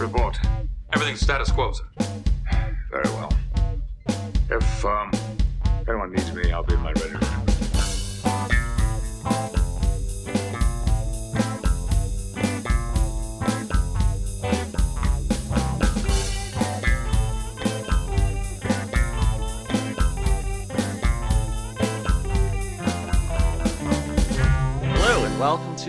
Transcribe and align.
Report. 0.00 0.38
Everything's 0.94 1.20
status 1.20 1.52
quo, 1.52 1.72
sir. 1.72 1.84
Very 2.90 3.08
well. 3.10 3.30
If, 4.50 4.84
um, 4.84 5.10
anyone 5.86 6.12
needs 6.12 6.32
me, 6.32 6.50
I'll 6.52 6.62
be 6.62 6.74
in 6.74 6.80
my 6.80 6.92
ready 6.92 7.10
room. 7.10 7.49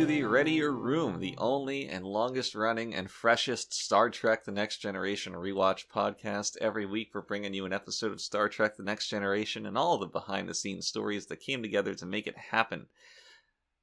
To 0.02 0.08
the 0.08 0.24
Readier 0.24 0.72
Room, 0.72 1.20
the 1.20 1.36
only 1.38 1.88
and 1.88 2.04
longest 2.04 2.56
running 2.56 2.96
and 2.96 3.08
freshest 3.08 3.72
Star 3.72 4.10
Trek 4.10 4.44
The 4.44 4.52
Next 4.52 4.78
Generation 4.78 5.34
rewatch 5.34 5.86
podcast. 5.94 6.58
Every 6.58 6.88
week, 6.88 7.12
we're 7.14 7.22
bringing 7.22 7.54
you 7.54 7.68
an 7.68 7.74
episode 7.74 8.12
of 8.12 8.20
Star 8.20 8.50
Trek 8.50 8.76
The 8.76 8.82
Next 8.82 9.10
Generation 9.10 9.68
and 9.68 9.78
all 9.78 10.00
the 10.00 10.08
behind 10.08 10.50
the 10.50 10.56
scenes 10.56 10.88
stories 10.88 11.28
that 11.28 11.40
came 11.40 11.62
together 11.62 11.94
to 11.94 12.08
make 12.08 12.26
it 12.26 12.36
happen. 12.36 12.88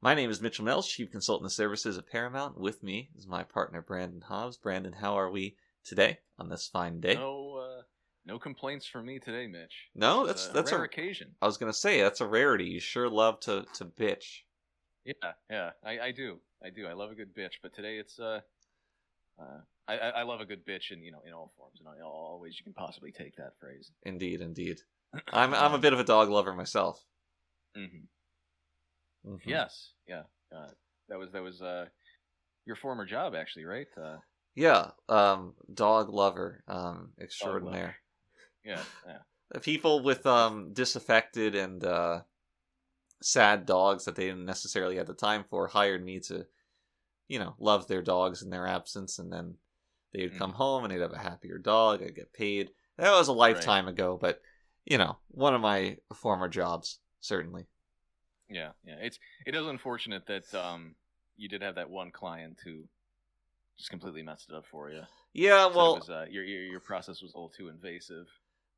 My 0.01 0.13
name 0.13 0.29
is 0.29 0.41
Mitchell 0.41 0.65
Mills, 0.65 0.89
Chief 0.89 1.09
Consultant 1.09 1.47
of 1.47 1.53
Services 1.53 1.97
at 1.97 2.11
Paramount. 2.11 2.59
With 2.59 2.83
me 2.83 3.11
is 3.17 3.29
my 3.29 3.45
partner, 3.45 3.81
Brandon 3.81 4.23
Hobbs. 4.23 4.57
Brandon, 4.57 4.95
how 4.95 5.17
are 5.17 5.31
we 5.31 5.55
today 5.85 6.19
on 6.37 6.49
this 6.49 6.67
fine 6.67 6.99
day? 6.99 7.15
No, 7.15 7.59
uh, 7.59 7.83
no 8.27 8.41
complaints 8.41 8.87
from 8.87 9.07
me 9.07 9.21
today, 9.21 9.47
Mitch. 9.47 9.91
No, 9.95 10.27
This 10.27 10.47
that's 10.47 10.49
that's 10.49 10.73
a 10.73 10.75
rare 10.75 10.83
a. 10.83 10.87
occasion. 10.87 11.37
I 11.41 11.47
was 11.47 11.59
gonna 11.59 11.73
say 11.73 12.03
that's 12.03 12.21
a 12.21 12.27
rarity. 12.27 12.65
You 12.65 12.81
sure 12.81 13.09
love 13.09 13.39
to 13.43 13.67
to 13.75 13.85
bitch. 13.85 14.41
Yeah, 15.09 15.33
yeah, 15.51 15.71
I, 15.83 15.99
I 16.01 16.13
do, 16.13 16.39
I 16.63 16.69
do. 16.69 16.87
I 16.87 16.93
love 16.93 17.11
a 17.11 17.15
good 17.15 17.35
bitch, 17.35 17.55
but 17.63 17.73
today 17.75 17.97
it's 17.97 18.21
uh, 18.21 18.41
uh, 19.41 19.61
I, 19.89 19.97
I 19.97 20.23
love 20.25 20.43
a 20.43 20.45
good 20.45 20.67
bitch 20.67 20.91
in 20.91 21.03
you 21.03 21.13
know 21.13 21.23
in 21.27 21.33
all 21.33 21.51
forms 21.57 21.81
and 21.81 21.89
all, 22.05 22.39
ways 22.43 22.57
you 22.59 22.65
can 22.65 22.75
possibly 22.75 23.11
take 23.11 23.35
that 23.37 23.53
phrase. 23.59 23.91
Indeed, 24.03 24.43
indeed. 24.43 24.83
I'm 25.33 25.55
I'm 25.55 25.73
a 25.73 25.79
bit 25.79 25.95
of 25.95 25.99
a 25.99 26.05
dog 26.05 26.29
lover 26.29 26.55
myself. 26.55 27.03
hmm 27.75 28.05
Mhm. 29.27 29.41
Yes, 29.47 29.93
yeah. 30.07 30.25
Uh, 30.55 30.69
that 31.09 31.19
was 31.19 31.33
that 31.33 31.43
was 31.43 31.63
uh, 31.63 31.87
your 32.67 32.77
former 32.77 33.07
job 33.07 33.35
actually, 33.35 33.65
right? 33.65 33.89
Uh, 33.97 34.19
Yeah, 34.57 34.91
um, 35.09 35.55
dog 35.73 36.11
lover, 36.11 36.63
um, 36.69 37.13
extraordinaire. 37.19 37.97
yeah, 38.63 38.83
yeah. 39.07 39.61
People 39.63 40.03
with 40.03 40.27
um 40.27 40.75
disaffected 40.75 41.55
and 41.55 41.83
uh, 41.83 42.21
sad 43.23 43.67
dogs 43.67 44.05
that 44.05 44.15
they 44.17 44.27
didn't 44.27 44.45
necessarily 44.45 44.97
have 44.97 45.07
the 45.07 45.15
time 45.15 45.45
for 45.51 45.67
hired 45.67 46.05
me 46.05 46.21
to, 46.21 46.47
you 47.29 47.39
know, 47.39 47.55
love 47.59 47.87
their 47.89 48.03
dogs 48.03 48.43
in 48.43 48.51
their 48.51 48.67
absence, 48.67 49.19
and 49.19 49.33
then 49.33 49.55
they 50.13 50.23
would 50.23 50.35
Mm. 50.35 50.39
come 50.39 50.53
home 50.53 50.85
and 50.85 50.93
they'd 50.93 51.01
have 51.01 51.13
a 51.13 51.19
happier 51.19 51.59
dog. 51.59 52.03
I'd 52.03 52.15
get 52.15 52.33
paid. 52.33 52.71
That 52.97 53.13
was 53.13 53.29
a 53.29 53.33
lifetime 53.33 53.89
ago, 53.89 54.17
but 54.21 54.41
you 54.85 54.99
know, 54.99 55.19
one 55.29 55.55
of 55.55 55.61
my 55.61 55.99
former 56.15 56.49
jobs 56.49 56.99
certainly. 57.21 57.67
Yeah, 58.49 58.71
yeah. 58.85 58.97
It's 59.01 59.19
it 59.47 59.55
is 59.55 59.67
unfortunate 59.67 60.27
that 60.27 60.55
um 60.55 60.95
you 61.37 61.49
did 61.49 61.63
have 61.63 61.75
that 61.77 61.91
one 61.91 62.11
client 62.11 62.59
who 62.65 62.85
just 63.77 63.91
completely 63.91 64.23
messed 64.23 64.49
it 64.49 64.55
up 64.57 64.67
for 64.67 64.91
you. 64.91 65.03
Yeah, 65.35 65.67
well, 65.67 65.97
was, 65.97 66.09
uh, 66.11 66.27
your, 66.31 66.45
your 66.45 66.63
your 66.63 66.81
process 66.81 67.23
was 67.23 67.35
a 67.35 67.37
little 67.37 67.51
too 67.51 67.69
invasive. 67.69 68.27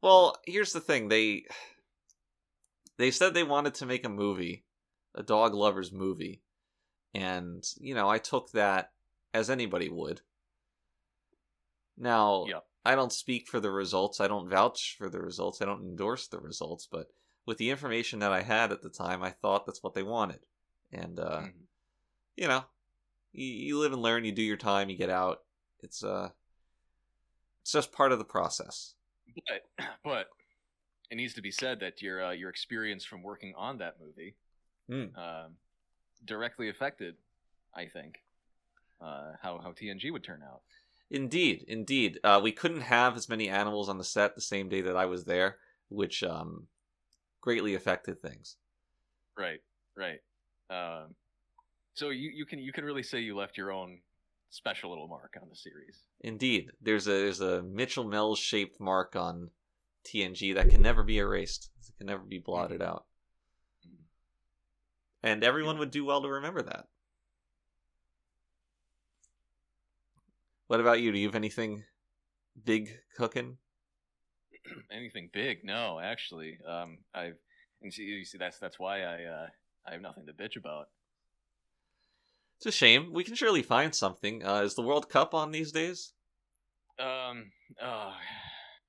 Well, 0.02 0.36
here's 0.44 0.72
the 0.72 0.80
thing. 0.80 1.08
They 1.08 1.44
they 3.01 3.11
said 3.11 3.34
they 3.34 3.43
wanted 3.43 3.75
to 3.75 3.87
make 3.87 4.05
a 4.05 4.11
movie, 4.11 4.65
a 5.15 5.23
dog 5.23 5.55
lovers 5.55 5.93
movie. 5.93 6.43
And, 7.15 7.65
you 7.79 7.95
know, 7.95 8.09
I 8.09 8.19
took 8.19 8.53
that 8.53 8.92
as 9.34 9.51
anybody 9.51 9.89
would. 9.89 10.20
Now. 11.97 12.47
I 12.84 12.95
don't 12.95 13.12
speak 13.12 13.47
for 13.47 13.61
the 13.61 13.70
results. 13.70 14.20
I 14.20 14.29
don't 14.29 14.48
vouch 14.48 14.97
for 14.97 15.11
the 15.11 15.20
results. 15.20 15.61
I 15.61 15.67
don't 15.67 15.83
endorse 15.83 16.29
the 16.29 16.41
results, 16.41 16.89
but 16.91 17.09
with 17.47 17.59
the 17.59 17.69
information 17.70 18.20
that 18.20 18.33
I 18.33 18.41
had 18.42 18.73
at 18.73 18.80
the 18.80 18.89
time, 18.89 19.23
I 19.23 19.30
thought 19.30 19.67
that's 19.67 19.83
what 19.83 19.92
they 19.92 20.03
wanted. 20.03 20.47
And 20.91 21.20
uh, 21.20 21.41
Mhm. 21.41 21.67
you 22.36 22.48
know, 22.48 22.64
you, 23.33 23.47
you 23.47 23.79
live 23.79 23.92
and 23.92 24.01
learn, 24.01 24.24
you 24.24 24.33
do 24.33 24.42
your 24.42 24.57
time, 24.57 24.89
you 24.89 24.97
get 24.97 25.11
out. 25.11 25.45
It's 25.80 26.03
uh 26.03 26.30
it's 27.61 27.73
just 27.73 27.92
part 27.92 28.13
of 28.13 28.19
the 28.19 28.24
process. 28.24 28.95
But 29.47 29.86
but 30.05 30.29
it 31.11 31.17
needs 31.17 31.35
to 31.35 31.43
be 31.43 31.51
said 31.51 31.81
that 31.81 32.01
your 32.01 32.25
uh, 32.25 32.31
your 32.31 32.51
experience 32.51 33.05
from 33.05 33.23
working 33.23 33.55
on 33.57 33.79
that 33.79 33.97
movie 34.01 34.35
Hmm. 34.89 35.17
um, 35.17 35.55
directly 36.25 36.69
affected, 36.69 37.15
I 37.75 37.87
think, 37.87 38.23
uh, 39.01 39.33
how 39.41 39.59
how 39.59 39.73
TNG 39.73 40.13
would 40.13 40.25
turn 40.25 40.43
out. 40.43 40.63
Indeed, 41.11 41.65
indeed. 41.69 42.19
Uh, 42.23 42.41
we 42.43 42.53
couldn't 42.53 42.83
have 42.83 43.17
as 43.17 43.29
many 43.29 43.48
animals 43.48 43.89
on 43.89 43.98
the 43.98 44.05
set 44.05 44.35
the 44.35 44.41
same 44.41 44.69
day 44.69 44.81
that 44.81 44.97
I 44.97 45.07
was 45.07 45.25
there, 45.25 45.59
which 45.89 46.23
um, 46.23 46.67
greatly 47.41 47.75
affected 47.75 48.21
things. 48.21 48.57
Right, 49.37 49.61
right. 49.97 50.21
Um, 50.71 51.15
so 51.95 52.11
you, 52.11 52.31
you 52.31 52.47
can 52.47 52.59
you 52.61 52.73
can 52.73 52.85
really 52.85 53.03
say 53.03 53.21
you 53.21 53.37
left 53.37 53.57
your 53.57 53.73
own 53.73 53.98
special 54.51 54.91
little 54.91 55.09
mark 55.09 55.37
on 55.41 55.48
the 55.48 55.57
series. 55.57 56.05
Indeed, 56.21 56.71
there's 56.81 57.07
a 57.07 57.11
there's 57.13 57.41
a 57.41 57.63
Mitchell 57.63 58.05
Mills 58.05 58.39
shaped 58.39 58.81
mark 58.81 59.17
on 59.17 59.51
TNG 60.05 60.55
that 60.55 60.70
can 60.70 60.83
never 60.83 61.02
be 61.02 61.18
erased. 61.18 61.70
It 61.88 61.96
can 61.98 62.06
never 62.06 62.22
be 62.22 62.38
blotted 62.38 62.83
out, 62.83 63.06
and 65.22 65.44
everyone 65.44 65.78
would 65.78 65.90
do 65.90 66.05
well 66.05 66.22
to 66.22 66.28
remember 66.28 66.62
that. 66.62 66.86
What 70.66 70.80
about 70.80 71.00
you? 71.00 71.11
Do 71.11 71.18
you 71.18 71.27
have 71.27 71.34
anything 71.34 71.84
big 72.64 73.00
cooking? 73.16 73.58
Anything 74.92 75.30
big? 75.33 75.64
No, 75.64 75.98
actually. 75.98 76.58
Um, 76.68 76.98
I've 77.14 77.38
and 77.82 77.92
see, 77.92 78.02
you 78.02 78.24
see 78.24 78.38
that's 78.38 78.58
that's 78.58 78.78
why 78.78 79.02
I 79.02 79.24
uh, 79.24 79.46
I 79.86 79.92
have 79.92 80.02
nothing 80.02 80.27
to 80.27 80.32
bitch 80.32 80.56
about. 80.56 80.88
It's 82.58 82.67
a 82.67 82.72
shame. 82.72 83.12
We 83.12 83.24
can 83.24 83.34
surely 83.34 83.62
find 83.62 83.94
something. 83.94 84.44
Uh, 84.44 84.62
is 84.62 84.74
the 84.74 84.82
World 84.82 85.08
Cup 85.08 85.34
on 85.34 85.50
these 85.50 85.72
days? 85.72 86.12
Um, 86.98 87.50
uh, 87.82 88.12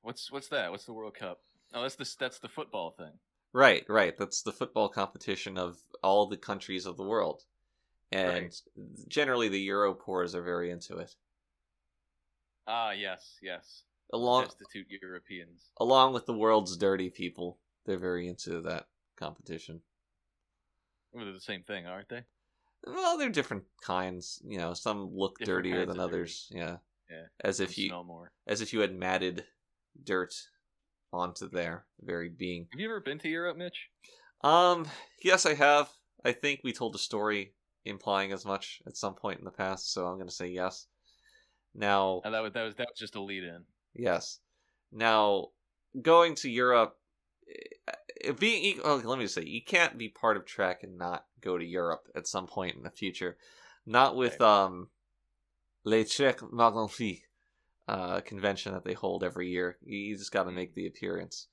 what's 0.01 0.31
what's 0.31 0.47
that? 0.49 0.71
What's 0.71 0.85
the 0.85 0.93
World 0.93 1.15
Cup? 1.15 1.41
Oh, 1.73 1.81
that's 1.83 1.95
the 1.95 2.09
that's 2.19 2.39
the 2.39 2.49
football 2.49 2.91
thing. 2.91 3.11
Right, 3.53 3.83
right. 3.89 4.17
That's 4.17 4.41
the 4.43 4.51
football 4.51 4.87
competition 4.89 5.57
of 5.57 5.77
all 6.03 6.27
the 6.27 6.37
countries 6.37 6.85
of 6.85 6.97
the 6.97 7.03
world. 7.03 7.43
And 8.11 8.33
Right. 8.45 8.61
generally 9.07 9.47
the 9.49 9.67
Europores 9.67 10.33
are 10.35 10.41
very 10.43 10.69
into 10.71 10.97
it. 10.97 11.15
Ah, 12.67 12.91
yes, 12.91 13.37
yes. 13.41 13.83
Along 14.13 14.43
Destitute 14.45 14.87
Europeans. 15.01 15.71
along 15.79 16.13
with 16.13 16.25
the 16.25 16.33
world's 16.33 16.75
dirty 16.77 17.09
people. 17.09 17.59
They're 17.85 17.97
very 17.97 18.27
into 18.27 18.61
that 18.61 18.87
competition. 19.15 19.81
Well, 21.13 21.25
they're 21.25 21.33
the 21.33 21.39
same 21.41 21.63
thing, 21.63 21.87
aren't 21.87 22.09
they? 22.09 22.23
Well, 22.85 23.17
they're 23.17 23.29
different 23.29 23.63
kinds, 23.81 24.41
you 24.45 24.57
know, 24.57 24.73
some 24.73 25.09
look 25.15 25.37
Different 25.39 25.63
dirtier 25.63 25.79
than 25.85 25.89
of 25.91 25.95
dirty. 25.95 26.01
others. 26.03 26.47
Yeah. 26.53 26.77
Yeah. 27.09 27.25
As 27.41 27.59
if 27.59 27.77
you 27.77 27.89
smell 27.89 28.03
more. 28.03 28.31
as 28.47 28.61
if 28.61 28.71
you 28.73 28.79
had 28.79 28.95
matted 28.95 29.45
dirt 30.03 30.33
onto 31.13 31.49
their 31.49 31.85
very 32.01 32.29
being. 32.29 32.67
Have 32.71 32.79
you 32.79 32.87
ever 32.87 32.99
been 33.01 33.19
to 33.19 33.29
Europe, 33.29 33.57
Mitch? 33.57 33.89
Um, 34.43 34.87
yes, 35.23 35.45
I 35.45 35.53
have. 35.53 35.89
I 36.23 36.31
think 36.31 36.61
we 36.63 36.71
told 36.73 36.95
a 36.95 36.99
story 36.99 37.53
implying 37.85 38.31
as 38.31 38.45
much 38.45 38.81
at 38.87 38.95
some 38.97 39.15
point 39.15 39.39
in 39.39 39.45
the 39.45 39.51
past, 39.51 39.91
so 39.91 40.05
I'm 40.07 40.15
going 40.15 40.27
to 40.27 40.33
say 40.33 40.47
yes. 40.47 40.87
Now, 41.73 42.21
Oh, 42.25 42.31
that 42.31 42.41
was 42.43 42.53
that 42.53 42.63
was 42.63 42.75
that 42.75 42.87
was 42.91 42.99
just 42.99 43.15
a 43.15 43.21
lead 43.21 43.43
in. 43.43 43.63
yes. 43.95 44.39
Now, 44.91 45.47
going 46.01 46.35
to 46.35 46.49
Europe, 46.49 46.97
eh, 48.25 48.31
being 48.37 48.63
e- 48.63 48.79
oh, 48.83 49.01
let 49.03 49.17
me 49.17 49.25
just 49.25 49.35
say, 49.35 49.43
you 49.45 49.63
can't 49.63 49.97
be 49.97 50.09
part 50.09 50.37
of 50.37 50.45
Trek 50.45 50.83
and 50.83 50.97
not 50.97 51.25
go 51.39 51.57
to 51.57 51.65
Europe 51.65 52.07
at 52.15 52.27
some 52.27 52.45
point 52.45 52.75
in 52.75 52.83
the 52.83 52.91
future. 52.91 53.37
Not 53.85 54.15
with 54.15 54.39
Right. 54.39 54.65
um, 54.65 54.89
Les 55.85 56.03
Trek 56.03 56.39
Magnifiques 56.41 57.23
uh 57.87 58.21
convention 58.21 58.73
that 58.73 58.83
they 58.83 58.93
hold 58.93 59.23
every 59.23 59.49
year. 59.49 59.77
You 59.83 60.15
just 60.17 60.31
got 60.31 60.43
to 60.43 60.51
make 60.51 60.73
the 60.75 60.87
appearance. 60.87 61.47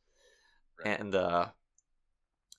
Right. 0.84 0.98
And 1.00 1.14
uh, 1.14 1.46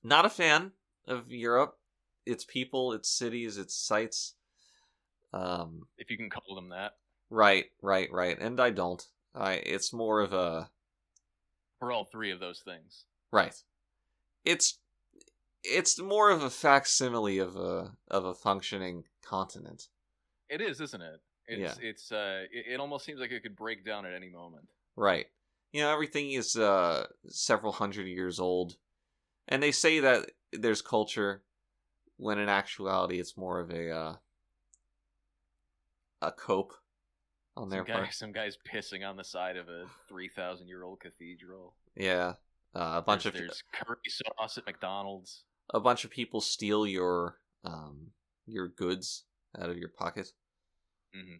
not 0.04 0.26
a 0.26 0.30
fan 0.30 0.72
of 1.08 1.32
Europe. 1.32 1.78
Its 2.26 2.44
people, 2.46 2.94
its 2.94 3.10
cities, 3.10 3.58
its 3.58 3.76
sites. 3.76 4.36
Um, 5.34 5.84
If 5.98 6.10
you 6.12 6.18
can 6.18 6.30
call 6.30 6.56
them 6.56 6.70
that. 6.70 6.94
right, 7.30 7.66
right, 7.82 8.10
right. 8.12 8.38
And 8.40 8.60
I 8.60 8.70
don't. 8.72 9.04
I. 9.34 9.54
It's 9.54 9.94
more 9.94 10.20
of 10.22 10.34
a 10.34 10.70
We're 11.80 11.92
all 11.92 12.06
three 12.06 12.32
of 12.32 12.40
those 12.40 12.60
things. 12.60 13.06
right. 13.32 13.56
It's 14.46 14.80
it's 15.64 16.00
more 16.00 16.30
of 16.30 16.42
a 16.44 16.50
facsimile 16.50 17.38
of 17.40 17.56
a 17.56 17.92
of 18.10 18.26
a 18.26 18.34
functioning 18.34 19.04
continent. 19.24 19.84
It 20.50 20.62
is, 20.62 20.82
isn't 20.82 21.02
it? 21.02 21.20
It's 21.50 21.80
it's 21.82 22.12
uh 22.12 22.44
it, 22.52 22.74
it 22.74 22.80
almost 22.80 23.06
seems 23.06 23.20
like 23.20 23.32
it 23.32 23.44
could 23.44 23.56
break 23.56 23.86
down 23.86 24.06
at 24.06 24.14
any 24.14 24.30
moment. 24.30 24.68
Right. 24.96 25.28
You 25.72 25.82
know, 25.82 25.92
everything 25.92 26.32
is 26.32 26.56
uh 26.56 27.08
several 27.28 27.72
hundred 27.72 28.08
years 28.08 28.40
old. 28.40 28.78
And 29.48 29.62
they 29.64 29.72
say 29.72 30.00
that 30.00 30.32
there's 30.54 30.82
culture 30.82 31.44
when 32.18 32.38
in 32.40 32.50
actuality 32.50 33.20
it's 33.20 33.38
more 33.38 33.60
of 33.60 33.72
a 33.72 33.90
uh 33.90 34.16
a 36.22 36.32
cope 36.32 36.74
on 37.56 37.70
their 37.70 37.80
Some, 37.80 37.88
guy, 37.88 37.94
part. 37.94 38.14
some 38.14 38.32
guys 38.32 38.58
pissing 38.72 39.08
on 39.08 39.18
the 39.18 39.24
side 39.24 39.58
of 39.58 39.70
a 39.70 39.86
three 40.08 40.28
thousand 40.30 40.68
year 40.68 40.84
old 40.84 41.00
cathedral. 41.00 41.76
Yeah, 41.96 42.34
uh, 42.76 42.96
a 42.98 43.02
bunch 43.02 43.24
there's, 43.24 43.36
of 43.36 43.42
there's 43.42 43.64
curry 43.74 43.98
sauce 44.08 44.58
at 44.58 44.66
McDonald's. 44.66 45.44
a 45.74 45.80
bunch 45.80 46.04
of 46.06 46.12
people 46.12 46.42
steal 46.42 46.86
your 46.86 47.38
um 47.64 48.12
your 48.46 48.68
goods 48.68 49.26
out 49.60 49.70
of 49.70 49.78
your 49.78 49.90
pocket. 49.90 50.32
Hmm 51.14 51.36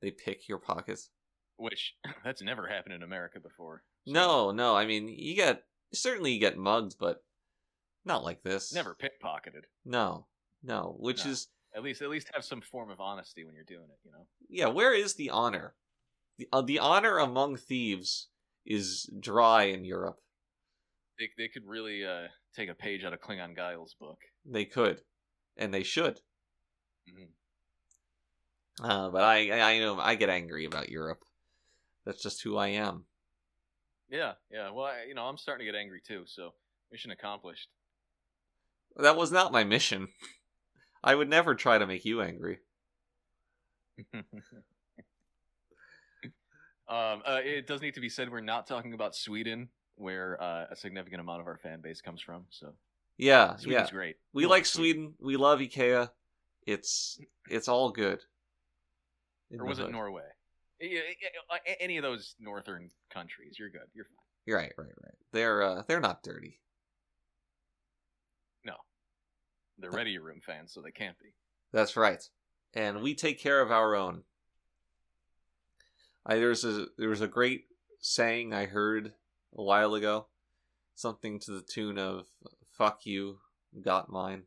They 0.00 0.10
pick 0.10 0.48
your 0.48 0.58
pockets. 0.58 1.10
Which 1.56 1.94
that's 2.24 2.42
never 2.42 2.66
happened 2.66 2.94
in 2.94 3.02
America 3.02 3.38
before. 3.40 3.82
so 4.06 4.12
No, 4.12 4.50
no. 4.50 4.76
I 4.76 4.86
mean, 4.86 5.08
you 5.08 5.34
get 5.34 5.64
certainly 5.92 6.32
you 6.32 6.40
get 6.40 6.56
mugged, 6.56 6.96
but 6.98 7.22
not 8.04 8.24
like 8.24 8.42
this. 8.42 8.72
never 8.72 8.94
pickpocketed. 8.96 9.64
No, 9.84 10.26
no. 10.62 10.96
Which 10.98 11.24
No. 11.24 11.30
is 11.32 11.48
At 11.76 11.82
least, 11.82 12.00
at 12.02 12.08
least 12.10 12.30
have 12.34 12.44
some 12.44 12.60
form 12.62 12.90
of 12.90 13.00
honesty 13.00 13.44
when 13.44 13.54
you're 13.54 13.64
doing 13.64 13.88
it. 13.90 13.98
You 14.04 14.12
know. 14.12 14.26
yeah. 14.48 14.66
Where 14.68 14.94
is 14.94 15.14
the 15.14 15.30
honor? 15.30 15.74
The 16.38 16.48
uh, 16.52 16.62
the 16.62 16.78
honor 16.78 17.18
among 17.18 17.56
thieves 17.56 18.28
is 18.64 19.10
dry 19.20 19.64
in 19.64 19.84
Europe. 19.84 20.16
They, 21.18 21.28
they 21.36 21.48
could 21.48 21.66
really 21.66 22.04
uh, 22.04 22.28
take 22.56 22.70
a 22.70 22.74
page 22.74 23.04
out 23.04 23.12
of 23.12 23.20
Klingon 23.20 23.54
Guile's 23.54 23.94
book. 24.00 24.18
They 24.46 24.64
could, 24.64 25.02
and 25.58 25.72
they 25.74 25.82
should. 25.82 26.20
Mhm. 27.08 27.28
Uh, 28.82 29.10
but 29.10 29.22
I, 29.22 29.50
I, 29.50 29.72
I 29.72 29.78
know 29.78 29.98
I 29.98 30.14
get 30.14 30.30
angry 30.30 30.64
about 30.64 30.88
Europe. 30.88 31.22
That's 32.06 32.22
just 32.22 32.42
who 32.42 32.56
I 32.56 32.68
am. 32.68 33.04
Yeah, 34.10 34.32
yeah. 34.50 34.70
Well, 34.70 34.86
I, 34.86 35.04
you 35.06 35.14
know, 35.14 35.24
I'm 35.24 35.36
starting 35.36 35.66
to 35.66 35.72
get 35.72 35.78
angry 35.78 36.00
too. 36.04 36.22
So 36.26 36.54
mission 36.90 37.10
accomplished. 37.10 37.68
That 38.96 39.16
was 39.16 39.30
not 39.30 39.52
my 39.52 39.64
mission. 39.64 40.08
I 41.04 41.14
would 41.14 41.28
never 41.28 41.54
try 41.54 41.78
to 41.78 41.86
make 41.86 42.04
you 42.04 42.20
angry. 42.20 42.58
um, 44.14 44.24
uh, 46.88 47.40
it 47.42 47.66
does 47.66 47.80
need 47.80 47.94
to 47.94 48.00
be 48.00 48.08
said 48.08 48.30
we're 48.30 48.40
not 48.40 48.66
talking 48.66 48.92
about 48.92 49.14
Sweden, 49.14 49.68
where 49.96 50.42
uh, 50.42 50.66
a 50.70 50.76
significant 50.76 51.20
amount 51.20 51.40
of 51.40 51.46
our 51.46 51.56
fan 51.58 51.80
base 51.80 52.00
comes 52.00 52.20
from. 52.20 52.44
So 52.50 52.72
Yeah, 53.16 53.56
Sweden's 53.56 53.88
yeah. 53.88 53.90
great. 53.90 54.16
We 54.32 54.44
love 54.44 54.50
like 54.50 54.66
Sweden. 54.66 55.14
We 55.20 55.36
love 55.36 55.60
IKEA. 55.60 56.10
It's 56.66 57.18
it's 57.48 57.68
all 57.68 57.90
good. 57.90 58.20
Or 59.58 59.66
was 59.66 59.78
it. 59.78 59.90
Norway? 59.90 60.22
Any 61.80 61.98
of 61.98 62.02
those 62.02 62.34
northern 62.40 62.90
countries, 63.12 63.56
you're 63.58 63.68
good. 63.68 63.82
You're 63.92 64.06
fine. 64.06 64.14
You're 64.46 64.58
right, 64.58 64.72
right, 64.78 64.88
right. 65.02 65.14
They're 65.32 65.62
uh, 65.62 65.82
they're 65.86 66.00
not 66.00 66.22
dirty. 66.22 66.60
No, 68.64 68.74
they're 69.78 69.90
Ready 69.90 70.16
Room 70.18 70.40
fans, 70.40 70.72
so 70.72 70.80
they 70.80 70.90
can't 70.90 71.18
be. 71.18 71.34
That's 71.72 71.96
right. 71.96 72.22
And 72.74 73.02
we 73.02 73.14
take 73.14 73.38
care 73.38 73.60
of 73.60 73.70
our 73.70 73.94
own. 73.94 74.22
I 76.24 76.36
there's 76.36 76.64
a 76.64 76.86
there 76.96 77.08
was 77.10 77.20
a 77.20 77.28
great 77.28 77.64
saying 78.00 78.54
I 78.54 78.66
heard 78.66 79.12
a 79.56 79.62
while 79.62 79.94
ago, 79.94 80.26
something 80.94 81.40
to 81.40 81.52
the 81.52 81.62
tune 81.62 81.98
of 81.98 82.26
"fuck 82.78 83.04
you, 83.04 83.38
got 83.82 84.08
mine," 84.08 84.44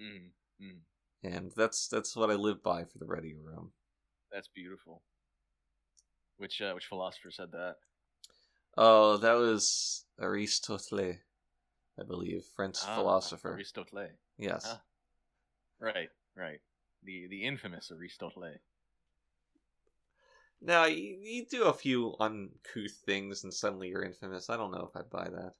Mm, 0.00 0.30
mm, 0.60 0.78
and 1.22 1.52
that's 1.56 1.88
that's 1.88 2.14
what 2.16 2.30
I 2.30 2.34
live 2.34 2.62
by 2.62 2.84
for 2.84 2.98
the 2.98 3.06
Ready 3.06 3.34
Room. 3.34 3.72
That's 4.32 4.48
beautiful. 4.48 5.02
Which 6.38 6.60
uh, 6.60 6.72
which 6.72 6.86
philosopher 6.86 7.30
said 7.30 7.52
that? 7.52 7.76
Oh, 8.76 9.18
that 9.18 9.34
was 9.34 10.04
Aristotle, 10.20 11.14
I 12.00 12.02
believe, 12.06 12.44
French 12.56 12.78
Ah, 12.86 12.94
philosopher. 12.94 13.52
Aristotle. 13.52 14.08
yes. 14.38 14.64
Ah. 14.66 14.80
Right, 15.78 16.08
right. 16.36 16.60
The 17.04 17.26
the 17.28 17.44
infamous 17.44 17.90
Aristotle. 17.92 18.54
Now 20.64 20.84
you, 20.84 21.18
you 21.20 21.46
do 21.46 21.64
a 21.64 21.72
few 21.72 22.14
uncouth 22.20 22.92
things, 23.04 23.42
and 23.44 23.52
suddenly 23.52 23.88
you're 23.88 24.04
infamous. 24.04 24.48
I 24.48 24.56
don't 24.56 24.70
know 24.70 24.88
if 24.88 24.96
I'd 24.96 25.10
buy 25.10 25.28
that. 25.28 25.54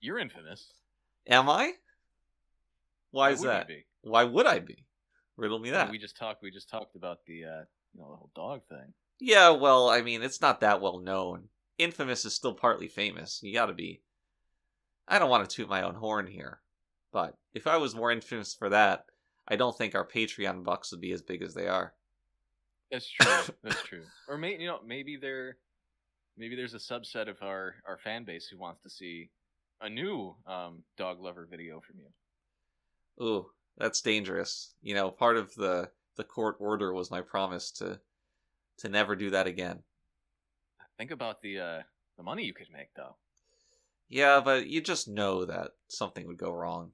You're 0.00 0.18
infamous. 0.18 0.72
Am 1.26 1.48
I? 1.48 1.72
Why 3.10 3.30
is 3.30 3.40
would 3.40 3.48
that? 3.48 3.68
Why 4.02 4.24
would 4.24 4.46
I 4.46 4.58
be? 4.60 4.84
Riddle 5.36 5.58
me 5.58 5.70
that. 5.70 5.90
we 5.90 5.98
just 5.98 6.16
talked. 6.16 6.42
We 6.42 6.50
just 6.50 6.68
talked 6.68 6.94
about 6.94 7.18
the 7.26 7.44
uh, 7.44 7.64
you 7.98 8.04
know 8.04 8.10
the 8.10 8.16
whole 8.16 8.30
dog 8.34 8.60
thing. 8.68 8.92
Yeah, 9.20 9.50
well, 9.50 9.88
I 9.88 10.02
mean, 10.02 10.22
it's 10.22 10.40
not 10.40 10.60
that 10.60 10.80
well 10.80 11.00
known. 11.00 11.48
Infamous 11.78 12.24
is 12.24 12.34
still 12.34 12.54
partly 12.54 12.88
famous. 12.88 13.40
You 13.42 13.52
gotta 13.52 13.74
be. 13.74 14.02
I 15.08 15.18
don't 15.18 15.30
want 15.30 15.48
to 15.48 15.54
toot 15.54 15.68
my 15.68 15.82
own 15.82 15.94
horn 15.94 16.26
here, 16.26 16.60
but 17.12 17.34
if 17.54 17.66
I 17.66 17.78
was 17.78 17.94
more 17.94 18.12
infamous 18.12 18.54
for 18.54 18.68
that, 18.68 19.06
I 19.48 19.56
don't 19.56 19.76
think 19.76 19.94
our 19.94 20.06
Patreon 20.06 20.64
bucks 20.64 20.92
would 20.92 21.00
be 21.00 21.12
as 21.12 21.22
big 21.22 21.42
as 21.42 21.54
they 21.54 21.66
are. 21.66 21.94
That's 22.92 23.08
true. 23.08 23.54
That's 23.64 23.82
true. 23.82 24.04
Or 24.28 24.38
maybe 24.38 24.62
you 24.62 24.68
know 24.68 24.80
maybe 24.86 25.16
there, 25.16 25.56
maybe 26.36 26.54
there's 26.54 26.74
a 26.74 26.78
subset 26.78 27.28
of 27.28 27.42
our 27.42 27.74
our 27.86 27.98
fan 27.98 28.24
base 28.24 28.46
who 28.46 28.58
wants 28.58 28.82
to 28.82 28.90
see 28.90 29.30
a 29.80 29.88
new 29.88 30.36
um, 30.46 30.82
dog 30.96 31.20
lover 31.20 31.48
video 31.50 31.80
from 31.80 31.96
you. 31.98 33.24
Ooh, 33.24 33.46
that's 33.76 34.00
dangerous. 34.00 34.74
You 34.82 34.94
know, 34.94 35.10
part 35.10 35.36
of 35.36 35.52
the 35.54 35.90
the 36.18 36.24
court 36.24 36.56
order 36.58 36.92
was 36.92 37.10
my 37.10 37.22
promise 37.22 37.70
to 37.70 37.98
to 38.78 38.88
never 38.90 39.16
do 39.16 39.30
that 39.30 39.46
again. 39.46 39.78
Think 40.98 41.12
about 41.12 41.40
the 41.40 41.58
uh, 41.58 41.82
the 42.18 42.22
money 42.22 42.44
you 42.44 42.52
could 42.52 42.66
make 42.70 42.92
though. 42.94 43.16
Yeah, 44.10 44.40
but 44.44 44.66
you 44.66 44.80
just 44.80 45.08
know 45.08 45.46
that 45.46 45.70
something 45.86 46.26
would 46.26 46.36
go 46.36 46.52
wrong. 46.52 46.90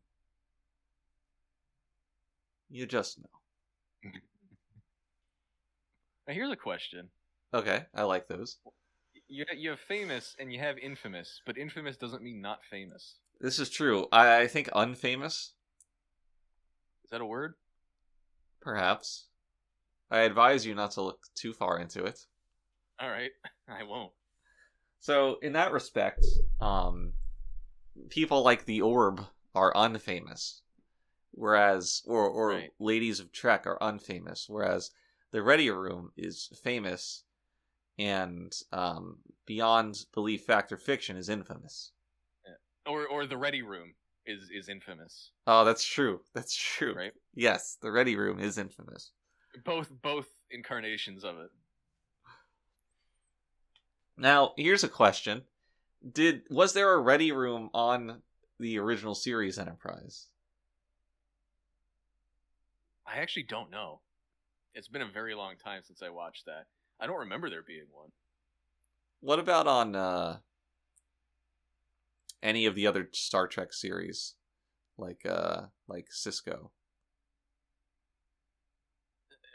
You 2.70 2.86
just 2.86 3.18
know. 3.18 4.10
Now 6.26 6.32
here's 6.32 6.50
a 6.50 6.56
question. 6.56 7.10
Okay, 7.52 7.84
I 7.94 8.04
like 8.04 8.28
those. 8.28 8.56
You 9.28 9.44
you 9.54 9.68
have 9.70 9.80
famous 9.80 10.34
and 10.38 10.50
you 10.50 10.58
have 10.58 10.78
infamous, 10.78 11.42
but 11.44 11.58
infamous 11.58 11.98
doesn't 11.98 12.22
mean 12.22 12.40
not 12.40 12.60
famous. 12.70 13.16
This 13.40 13.58
is 13.58 13.68
true. 13.68 14.06
I, 14.10 14.40
I 14.40 14.46
think 14.46 14.70
unfamous, 14.70 15.50
Is 17.04 17.10
that 17.10 17.20
a 17.20 17.26
word? 17.26 17.56
Perhaps. 18.64 19.26
I 20.10 20.20
advise 20.20 20.64
you 20.64 20.74
not 20.74 20.92
to 20.92 21.02
look 21.02 21.20
too 21.34 21.52
far 21.52 21.78
into 21.78 22.04
it. 22.04 22.18
All 22.98 23.10
right, 23.10 23.30
I 23.68 23.82
won't. 23.82 24.12
So, 25.00 25.36
in 25.42 25.52
that 25.52 25.72
respect, 25.72 26.24
um, 26.62 27.12
people 28.08 28.42
like 28.42 28.64
the 28.64 28.80
Orb 28.80 29.26
are 29.54 29.72
unfamous, 29.74 30.62
whereas 31.32 32.02
or 32.06 32.26
or 32.26 32.48
Right. 32.48 32.70
Ladies 32.78 33.20
of 33.20 33.32
Trek 33.32 33.66
are 33.66 33.78
unfamous, 33.82 34.48
whereas 34.48 34.90
the 35.30 35.42
Ready 35.42 35.70
Room 35.70 36.12
is 36.16 36.48
famous, 36.62 37.24
and 37.98 38.50
um, 38.72 39.18
Beyond 39.44 40.06
Belief 40.14 40.44
Fact 40.44 40.72
or 40.72 40.78
Fiction 40.78 41.18
is 41.18 41.28
infamous. 41.28 41.92
Or 42.86 43.06
or 43.06 43.26
the 43.26 43.36
Ready 43.36 43.62
Room 43.62 43.94
is 44.26 44.50
is 44.50 44.68
infamous, 44.68 45.30
Oh, 45.46 45.64
that's 45.64 45.84
true. 45.84 46.20
That's 46.34 46.54
true. 46.54 46.94
right? 46.94 47.12
Yes, 47.34 47.76
the 47.82 47.90
Ready 47.92 48.16
Room 48.16 48.38
is 48.40 48.58
infamous. 48.58 49.12
Both 49.64 49.90
both 50.02 50.26
incarnations 50.50 51.24
of 51.24 51.38
it. 51.38 51.50
Now, 54.16 54.52
here's 54.56 54.84
a 54.84 54.88
question: 54.88 55.42
Did 56.12 56.42
was 56.50 56.72
there 56.72 56.92
a 56.94 56.98
Ready 57.00 57.32
Room 57.32 57.70
on 57.74 58.22
the 58.58 58.78
original 58.78 59.14
series 59.14 59.58
Enterprise? 59.58 60.28
I 63.06 63.18
actually 63.18 63.44
don't 63.44 63.70
know. 63.70 64.00
It's 64.74 64.88
been 64.88 65.02
a 65.02 65.10
very 65.10 65.34
long 65.34 65.54
time 65.62 65.82
since 65.84 66.02
I 66.02 66.08
watched 66.08 66.46
that. 66.46 66.66
I 67.00 67.06
don't 67.06 67.20
remember 67.20 67.50
there 67.50 67.62
being 67.62 67.86
one. 67.92 68.10
What 69.20 69.38
about 69.38 69.66
on 69.66 69.94
uh 69.94 70.38
any 72.42 72.66
of 72.66 72.74
the 72.74 72.86
other 72.86 73.08
Star 73.12 73.46
Trek 73.46 73.72
series, 73.72 74.34
like 74.98 75.24
uh 75.26 75.62
like 75.88 76.08
Sisko? 76.10 76.70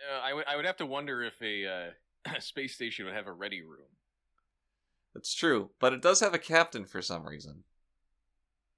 Uh, 0.09 0.19
I 0.23 0.33
would 0.33 0.45
I 0.47 0.55
would 0.55 0.65
have 0.65 0.77
to 0.77 0.85
wonder 0.85 1.21
if 1.21 1.41
a 1.41 1.65
uh, 1.65 1.89
space 2.39 2.75
station 2.75 3.05
would 3.05 3.13
have 3.13 3.27
a 3.27 3.33
ready 3.33 3.61
room. 3.61 3.87
That's 5.13 5.33
true, 5.33 5.71
but 5.79 5.93
it 5.93 6.01
does 6.01 6.19
have 6.19 6.33
a 6.33 6.39
captain 6.39 6.85
for 6.85 7.01
some 7.01 7.27
reason. 7.27 7.63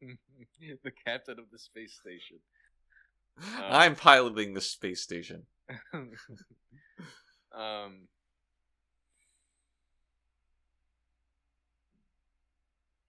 the 0.84 0.92
captain 1.06 1.40
of 1.40 1.46
the 1.52 1.60
space 1.60 1.94
station. 2.00 2.40
Uh. 3.40 3.68
I'm 3.70 3.96
piloting 3.96 4.54
the 4.54 4.62
space 4.62 5.02
station. 5.02 5.44
um. 7.54 8.08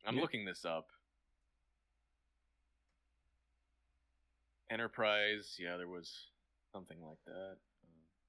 I'm 0.04 0.16
Yeah. 0.16 0.20
looking 0.22 0.44
this 0.44 0.64
up. 0.64 0.88
Enterprise, 4.70 5.56
yeah, 5.58 5.76
there 5.76 5.88
was 5.88 6.28
something 6.72 6.96
like 7.02 7.18
that. 7.26 7.56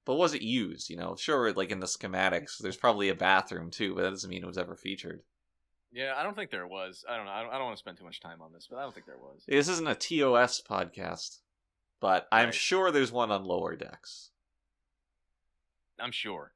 But 0.04 0.16
was 0.16 0.34
it 0.34 0.42
used? 0.42 0.90
You 0.90 0.96
know, 0.96 1.16
sure, 1.16 1.52
like 1.52 1.70
in 1.70 1.80
the 1.80 1.86
schematics, 1.86 2.58
there's 2.58 2.76
probably 2.76 3.08
a 3.08 3.14
bathroom 3.14 3.70
too, 3.70 3.94
but 3.94 4.02
that 4.02 4.10
doesn't 4.10 4.28
mean 4.28 4.42
it 4.42 4.46
was 4.46 4.58
ever 4.58 4.76
featured. 4.76 5.22
Yeah, 5.90 6.14
I 6.16 6.22
don't 6.22 6.34
think 6.34 6.50
there 6.50 6.66
was. 6.66 7.04
I 7.08 7.16
don't 7.16 7.24
know. 7.24 7.32
I 7.32 7.42
don't, 7.42 7.50
I 7.52 7.54
don't 7.54 7.66
want 7.66 7.76
to 7.76 7.80
spend 7.80 7.96
too 7.96 8.04
much 8.04 8.20
time 8.20 8.42
on 8.42 8.52
this, 8.52 8.66
but 8.68 8.78
I 8.78 8.82
don't 8.82 8.92
think 8.92 9.06
there 9.06 9.16
was. 9.16 9.44
This 9.46 9.68
isn't 9.68 9.86
a 9.88 9.94
TOS 9.94 10.60
podcast, 10.60 11.38
but 12.00 12.28
I'm 12.30 12.46
Right. 12.46 12.54
sure 12.54 12.90
there's 12.90 13.12
one 13.12 13.30
on 13.30 13.44
lower 13.44 13.76
decks. 13.76 14.30
I'm 15.98 16.12
sure. 16.12 16.52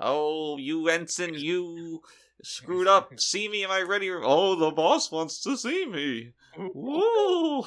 Oh, 0.00 0.56
you 0.56 0.88
ensign, 0.88 1.34
you 1.34 2.02
screwed 2.42 2.86
up. 2.86 3.18
See 3.18 3.48
me? 3.48 3.62
in 3.62 3.68
my 3.68 3.82
ready? 3.82 4.10
Room. 4.10 4.22
Oh, 4.26 4.54
the 4.56 4.70
boss 4.70 5.10
wants 5.10 5.40
to 5.42 5.56
see 5.56 5.86
me. 5.86 6.32
Woo! 6.56 7.64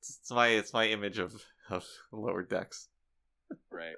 It's 0.00 0.30
my 0.30 0.48
it's 0.48 0.72
my 0.72 0.86
image 0.88 1.18
of 1.18 1.42
of 1.70 1.84
lower 2.12 2.42
decks. 2.42 2.88
Right. 3.70 3.96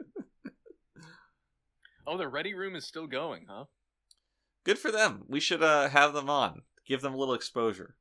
oh, 2.07 2.17
the 2.17 2.29
ready 2.29 2.55
room 2.55 2.75
is 2.77 2.87
still 2.87 3.07
going, 3.07 3.47
huh? 3.49 3.65
Good 4.65 4.79
for 4.79 4.91
them. 4.91 5.25
We 5.29 5.41
should 5.41 5.63
uh 5.63 5.89
have 5.89 6.13
them 6.13 6.29
on. 6.31 6.63
Give 6.87 7.01
them 7.01 7.15
a 7.15 7.17
little 7.17 7.35
exposure. 7.35 7.97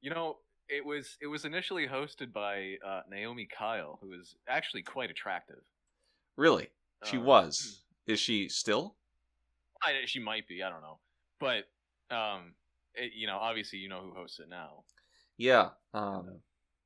You 0.00 0.10
know, 0.10 0.38
it 0.68 0.84
was 0.84 1.16
it 1.20 1.26
was 1.26 1.44
initially 1.44 1.86
hosted 1.86 2.32
by 2.32 2.76
uh, 2.86 3.00
Naomi 3.10 3.46
Kyle, 3.46 3.98
who 4.00 4.12
is 4.12 4.36
actually 4.48 4.82
quite 4.82 5.10
attractive. 5.10 5.60
Really, 6.36 6.68
she 7.04 7.16
Um, 7.18 7.24
was. 7.24 7.82
Is 8.06 8.20
she 8.20 8.48
still? 8.48 8.96
I, 9.82 10.06
she 10.06 10.20
might 10.20 10.46
be. 10.48 10.62
I 10.62 10.70
don't 10.70 10.82
know, 10.82 10.98
but 11.40 11.64
um, 12.14 12.54
it, 12.94 13.12
you 13.14 13.26
know, 13.26 13.38
obviously, 13.38 13.78
you 13.78 13.88
know 13.88 14.00
who 14.00 14.12
hosts 14.14 14.40
it 14.40 14.48
now. 14.48 14.84
Yeah. 15.36 15.70
Um. 15.94 16.40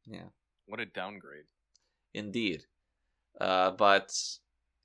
Yeah. 0.06 0.28
What 0.66 0.80
a 0.80 0.86
downgrade. 0.86 1.44
Indeed. 2.14 2.64
Uh, 3.40 3.70
but 3.72 4.12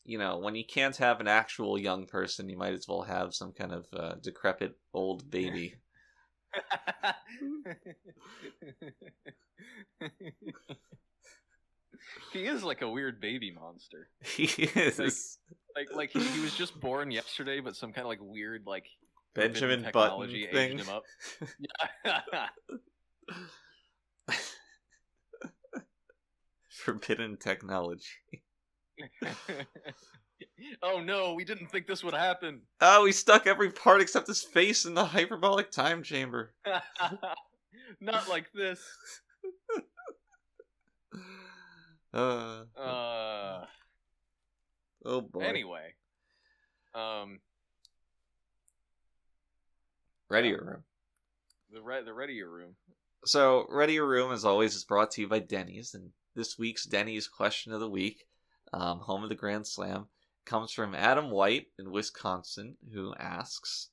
you 0.05 0.17
know, 0.17 0.37
when 0.37 0.55
you 0.55 0.65
can't 0.65 0.95
have 0.97 1.19
an 1.19 1.27
actual 1.27 1.77
young 1.77 2.05
person, 2.05 2.49
you 2.49 2.57
might 2.57 2.73
as 2.73 2.87
well 2.87 3.01
have 3.01 3.35
some 3.35 3.51
kind 3.51 3.73
of 3.73 3.85
uh, 3.93 4.15
decrepit 4.21 4.77
old 4.93 5.29
baby. 5.29 5.75
he 12.33 12.45
is 12.45 12.63
like 12.63 12.81
a 12.81 12.89
weird 12.89 13.19
baby 13.21 13.51
monster. 13.51 14.09
he 14.23 14.45
is 14.45 15.37
Like 15.75 15.93
like 15.93 16.11
he, 16.11 16.19
he 16.19 16.39
was 16.41 16.55
just 16.55 16.79
born 16.79 17.11
yesterday, 17.11 17.59
but 17.59 17.75
some 17.75 17.93
kind 17.93 18.05
of 18.05 18.09
like 18.09 18.19
weird 18.21 18.63
like 18.65 18.85
Benjamin 19.33 19.83
forbidden 19.83 19.91
Button 19.93 20.51
thing. 20.51 20.77
him 20.79 20.89
up. 20.89 21.03
Forbidden 26.69 27.37
technology. 27.37 28.07
oh 30.81 31.01
no, 31.01 31.33
we 31.33 31.43
didn't 31.43 31.67
think 31.67 31.85
this 31.87 32.03
would 32.03 32.13
happen. 32.13 32.61
Oh, 32.81 33.03
we 33.03 33.11
stuck 33.11 33.45
every 33.45 33.71
part 33.71 34.01
except 34.01 34.27
his 34.27 34.41
face 34.43 34.85
in 34.85 34.93
the 34.93 35.05
hyperbolic 35.05 35.69
time 35.71 36.01
chamber. 36.03 36.53
Not 38.01 38.27
like 38.29 38.51
this. 38.53 38.79
Uh, 42.17 42.63
Uh, 42.75 43.65
oh 45.05 45.21
boy. 45.21 45.41
anyway, 45.41 45.93
um, 46.95 47.39
Ready 50.29 50.53
or 50.53 50.63
room. 50.65 50.83
the 51.71 51.81
re- 51.81 52.03
the 52.03 52.13
readier 52.13 52.49
room. 52.49 52.75
So, 53.25 53.65
Ready 53.69 53.93
Your 53.93 54.07
Room, 54.07 54.31
as 54.31 54.45
always, 54.45 54.73
is 54.75 54.83
brought 54.83 55.11
to 55.11 55.21
you 55.21 55.27
by 55.27 55.39
Denny's, 55.39 55.93
and 55.93 56.11
this 56.35 56.57
week's 56.57 56.85
Denny's 56.85 57.27
question 57.27 57.71
of 57.73 57.79
the 57.79 57.89
week, 57.89 58.25
um, 58.73 58.99
home 58.99 59.23
of 59.23 59.29
the 59.29 59.35
Grand 59.35 59.67
Slam, 59.67 60.07
comes 60.45 60.71
from 60.71 60.95
Adam 60.95 61.29
White 61.29 61.67
in 61.77 61.91
Wisconsin, 61.91 62.77
who 62.93 63.13
asks, 63.19 63.89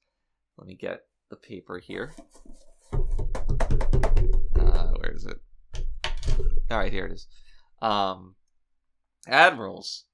let 0.56 0.66
me 0.66 0.74
get 0.74 1.02
the 1.30 1.36
paper 1.36 1.78
here. 1.78 2.14
Uh, 2.92 4.92
where 4.98 5.12
is 5.14 5.26
it? 5.26 5.38
All 6.70 6.78
right, 6.78 6.92
here 6.92 7.06
it 7.06 7.12
is. 7.12 7.26
Um, 7.84 8.34
Admirals, 9.26 10.04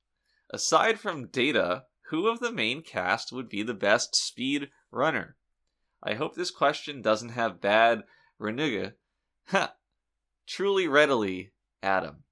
aside 0.51 0.99
from 0.99 1.29
Data, 1.29 1.85
who 2.11 2.27
of 2.29 2.41
the 2.41 2.53
main 2.53 2.83
cast 2.83 3.33
would 3.33 3.49
be 3.49 3.63
the 3.63 3.75
best 3.75 4.15
speed 4.15 4.71
runner? 4.91 5.37
I 6.03 6.15
hope 6.15 6.35
this 6.35 6.51
question 6.51 7.03
doesn't 7.03 7.31
have 7.31 7.61
bad 7.61 8.03
Renuga. 8.41 8.95
Ha! 9.49 9.75
Truly 10.47 10.89
readily, 10.89 11.53
Adam. 11.83 12.25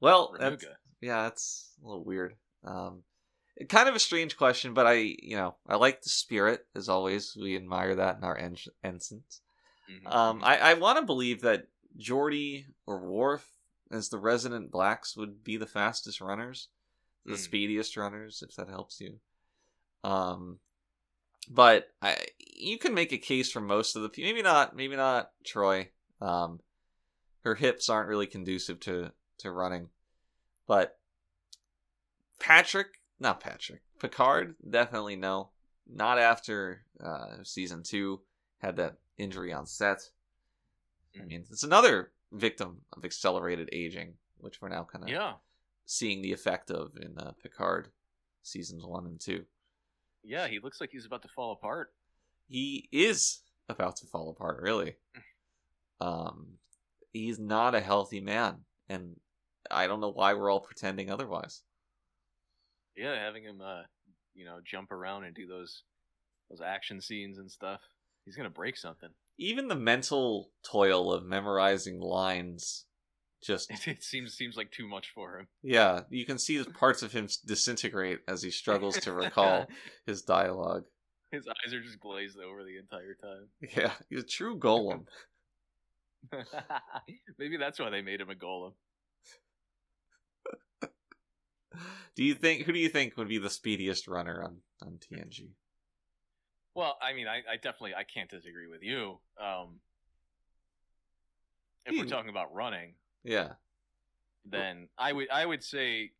Well, 0.00 0.34
that's, 0.38 0.64
yeah, 1.00 1.22
that's 1.24 1.72
a 1.82 1.86
little 1.86 2.04
weird. 2.04 2.34
Um, 2.64 3.02
kind 3.68 3.88
of 3.88 3.94
a 3.94 4.00
strange 4.00 4.36
question, 4.36 4.74
but 4.74 4.86
I, 4.86 4.94
you 4.94 5.36
know, 5.36 5.56
I 5.68 5.76
like 5.76 6.02
the 6.02 6.08
spirit 6.08 6.66
as 6.74 6.88
always. 6.88 7.36
We 7.40 7.54
admire 7.56 7.94
that 7.96 8.16
in 8.16 8.24
our 8.24 8.36
en- 8.36 8.56
ensigns. 8.82 9.42
Mhm. 9.90 10.12
Um, 10.12 10.40
I, 10.42 10.58
I 10.58 10.74
want 10.74 10.98
to 10.98 11.04
believe 11.04 11.42
that 11.42 11.66
Geordi 11.98 12.64
or 12.86 12.98
Worf, 12.98 13.46
as 13.90 14.08
the 14.08 14.18
resident 14.18 14.70
blacks, 14.70 15.16
would 15.16 15.42
be 15.42 15.56
the 15.56 15.66
fastest 15.66 16.20
runners, 16.20 16.68
the 17.24 17.32
Hmm. 17.32 17.38
speediest 17.38 17.96
runners, 17.96 18.42
if 18.46 18.54
that 18.56 18.68
helps 18.68 19.00
you. 19.00 19.20
Um, 20.04 20.60
but 21.48 21.88
I, 22.00 22.16
you 22.38 22.78
can 22.78 22.94
make 22.94 23.12
a 23.12 23.18
case 23.18 23.50
for 23.50 23.60
most 23.60 23.96
of 23.96 24.02
the 24.02 24.10
maybe 24.22 24.42
not, 24.42 24.76
maybe 24.76 24.96
not 24.96 25.32
Troi. 25.44 25.88
Um, 26.20 26.60
her 27.42 27.54
hips 27.54 27.88
aren't 27.88 28.08
really 28.08 28.26
conducive 28.26 28.80
to 28.80 29.12
to 29.38 29.50
running, 29.50 29.88
but 30.66 30.98
Patrick, 32.38 33.00
not 33.18 33.40
Patrick, 33.40 33.80
Picard, 33.98 34.54
definitely 34.68 35.16
no. 35.16 35.50
Not 35.92 36.18
after 36.18 36.84
uh, 37.02 37.42
season 37.42 37.82
two 37.82 38.20
had 38.58 38.76
that 38.76 38.98
injury 39.16 39.52
on 39.52 39.66
set. 39.66 40.10
I 41.20 41.24
mean, 41.24 41.44
it's 41.50 41.64
another 41.64 42.12
victim 42.32 42.78
of 42.92 43.04
accelerated 43.04 43.68
aging, 43.72 44.14
which 44.38 44.60
we're 44.60 44.68
now 44.68 44.84
kind 44.90 45.04
of 45.04 45.10
yeah, 45.10 45.32
seeing 45.86 46.22
the 46.22 46.32
effect 46.32 46.70
of 46.70 46.92
in 47.00 47.18
uh, 47.18 47.32
Picard 47.42 47.88
seasons 48.42 48.84
one 48.84 49.06
and 49.06 49.20
two. 49.20 49.44
yeah, 50.22 50.48
he 50.48 50.58
looks 50.60 50.80
like 50.80 50.90
he's 50.92 51.06
about 51.06 51.22
to 51.22 51.28
fall 51.28 51.52
apart. 51.52 51.92
He 52.48 52.88
is 52.92 53.42
about 53.68 53.96
to 53.96 54.06
fall 54.06 54.30
apart, 54.30 54.60
really. 54.62 54.96
Um, 56.00 56.54
he's 57.12 57.38
not 57.38 57.74
a 57.74 57.80
healthy 57.80 58.20
man, 58.20 58.64
and 58.88 59.16
I 59.70 59.86
don't 59.86 60.00
know 60.00 60.12
why 60.12 60.32
we're 60.32 60.50
all 60.50 60.60
pretending 60.60 61.10
otherwise. 61.10 61.62
Yeah, 62.96 63.14
having 63.22 63.42
him, 63.44 63.60
uh, 63.60 63.82
you 64.34 64.44
know, 64.46 64.60
jump 64.64 64.92
around 64.92 65.24
and 65.24 65.34
do 65.34 65.46
those 65.46 65.82
those 66.48 66.60
action 66.62 67.00
scenes 67.00 67.36
and 67.38 67.50
stuff. 67.50 67.80
He's 68.24 68.34
gonna 68.36 68.48
break 68.48 68.76
something. 68.78 69.10
Even 69.42 69.68
the 69.68 69.74
mental 69.74 70.50
toil 70.62 71.10
of 71.12 71.24
memorizing 71.24 71.98
lines, 71.98 72.84
just 73.42 73.70
It, 73.88 74.04
seems 74.04 74.34
seems 74.34 74.54
like 74.56 74.70
too 74.70 74.86
much 74.86 75.10
for 75.14 75.38
him. 75.38 75.48
yeah, 75.62 76.00
you 76.10 76.26
can 76.26 76.38
see 76.38 76.58
the 76.58 76.70
parts 76.70 77.02
of 77.02 77.12
him 77.12 77.26
disintegrate 77.46 78.18
as 78.28 78.42
he 78.42 78.50
struggles 78.50 78.98
to 78.98 79.12
recall 79.12 79.66
his 80.06 80.22
dialogue. 80.22 80.84
His 81.32 81.46
eyes 81.48 81.72
are 81.72 81.82
just 81.82 82.00
glazed 82.00 82.36
over 82.38 82.62
the 82.64 82.76
entire 82.78 83.14
time. 83.14 83.48
Yeah, 83.76 83.92
he's 84.10 84.24
a 84.24 84.26
true 84.26 84.58
golem. 84.58 85.06
Maybe 87.38 87.56
that's 87.56 87.78
why 87.78 87.88
they 87.88 88.02
made 88.02 88.20
him 88.20 88.28
a 88.28 88.34
golem. 88.34 88.72
Do 92.14 92.24
you 92.24 92.34
think 92.34 92.66
who 92.66 92.72
do 92.72 92.78
you 92.78 92.90
think 92.90 93.16
would 93.16 93.28
be 93.28 93.38
the 93.38 93.48
speediest 93.48 94.06
runner 94.06 94.42
on 94.44 94.58
on 94.82 94.98
TNG? 94.98 95.50
Well, 96.80 96.96
I 97.02 97.12
mean, 97.12 97.26
I, 97.28 97.42
I 97.46 97.56
definitely 97.56 97.94
I 97.94 98.04
can't 98.04 98.30
disagree 98.30 98.66
with 98.66 98.82
you. 98.82 99.18
Um, 99.38 99.80
if 101.84 101.94
we're 101.94 102.04
Hmm. 102.04 102.08
talking 102.08 102.30
about 102.30 102.54
running, 102.54 102.94
Yeah. 103.22 103.52
then 104.46 104.88
I 104.96 105.12
would 105.12 105.28
I 105.28 105.44
would 105.44 105.62
say, 105.62 106.12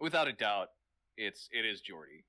without 0.00 0.28
a 0.28 0.32
doubt, 0.32 0.70
it's 1.18 1.50
it 1.52 1.66
is 1.66 1.82
Geordi. 1.82 2.24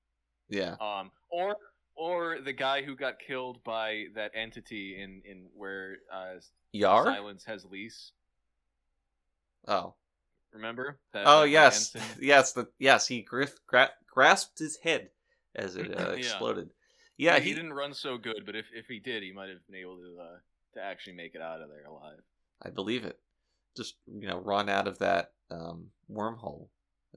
Yeah. 0.50 0.76
Um, 0.82 1.12
or 1.30 1.56
or 1.96 2.42
the 2.42 2.52
guy 2.52 2.82
who 2.82 2.98
got 2.98 3.18
killed 3.20 3.64
by 3.64 4.08
that 4.16 4.32
entity 4.36 5.02
in 5.02 5.22
in 5.24 5.46
where 5.56 6.00
uh, 6.12 6.34
Yar? 6.74 7.06
Silence 7.06 7.46
has 7.46 7.64
lease. 7.64 8.12
Oh. 9.70 9.96
Remember? 10.52 11.00
That, 11.14 11.24
Oh 11.28 11.44
yes. 11.44 11.96
yes, 12.20 12.52
the 12.52 12.68
yes, 12.78 13.08
he 13.08 13.22
grif, 13.22 13.56
gra- 13.68 13.94
grasped 14.06 14.60
his 14.60 14.76
head 14.76 15.12
as 15.56 15.78
it 15.78 15.98
uh, 15.98 16.10
exploded. 16.18 16.70
Yeah, 17.24 17.40
he, 17.40 17.50
he, 17.50 17.56
didn't 17.56 17.74
run 17.74 17.94
so 17.94 18.18
good, 18.18 18.46
but 18.46 18.56
if 18.56 18.66
if 18.74 18.88
he 18.88 19.00
did, 19.00 19.24
he 19.24 19.32
might 19.32 19.50
have 19.50 19.66
been 19.68 19.76
able 19.80 19.98
to 19.98 20.18
uh, 20.22 20.38
to 20.76 20.82
actually 20.82 21.14
make 21.14 21.36
it 21.36 21.42
out 21.42 21.62
of 21.62 21.70
there 21.70 21.86
alive. 21.86 22.20
I 22.62 22.70
believe 22.70 23.04
it. 23.06 23.20
Just, 23.76 23.96
you 24.08 24.28
know, 24.28 24.38
run 24.40 24.70
out 24.70 24.88
of 24.88 25.00
that 25.00 25.32
um, 25.50 25.88
wormhole 26.12 26.68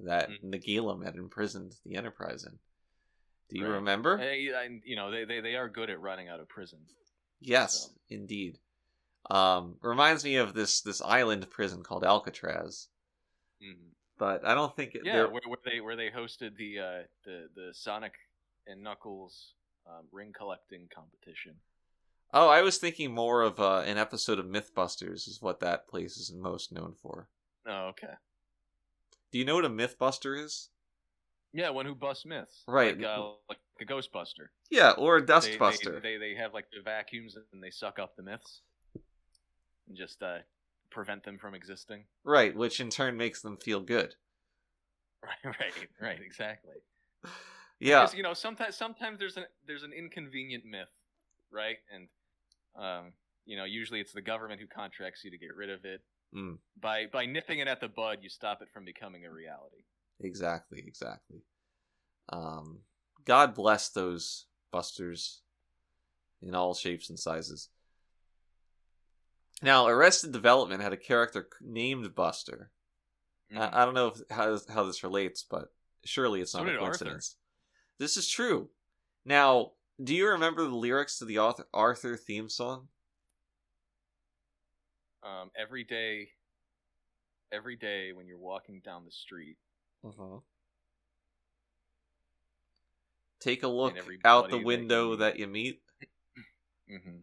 that 0.05 0.29
Mhm. 0.31 0.45
Nagilum 0.45 1.05
had 1.05 1.17
imprisoned 1.17 1.75
the 1.85 1.97
Enterprise 1.97 2.45
in. 2.45 2.59
Do 3.49 3.59
you 3.59 3.67
Right. 3.67 3.75
remember? 3.75 4.19
I, 4.19 4.81
you 4.85 4.97
know, 4.97 5.11
they, 5.11 5.25
they 5.25 5.41
they 5.41 5.55
are 5.57 5.69
good 5.69 5.91
at 5.91 6.01
running 6.01 6.29
out 6.29 6.41
of 6.41 6.49
prison. 6.49 6.81
Yes, 7.41 7.85
So- 7.87 7.93
indeed. 8.09 8.59
Um, 9.29 9.77
reminds 9.83 10.23
me 10.25 10.37
of 10.37 10.55
this 10.55 10.81
this 10.83 11.03
island 11.03 11.51
prison 11.51 11.83
called 11.83 12.05
Alcatraz, 12.05 12.89
Mhm. 13.61 13.91
but 14.19 14.45
I 14.45 14.55
don't 14.55 14.75
think 14.77 14.95
it, 14.95 15.05
Yeah, 15.05 15.25
where, 15.27 15.43
where 15.47 15.59
they 15.65 15.81
where 15.81 15.97
they 15.97 16.11
hosted 16.11 16.57
the 16.57 16.79
uh, 16.79 17.03
the 17.25 17.49
the 17.55 17.75
Sonic 17.75 18.15
and 18.69 18.83
Knuckles 18.83 19.55
um, 19.89 20.07
ring 20.13 20.33
collecting 20.37 20.89
competition. 20.95 21.55
Oh, 22.33 22.49
I 22.49 22.63
was 22.63 22.79
thinking 22.79 23.15
more 23.15 23.43
of 23.43 23.61
uh, 23.61 23.83
an 23.87 23.99
episode 23.99 24.39
of 24.39 24.47
MythBusters 24.47 25.29
is 25.29 25.39
what 25.41 25.61
that 25.61 25.89
place 25.89 26.17
is 26.17 26.33
most 26.35 26.73
known 26.73 26.95
for. 27.01 27.29
Oh, 27.69 27.89
okay. 27.91 28.15
Do 29.33 29.39
you 29.39 29.45
know 29.45 29.55
what 29.55 29.65
a 29.65 29.71
MythBuster 29.71 30.43
is? 30.43 30.71
Yeah, 31.53 31.71
one 31.71 31.87
who 31.87 31.95
busts 31.95 32.27
myths. 32.27 32.63
Right. 32.67 32.97
Like, 32.97 33.07
uh, 33.07 33.29
like 33.49 33.59
a 33.81 33.85
Ghostbuster. 33.85 34.49
Yeah, 34.71 34.91
or 34.93 35.17
a 35.19 35.21
They- 35.25 35.33
Dustbuster. 35.33 36.03
They, 36.03 36.17
they 36.17 36.35
they 36.35 36.35
have 36.35 36.53
like 36.53 36.67
the 36.71 36.83
vacuums 36.83 37.37
and 37.53 37.63
they 37.63 37.71
suck 37.71 37.99
up 37.99 38.17
the 38.17 38.23
myths, 38.23 38.63
and 39.89 39.97
just 39.97 40.23
uh, 40.23 40.39
prevent 40.91 41.25
them 41.25 41.39
from 41.39 41.55
existing. 41.55 42.05
Right, 42.25 42.55
which 42.55 42.81
in 42.81 42.91
turn 42.91 43.17
makes 43.17 43.41
them 43.43 43.57
feel 43.57 43.81
good. 43.81 44.15
Right, 45.23 45.57
right, 45.59 45.89
right, 46.01 46.21
exactly. 46.25 46.75
Yeah, 47.81 48.01
Because, 48.03 48.15
you 48.15 48.23
know, 48.23 48.35
sometimes 48.35 48.77
sometimes 48.77 49.19
there's 49.19 49.37
an 49.37 49.45
there's 49.67 49.83
an 49.83 49.93
inconvenient 49.93 50.65
myth, 50.65 50.89
right? 51.51 51.77
And 51.95 52.09
um, 52.83 53.13
you 53.45 53.57
know, 53.57 53.65
usually 53.65 54.01
it's 54.01 54.13
the 54.13 54.23
government 54.23 54.61
who 54.61 54.67
contracts 54.67 55.25
you 55.25 55.31
to 55.31 55.39
get 55.39 55.55
rid 55.55 55.71
of 55.71 55.85
it. 55.85 56.01
Mm. 56.35 56.59
By 56.81 57.07
by 57.13 57.27
nipping 57.27 57.59
it 57.61 57.69
at 57.69 57.81
the 57.81 57.89
bud, 57.89 58.19
you 58.23 58.29
stop 58.29 58.63
it 58.63 58.69
from 58.73 58.85
becoming 58.85 59.25
a 59.25 59.31
reality. 59.31 59.85
exactly, 60.21 60.83
exactly. 60.87 61.43
Um, 62.31 62.81
God 63.25 63.55
bless 63.55 63.91
those 63.91 64.47
busters 64.73 65.43
in 66.43 66.55
all 66.55 66.75
shapes 66.75 67.09
and 67.11 67.19
sizes. 67.19 67.69
Now, 69.63 69.87
Arrested 69.87 70.33
Development 70.33 70.83
had 70.83 70.93
a 70.93 70.97
character 70.99 71.49
named 71.61 72.15
Buster. 72.15 72.71
Mhm. 73.53 73.59
I, 73.59 73.83
I 73.83 73.85
don't 73.85 73.95
know 73.95 74.09
if, 74.09 74.21
how 74.31 74.59
how 74.73 74.85
this 74.85 75.03
relates, 75.05 75.43
but 75.49 75.73
surely 76.05 76.41
it's 76.41 76.53
So 76.53 76.59
not 76.59 76.69
a 76.69 76.73
did 76.73 76.81
Arthur. 76.81 76.89
coincidence. 76.89 77.37
This 77.99 78.17
is 78.17 78.27
true. 78.29 78.71
Now, 79.25 79.75
do 80.03 80.15
you 80.15 80.29
remember 80.29 80.63
the 80.65 80.75
lyrics 80.75 81.19
to 81.19 81.25
the 81.27 81.39
Arthur, 81.39 81.69
Arthur 81.75 82.17
theme 82.17 82.49
song? 82.49 82.89
um, 85.23 85.51
every 85.57 85.85
day, 85.85 86.29
every 87.53 87.77
day 87.77 88.13
when 88.13 88.27
you're 88.27 88.39
walking 88.39 88.81
down 88.81 89.05
the 89.05 89.11
street, 89.11 89.57
Uh-huh. 90.05 90.41
Take 93.41 93.63
a 93.63 93.69
look 93.69 93.97
out 94.25 94.51
the 94.51 94.57
that 94.59 94.65
window 94.65 95.11
you- 95.13 95.17
that 95.17 95.39
you 95.39 95.47
meet. 95.47 95.83
hmm 96.89 97.19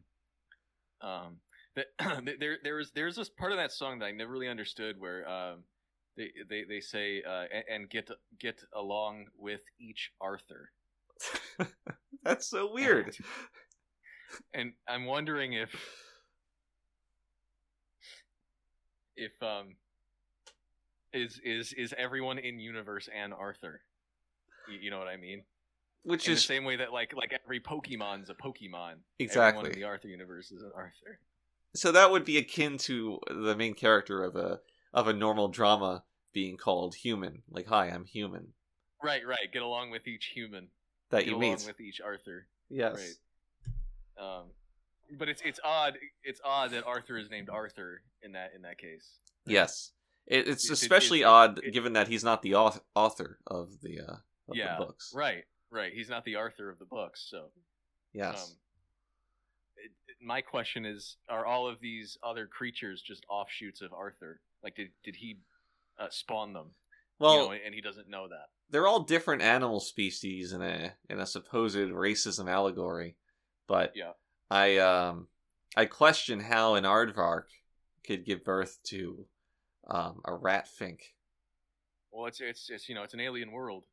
Um, 1.02 1.42
that 1.76 1.88
there 2.40 2.60
there 2.64 2.80
is 2.80 2.92
there's 2.92 3.16
this 3.16 3.30
part 3.30 3.52
of 3.52 3.58
that 3.58 3.72
song 3.72 4.00
that 4.00 4.06
I 4.06 4.12
never 4.12 4.32
really 4.32 4.48
understood 4.48 5.00
where 5.00 5.28
um 5.28 5.64
they 6.18 6.32
they, 6.50 6.64
they 6.64 6.80
say 6.80 7.22
uh 7.28 7.46
and, 7.54 7.64
and 7.70 7.90
get 7.90 8.10
get 8.40 8.62
along 8.74 9.28
with 9.38 9.62
each 9.80 10.12
Arthur. 10.22 10.72
That's 12.24 12.48
so 12.48 12.72
weird. 12.74 13.16
And 14.54 14.74
I'm 14.88 15.06
wondering 15.06 15.54
if 15.54 15.76
if 19.16 19.32
um 19.42 19.76
is 21.14 21.40
is 21.44 21.74
is 21.74 21.94
everyone 21.98 22.40
in 22.40 22.60
universe 22.60 23.10
and 23.16 23.34
Arthur. 23.34 23.82
You, 24.68 24.80
you 24.84 24.92
know 24.92 25.00
what 25.00 25.08
I 25.08 25.18
mean? 25.18 25.44
Which 26.04 26.28
in 26.28 26.34
is 26.34 26.42
the 26.42 26.48
same 26.48 26.64
way 26.64 26.76
that 26.78 26.92
like 26.92 27.14
like 27.16 27.38
every 27.44 27.60
Pokemon's 27.60 28.30
a 28.30 28.34
Pokemon. 28.34 28.74
Everyone 28.74 29.00
exactly 29.20 29.70
in 29.70 29.76
the 29.76 29.84
Arthur 29.84 30.08
universe 30.08 30.52
is 30.52 30.64
an 30.64 30.72
Arthur. 30.76 31.20
so 31.76 31.92
that 31.92 32.12
would 32.12 32.26
be 32.26 32.38
akin 32.38 32.78
to 32.80 33.20
the 33.30 33.56
main 33.56 33.74
character 33.74 34.24
of 34.24 34.36
a 34.36 34.60
of 34.94 35.08
a 35.08 35.14
normal 35.14 35.48
drama 35.48 36.04
being 36.34 36.58
called 36.58 36.96
human. 36.96 37.42
Like, 37.50 37.68
hi, 37.68 37.88
I'm 37.88 38.06
human. 38.06 38.54
Right, 39.04 39.26
right. 39.26 39.52
Get 39.52 39.62
along 39.62 39.92
with 39.92 40.08
each 40.08 40.32
human. 40.34 40.68
That 41.10 41.20
Get 41.20 41.28
you 41.28 41.34
along 41.34 41.42
meet. 41.42 41.64
with 41.68 41.80
each 41.82 42.02
Arthur. 42.02 42.48
yes. 42.70 42.96
Right. 44.18 44.40
Um, 44.40 44.44
but 45.18 45.28
it's 45.30 45.42
it's 45.44 45.60
odd. 45.64 45.98
It's 46.24 46.40
odd 46.44 46.72
that 46.72 46.86
Arthur 46.86 47.18
is 47.18 47.30
named 47.30 47.50
Arthur 47.50 48.02
in 48.22 48.32
that 48.34 48.52
in 48.56 48.62
that 48.64 48.78
case. 48.78 49.08
Yes. 49.46 49.92
It, 50.26 50.48
it's 50.48 50.66
It- 50.66 50.70
it- 50.70 50.74
especially 50.74 51.24
odd 51.24 51.60
it- 51.64 51.72
given 51.74 51.94
that 51.94 52.08
he's 52.08 52.24
not 52.24 52.42
the 52.42 52.56
author, 52.56 52.82
author 52.96 53.40
of 53.46 53.82
the 53.82 54.00
uh 54.00 54.14
of 54.48 54.56
Yeah, 54.56 54.78
the 54.78 54.86
books. 54.86 55.12
Right, 55.16 55.44
right. 55.72 55.92
He's 55.94 56.10
not 56.10 56.26
the 56.26 56.36
Arthur 56.36 56.70
of 56.70 56.80
the 56.80 56.86
books, 56.86 57.26
so. 57.30 57.50
Yes. 58.14 58.52
Um, 58.52 58.58
my 60.22 60.42
question 60.42 60.86
is: 60.86 61.18
Are 61.30 61.46
all 61.46 61.68
of 61.68 61.80
these 61.82 62.18
other 62.24 62.48
creatures 62.48 63.02
just 63.02 63.26
offshoots 63.30 63.82
of 63.82 63.92
Arthur? 63.94 64.40
Like, 64.64 64.76
did 64.76 64.90
did 65.04 65.16
he 65.16 65.40
uh, 66.00 66.08
spawn 66.10 66.54
them? 66.54 66.72
well, 67.20 67.34
you 67.36 67.50
know, 67.50 67.56
and 67.66 67.76
he 67.76 67.82
doesn't 67.82 68.10
know 68.10 68.28
that. 68.28 68.48
they're 68.70 68.88
all 68.88 69.02
different 69.02 69.42
animal 69.42 69.80
species 69.80 70.54
in 70.54 70.62
a 70.62 70.94
in 71.10 71.20
a 71.20 71.26
supposed 71.26 71.76
racism 71.78 72.50
allegory, 72.50 73.16
but 73.68 73.94
Yeah. 73.96 74.14
I 74.50 74.78
um 74.78 75.28
I 75.76 75.86
question 75.86 76.40
how 76.40 76.76
an 76.76 76.84
aardvark 76.84 77.46
could 78.06 78.26
give 78.26 78.44
birth 78.44 78.80
to 78.88 79.26
um, 79.88 80.22
a 80.26 80.34
rat 80.34 80.68
fink. 80.68 81.14
Well, 82.12 82.28
it's 82.28 82.40
it's 82.42 82.70
it's 82.70 82.88
you 82.90 82.96
know 82.96 83.04
it's 83.04 83.14
an 83.14 83.20
alien 83.20 83.52
world. 83.52 83.86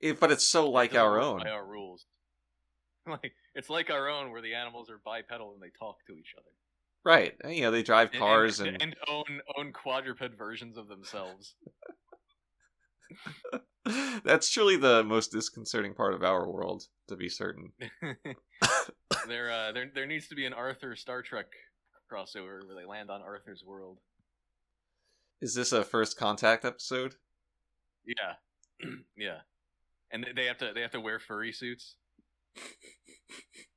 It, 0.00 0.18
but 0.20 0.30
it's 0.32 0.44
so 0.46 0.68
like 0.70 0.92
doesn't 0.92 1.06
our 1.06 1.20
own. 1.20 1.38
By 1.42 1.50
our 1.50 1.66
rules. 1.66 2.06
Like 3.04 3.32
it's 3.56 3.68
like 3.68 3.90
our 3.90 4.08
own, 4.08 4.30
where 4.30 4.40
the 4.42 4.54
animals 4.54 4.88
are 4.88 5.00
bipedal 5.04 5.54
and 5.54 5.60
they 5.60 5.70
talk 5.76 5.96
to 6.06 6.12
each 6.16 6.34
other. 6.38 6.50
Right. 7.04 7.34
You 7.48 7.62
know, 7.62 7.70
they 7.70 7.82
drive 7.82 8.12
cars 8.12 8.60
and, 8.60 8.68
and, 8.68 8.82
and 8.82 8.96
own 9.08 9.40
own 9.56 9.72
quadruped 9.72 10.38
versions 10.38 10.76
of 10.76 10.88
themselves. 10.88 11.54
that's 14.24 14.50
truly 14.50 14.76
the 14.76 15.02
most 15.02 15.32
disconcerting 15.32 15.94
part 15.94 16.14
of 16.14 16.22
our 16.22 16.48
world, 16.48 16.84
to 17.08 17.16
be 17.16 17.28
certain. 17.28 17.72
there, 19.26 19.50
uh, 19.50 19.72
there, 19.72 19.90
there 19.92 20.06
needs 20.06 20.28
to 20.28 20.34
be 20.34 20.46
an 20.46 20.52
Arthur 20.52 20.94
Star 20.94 21.22
Trek 21.22 21.46
crossover 22.10 22.64
where 22.66 22.76
they 22.78 22.86
land 22.86 23.10
on 23.10 23.22
Arthur's 23.22 23.64
world. 23.66 23.98
Is 25.40 25.54
this 25.54 25.72
a 25.72 25.82
first 25.82 26.16
contact 26.16 26.64
episode? 26.64 27.16
Yeah, 28.06 28.34
yeah, 29.16 29.38
and 30.12 30.26
they 30.36 30.46
have 30.46 30.58
to 30.58 30.72
they 30.72 30.82
have 30.82 30.92
to 30.92 31.00
wear 31.00 31.18
furry 31.18 31.52
suits. 31.52 31.96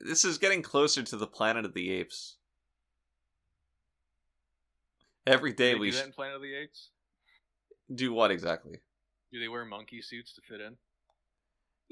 This 0.00 0.24
is 0.24 0.38
getting 0.38 0.62
closer 0.62 1.02
to 1.02 1.16
the 1.16 1.26
Planet 1.26 1.64
of 1.64 1.74
the 1.74 1.90
Apes. 1.92 2.36
Every 5.26 5.52
day 5.52 5.74
we 5.74 5.90
do 5.90 5.92
sh- 5.92 6.00
that 6.00 6.06
in 6.06 6.12
Planet 6.12 6.36
of 6.36 6.42
the 6.42 6.54
Apes. 6.54 6.90
do 7.94 8.12
what 8.12 8.30
exactly? 8.30 8.80
Do 9.32 9.38
they 9.38 9.48
wear 9.48 9.64
monkey 9.64 10.00
suits 10.02 10.32
to 10.34 10.40
fit 10.42 10.60
in? 10.60 10.76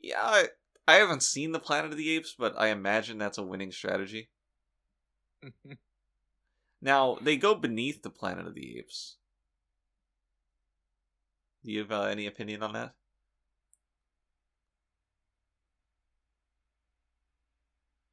Yeah, 0.03 0.21
I, 0.21 0.49
I 0.87 0.95
haven't 0.95 1.23
seen 1.23 1.53
the 1.53 1.61
Planet 1.61 1.93
of 1.93 1.99
the 1.99 2.11
Apes, 2.17 2.35
but 2.37 2.55
I 2.59 2.69
imagine 2.69 3.19
that's 3.19 3.39
a 3.39 3.43
winning 3.43 3.73
strategy. 3.73 4.31
Now 6.81 7.19
they 7.21 7.37
go 7.37 7.55
beneath 7.55 8.03
the 8.03 8.11
Planet 8.11 8.47
of 8.47 8.55
the 8.55 8.79
Apes. 8.79 9.17
Do 11.65 11.73
you 11.73 11.81
have 11.81 11.91
uh, 11.91 12.03
any 12.03 12.27
opinion 12.27 12.63
on 12.63 12.73
that? 12.75 12.95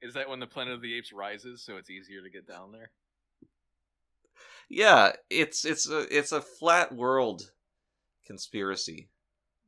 Is 0.06 0.13
that 0.13 0.30
when 0.30 0.39
the 0.39 0.46
Planet 0.46 0.76
of 0.76 0.82
the 0.82 0.96
Apes 0.96 1.12
rises, 1.12 1.63
so 1.63 1.78
it's 1.78 1.89
easier 1.89 2.22
to 2.22 2.30
get 2.30 2.48
down 2.48 2.72
there? 2.72 2.91
Yeah, 4.70 5.13
it's 5.30 5.65
it's 5.65 5.89
a 5.89 6.06
it's 6.15 6.32
a 6.32 6.41
flat 6.41 6.94
world 6.94 7.52
conspiracy, 8.26 9.10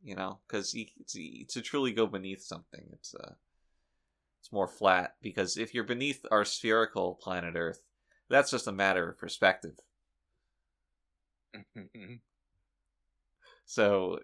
you 0.03 0.15
know, 0.15 0.39
because 0.47 0.71
to 0.73 1.61
truly 1.61 1.91
go 1.91 2.05
beneath 2.05 2.43
something, 2.43 2.87
it's 2.93 3.15
uh, 3.15 3.33
it's 4.41 4.51
more 4.51 4.67
flat. 4.67 5.15
Because 5.21 5.57
if 5.57 5.73
you're 5.73 5.83
beneath 5.83 6.23
our 6.29 6.45
spherical 6.45 7.15
planet 7.15 7.55
Earth, 7.55 7.81
that's 8.29 8.51
just 8.51 8.67
a 8.67 8.71
matter 8.71 9.09
of 9.09 9.17
perspective. 9.17 9.79
So, 13.69 14.19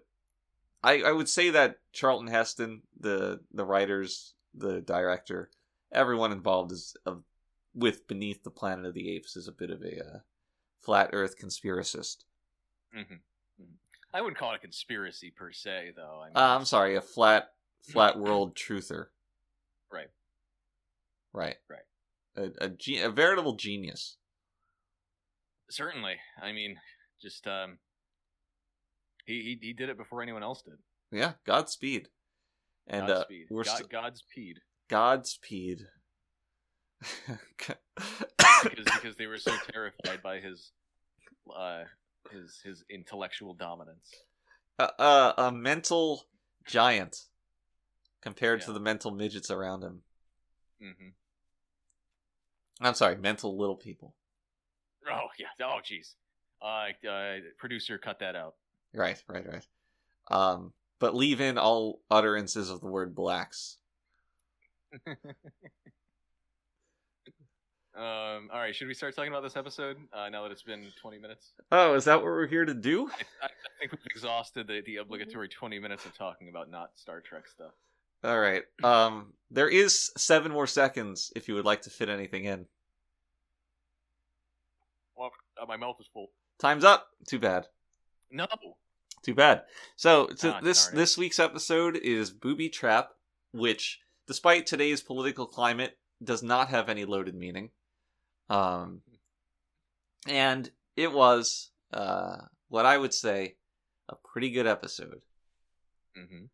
I 0.82 1.02
I 1.02 1.12
would 1.12 1.28
say 1.28 1.50
that 1.50 1.76
Charlton 1.92 2.28
Heston, 2.28 2.80
the 2.98 3.40
the 3.52 3.66
writers, 3.66 4.32
the 4.54 4.80
director, 4.80 5.50
everyone 5.94 6.32
involved 6.32 6.72
is 6.72 6.96
of 7.06 7.22
with 7.74 8.06
Beneath 8.06 8.42
the 8.42 8.50
Planet 8.50 8.86
of 8.86 8.94
the 8.94 9.10
Apes 9.16 9.36
is 9.36 9.48
a 9.48 9.52
bit 9.52 9.70
of 9.70 9.82
a 9.82 9.98
uh, 10.00 10.18
flat 10.82 11.10
Earth 11.12 11.34
conspiracist. 11.40 12.18
I 14.12 14.20
wouldn't 14.20 14.38
call 14.38 14.52
it 14.52 14.56
a 14.56 14.60
conspiracy 14.60 15.32
per 15.36 15.50
se, 15.50 15.92
though. 15.96 16.20
I 16.22 16.26
mean, 16.28 16.36
Uh, 16.36 16.56
I'm 16.56 16.64
sorry, 16.64 16.94
a 16.96 17.00
flat 17.00 17.48
flat 17.82 18.18
world 18.18 18.54
truther. 18.54 19.06
Right. 19.92 20.10
Right. 21.32 21.56
Right. 21.68 21.80
A 22.36 22.64
a, 22.66 22.68
ge- 22.68 23.00
a 23.02 23.10
veritable 23.10 23.54
genius. 23.54 24.16
certainly. 25.70 26.14
I 26.40 26.52
mean, 26.52 26.76
just 27.20 27.46
um, 27.48 27.78
he, 29.26 29.40
he 29.60 29.66
he 29.68 29.72
did 29.72 29.88
it 29.88 29.96
before 29.98 30.22
anyone 30.22 30.42
else 30.44 30.62
did. 30.62 30.74
Yeah. 31.10 31.32
Godspeed. 31.44 32.08
And 32.86 33.08
Godspeed. 33.08 33.46
uh, 33.50 33.54
we're 33.54 33.64
God, 33.64 33.76
st- 33.78 33.90
Godspeed. 33.90 34.58
Godspeed. 34.94 35.80
because 37.58 37.76
because 38.84 39.16
they 39.18 39.26
were 39.26 39.38
so 39.38 39.52
terrified 39.72 40.22
by 40.22 40.38
his 40.38 40.70
uh 41.54 41.82
his 42.30 42.60
his 42.64 42.84
intellectual 42.88 43.54
dominance. 43.54 44.08
uh, 44.78 44.88
uh, 44.98 45.32
a 45.36 45.52
mental 45.52 46.26
giant 46.64 47.16
compared 48.22 48.60
to 48.62 48.72
the 48.72 48.78
mental 48.78 49.10
midgets 49.10 49.50
around 49.50 49.82
him. 49.82 50.02
hmm 50.80 51.08
I'm 52.80 52.94
sorry, 52.94 53.16
mental 53.16 53.58
little 53.58 53.76
people. 53.76 54.14
Oh 55.10 55.26
yeah. 55.40 55.66
Oh 55.66 55.80
jeez. 55.84 56.14
Uh, 56.62 57.08
uh, 57.08 57.38
producer, 57.58 57.98
cut 57.98 58.20
that 58.20 58.36
out. 58.36 58.54
Right, 58.94 59.20
right, 59.28 59.44
right. 59.46 59.66
um, 60.30 60.72
but 61.00 61.16
leave 61.16 61.40
in 61.40 61.58
all 61.58 62.00
utterances 62.10 62.70
of 62.70 62.80
the 62.80 62.86
word 62.86 63.12
blacks. 63.14 63.78
Um, 67.96 68.50
all 68.52 68.58
right, 68.58 68.74
should 68.74 68.88
we 68.88 68.94
start 68.94 69.14
talking 69.14 69.30
about 69.30 69.44
this 69.44 69.56
episode 69.56 69.96
uh, 70.12 70.28
now 70.28 70.42
that 70.42 70.50
it's 70.50 70.64
been 70.64 70.86
20 71.00 71.18
minutes? 71.18 71.52
Oh, 71.70 71.94
is 71.94 72.04
that 72.06 72.16
what 72.16 72.24
we're 72.24 72.48
here 72.48 72.64
to 72.64 72.74
do? 72.74 73.08
I, 73.40 73.46
I 73.46 73.48
think 73.78 73.92
we've 73.92 74.00
exhausted 74.06 74.66
the, 74.66 74.82
the 74.84 74.96
obligatory 74.96 75.48
20 75.48 75.78
minutes 75.78 76.04
of 76.04 76.12
talking 76.18 76.48
about 76.48 76.68
not 76.68 76.90
Star 76.96 77.20
Trek 77.20 77.46
stuff. 77.46 77.70
All 78.24 78.40
right. 78.40 78.64
Um, 78.82 79.34
there 79.48 79.68
is 79.68 80.10
seven 80.16 80.50
more 80.50 80.66
seconds 80.66 81.32
if 81.36 81.46
you 81.46 81.54
would 81.54 81.64
like 81.64 81.82
to 81.82 81.90
fit 81.90 82.08
anything 82.08 82.46
in. 82.46 82.66
Well, 85.16 85.30
uh, 85.62 85.66
my 85.66 85.76
mouth 85.76 85.96
is 86.00 86.08
full. 86.12 86.30
Time's 86.58 86.82
up. 86.84 87.06
Too 87.28 87.38
bad. 87.38 87.66
No. 88.28 88.48
Too 89.22 89.34
bad. 89.34 89.62
So 89.94 90.26
to 90.26 90.54
Ah, 90.54 90.60
this 90.60 90.88
this 90.88 91.16
week's 91.16 91.38
episode 91.38 91.96
is 91.96 92.30
Booby 92.30 92.68
Trap, 92.68 93.10
which, 93.52 94.00
despite 94.26 94.66
today's 94.66 95.02
political 95.02 95.46
climate, 95.46 95.98
does 96.22 96.42
not 96.42 96.68
have 96.68 96.88
any 96.88 97.04
loaded 97.04 97.34
meaning. 97.34 97.70
Um, 98.48 99.02
and 100.28 100.70
it 100.96 101.12
was 101.12 101.70
uh, 101.92 102.36
what 102.68 102.86
I 102.86 102.98
would 102.98 103.14
say 103.14 103.56
a 104.08 104.14
pretty 104.16 104.50
good 104.50 104.66
episode. 104.66 105.22
hmm 106.14 106.44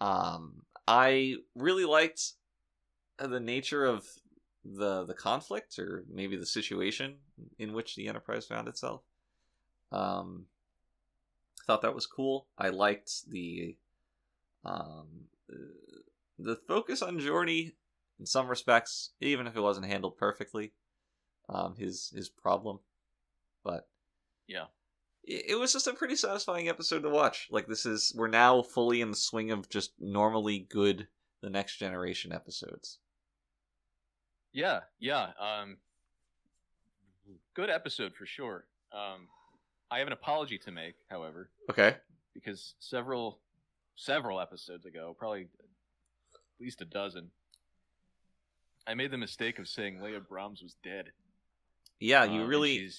Um, 0.00 0.62
I 0.86 1.36
really 1.54 1.84
liked 1.84 2.32
the 3.18 3.40
nature 3.40 3.84
of 3.84 4.06
the 4.64 5.04
the 5.04 5.14
conflict, 5.14 5.78
or 5.78 6.04
maybe 6.10 6.36
the 6.36 6.46
situation 6.46 7.16
in 7.58 7.72
which 7.72 7.96
the 7.96 8.08
Enterprise 8.08 8.46
found 8.46 8.68
itself. 8.68 9.02
Um, 9.92 10.46
I 11.60 11.64
thought 11.66 11.82
that 11.82 11.94
was 11.94 12.06
cool. 12.06 12.46
I 12.58 12.68
liked 12.70 13.28
the 13.28 13.76
um 14.64 15.28
the 16.38 16.56
focus 16.68 17.02
on 17.02 17.18
Geordi 17.18 17.72
in 18.18 18.26
some 18.26 18.48
respects, 18.48 19.10
even 19.20 19.46
if 19.46 19.56
it 19.56 19.60
wasn't 19.60 19.86
handled 19.86 20.16
perfectly. 20.16 20.72
Um, 21.48 21.76
his 21.76 22.10
his 22.14 22.28
problem, 22.30 22.78
but 23.62 23.88
Yeah. 24.48 24.66
it, 25.24 25.50
it 25.50 25.54
was 25.58 25.72
just 25.74 25.86
a 25.86 25.92
pretty 25.92 26.16
satisfying 26.16 26.68
episode 26.68 27.02
to 27.02 27.10
watch. 27.10 27.48
Like 27.50 27.66
this 27.66 27.84
is 27.84 28.12
we're 28.16 28.28
now 28.28 28.62
fully 28.62 29.00
in 29.02 29.10
the 29.10 29.16
swing 29.16 29.50
of 29.50 29.68
just 29.68 29.92
normally 30.00 30.60
good 30.70 31.08
the 31.42 31.50
next 31.50 31.76
generation 31.76 32.32
episodes. 32.32 32.98
Yeah, 34.52 34.80
yeah. 35.00 35.32
Um, 35.38 35.76
good 37.54 37.70
episode 37.70 38.14
for 38.14 38.24
sure. 38.26 38.66
Um, 38.92 39.28
I 39.90 39.98
have 39.98 40.06
an 40.06 40.12
apology 40.12 40.58
to 40.58 40.70
make, 40.70 40.94
however, 41.10 41.50
Okay. 41.70 41.96
because 42.32 42.74
several 42.78 43.40
several 43.96 44.40
episodes 44.40 44.86
ago, 44.86 45.14
probably 45.18 45.48
at 46.58 46.64
least 46.64 46.80
a 46.80 46.84
dozen, 46.84 47.30
I 48.86 48.94
made 48.94 49.10
the 49.10 49.18
mistake 49.18 49.58
of 49.58 49.68
saying 49.68 50.00
Leah 50.00 50.20
Brahms 50.20 50.62
was 50.62 50.76
dead. 50.82 51.10
Yeah, 52.00 52.22
Um, 52.22 52.32
you 52.32 52.40
and 52.40 52.48
really 52.48 52.72
you 52.72 52.90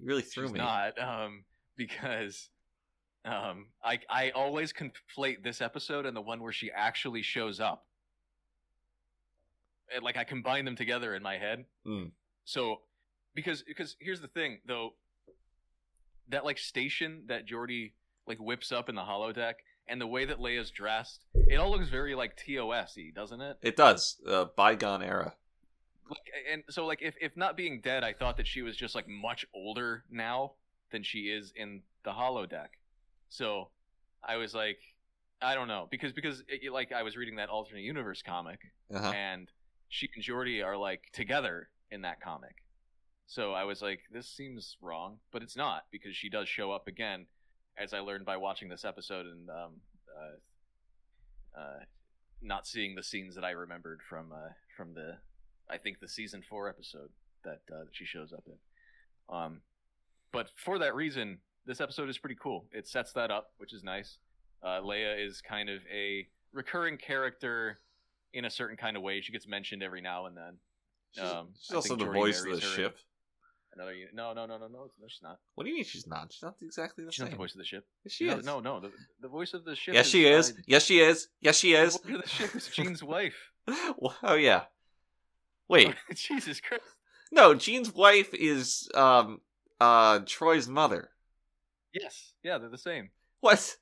really 0.00 0.22
threw 0.22 0.44
she's 0.44 0.52
me. 0.52 0.58
not 0.58 0.98
um, 0.98 1.44
because 1.76 2.48
um, 3.24 3.66
I 3.84 3.98
I 4.08 4.30
always 4.30 4.72
conflate 4.72 5.42
this 5.42 5.60
episode 5.60 6.06
and 6.06 6.16
the 6.16 6.20
one 6.20 6.40
where 6.40 6.52
she 6.52 6.70
actually 6.70 7.22
shows 7.22 7.60
up. 7.60 7.86
And, 9.94 10.02
like 10.02 10.16
I 10.16 10.24
combine 10.24 10.64
them 10.64 10.76
together 10.76 11.14
in 11.14 11.22
my 11.22 11.36
head. 11.38 11.64
Mm. 11.86 12.10
So 12.44 12.80
because 13.34 13.62
because 13.62 13.96
here's 14.00 14.20
the 14.20 14.28
thing 14.28 14.60
though, 14.66 14.94
that 16.28 16.44
like 16.44 16.58
station 16.58 17.22
that 17.26 17.46
Geordi 17.46 17.92
like 18.26 18.38
whips 18.38 18.72
up 18.72 18.88
in 18.88 18.94
the 18.94 19.02
holodeck 19.02 19.54
and 19.88 20.00
the 20.00 20.06
way 20.06 20.24
that 20.24 20.40
Leah's 20.40 20.70
dressed, 20.70 21.24
it 21.34 21.56
all 21.56 21.70
looks 21.70 21.88
very 21.88 22.14
like 22.14 22.36
TOS-y, 22.36 23.12
doesn't 23.14 23.40
it? 23.40 23.56
It 23.62 23.76
does. 23.76 24.16
Uh, 24.26 24.46
bygone 24.56 25.02
era. 25.02 25.34
like 26.08 26.18
and 26.52 26.62
so 26.70 26.86
like 26.86 27.00
if 27.02 27.14
if 27.20 27.36
not 27.36 27.56
being 27.56 27.80
dead 27.80 28.04
i 28.04 28.12
thought 28.12 28.36
that 28.36 28.46
she 28.46 28.62
was 28.62 28.76
just 28.76 28.94
like 28.94 29.08
much 29.08 29.44
older 29.52 30.04
now 30.08 30.52
than 30.92 31.02
she 31.02 31.22
is 31.30 31.52
in 31.56 31.82
the 32.04 32.12
holodeck 32.12 32.68
so 33.28 33.70
i 34.22 34.36
was 34.36 34.54
like 34.54 34.78
i 35.42 35.52
don't 35.56 35.66
know 35.66 35.88
because 35.90 36.12
because 36.12 36.44
it, 36.48 36.70
like 36.72 36.92
i 36.92 37.02
was 37.02 37.16
reading 37.16 37.34
that 37.36 37.48
alternate 37.48 37.82
universe 37.82 38.22
comic 38.22 38.60
Uh-huh. 38.94 39.10
and 39.16 39.50
she 39.88 40.08
and 40.14 40.22
geordi 40.24 40.64
are 40.64 40.76
like 40.76 41.10
together 41.12 41.68
in 41.90 42.02
that 42.02 42.20
comic 42.20 42.54
so 43.26 43.52
i 43.52 43.64
was 43.64 43.82
like 43.82 43.98
this 44.12 44.28
seems 44.28 44.76
wrong 44.80 45.18
but 45.32 45.42
it's 45.42 45.56
not 45.56 45.86
because 45.90 46.14
she 46.14 46.28
does 46.28 46.48
show 46.48 46.70
up 46.70 46.86
again 46.86 47.26
as 47.78 47.92
i 47.92 47.98
learned 47.98 48.24
by 48.24 48.36
watching 48.36 48.68
this 48.68 48.84
episode 48.84 49.26
and 49.26 49.48
um 49.50 49.72
uh, 50.16 51.58
uh 51.58 51.78
not 52.42 52.66
seeing 52.66 52.94
the 52.94 53.02
scenes 53.02 53.34
that 53.34 53.44
i 53.44 53.50
remembered 53.50 54.00
from 54.08 54.32
uh 54.32 54.50
from 54.76 54.94
the 54.94 55.16
I 55.68 55.78
think 55.78 56.00
the 56.00 56.08
season 56.08 56.42
four 56.48 56.68
episode 56.68 57.10
that 57.44 57.60
uh, 57.72 57.84
that 57.84 57.92
she 57.92 58.04
shows 58.04 58.32
up 58.32 58.44
in. 58.46 59.34
Um, 59.34 59.60
but 60.32 60.50
for 60.56 60.78
that 60.78 60.94
reason, 60.94 61.38
this 61.64 61.80
episode 61.80 62.08
is 62.08 62.18
pretty 62.18 62.36
cool. 62.40 62.66
It 62.72 62.86
sets 62.86 63.12
that 63.12 63.30
up, 63.30 63.52
which 63.58 63.72
is 63.72 63.82
nice. 63.82 64.18
Uh, 64.64 64.80
Leah 64.80 65.16
is 65.16 65.40
kind 65.40 65.68
of 65.68 65.80
a 65.92 66.26
recurring 66.52 66.96
character 66.96 67.78
in 68.32 68.44
a 68.44 68.50
certain 68.50 68.76
kind 68.76 68.96
of 68.96 69.02
way. 69.02 69.20
She 69.20 69.32
gets 69.32 69.46
mentioned 69.46 69.82
every 69.82 70.00
now 70.00 70.26
and 70.26 70.36
then. 70.36 70.58
She's, 71.12 71.24
um, 71.24 71.48
she's 71.60 71.74
also 71.74 71.96
the 71.96 72.04
voice 72.04 72.44
of 72.44 72.52
the 72.52 72.60
ship. 72.60 72.98
Another 73.76 73.92
unit. 73.94 74.14
No, 74.14 74.32
no, 74.32 74.46
no, 74.46 74.56
no, 74.56 74.68
no, 74.68 74.90
no, 74.98 75.06
she's 75.06 75.22
not. 75.22 75.38
What 75.54 75.64
do 75.64 75.70
you 75.70 75.76
mean 75.76 75.84
she's 75.84 76.06
not? 76.06 76.32
She's 76.32 76.42
not 76.42 76.54
exactly 76.62 77.04
the 77.04 77.12
She's 77.12 77.18
same. 77.18 77.26
not 77.26 77.30
the 77.32 77.36
voice 77.36 77.52
of 77.52 77.58
the 77.58 77.64
ship. 77.66 77.84
Yes, 78.04 78.14
she 78.14 78.24
no, 78.26 78.38
is. 78.38 78.46
no, 78.46 78.60
no. 78.60 78.80
The, 78.80 78.90
the 79.20 79.28
voice 79.28 79.52
of 79.52 79.64
the 79.66 79.76
ship. 79.76 79.92
Yes, 79.94 80.06
she 80.06 80.24
is. 80.26 80.54
Yes, 80.66 80.82
she 80.82 81.00
is. 81.00 81.28
Yes, 81.42 81.58
she 81.58 81.72
the 81.72 81.82
is. 81.82 81.96
voice 81.98 82.14
of 82.14 82.22
the 82.22 82.28
ship 82.28 82.54
is 82.56 82.68
Gene's 82.68 83.04
wife. 83.04 83.52
oh 84.22 84.34
yeah. 84.34 84.62
Wait, 85.68 85.94
Jesus 86.14 86.58
Christ. 86.60 86.84
no. 87.30 87.54
Gene's 87.54 87.92
wife 87.92 88.32
is 88.32 88.88
um 88.94 89.40
uh 89.78 90.20
Troi's 90.20 90.68
mother. 90.68 91.10
Yes. 91.92 92.32
Yeah, 92.42 92.56
they're 92.58 92.70
the 92.70 92.78
same. 92.78 93.10
What? 93.40 93.76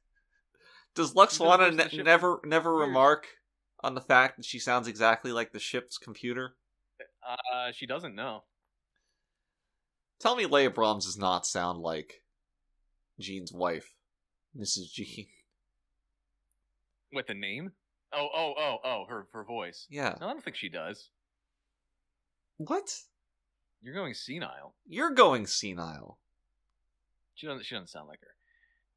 Does 0.96 1.14
Lux 1.14 1.36
voice 1.36 1.72
ne- 1.72 2.02
never 2.02 2.40
never 2.44 2.74
weird. 2.74 2.88
remark 2.88 3.26
on 3.84 3.94
the 3.94 4.00
fact 4.00 4.38
that 4.38 4.44
she 4.46 4.58
sounds 4.58 4.88
exactly 4.88 5.30
like 5.30 5.52
the 5.52 5.60
ship's 5.60 5.98
computer? 5.98 6.56
Uh, 7.26 7.70
she 7.72 7.86
doesn't 7.86 8.14
know. 8.14 8.42
Tell 10.20 10.36
me 10.36 10.46
Leah 10.46 10.70
Brahms 10.70 11.04
does 11.06 11.18
not 11.18 11.46
sound 11.46 11.80
like 11.80 12.22
Gene's 13.20 13.52
wife, 13.52 13.94
Mrs. 14.58 14.92
Gene. 14.92 15.26
With 17.12 17.26
the 17.26 17.34
name? 17.34 17.72
Oh, 18.12 18.28
oh, 18.34 18.54
oh, 18.58 18.76
oh, 18.84 19.04
her 19.08 19.26
her 19.32 19.44
voice. 19.44 19.86
Yeah. 19.90 20.16
No, 20.20 20.28
I 20.28 20.32
don't 20.32 20.42
think 20.44 20.56
she 20.56 20.68
does. 20.68 21.10
What? 22.58 22.96
You're 23.82 23.94
going 23.94 24.14
senile. 24.14 24.74
You're 24.86 25.10
going 25.10 25.46
senile. 25.46 26.18
She 27.34 27.46
doesn't. 27.46 27.64
She 27.66 27.74
doesn't 27.74 27.88
sound 27.90 28.08
like 28.08 28.20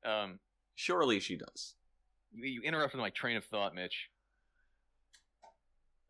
her. 0.04 0.10
Um, 0.10 0.40
Surely 0.76 1.20
she 1.20 1.36
does. 1.38 1.74
you, 2.34 2.46
you 2.46 2.62
interrupted 2.62 3.00
my 3.00 3.10
train 3.10 3.36
of 3.38 3.44
thought, 3.44 3.74
Mitch. 3.76 4.10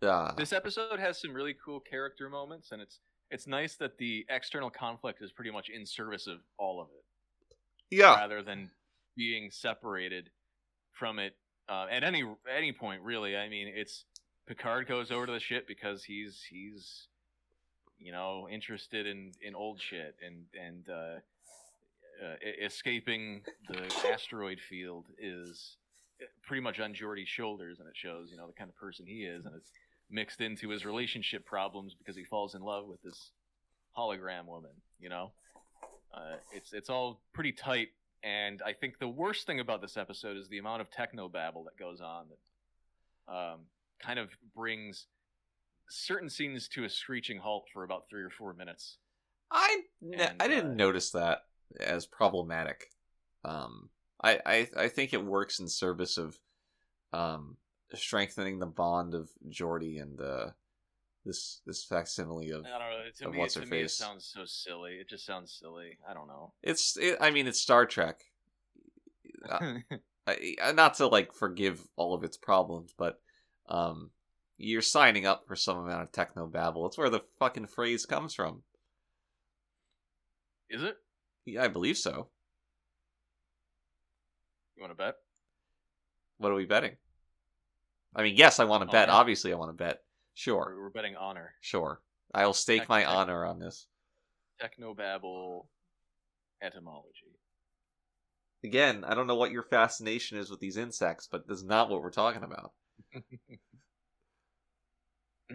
Uh, 0.02 0.34
This 0.36 0.54
episode 0.54 1.00
has 1.00 1.20
some 1.20 1.34
really 1.34 1.56
cool 1.64 1.80
character 1.80 2.30
moments, 2.30 2.72
and 2.72 2.82
it's 2.82 3.00
it's 3.30 3.48
nice 3.48 3.76
that 3.76 3.98
the 3.98 4.26
external 4.30 4.70
conflict 4.70 5.22
is 5.22 5.32
pretty 5.32 5.52
much 5.52 5.70
in 5.70 5.86
service 5.86 6.28
of 6.28 6.40
all 6.58 6.82
of 6.82 6.88
it, 6.90 7.96
yeah. 7.96 8.16
rather 8.16 8.42
than 8.42 8.72
being 9.16 9.52
separated 9.52 10.30
from 10.92 11.20
it 11.20 11.36
uh, 11.70 11.88
at 11.92 12.04
any 12.04 12.24
any 12.50 12.72
point. 12.72 13.02
Really, 13.02 13.36
I 13.36 13.50
mean, 13.50 13.72
it's 13.74 14.06
Picard 14.48 14.88
goes 14.88 15.12
over 15.12 15.26
to 15.26 15.32
the 15.32 15.40
ship 15.40 15.68
because 15.68 16.04
he's 16.04 16.44
he's 16.50 17.08
you 18.00 18.12
know 18.12 18.48
interested 18.52 19.06
in 19.06 19.32
in 19.42 19.56
old 19.56 19.82
shit 19.82 20.16
and 20.26 20.46
and 20.60 20.90
uh, 20.90 21.20
uh, 22.26 22.36
escaping 22.64 23.42
the 23.70 24.10
asteroid 24.12 24.60
field 24.60 25.06
is 25.20 25.78
pretty 26.46 26.62
much 26.62 26.80
on 26.80 26.94
Geordi's 26.94 27.28
shoulders, 27.28 27.80
and 27.80 27.88
it 27.88 27.96
shows 27.96 28.32
you 28.32 28.38
know 28.38 28.48
the 28.48 28.54
kind 28.54 28.70
of 28.70 28.76
person 28.76 29.06
he 29.06 29.24
is, 29.24 29.46
and 29.46 29.56
it's 29.56 29.72
mixed 30.10 30.42
into 30.42 30.70
his 30.70 30.86
relationship 30.86 31.46
problems 31.46 31.94
because 31.94 32.16
he 32.16 32.24
falls 32.24 32.56
in 32.56 32.62
love 32.62 32.88
with 32.88 33.02
this 33.02 33.32
hologram 33.98 34.46
woman. 34.46 34.72
You 35.00 35.10
know, 35.10 35.32
uh, 36.14 36.38
it's 36.52 36.74
it's 36.74 36.90
all 36.90 37.22
pretty 37.34 37.52
tight, 37.52 37.90
and 38.24 38.62
I 38.66 38.74
think 38.74 39.00
the 39.00 39.08
worst 39.08 39.46
thing 39.46 39.60
about 39.60 39.82
this 39.82 39.98
episode 39.98 40.38
is 40.38 40.48
the 40.48 40.58
amount 40.58 40.82
of 40.82 40.92
techno 40.92 41.28
babble 41.30 41.64
that 41.66 41.78
goes 41.78 42.02
on 42.02 42.26
that 42.30 43.34
um, 43.34 43.60
kind 44.00 44.20
of 44.20 44.30
brings 44.56 45.08
certain 45.90 46.30
scenes 46.30 46.68
to 46.70 46.84
a 46.84 46.90
screeching 46.90 47.38
halt 47.38 47.66
for 47.74 47.84
about 47.84 48.10
three 48.10 48.24
or 48.24 48.30
four 48.30 48.54
minutes. 48.54 48.98
I 49.52 49.82
And, 50.02 50.34
I 50.40 50.48
didn't 50.48 50.72
uh, 50.72 50.76
notice 50.76 51.12
that 51.12 51.44
as 51.80 52.06
problematic. 52.06 52.92
Um, 53.46 53.90
I, 54.22 54.40
I 54.46 54.70
I 54.78 54.88
think 54.88 55.14
it 55.14 55.24
works 55.24 55.60
in 55.60 55.68
service 55.68 56.18
of 56.18 56.38
um 57.14 57.58
strengthening 57.96 58.60
the 58.60 58.66
bond 58.66 59.14
of 59.14 59.30
Geordi 59.50 60.02
and 60.02 60.20
uh 60.22 60.48
this 61.26 61.62
this 61.66 61.84
facsimile 61.84 62.52
of 62.52 62.66
I 62.66 62.70
don't 62.70 62.80
know. 62.80 63.04
To 63.20 63.26
Of 63.28 63.34
me, 63.34 63.40
what's 63.40 63.54
to 63.56 63.62
her 63.62 63.66
me, 63.66 63.80
it 63.80 63.84
face. 63.84 63.94
sounds 63.96 64.32
so 64.34 64.46
silly. 64.46 64.94
It 64.94 65.10
just 65.10 65.26
sounds 65.26 65.58
silly. 65.60 65.98
I 66.10 66.14
don't 66.14 66.28
know. 66.28 66.54
it's 66.64 66.98
it, 66.98 67.18
I 67.22 67.32
mean 67.32 67.48
it's 67.48 67.62
Star 67.62 67.86
Trek. 67.86 68.22
Uh, 69.50 69.78
I, 70.26 70.56
I- 70.62 70.72
not 70.74 70.96
to 70.96 71.08
like 71.08 71.32
forgive 71.34 71.82
all 71.96 72.14
of 72.14 72.24
its 72.24 72.36
problems, 72.38 72.94
but 72.98 73.22
um, 73.70 74.10
you're 74.58 74.82
signing 74.82 75.26
up 75.26 75.48
for 75.48 75.56
some 75.56 75.78
amount 75.78 76.02
of 76.02 76.12
techno 76.12 76.48
babble. 76.48 76.86
It's 76.88 76.98
where 76.98 77.10
the 77.10 77.22
fucking 77.40 77.68
phrase 77.68 78.06
comes 78.06 78.34
from. 78.34 78.64
Is 80.70 80.82
it? 80.84 80.98
Yeah, 81.46 81.64
I 81.64 81.68
believe 81.70 81.98
so. 81.98 82.28
You 84.76 84.82
want 84.82 84.92
to 84.92 84.98
bet? 84.98 85.16
What 86.40 86.52
are 86.52 86.56
we 86.56 86.66
betting? 86.66 86.98
I 88.18 88.24
mean, 88.24 88.36
yes, 88.36 88.60
I 88.60 88.66
want 88.66 88.82
to 88.84 88.90
Oh, 88.90 88.92
bet. 88.92 89.10
Obviously, 89.10 89.54
I 89.54 89.56
want 89.56 89.70
to 89.70 89.74
bet. 89.84 90.02
Sure, 90.34 90.74
We're, 90.76 90.84
we're 90.84 90.90
betting 90.90 91.16
honor. 91.16 91.54
sure. 91.62 92.02
I'll 92.34 92.54
stake 92.54 92.82
Tech- 92.82 92.90
my 92.90 93.06
honor 93.06 93.46
on 93.46 93.60
this. 93.60 93.88
Technobabble 94.62 95.68
etymology. 96.62 97.40
Again, 98.64 99.04
I 99.06 99.14
don't 99.14 99.28
know 99.28 99.36
what 99.36 99.52
your 99.52 99.64
fascination 99.64 100.38
is 100.38 100.50
with 100.50 100.60
these 100.60 100.78
insects, 100.78 101.28
but 101.32 101.48
this 101.48 101.60
is 101.60 101.64
not 101.64 101.90
what 101.90 102.02
we're 102.02 102.10
talking 102.12 102.44
about. 102.44 102.72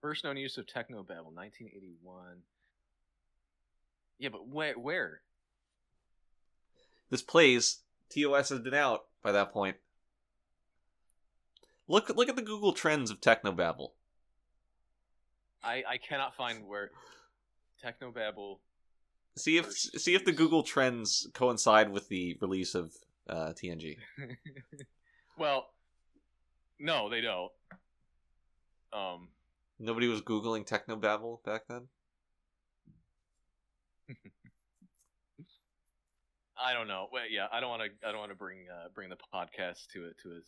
First 0.00 0.24
known 0.24 0.36
use 0.36 0.58
of 0.58 0.66
technobabble, 0.66 1.32
1981. 1.34 2.42
Yeah, 4.18 4.28
but 4.30 4.46
where? 4.46 4.74
Where? 4.78 5.20
This 7.10 7.22
plays. 7.22 7.78
TOS 8.10 8.50
has 8.50 8.60
been 8.60 8.74
out 8.74 9.06
by 9.22 9.32
that 9.32 9.52
point. 9.52 9.76
Look, 11.88 12.08
look 12.10 12.28
at 12.28 12.36
the 12.36 12.42
Google 12.42 12.72
Trends 12.72 13.10
of 13.10 13.20
Technobabble. 13.20 13.90
I 15.62 15.82
I 15.88 15.98
cannot 15.98 16.34
find 16.36 16.66
where 16.66 16.90
technobabble. 17.84 18.58
See 19.36 19.58
if 19.58 19.72
see 19.72 20.14
if 20.14 20.24
the. 20.24 20.32
Google 20.32 20.62
Trends 20.62 21.28
coincide 21.34 21.90
with 21.90 22.08
the 22.08 22.36
release 22.40 22.74
of 22.74 22.92
uh, 23.28 23.52
TNG. 23.52 23.96
well, 25.38 25.66
no, 26.78 27.10
they 27.10 27.20
don't. 27.20 27.52
Um, 28.92 29.28
Nobody 29.78 30.08
was 30.08 30.22
googling 30.22 30.66
Technobabble 30.66 31.44
back 31.44 31.62
then. 31.68 31.88
I 36.58 36.72
don't 36.72 36.88
know. 36.88 37.08
Well, 37.12 37.24
yeah, 37.30 37.46
I 37.52 37.60
don't 37.60 37.68
want 37.68 37.82
to. 37.82 37.90
I 38.08 38.10
don't 38.12 38.20
want 38.20 38.30
to 38.30 38.36
bring 38.36 38.60
uh, 38.72 38.88
bring 38.94 39.10
the 39.10 39.18
podcast 39.34 39.88
to 39.92 40.06
it 40.06 40.16
to 40.22 40.30
a, 40.30 40.40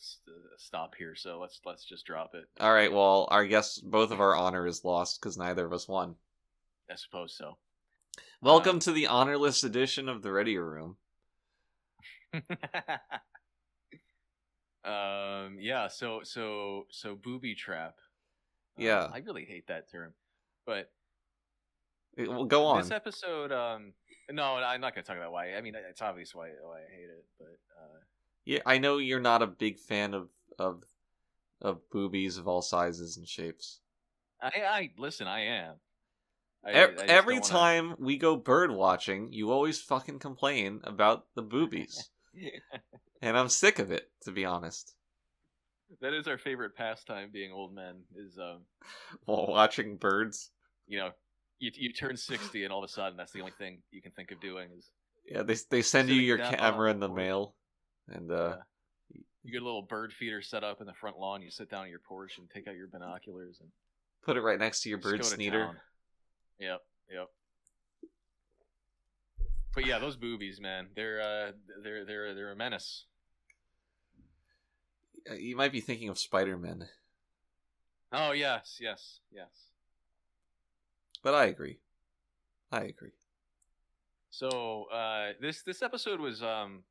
stop 0.56 0.94
here. 0.96 1.14
So 1.14 1.38
let's 1.38 1.60
let's 1.66 1.84
just 1.84 2.06
drop 2.06 2.34
it. 2.34 2.46
All 2.60 2.72
right. 2.72 2.90
Well, 2.92 3.28
I 3.30 3.44
guess 3.44 3.78
both 3.78 4.10
of 4.10 4.20
our 4.20 4.34
honor 4.34 4.66
is 4.66 4.84
lost 4.84 5.20
because 5.20 5.36
neither 5.36 5.66
of 5.66 5.72
us 5.74 5.86
won. 5.86 6.14
I 6.90 6.94
suppose 6.96 7.34
so. 7.36 7.58
Welcome 8.40 8.76
Um, 8.76 8.80
to 8.80 8.92
the 8.92 9.06
honorless 9.08 9.64
edition 9.64 10.08
of 10.08 10.22
the 10.22 10.32
Readier 10.32 10.64
Room. 10.64 10.96
um. 14.84 15.56
Yeah. 15.60 15.88
So 15.88 16.20
so 16.24 16.86
so 16.90 17.16
booby 17.16 17.54
trap. 17.54 17.96
Um, 18.78 18.84
Yeah. 18.84 19.08
I 19.12 19.18
really 19.18 19.44
hate 19.44 19.66
that 19.66 19.90
term, 19.90 20.14
but 20.66 20.90
It- 22.16 22.28
well, 22.30 22.44
go 22.46 22.64
on. 22.64 22.80
this 22.80 22.90
episode. 22.90 23.52
Um. 23.52 23.92
No, 24.30 24.56
I'm 24.56 24.80
not 24.80 24.94
gonna 24.94 25.04
talk 25.04 25.16
about 25.16 25.32
why. 25.32 25.54
I 25.54 25.60
mean, 25.60 25.74
it's 25.88 26.02
obvious 26.02 26.34
why 26.34 26.50
why 26.62 26.78
I 26.78 26.94
hate 26.94 27.08
it, 27.10 27.24
but 27.38 27.58
uh, 27.80 27.98
Yeah, 28.44 28.60
I 28.66 28.78
know 28.78 28.98
you're 28.98 29.20
not 29.20 29.42
a 29.42 29.46
big 29.46 29.78
fan 29.78 30.14
of 30.14 30.28
of 30.58 30.84
of 31.60 31.88
boobies 31.90 32.36
of 32.38 32.46
all 32.46 32.62
sizes 32.62 33.16
and 33.16 33.26
shapes. 33.28 33.80
I 34.40 34.48
I 34.66 34.90
listen. 34.98 35.26
I 35.26 35.40
am. 35.46 35.74
I, 36.64 36.70
Ev- 36.72 36.98
I 37.00 37.04
Every 37.04 37.34
wanna- 37.34 37.46
time 37.46 37.94
we 37.98 38.16
go 38.18 38.36
bird 38.36 38.70
watching, 38.70 39.32
you 39.32 39.50
always 39.50 39.80
fucking 39.80 40.18
complain 40.18 40.80
about 40.84 41.26
the 41.34 41.42
boobies, 41.42 42.10
and 43.22 43.38
I'm 43.38 43.48
sick 43.48 43.78
of 43.78 43.90
it, 43.90 44.10
to 44.24 44.32
be 44.32 44.44
honest. 44.44 44.94
that 46.00 46.12
is 46.12 46.28
our 46.28 46.36
favorite 46.38 46.76
pastime. 46.76 47.30
Being 47.32 47.52
old 47.52 47.74
men 47.74 48.02
is 48.16 48.38
um. 48.38 48.62
While 49.24 49.46
watching 49.46 49.96
birds, 49.96 50.50
you 50.86 50.98
know, 50.98 51.10
you 51.58 51.70
you 51.74 51.92
turn 51.92 52.16
sixty 52.16 52.64
and 52.64 52.72
all 52.72 52.82
of 52.82 52.88
a 52.88 52.92
sudden 52.92 53.16
that's 53.16 53.32
the 53.32 53.40
only 53.40 53.52
thing 53.58 53.78
you 53.90 54.00
can 54.00 54.12
think 54.12 54.30
of 54.30 54.40
doing 54.40 54.68
is 54.76 54.90
yeah, 55.30 55.42
they 55.42 55.56
they 55.70 55.82
send 55.82 56.08
you 56.08 56.20
your 56.20 56.38
camera 56.38 56.90
in 56.90 57.00
the 57.00 57.08
mail, 57.08 57.54
and 58.08 58.30
uh, 58.30 58.56
you 59.42 59.52
get 59.52 59.60
a 59.60 59.64
little 59.64 59.82
bird 59.82 60.12
feeder 60.12 60.40
set 60.40 60.64
up 60.64 60.80
in 60.80 60.86
the 60.86 60.94
front 60.94 61.18
lawn. 61.18 61.42
You 61.42 61.50
sit 61.50 61.70
down 61.70 61.82
on 61.82 61.90
your 61.90 61.98
porch 61.98 62.38
and 62.38 62.48
take 62.48 62.66
out 62.66 62.76
your 62.76 62.86
binoculars 62.86 63.58
and 63.60 63.68
put 64.22 64.36
it 64.36 64.40
right 64.40 64.58
next 64.58 64.82
to 64.82 64.88
your 64.88 64.98
bird 64.98 65.20
go 65.20 65.28
to 65.28 65.36
Yep, 66.60 66.80
yep. 67.12 67.28
But 69.74 69.86
yeah, 69.86 69.98
those 69.98 70.16
boobies, 70.16 70.60
man, 70.60 70.88
they're 70.96 71.20
uh, 71.20 71.52
they're 71.82 72.04
they're 72.04 72.34
they're 72.34 72.52
a 72.52 72.56
menace. 72.56 73.04
Uh, 75.30 75.34
You 75.34 75.56
might 75.56 75.72
be 75.72 75.80
thinking 75.80 76.08
of 76.08 76.18
Spider 76.18 76.56
Man, 76.56 76.88
Oh 78.12 78.32
yes, 78.32 78.78
yes, 78.80 79.20
yes. 79.30 79.67
But 81.28 81.34
I 81.34 81.44
agree. 81.44 81.78
I 82.72 82.84
agree. 82.84 83.12
So 84.30 84.84
uh, 84.84 85.32
this 85.42 85.62
this 85.62 85.82
episode 85.82 86.20
was 86.20 86.42
um, 86.42 86.84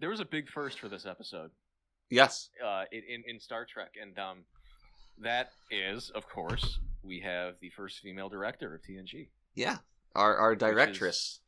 there 0.00 0.10
was 0.10 0.20
a 0.20 0.26
big 0.26 0.50
first 0.50 0.78
for 0.78 0.90
this 0.90 1.06
episode. 1.06 1.50
Yes. 2.10 2.50
uh, 2.62 2.84
in, 2.92 3.22
in 3.26 3.40
Star 3.40 3.64
Trek, 3.64 3.92
and 4.00 4.18
um, 4.18 4.44
that 5.18 5.52
is, 5.70 6.10
of 6.10 6.28
course, 6.28 6.78
we 7.02 7.20
have 7.20 7.54
the 7.62 7.70
first 7.70 8.00
female 8.00 8.28
director 8.28 8.74
of 8.74 8.82
TNG. 8.82 9.28
Yeah. 9.54 9.78
Our 10.14 10.36
our 10.36 10.52
is- 10.52 10.58
directress. 10.58 11.40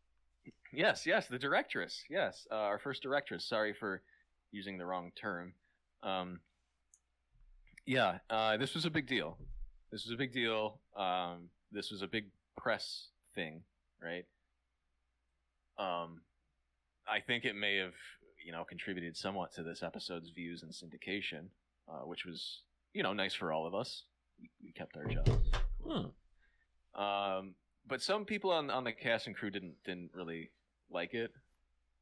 Yes, 0.72 1.04
yes, 1.04 1.26
the 1.26 1.38
directress. 1.38 2.02
Yes, 2.08 2.46
uh, 2.50 2.54
our 2.54 2.78
first 2.78 3.02
directress. 3.02 3.44
Sorry 3.44 3.74
for 3.74 4.00
using 4.52 4.78
the 4.78 4.86
wrong 4.86 5.12
term. 5.20 5.52
Um, 6.02 6.40
yeah, 7.84 8.18
uh, 8.30 8.56
this 8.56 8.74
was 8.74 8.86
a 8.86 8.90
big 8.90 9.06
deal. 9.06 9.36
This 9.92 10.06
was 10.06 10.14
a 10.14 10.16
big 10.16 10.32
deal. 10.32 10.80
Um, 10.96 11.50
this 11.76 11.90
was 11.90 12.02
a 12.02 12.06
big 12.06 12.24
press 12.56 13.08
thing, 13.34 13.60
right? 14.02 14.24
Um, 15.78 16.22
I 17.06 17.20
think 17.20 17.44
it 17.44 17.54
may 17.54 17.76
have, 17.76 17.92
you 18.44 18.50
know, 18.50 18.64
contributed 18.64 19.16
somewhat 19.16 19.52
to 19.54 19.62
this 19.62 19.82
episode's 19.82 20.30
views 20.30 20.62
and 20.62 20.72
syndication, 20.72 21.48
uh, 21.88 22.06
which 22.06 22.24
was, 22.24 22.62
you 22.94 23.02
know, 23.02 23.12
nice 23.12 23.34
for 23.34 23.52
all 23.52 23.66
of 23.66 23.74
us. 23.74 24.04
We, 24.40 24.50
we 24.64 24.72
kept 24.72 24.96
our 24.96 25.04
jobs. 25.04 25.30
Hmm. 25.86 27.00
Um, 27.00 27.54
but 27.86 28.00
some 28.02 28.24
people 28.24 28.50
on 28.50 28.70
on 28.70 28.84
the 28.84 28.92
cast 28.92 29.26
and 29.26 29.36
crew 29.36 29.50
didn't 29.50 29.74
didn't 29.84 30.10
really 30.14 30.50
like 30.90 31.14
it. 31.14 31.30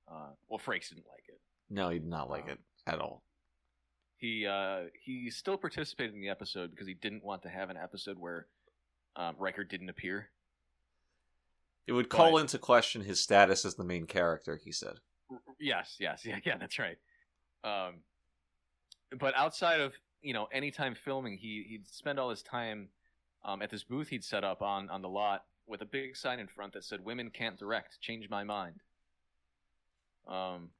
Uh, 0.08 0.30
well, 0.48 0.60
Frakes 0.64 0.88
didn't 0.90 1.06
like 1.08 1.24
it. 1.28 1.40
No, 1.68 1.90
he 1.90 1.98
did 1.98 2.08
not 2.08 2.30
like 2.30 2.44
Um, 2.44 2.50
it 2.50 2.58
at 2.86 3.00
all. 3.00 3.22
He 4.16 4.46
uh, 4.46 4.84
he 5.04 5.30
still 5.30 5.56
participated 5.56 6.14
in 6.14 6.20
the 6.20 6.28
episode 6.28 6.70
because 6.70 6.86
he 6.86 6.94
didn't 6.94 7.24
want 7.24 7.42
to 7.42 7.48
have 7.48 7.70
an 7.70 7.76
episode 7.76 8.18
where 8.18 8.46
um, 9.16 9.34
Riker 9.38 9.64
didn't 9.64 9.88
appear. 9.88 10.28
It 11.86 11.92
would 11.92 12.08
call 12.08 12.32
but- 12.32 12.38
into 12.42 12.58
question 12.58 13.02
his 13.02 13.20
status 13.20 13.64
as 13.64 13.74
the 13.74 13.84
main 13.84 14.06
character. 14.06 14.56
He 14.62 14.72
said. 14.72 14.94
R- 15.30 15.40
Yes, 15.60 15.96
yes, 15.98 16.22
yeah, 16.26 16.38
yeah, 16.44 16.56
that's 16.58 16.78
right. 16.78 16.98
Um, 17.62 17.96
but 19.18 19.34
outside 19.36 19.80
of 19.80 19.94
you 20.22 20.32
know 20.34 20.48
anytime 20.52 20.94
filming, 20.94 21.36
he 21.36 21.64
he'd 21.68 21.86
spend 21.88 22.18
all 22.18 22.30
his 22.30 22.42
time 22.42 22.88
um, 23.44 23.62
at 23.62 23.70
this 23.70 23.84
booth 23.84 24.08
he'd 24.08 24.24
set 24.24 24.44
up 24.44 24.62
on 24.62 24.90
on 24.90 25.02
the 25.02 25.08
lot 25.08 25.44
with 25.66 25.80
a 25.82 25.86
big 25.86 26.16
sign 26.16 26.40
in 26.40 26.46
front 26.46 26.72
that 26.74 26.84
said 26.84 27.04
"Women 27.04 27.30
can't 27.30 27.58
direct. 27.58 28.00
Change 28.00 28.28
my 28.28 28.44
mind." 28.44 28.80
Um, 30.26 30.70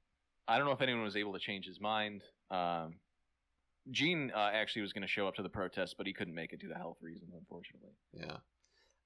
I 0.49 0.57
don't 0.59 0.67
know 0.67 0.73
if 0.73 0.81
anyone 0.83 1.03
was 1.03 1.17
able 1.17 1.33
to 1.35 1.39
change 1.39 1.67
his 1.67 1.81
mind. 1.81 2.23
Um, 2.51 2.97
Gene 3.91 4.33
uh, 4.35 4.51
actually 4.53 4.83
was 4.83 4.93
going 4.93 5.03
to 5.03 5.09
show 5.09 5.29
up 5.29 5.35
to 5.35 5.43
the 5.43 5.49
protest, 5.49 5.97
but 5.99 6.07
he 6.07 6.13
couldn't 6.13 6.35
make 6.35 6.53
it 6.53 6.61
due 6.61 6.69
to 6.69 6.75
health 6.75 6.99
reasons, 7.03 7.33
unfortunately. 7.39 7.91
Yeah. 8.13 8.37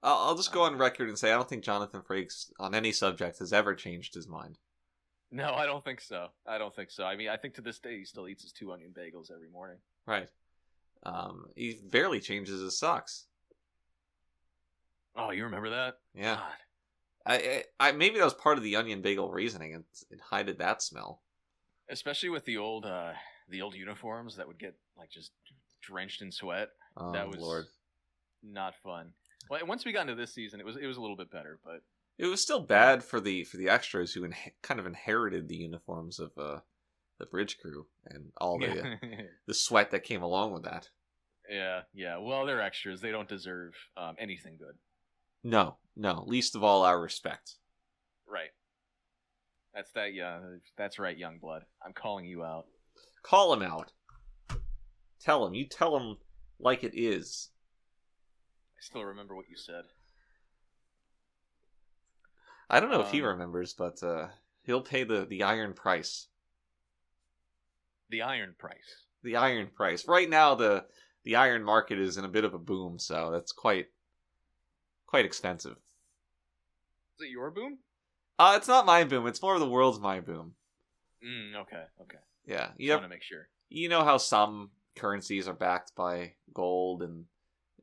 I'll, 0.03 0.19
I'll 0.19 0.37
just 0.37 0.53
go 0.53 0.63
on 0.63 0.77
record 0.77 1.09
and 1.09 1.19
say 1.19 1.33
I 1.33 1.35
don't 1.35 1.49
think 1.49 1.65
Jonathan 1.65 2.03
Frakes 2.03 2.51
on 2.61 2.75
any 2.75 2.93
subject 2.93 3.41
has 3.41 3.53
ever 3.53 3.75
changed 3.75 4.15
his 4.15 4.29
mind. 4.29 4.59
No, 5.31 5.53
I 5.53 5.67
don't 5.67 5.85
think 5.85 6.01
so. 6.01 6.29
I 6.47 6.57
don't 6.59 6.75
think 6.75 6.91
so. 6.91 7.05
I 7.05 7.17
mean, 7.17 7.29
I 7.29 7.37
think 7.37 7.55
to 7.55 7.61
this 7.61 7.79
day 7.81 7.99
he 7.99 8.05
still 8.05 8.29
eats 8.29 8.43
his 8.45 8.53
two 8.53 8.73
onion 8.73 8.95
bagels 8.97 9.31
every 9.35 9.49
morning. 9.51 9.79
Right. 10.07 10.29
Um, 11.03 11.47
he 11.55 11.79
barely 11.85 12.21
changes 12.21 12.61
his 12.61 12.79
socks. 12.79 13.27
Oh, 15.17 15.31
you 15.33 15.45
remember 15.45 15.71
that? 15.71 15.95
Yeah. 16.15 16.37
God. 16.37 16.43
I, 17.27 17.35
I, 17.81 17.89
I 17.89 17.93
maybe 17.93 18.19
that 18.19 18.25
was 18.25 18.35
part 18.35 18.57
of 18.59 18.65
the 18.65 18.77
onion 18.77 19.03
bagel 19.03 19.31
reasoning. 19.31 19.73
It, 19.73 19.85
it 20.11 20.21
hided 20.21 20.59
that 20.61 20.81
smell. 20.83 21.23
especially 21.91 22.29
with 22.31 22.45
the 22.45 22.57
old 22.57 22.87
uh 22.87 23.13
the 23.49 23.63
old 23.63 23.75
uniforms 23.75 24.37
that 24.37 24.47
would 24.47 24.59
get 24.59 24.75
like 24.97 25.11
just 25.11 25.33
drenched 25.83 26.23
in 26.23 26.31
sweat 26.33 26.69
Oh 26.97 27.13
That 27.13 27.29
was- 27.29 27.37
lord. 27.41 27.67
not 28.43 28.75
fun 28.83 29.13
well 29.51 29.65
once 29.67 29.85
we 29.85 29.93
got 29.93 30.03
into 30.03 30.15
this 30.15 30.35
season 30.35 30.61
it 30.61 30.67
was 30.67 30.77
it 30.77 30.87
was 30.87 30.97
a 30.97 31.01
little 31.01 31.17
bit 31.17 31.31
better 31.31 31.59
but 31.65 31.81
It 32.19 32.27
was 32.27 32.41
still 32.43 32.61
bad 32.61 33.03
for 33.05 33.21
the 33.21 33.45
for 33.45 33.57
the 33.57 33.69
extras 33.69 34.13
who 34.13 34.25
in, 34.25 34.35
kind 34.63 34.81
of 34.81 34.87
inherited 34.87 35.49
the 35.49 35.57
uniforms 35.57 36.19
of 36.19 36.33
uh, 36.37 36.61
the 37.19 37.27
bridge 37.27 37.59
crew 37.59 37.87
and 38.07 38.31
all 38.41 38.59
the 38.59 38.67
yeah. 39.03 39.23
the 39.47 39.55
sweat 39.55 39.91
that 39.93 40.05
came 40.05 40.23
along 40.23 40.53
with 40.53 40.65
that. 40.65 40.89
yeah 41.49 41.81
yeah 41.95 42.17
well 42.19 42.45
they're 42.47 42.61
extras 42.63 43.01
they 43.01 43.11
don't 43.11 43.29
deserve 43.29 43.73
um, 43.97 44.15
anything 44.19 44.57
good 44.59 44.77
No, 45.45 45.77
no. 45.97 46.25
Least 46.27 46.57
of 46.57 46.63
all, 46.65 46.83
our 46.85 47.01
respect. 47.01 47.55
Right. 48.27 48.51
That's 49.75 49.93
that. 49.93 50.13
Yeah, 50.13 50.41
that's 50.77 50.99
right, 50.99 51.17
young 51.17 51.39
blood. 51.39 51.63
I'm 51.85 51.93
calling 51.93 52.27
you 52.27 52.43
out. 52.43 52.67
Call 53.29 53.53
him 53.53 53.63
out. 53.63 53.93
Tell 55.21 55.47
him. 55.47 55.53
You 55.53 55.67
tell 55.67 55.99
him 55.99 56.17
like 56.59 56.83
it 56.83 56.93
is. 56.95 57.51
I 58.75 58.81
still 58.81 59.05
remember 59.05 59.37
what 59.37 59.51
you 59.51 59.57
said. 59.57 59.85
I 62.71 62.81
don't 62.81 62.91
know 62.91 63.03
if 63.03 63.11
he 63.11 63.21
Um, 63.21 63.27
remembers, 63.29 63.75
but 63.75 64.03
uh, 64.03 64.29
he'll 64.63 64.81
pay 64.81 65.05
the, 65.05 65.27
the 65.27 65.43
iron 65.43 65.75
price. 65.75 66.29
The 68.09 68.23
iron 68.23 68.55
price. 68.59 69.05
The 69.23 69.37
iron 69.37 69.69
price. 69.75 70.09
Right 70.09 70.31
now, 70.31 70.55
the 70.55 70.87
the 71.25 71.37
iron 71.37 71.63
market 71.63 71.99
is 71.99 72.17
in 72.17 72.25
a 72.25 72.29
bit 72.29 72.45
of 72.45 72.55
a 72.55 72.59
boom, 72.59 72.99
so 72.99 73.31
that's 73.31 73.53
quite 73.53 73.89
quite 75.07 75.27
expensive. 75.27 75.77
Is 77.19 77.27
it 77.27 77.31
your 77.31 77.51
boom? 77.51 77.81
Uh, 78.39 78.55
it's 78.57 78.69
not 78.69 78.87
my 78.87 79.05
boom. 79.05 79.27
It's 79.27 79.43
more 79.43 79.55
of 79.55 79.61
the 79.61 79.69
world's 79.69 80.01
my 80.01 80.21
boom. 80.21 80.55
Mm, 81.23 81.57
okay, 81.63 81.85
okay. 82.01 82.19
Yeah, 82.49 82.71
You 82.79 82.93
want 82.93 83.03
to 83.05 83.09
make 83.09 83.23
sure. 83.23 83.49
you 83.69 83.89
know 83.89 84.03
how 84.05 84.17
some 84.17 84.71
currencies 84.97 85.47
are 85.47 85.55
backed 85.55 85.95
by 85.95 86.33
gold 86.53 87.03
and 87.03 87.27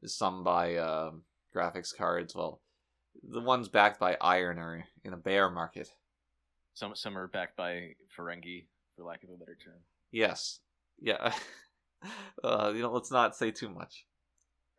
some 0.06 0.44
by 0.44 0.76
um, 0.78 1.22
graphics 1.56 1.96
cards. 1.96 2.36
Well, 2.36 2.62
the 3.24 3.42
ones 3.42 3.70
backed 3.70 4.00
by 4.00 4.18
iron 4.20 4.58
are 4.60 4.84
in 5.04 5.14
a 5.14 5.18
bear 5.18 5.50
market. 5.50 5.90
Some 6.74 6.96
some 6.96 7.18
are 7.18 7.28
backed 7.28 7.56
by 7.56 7.94
Ferengi, 8.18 8.66
for 8.96 9.04
lack 9.04 9.24
of 9.24 9.30
a 9.30 9.38
better 9.38 9.56
term. 9.64 9.80
Yes. 10.12 10.60
Yeah. 11.00 11.34
uh, 12.44 12.72
you 12.76 12.82
know, 12.82 12.92
let's 12.92 13.12
not 13.12 13.36
say 13.36 13.52
too 13.52 13.70
much. 13.70 14.06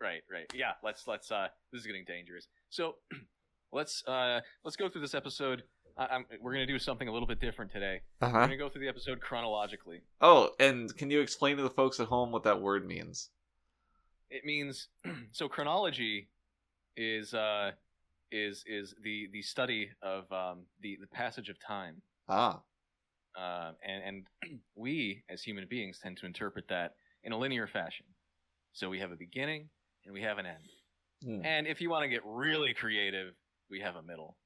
Right, 0.01 0.23
right. 0.31 0.51
Yeah, 0.55 0.73
let's 0.83 1.07
let's 1.07 1.31
uh 1.31 1.49
this 1.73 1.81
is 1.81 1.87
getting 1.87 2.05
dangerous. 2.07 2.49
So 2.69 2.97
let's 3.73 4.03
uh 4.07 4.41
let's 4.65 4.77
go 4.77 4.89
through 4.89 5.01
this 5.03 5.15
episode. 5.15 5.63
I, 5.97 6.07
I'm, 6.07 6.27
we're 6.41 6.53
gonna 6.53 6.67
do 6.67 6.79
something 6.79 7.09
a 7.09 7.13
little 7.13 7.29
bit 7.29 7.41
different 7.41 7.71
today. 7.73 8.01
We're 8.21 8.29
Uh-huh. 8.29 8.41
gonna 8.41 8.57
go 8.57 8.69
through 8.69 8.83
the 8.83 8.89
episode 8.89 9.21
chronologically. 9.21 10.01
Oh, 10.21 10.51
and 10.61 10.95
can 10.97 11.11
you 11.11 11.21
explain 11.21 11.57
to 11.57 11.63
the 11.63 11.71
folks 11.71 12.01
at 12.01 12.09
home 12.09 12.33
what 12.33 12.43
that 12.45 12.61
word 12.61 12.87
means? 12.87 13.31
It 14.31 14.45
means 14.45 14.89
so 15.33 15.49
chronology 15.49 16.29
is 16.97 17.35
uh 17.35 17.73
is 18.33 18.65
is 18.67 18.95
the 19.03 19.29
the 19.33 19.43
study 19.43 19.91
of 20.03 20.31
um 20.33 20.63
the 20.81 20.97
the 21.01 21.07
passage 21.07 21.49
of 21.49 21.59
time. 21.61 22.03
Ah. 22.29 22.61
Uh, 23.39 23.73
and 23.87 24.27
and 24.43 24.61
we 24.75 25.23
as 25.29 25.43
human 25.43 25.67
beings 25.69 25.99
tend 26.03 26.17
to 26.19 26.27
interpret 26.27 26.67
that 26.69 26.95
in 27.23 27.33
a 27.33 27.37
linear 27.39 27.67
fashion. 27.67 28.07
So 28.73 28.89
we 28.91 28.99
have 29.01 29.13
a 29.13 29.17
beginning 29.17 29.69
and 30.05 30.13
we 30.13 30.23
have 30.23 30.39
an 30.39 30.47
end. 30.47 30.69
Hmm. 31.25 31.45
And 31.47 31.67
if 31.67 31.81
you 31.81 31.89
want 31.91 32.03
to 32.05 32.09
get 32.09 32.21
really 32.25 32.75
creative, 32.75 33.35
we 33.71 33.81
have 33.81 33.97
a 33.97 34.03
middle. 34.03 34.37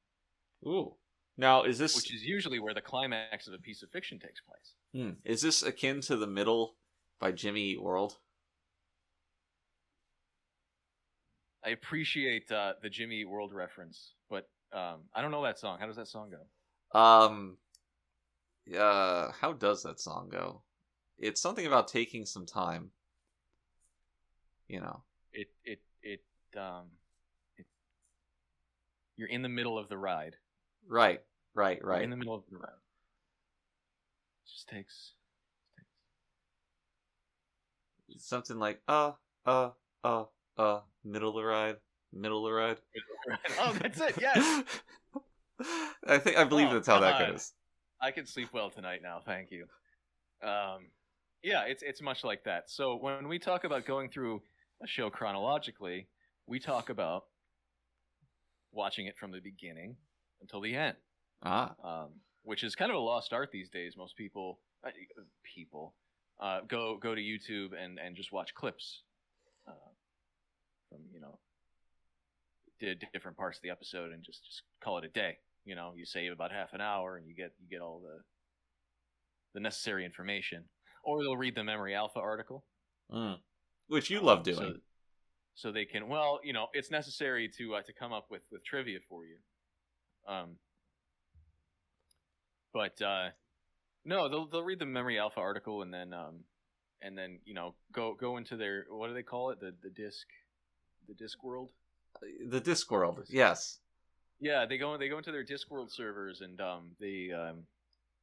Ooh. 0.66 0.94
Now, 1.36 1.62
is 1.62 1.78
this 1.78 1.96
which 1.96 2.14
is 2.14 2.22
usually 2.22 2.58
where 2.58 2.74
the 2.74 2.80
climax 2.80 3.46
of 3.46 3.54
a 3.54 3.58
piece 3.58 3.82
of 3.82 3.90
fiction 3.90 4.18
takes 4.18 4.40
place. 4.40 4.74
hmm, 4.92 5.12
is 5.24 5.40
this 5.40 5.62
akin 5.62 6.00
to 6.02 6.16
the 6.16 6.26
middle 6.26 6.76
by 7.18 7.32
Jimmy 7.32 7.62
Eat 7.70 7.82
World? 7.82 8.18
I 11.64 11.70
appreciate 11.70 12.50
uh, 12.50 12.74
the 12.82 12.88
Jimmy 12.88 13.20
Eat 13.20 13.28
World 13.28 13.52
reference, 13.52 14.14
but 14.28 14.48
um, 14.72 15.00
I 15.14 15.22
don't 15.22 15.30
know 15.30 15.42
that 15.42 15.58
song. 15.58 15.78
How 15.78 15.86
does 15.86 15.96
that 15.96 16.08
song 16.08 16.30
go? 16.30 16.98
Um. 16.98 17.56
Uh, 18.76 19.32
how 19.32 19.52
does 19.52 19.82
that 19.82 19.98
song 19.98 20.28
go? 20.30 20.62
It's 21.18 21.40
something 21.40 21.66
about 21.66 21.88
taking 21.88 22.24
some 22.24 22.46
time. 22.46 22.90
You 24.68 24.80
know. 24.80 25.02
It 25.32 25.48
it 25.64 25.80
it 26.02 26.22
um, 26.58 26.86
it, 27.56 27.66
you're 29.16 29.28
in 29.28 29.42
the 29.42 29.48
middle 29.48 29.78
of 29.78 29.88
the 29.88 29.98
ride. 29.98 30.36
Right. 30.88 31.20
Right. 31.54 31.84
Right. 31.84 32.02
in 32.02 32.10
the 32.10 32.16
middle 32.16 32.34
of 32.34 32.42
the. 32.50 32.56
It 32.56 32.62
just 34.46 34.68
takes. 34.68 35.12
Something 38.18 38.58
like 38.58 38.80
uh 38.88 39.12
uh 39.46 39.70
uh 40.02 40.24
uh 40.58 40.80
middle 41.04 41.30
of 41.30 41.36
the 41.36 41.44
ride, 41.44 41.76
middle 42.12 42.44
of 42.44 42.50
the 42.50 42.54
ride. 42.54 42.76
oh, 43.60 43.76
that's 43.80 44.00
it. 44.00 44.16
Yes, 44.20 44.64
I 46.06 46.18
think 46.18 46.36
I 46.36 46.44
believe 46.44 46.68
Oh, 46.70 46.74
that's 46.74 46.88
how 46.88 47.00
that 47.00 47.30
goes. 47.30 47.52
I 48.00 48.10
can 48.10 48.26
sleep 48.26 48.48
well 48.52 48.70
tonight 48.70 49.00
now. 49.02 49.20
Thank 49.24 49.50
you. 49.50 49.66
Um, 50.42 50.88
yeah, 51.42 51.64
it's 51.64 51.82
it's 51.82 52.02
much 52.02 52.24
like 52.24 52.44
that. 52.44 52.70
So 52.70 52.96
when 52.96 53.28
we 53.28 53.38
talk 53.38 53.64
about 53.64 53.86
going 53.86 54.08
through 54.10 54.42
a 54.82 54.86
show 54.86 55.08
chronologically, 55.08 56.08
we 56.46 56.58
talk 56.58 56.90
about 56.90 57.24
watching 58.72 59.06
it 59.06 59.16
from 59.16 59.30
the 59.30 59.40
beginning 59.40 59.96
until 60.40 60.60
the 60.60 60.74
end, 60.74 60.96
Ah. 61.42 61.74
um, 61.82 62.20
which 62.42 62.64
is 62.64 62.74
kind 62.74 62.90
of 62.90 62.96
a 62.96 63.00
lost 63.00 63.32
art 63.32 63.50
these 63.50 63.68
days. 63.68 63.96
Most 63.96 64.16
people, 64.16 64.60
uh, 64.84 64.90
people, 65.42 65.94
uh, 66.40 66.60
go 66.62 66.96
go 66.96 67.14
to 67.14 67.20
YouTube 67.20 67.72
and 67.78 67.98
and 67.98 68.16
just 68.16 68.32
watch 68.32 68.54
clips 68.54 69.02
uh, 69.66 69.90
from 70.88 71.00
you 71.12 71.20
know 71.20 71.38
did 72.78 73.06
different 73.12 73.36
parts 73.36 73.58
of 73.58 73.62
the 73.62 73.70
episode 73.70 74.12
and 74.12 74.22
just 74.22 74.44
just 74.44 74.62
call 74.82 74.98
it 74.98 75.04
a 75.04 75.08
day. 75.08 75.38
You 75.64 75.74
know, 75.74 75.92
you 75.94 76.06
save 76.06 76.32
about 76.32 76.50
half 76.50 76.72
an 76.72 76.80
hour 76.80 77.16
and 77.16 77.26
you 77.28 77.34
get 77.34 77.52
you 77.60 77.68
get 77.68 77.82
all 77.82 78.00
the 78.00 78.22
the 79.52 79.60
necessary 79.60 80.04
information, 80.04 80.64
or 81.04 81.22
they'll 81.22 81.36
read 81.36 81.54
the 81.54 81.64
Memory 81.64 81.94
Alpha 81.94 82.18
article. 82.20 82.64
Mm. 83.12 83.38
Which 83.88 84.08
you 84.08 84.20
love 84.20 84.44
doing. 84.44 84.56
So, 84.56 84.72
so 85.54 85.72
they 85.72 85.84
can, 85.84 86.08
well, 86.08 86.38
you 86.44 86.52
know, 86.52 86.68
it's 86.72 86.90
necessary 86.92 87.50
to 87.58 87.74
uh, 87.74 87.82
to 87.82 87.92
come 87.92 88.12
up 88.12 88.26
with 88.30 88.42
with 88.50 88.64
trivia 88.64 89.00
for 89.08 89.26
you. 89.26 89.36
Um, 90.26 90.56
but 92.72 93.00
uh, 93.02 93.30
no, 94.04 94.28
they'll 94.28 94.46
they'll 94.46 94.62
read 94.62 94.78
the 94.78 94.86
Memory 94.86 95.18
Alpha 95.18 95.40
article 95.40 95.82
and 95.82 95.92
then 95.92 96.12
um, 96.12 96.44
and 97.02 97.16
then 97.16 97.38
you 97.44 97.54
know 97.54 97.74
go 97.92 98.14
go 98.14 98.36
into 98.36 98.56
their 98.56 98.86
what 98.88 99.08
do 99.08 99.14
they 99.14 99.22
call 99.22 99.50
it 99.50 99.60
the 99.60 99.74
the 99.82 99.90
disc 99.90 100.26
the 101.08 101.14
disc 101.14 101.42
world. 101.42 101.70
the 102.48 102.60
Discworld, 102.60 103.24
yes. 103.28 103.78
Yeah, 104.40 104.64
they 104.66 104.78
go 104.78 104.96
they 104.96 105.08
go 105.08 105.18
into 105.18 105.32
their 105.32 105.44
disc 105.44 105.70
world 105.70 105.92
servers 105.92 106.40
and 106.40 106.60
um, 106.60 106.92
they 107.00 107.30
um, 107.32 107.64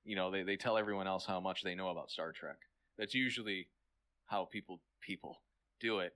you 0.03 0.15
know 0.15 0.31
they, 0.31 0.43
they 0.43 0.55
tell 0.55 0.77
everyone 0.77 1.07
else 1.07 1.25
how 1.25 1.39
much 1.39 1.63
they 1.63 1.75
know 1.75 1.89
about 1.89 2.09
Star 2.09 2.31
Trek. 2.31 2.57
That's 2.97 3.13
usually 3.13 3.67
how 4.25 4.45
people 4.45 4.79
people 5.01 5.41
do 5.79 5.99
it. 5.99 6.13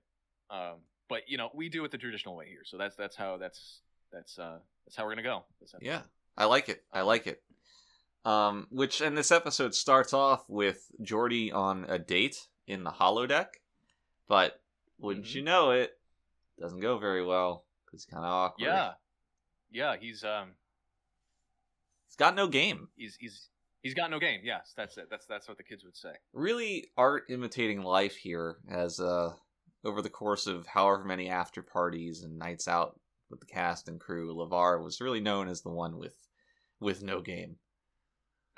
Um, 0.50 0.80
but 1.08 1.22
you 1.28 1.38
know 1.38 1.50
we 1.54 1.70
do 1.70 1.84
it 1.86 1.92
the 1.92 1.98
traditional 1.98 2.36
way 2.36 2.48
here, 2.48 2.64
so 2.66 2.78
that's 2.78 2.96
that's 2.96 3.16
how 3.16 3.38
that's 3.38 3.82
that's 4.12 4.38
uh, 4.40 4.60
that's 4.86 4.96
how 4.96 5.06
we're 5.06 5.12
gonna 5.12 5.24
go. 5.24 5.44
Yeah. 5.82 6.02
I 6.38 6.46
like 6.46 6.70
it. 6.70 6.84
I 6.94 7.02
like 7.02 7.28
it. 7.28 7.42
Um, 8.24 8.68
which 8.70 9.02
and 9.02 9.18
this 9.18 9.32
episode 9.32 9.74
starts 9.76 10.14
off 10.14 10.44
with 10.50 10.92
Geordi 11.02 11.54
on 11.54 11.86
a 11.90 11.98
date 12.00 12.48
in 12.68 12.84
the 12.84 12.92
holodeck, 12.92 13.48
but 14.28 14.62
wouldn't 15.00 15.26
Mhm. 15.26 15.34
you 15.36 15.42
know 15.42 15.72
it, 15.72 15.98
doesn't 16.60 16.80
go 16.80 16.98
very 17.00 17.26
well. 17.26 17.66
It's 17.94 18.06
kind 18.06 18.24
of 18.24 18.30
awkward. 18.32 18.66
yeah, 18.66 18.94
yeah. 19.72 19.96
He's 20.00 20.24
um 20.24 20.52
He's 22.08 22.16
got 22.16 22.36
no 22.36 22.48
game. 22.48 22.90
he's 22.96 23.16
he's 23.20 23.50
he's 23.82 23.94
got 23.94 24.12
no 24.12 24.20
game. 24.20 24.42
Yes, 24.44 24.74
that's 24.76 24.98
it. 24.98 25.08
That's 25.10 25.26
that's 25.26 25.48
what 25.48 25.58
the 25.58 25.64
kids 25.64 25.84
would 25.84 25.98
say. 25.98 26.14
Really 26.34 26.92
art 26.98 27.24
imitating 27.30 27.82
life 27.82 28.16
here 28.16 28.58
as 28.70 29.00
uh 29.00 29.34
over 29.84 30.02
the 30.02 30.10
course 30.10 30.46
of 30.48 30.68
however 30.68 31.04
many 31.04 31.30
after 31.30 31.62
parties 31.64 32.22
and 32.24 32.38
nights 32.38 32.68
out 32.68 33.00
with 33.32 33.40
the 33.40 33.46
cast 33.48 33.88
and 33.88 34.00
crew, 34.00 34.34
LeVar 34.36 34.84
was 34.84 35.02
really 35.02 35.22
known 35.22 35.48
as 35.48 35.62
the 35.62 35.70
one 35.70 35.98
with 35.98 36.16
with 36.80 37.02
no 37.02 37.22
game. 37.22 37.56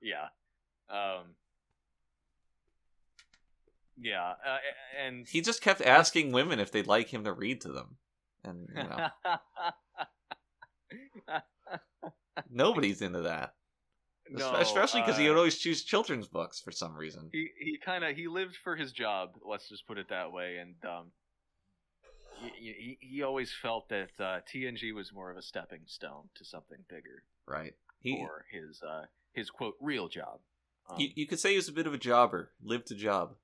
yeah. 0.00 0.28
Um. 0.88 1.34
Yeah, 4.02 4.32
uh, 4.46 4.58
and 5.04 5.28
He 5.28 5.42
just 5.42 5.60
kept 5.60 5.82
asking 5.82 6.32
women 6.32 6.58
if 6.58 6.72
they'd 6.72 6.86
like 6.86 7.08
him 7.12 7.24
to 7.24 7.32
read 7.34 7.60
to 7.62 7.72
them. 7.72 7.96
And 8.42 8.66
you 8.74 8.82
know, 8.82 9.08
nobody's 12.50 13.02
into 13.02 13.20
that. 13.22 13.54
no, 14.30 14.54
Especially 14.54 15.02
because 15.02 15.18
he 15.18 15.26
uh, 15.26 15.32
would 15.32 15.36
always 15.38 15.58
choose 15.58 15.84
children's 15.84 16.28
books 16.28 16.60
for 16.60 16.72
some 16.72 16.94
reason. 16.96 17.28
he 17.32 17.48
he 17.60 17.78
kind 17.84 18.02
of 18.04 18.16
he 18.16 18.26
lived 18.26 18.56
for 18.56 18.74
his 18.74 18.92
job. 18.92 19.32
Let's 19.44 19.68
just 19.68 19.86
put 19.86 19.98
it 19.98 20.08
that 20.08 20.32
way. 20.32 20.56
And 20.56 20.74
um, 20.90 21.10
he 22.40 22.98
he, 22.98 22.98
he 23.00 23.22
always 23.22 23.52
felt 23.52 23.88
that 23.88 24.10
uh, 24.18 24.40
TNG 24.52 24.94
was 24.94 25.12
more 25.12 25.30
of 25.30 25.36
a 25.36 25.42
stepping 25.42 25.82
stone 25.86 26.28
to 26.36 26.44
something 26.44 26.78
bigger 26.88 27.24
Right. 27.50 27.74
He 27.98 28.16
for 28.16 28.46
his 28.50 28.80
uh 28.82 29.06
his 29.32 29.50
quote 29.50 29.74
real 29.80 30.08
job. 30.08 30.38
Um, 30.88 31.00
you, 31.00 31.08
you 31.14 31.26
could 31.26 31.40
say 31.40 31.50
he 31.50 31.56
was 31.56 31.68
a 31.68 31.72
bit 31.72 31.86
of 31.86 31.94
a 31.94 31.98
jobber, 31.98 32.52
lived 32.62 32.86
to 32.88 32.94
job. 32.94 33.34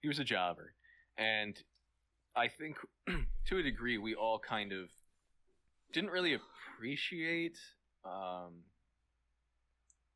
he 0.00 0.08
was 0.08 0.18
a 0.18 0.24
jobber, 0.24 0.74
and 1.18 1.56
I 2.34 2.48
think 2.48 2.78
to 3.46 3.58
a 3.58 3.62
degree 3.62 3.98
we 3.98 4.14
all 4.14 4.38
kind 4.38 4.72
of 4.72 4.88
didn't 5.92 6.10
really 6.10 6.34
appreciate 6.34 7.58
um, 8.04 8.64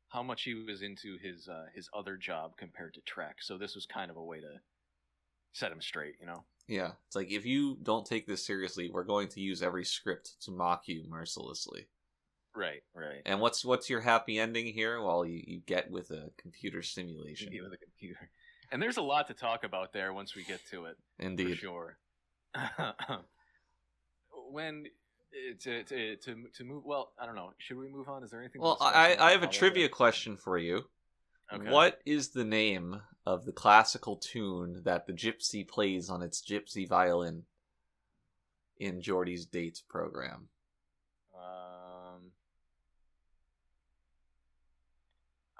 how 0.09 0.23
much 0.23 0.43
he 0.43 0.55
was 0.55 0.81
into 0.81 1.17
his 1.21 1.47
uh, 1.47 1.65
his 1.75 1.89
other 1.93 2.17
job 2.17 2.57
compared 2.57 2.95
to 2.95 3.01
Trek. 3.01 3.37
So 3.41 3.57
this 3.57 3.75
was 3.75 3.85
kind 3.85 4.09
of 4.09 4.17
a 4.17 4.23
way 4.23 4.39
to 4.41 4.61
set 5.53 5.71
him 5.71 5.81
straight, 5.81 6.15
you 6.19 6.25
know. 6.25 6.43
Yeah, 6.67 6.91
it's 7.07 7.15
like 7.15 7.31
if 7.31 7.45
you 7.45 7.77
don't 7.81 8.05
take 8.05 8.27
this 8.27 8.45
seriously, 8.45 8.89
we're 8.91 9.03
going 9.03 9.29
to 9.29 9.39
use 9.39 9.63
every 9.63 9.85
script 9.85 10.41
to 10.41 10.51
mock 10.51 10.87
you 10.87 11.05
mercilessly. 11.07 11.87
Right, 12.55 12.81
right. 12.93 13.21
And 13.25 13.39
what's 13.39 13.63
what's 13.63 13.89
your 13.89 14.01
happy 14.01 14.39
ending 14.39 14.65
here? 14.73 15.01
Well, 15.01 15.25
you, 15.25 15.41
you 15.45 15.61
get 15.65 15.89
with 15.91 16.11
a 16.11 16.31
computer 16.37 16.81
simulation. 16.81 17.49
With 17.51 17.73
a 17.73 17.77
computer. 17.77 18.29
And 18.71 18.81
there's 18.81 18.97
a 18.97 19.01
lot 19.01 19.27
to 19.27 19.33
talk 19.33 19.63
about 19.63 19.93
there 19.93 20.11
once 20.11 20.35
we 20.35 20.43
get 20.43 20.59
to 20.71 20.85
it. 20.85 20.97
Indeed. 21.19 21.51
For 21.51 21.55
sure. 21.55 21.97
when 24.51 24.85
eh, 25.33 25.53
to, 25.59 25.83
to 25.83 26.15
to 26.17 26.35
to 26.53 26.63
move 26.63 26.83
well 26.85 27.11
i 27.19 27.25
don't 27.25 27.35
know 27.35 27.51
should 27.57 27.77
we 27.77 27.89
move 27.89 28.07
on 28.09 28.23
is 28.23 28.31
there 28.31 28.39
anything 28.39 28.61
Well, 28.61 28.77
I, 28.79 29.15
I 29.19 29.31
have 29.31 29.43
a 29.43 29.47
trivia 29.47 29.89
question 29.89 30.37
for 30.37 30.57
you. 30.57 30.85
Okay. 31.53 31.69
What 31.69 32.01
is 32.05 32.29
the 32.29 32.43
name 32.43 33.01
of 33.25 33.45
the 33.45 33.51
classical 33.51 34.17
tune 34.17 34.81
that 34.83 35.07
the 35.07 35.13
gypsy 35.13 35.67
plays 35.67 36.09
on 36.09 36.21
its 36.21 36.41
gypsy 36.41 36.87
violin 36.87 37.43
in 38.77 39.01
Geordi's 39.01 39.45
dates 39.45 39.81
program? 39.81 40.49
um 41.37 42.31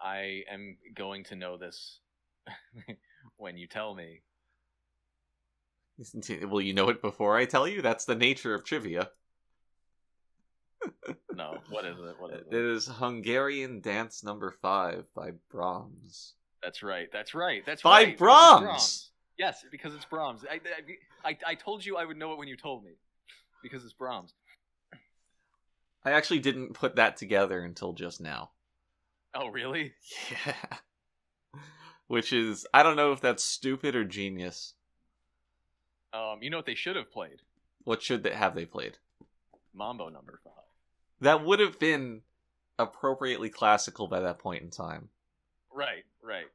i 0.04 0.44
am 0.50 0.78
going 0.96 1.24
to 1.24 1.36
know 1.36 1.58
this 1.58 2.00
when 3.38 3.58
you 3.58 3.68
tell 3.68 3.94
me 3.94 4.22
Will 6.48 6.62
you 6.62 6.74
know 6.74 6.90
it 6.90 7.02
before 7.02 7.36
I 7.36 7.46
tell 7.46 7.68
you? 7.68 7.82
That's 7.82 8.06
the 8.06 8.16
nature 8.16 8.54
of 8.54 8.64
trivia. 8.64 9.10
No 11.38 11.58
what 11.70 11.86
is 11.86 11.96
it 11.98 12.16
what 12.20 12.34
is 12.34 12.42
It 12.52 12.54
it 12.56 12.66
is 12.66 12.88
Hungarian 12.88 13.80
Dance 13.80 14.24
Number 14.24 14.52
Five 14.62 15.06
by 15.16 15.32
Brahms. 15.52 16.34
that's 16.64 16.82
right 16.84 17.08
that's 17.14 17.34
right 17.36 17.64
that's 17.66 17.82
By 17.84 18.04
right 18.04 18.18
because 18.18 18.20
Brahms! 18.62 19.12
yes 19.38 19.64
because 19.72 19.94
it's 19.94 20.06
brahms 20.06 20.44
I, 20.50 20.56
I 21.26 21.30
i 21.30 21.38
i 21.52 21.54
told 21.56 21.86
you 21.86 21.96
i 21.98 22.04
would 22.06 22.18
know 22.18 22.32
it 22.34 22.40
when 22.40 22.48
you 22.48 22.58
told 22.58 22.84
me 22.84 22.92
because 23.62 23.84
it's 23.86 23.94
brahms 23.94 24.34
I 26.06 26.12
actually 26.12 26.40
didn't 26.40 26.74
put 26.74 26.96
that 26.96 27.18
together 27.18 27.60
until 27.60 27.92
just 27.92 28.22
now. 28.22 28.52
oh 29.36 29.48
really 29.50 29.94
Yeah. 30.46 30.54
Which 32.08 32.32
is, 32.32 32.66
I 32.74 32.82
don't 32.84 32.96
know 32.96 33.12
if 33.12 33.20
that's 33.20 33.44
stupid 33.44 33.94
or 33.94 34.06
genius. 34.06 34.74
um 36.14 36.40
you 36.42 36.50
know 36.50 36.58
what 36.58 36.66
they 36.66 36.76
should 36.76 36.96
have 36.96 37.12
played 37.12 37.42
What 37.84 38.02
should 38.02 38.24
they 38.24 38.34
have 38.34 38.56
they 38.56 38.66
played? 38.66 38.98
mambo 39.74 40.08
number 40.10 40.40
five 40.44 40.57
That 41.22 41.44
would 41.44 41.60
have 41.60 41.80
been 41.80 42.22
appropriately 42.78 43.50
classical 43.50 44.08
by 44.08 44.20
that 44.22 44.40
point 44.40 44.62
in 44.64 44.70
time. 44.70 45.10
Right, 45.74 46.04
right. 46.24 46.46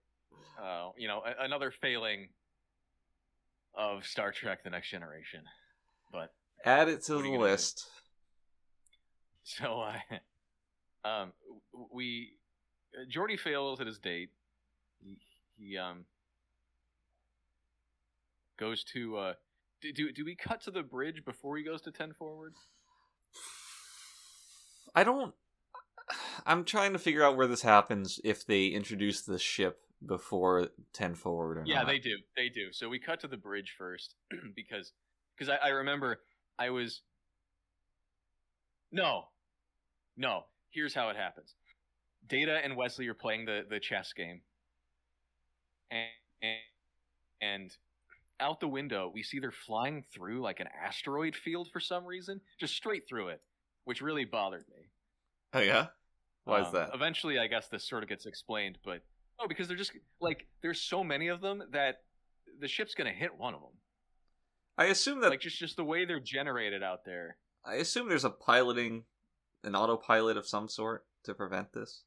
Uh, 0.60 0.90
you 0.96 1.08
know, 1.08 1.22
a- 1.24 1.44
another 1.44 1.70
failing 1.70 2.28
of 3.74 4.04
Star 4.06 4.30
Trek: 4.32 4.62
The 4.62 4.70
Next 4.70 4.90
Generation. 4.90 5.42
But 6.12 6.32
Add 6.64 6.88
it 6.88 7.02
to 7.04 7.14
the 7.14 7.22
gonna 7.22 7.36
do? 7.36 7.42
list. 7.42 7.86
so, 9.42 9.80
uh, 11.04 11.08
um, 11.08 11.32
we 11.92 12.34
Geordi 13.12 13.38
fails 13.38 13.80
at 13.80 13.86
his 13.86 13.98
date. 13.98 14.30
He, 15.02 15.18
he 15.58 15.78
um 15.78 16.04
goes 18.58 18.84
to 18.84 19.16
uh. 19.16 19.34
Do, 19.80 19.92
do 19.92 20.12
do 20.12 20.24
we 20.24 20.36
cut 20.36 20.60
to 20.62 20.70
the 20.70 20.82
bridge 20.84 21.24
before 21.24 21.56
he 21.56 21.64
goes 21.64 21.82
to 21.82 21.90
ten 21.90 22.12
forward? 22.12 22.54
I 24.94 25.04
don't. 25.04 25.34
I'm 26.46 26.64
trying 26.64 26.92
to 26.92 26.98
figure 26.98 27.24
out 27.24 27.36
where 27.36 27.46
this 27.46 27.62
happens 27.62 28.20
if 28.24 28.46
they 28.46 28.66
introduce 28.66 29.22
the 29.22 29.38
ship 29.38 29.80
before 30.04 30.68
10 30.92 31.14
forward 31.14 31.58
or 31.58 31.64
Yeah, 31.66 31.78
not. 31.78 31.86
they 31.86 31.98
do. 31.98 32.16
They 32.36 32.48
do. 32.48 32.72
So 32.72 32.88
we 32.88 32.98
cut 32.98 33.20
to 33.20 33.28
the 33.28 33.36
bridge 33.36 33.74
first 33.78 34.14
because 34.56 34.92
because 35.36 35.48
I, 35.48 35.66
I 35.66 35.68
remember 35.70 36.20
I 36.58 36.70
was 36.70 37.02
no, 38.90 39.24
no. 40.16 40.44
Here's 40.70 40.94
how 40.94 41.08
it 41.08 41.16
happens. 41.16 41.54
Data 42.26 42.60
and 42.62 42.76
Wesley 42.76 43.08
are 43.08 43.14
playing 43.14 43.44
the 43.46 43.62
the 43.68 43.80
chess 43.80 44.12
game, 44.12 44.40
and 45.90 46.08
and, 46.42 46.58
and 47.40 47.76
out 48.40 48.60
the 48.60 48.68
window 48.68 49.10
we 49.12 49.22
see 49.22 49.38
they're 49.38 49.50
flying 49.52 50.02
through 50.12 50.40
like 50.40 50.60
an 50.60 50.68
asteroid 50.84 51.36
field 51.36 51.68
for 51.72 51.80
some 51.80 52.04
reason, 52.04 52.40
just 52.58 52.74
straight 52.74 53.08
through 53.08 53.28
it, 53.28 53.40
which 53.84 54.00
really 54.00 54.24
bothered 54.24 54.64
me. 54.68 54.88
Oh, 55.52 55.60
yeah? 55.60 55.88
Why 56.44 56.60
is 56.60 56.66
Um, 56.68 56.72
that? 56.74 56.90
Eventually, 56.94 57.38
I 57.38 57.46
guess 57.46 57.68
this 57.68 57.84
sort 57.84 58.02
of 58.02 58.08
gets 58.08 58.26
explained, 58.26 58.78
but 58.84 59.02
oh, 59.38 59.46
because 59.46 59.68
they're 59.68 59.76
just 59.76 59.92
like 60.20 60.46
there's 60.60 60.80
so 60.80 61.04
many 61.04 61.28
of 61.28 61.40
them 61.40 61.62
that 61.70 62.02
the 62.58 62.68
ship's 62.68 62.94
gonna 62.94 63.12
hit 63.12 63.34
one 63.36 63.54
of 63.54 63.60
them. 63.60 63.70
I 64.78 64.86
assume 64.86 65.20
that 65.20 65.30
Like 65.30 65.40
just 65.40 65.58
just 65.58 65.76
the 65.76 65.84
way 65.84 66.04
they're 66.04 66.18
generated 66.20 66.82
out 66.82 67.04
there. 67.04 67.36
I 67.64 67.74
assume 67.74 68.08
there's 68.08 68.24
a 68.24 68.30
piloting, 68.30 69.04
an 69.62 69.76
autopilot 69.76 70.36
of 70.36 70.46
some 70.48 70.68
sort 70.68 71.06
to 71.24 71.34
prevent 71.34 71.72
this. 71.72 72.02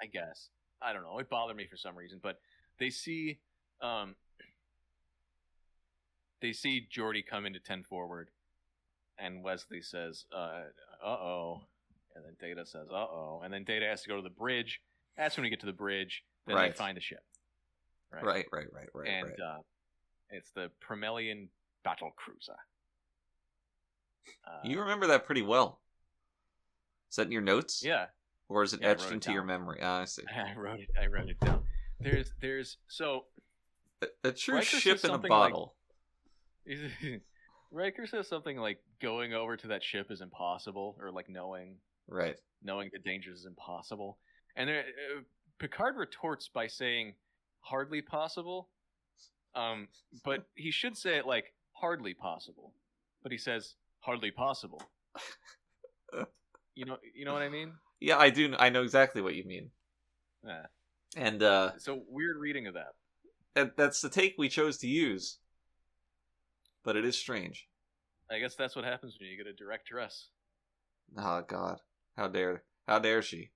I 0.00 0.06
guess 0.06 0.50
I 0.80 0.92
don't 0.92 1.02
know. 1.02 1.18
It 1.18 1.28
bothered 1.28 1.56
me 1.56 1.66
for 1.66 1.76
some 1.76 1.96
reason, 1.96 2.20
but 2.22 2.40
they 2.78 2.90
see 2.90 3.40
um 3.80 4.14
they 6.40 6.52
see 6.52 6.86
Geordi 6.90 7.26
come 7.26 7.44
into 7.44 7.58
ten 7.60 7.82
forward, 7.82 8.30
and 9.20 9.42
Wesley 9.42 9.82
says, 9.82 10.24
"Uh 10.34 10.62
oh," 11.04 11.60
and 12.14 12.24
then 12.24 12.34
Data 12.40 12.64
says, 12.66 12.88
"Uh 12.90 12.94
oh," 12.96 13.40
and 13.44 13.52
then 13.52 13.64
Data 13.64 13.86
has 13.86 14.02
to 14.02 14.08
go 14.08 14.16
to 14.16 14.22
the 14.22 14.30
bridge. 14.30 14.80
That's 15.16 15.36
when 15.36 15.42
we 15.44 15.50
get 15.50 15.60
to 15.60 15.66
the 15.66 15.72
bridge. 15.72 16.24
Then 16.46 16.56
they 16.56 16.72
find 16.72 16.96
the 16.96 17.00
ship. 17.00 17.20
Right, 18.12 18.24
right, 18.24 18.46
right, 18.52 18.66
right, 18.74 18.88
right. 18.94 19.08
and 19.08 19.28
uh, 19.40 19.58
it's 20.30 20.50
the 20.50 20.70
Promellian 20.84 21.48
battle 21.84 22.10
cruiser. 22.16 22.56
Uh, 24.46 24.60
you 24.64 24.80
remember 24.80 25.06
that 25.08 25.26
pretty 25.26 25.42
well. 25.42 25.80
Is 27.10 27.16
that 27.16 27.26
in 27.26 27.32
your 27.32 27.42
notes? 27.42 27.82
yeah, 27.84 28.06
Or 28.48 28.62
is 28.62 28.72
it 28.72 28.80
Yeah, 28.82 28.88
etched 28.90 29.06
it 29.06 29.12
into 29.12 29.32
your 29.32 29.42
memory? 29.44 29.78
Ah, 29.82 30.00
I 30.00 30.04
see. 30.06 30.22
I 30.34 30.54
wrote 30.58 30.80
it. 30.80 30.90
I 31.00 31.06
wrote 31.06 31.28
it 31.28 31.38
down. 31.40 31.62
There's, 32.00 32.32
there's 32.40 32.78
so 32.88 33.26
A, 34.02 34.06
a 34.28 34.32
true 34.32 34.54
Riker 34.56 34.64
ship 34.66 34.92
in 35.04 35.10
a 35.10 35.12
something 35.14 35.30
like- 35.30 35.52
bottle. 35.52 35.74
Riker 37.70 38.06
says 38.06 38.28
something 38.28 38.56
like 38.56 38.78
going 39.00 39.32
over 39.32 39.56
to 39.56 39.68
that 39.68 39.82
ship 39.82 40.10
is 40.10 40.20
impossible, 40.20 40.96
or 41.00 41.10
like 41.10 41.28
knowing 41.28 41.76
Right. 42.08 42.36
knowing 42.62 42.90
the 42.92 42.98
dangers 42.98 43.40
is 43.40 43.46
impossible. 43.46 44.18
And 44.56 44.68
there, 44.68 44.80
uh, 44.80 45.20
Picard 45.58 45.96
retorts 45.96 46.48
by 46.48 46.66
saying 46.66 47.14
hardly 47.60 48.02
possible. 48.02 48.70
Um, 49.54 49.88
but 50.24 50.46
he 50.54 50.70
should 50.70 50.96
say 50.96 51.16
it 51.18 51.26
like 51.26 51.54
hardly 51.72 52.14
possible. 52.14 52.72
But 53.22 53.30
he 53.32 53.38
says 53.38 53.74
hardly 54.00 54.30
possible. 54.30 54.82
you 56.74 56.84
know, 56.86 56.96
you 57.14 57.24
know 57.24 57.32
what 57.32 57.42
I 57.42 57.48
mean? 57.48 57.72
Yeah, 58.00 58.16
I 58.18 58.30
do. 58.30 58.54
I 58.58 58.70
know 58.70 58.82
exactly 58.82 59.22
what 59.22 59.34
you 59.34 59.44
mean. 59.44 59.70
Yeah. 60.44 60.66
And 61.16 61.42
uh, 61.42 61.72
So 61.78 62.02
weird 62.08 62.36
reading 62.38 62.66
of 62.66 62.74
that. 62.74 62.94
that, 63.54 63.76
that's 63.76 64.00
the 64.00 64.08
take 64.08 64.36
we 64.38 64.48
chose 64.48 64.78
to 64.78 64.88
use. 64.88 65.38
But 66.84 66.96
it 66.96 67.04
is 67.04 67.16
strange. 67.18 67.68
I 68.30 68.38
guess 68.38 68.54
that's 68.54 68.76
what 68.76 68.84
happens 68.84 69.16
when 69.18 69.28
you 69.28 69.36
get 69.36 69.46
a 69.46 69.52
direct 69.52 69.88
dress. 69.88 70.28
Oh 71.18 71.42
God, 71.46 71.78
how 72.16 72.28
dare, 72.28 72.62
how 72.86 72.98
dare 73.00 73.22
she? 73.22 73.50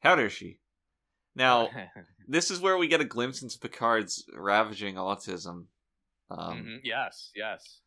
How 0.00 0.14
dare 0.14 0.28
she? 0.30 0.58
Now, 1.34 1.70
this 2.28 2.50
is 2.50 2.60
where 2.60 2.76
we 2.76 2.86
get 2.88 3.00
a 3.00 3.04
glimpse 3.06 3.42
into 3.42 3.58
Picard's 3.58 4.24
ravaging 4.34 4.96
autism. 4.96 5.66
Um, 6.30 6.64
Mhm, 6.64 6.80
Yes, 6.84 7.30
yes. 7.34 7.80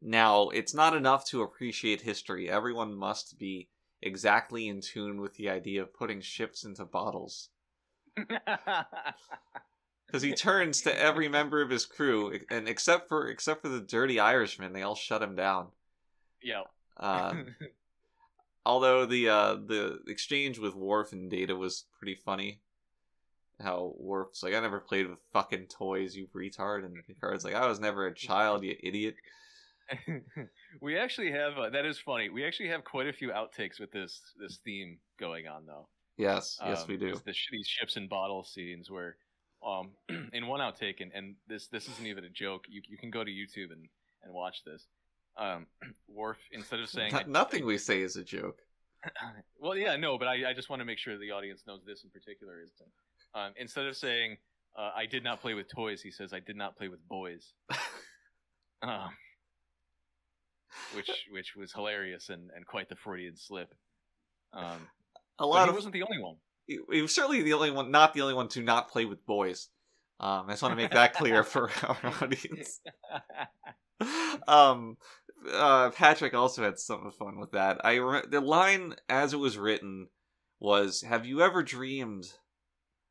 Now, 0.00 0.48
it's 0.48 0.74
not 0.74 0.96
enough 0.96 1.24
to 1.26 1.42
appreciate 1.42 2.02
history. 2.02 2.50
Everyone 2.50 2.94
must 2.94 3.38
be 3.38 3.68
exactly 4.02 4.66
in 4.68 4.80
tune 4.80 5.20
with 5.20 5.34
the 5.34 5.48
idea 5.48 5.80
of 5.82 5.94
putting 5.94 6.20
ships 6.20 6.64
into 6.64 6.84
bottles. 6.84 7.50
Because 10.06 10.22
he 10.22 10.32
turns 10.34 10.82
to 10.82 11.00
every 11.00 11.28
member 11.28 11.62
of 11.62 11.70
his 11.70 11.86
crew, 11.86 12.38
and 12.50 12.68
except 12.68 13.08
for 13.08 13.28
except 13.28 13.62
for 13.62 13.68
the 13.68 13.80
dirty 13.80 14.20
Irishman, 14.20 14.72
they 14.72 14.82
all 14.82 14.94
shut 14.94 15.22
him 15.22 15.34
down. 15.34 15.68
yeah. 16.42 16.62
Uh, 16.96 17.34
although 18.66 19.06
the 19.06 19.28
uh, 19.28 19.54
the 19.54 20.00
exchange 20.06 20.58
with 20.58 20.74
Worf 20.74 21.12
and 21.12 21.30
Data 21.30 21.56
was 21.56 21.84
pretty 21.98 22.14
funny. 22.14 22.60
How 23.60 23.94
Worf's 23.96 24.42
like, 24.42 24.54
I 24.54 24.60
never 24.60 24.80
played 24.80 25.08
with 25.08 25.18
fucking 25.32 25.66
toys, 25.66 26.16
you 26.16 26.26
retard, 26.34 26.84
and 26.84 26.96
Picard's 27.06 27.44
like, 27.44 27.54
I 27.54 27.66
was 27.66 27.78
never 27.80 28.06
a 28.06 28.14
child, 28.14 28.64
you 28.64 28.76
idiot. 28.82 29.14
we 30.80 30.96
actually 30.96 31.30
have 31.32 31.56
uh, 31.58 31.70
that 31.70 31.84
is 31.84 31.98
funny. 31.98 32.28
We 32.28 32.44
actually 32.44 32.68
have 32.68 32.84
quite 32.84 33.06
a 33.06 33.12
few 33.12 33.28
outtakes 33.30 33.78
with 33.80 33.92
this 33.92 34.20
this 34.38 34.58
theme 34.64 34.98
going 35.18 35.46
on 35.46 35.66
though. 35.66 35.86
Yes, 36.16 36.58
yes, 36.64 36.82
Um, 36.82 36.86
we 36.88 36.96
do. 36.96 37.14
The, 37.24 37.32
sh- 37.32 37.48
these 37.52 37.66
ships 37.66 37.96
and 37.96 38.08
bottle 38.08 38.44
scenes 38.44 38.90
where, 38.90 39.16
um, 39.66 39.90
in 40.32 40.46
one 40.46 40.60
outtake, 40.60 41.00
and, 41.00 41.12
and 41.14 41.34
this 41.46 41.68
this 41.68 41.88
isn't 41.88 42.06
even 42.06 42.24
a 42.24 42.30
joke. 42.30 42.64
You 42.68 42.82
you 42.88 42.96
can 42.98 43.10
go 43.10 43.24
to 43.24 43.30
YouTube 43.30 43.72
and 43.72 43.88
and 44.22 44.32
watch 44.32 44.62
this. 44.64 44.86
Um, 45.36 45.66
Worf 46.08 46.38
instead 46.52 46.80
of 46.80 46.88
saying 46.88 47.12
No- 47.12 47.18
I- 47.20 47.24
nothing 47.24 47.64
we 47.64 47.78
say 47.78 48.00
is 48.00 48.16
a 48.16 48.24
joke. 48.24 48.60
well, 49.58 49.76
yeah, 49.76 49.96
no, 49.96 50.16
but 50.16 50.28
I, 50.28 50.50
I 50.50 50.52
just 50.52 50.70
want 50.70 50.80
to 50.80 50.84
make 50.84 50.98
sure 50.98 51.18
the 51.18 51.32
audience 51.32 51.62
knows 51.66 51.80
this 51.84 52.04
in 52.04 52.10
particular 52.10 52.62
is 52.62 52.70
um, 53.34 53.52
instead 53.56 53.86
of 53.86 53.96
saying 53.96 54.36
uh, 54.78 54.90
I 54.94 55.06
did 55.06 55.24
not 55.24 55.40
play 55.40 55.54
with 55.54 55.68
toys, 55.68 56.00
he 56.02 56.10
says 56.10 56.32
I 56.32 56.40
did 56.40 56.56
not 56.56 56.76
play 56.76 56.88
with 56.88 57.06
boys. 57.08 57.52
um, 58.82 59.10
which 60.94 61.10
which 61.30 61.54
was 61.56 61.72
hilarious 61.72 62.28
and, 62.28 62.50
and 62.54 62.66
quite 62.66 62.88
the 62.88 62.96
Freudian 62.96 63.36
slip. 63.36 63.74
Um, 64.52 64.64
A 65.38 65.42
but 65.42 65.46
lot 65.48 65.64
he 65.64 65.68
of 65.70 65.74
wasn't 65.74 65.94
the 65.94 66.02
only 66.02 66.22
one. 66.22 66.36
He, 66.90 67.02
was 67.02 67.14
certainly 67.14 67.42
the 67.42 67.52
only 67.52 67.70
one, 67.70 67.90
not 67.90 68.14
the 68.14 68.22
only 68.22 68.34
one 68.34 68.48
to 68.48 68.62
not 68.62 68.90
play 68.90 69.04
with 69.04 69.26
boys. 69.26 69.68
Um, 70.20 70.46
I 70.46 70.52
just 70.52 70.62
want 70.62 70.72
to 70.72 70.76
make 70.76 70.92
that 70.92 71.14
clear 71.14 71.42
for 71.44 71.70
our 71.82 72.14
audience. 72.22 72.80
um, 74.46 74.96
uh, 75.50 75.90
Patrick 75.90 76.34
also 76.34 76.62
had 76.62 76.78
some 76.78 77.10
fun 77.10 77.38
with 77.38 77.52
that. 77.52 77.84
I 77.84 77.96
re- 77.96 78.22
the 78.28 78.40
line 78.40 78.94
as 79.08 79.32
it 79.32 79.38
was 79.38 79.58
written 79.58 80.08
was, 80.60 81.02
"Have 81.02 81.26
you 81.26 81.42
ever 81.42 81.62
dreamed 81.62 82.32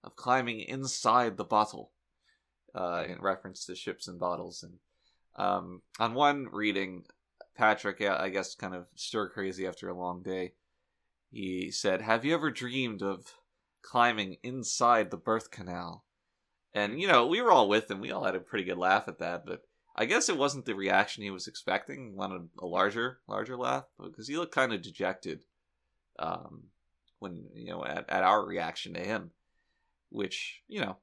of 0.04 0.16
climbing 0.16 0.62
inside 0.62 1.38
the 1.38 1.44
bottle?" 1.44 1.92
Uh, 2.74 3.04
in 3.06 3.20
reference 3.20 3.66
to 3.66 3.76
ships 3.76 4.08
and 4.08 4.18
bottles, 4.18 4.64
and 4.64 4.76
um, 5.36 5.82
on 6.00 6.14
one 6.14 6.48
reading, 6.54 7.04
Patrick, 7.58 8.02
I 8.02 8.30
guess, 8.30 8.56
kind 8.56 8.74
of 8.74 8.86
stir 8.96 9.28
crazy 9.28 9.68
after 9.68 9.90
a 9.90 9.98
long 9.98 10.24
day. 10.24 10.54
He 11.32 11.70
said, 11.72 12.02
"Have 12.02 12.24
you 12.24 12.34
ever 12.34 12.50
dreamed 12.50 13.02
of 13.02 13.34
climbing 13.82 14.38
inside 14.44 15.12
the 15.12 15.18
birth 15.18 15.52
canal?" 15.52 16.06
And 16.74 17.00
you 17.02 17.08
know, 17.08 17.28
we 17.28 17.42
were 17.42 17.52
all 17.52 17.68
with 17.68 17.90
him. 17.90 18.00
We 18.00 18.12
all 18.12 18.24
had 18.24 18.36
a 18.36 18.40
pretty 18.40 18.64
good 18.64 18.78
laugh 18.78 19.08
at 19.08 19.20
that, 19.20 19.46
but 19.46 19.64
I 19.96 20.06
guess 20.06 20.30
it 20.30 20.38
wasn't 20.38 20.66
the 20.66 20.76
reaction 20.76 21.24
he 21.24 21.32
was 21.32 21.48
expecting. 21.48 22.06
He 22.06 22.12
wanted 22.12 22.50
a 22.60 22.66
larger, 22.66 23.20
larger 23.28 23.58
laugh 23.58 23.86
because 24.02 24.28
he 24.28 24.38
looked 24.38 24.56
kind 24.56 24.74
of 24.74 24.82
dejected 24.82 25.44
um, 26.18 26.64
when 27.20 27.46
you 27.54 27.72
know 27.72 27.84
at, 27.84 28.10
at 28.10 28.24
our 28.24 28.46
reaction 28.46 28.94
to 28.94 29.02
him, 29.02 29.32
which 30.10 30.62
you 30.68 30.82
know 30.82 30.98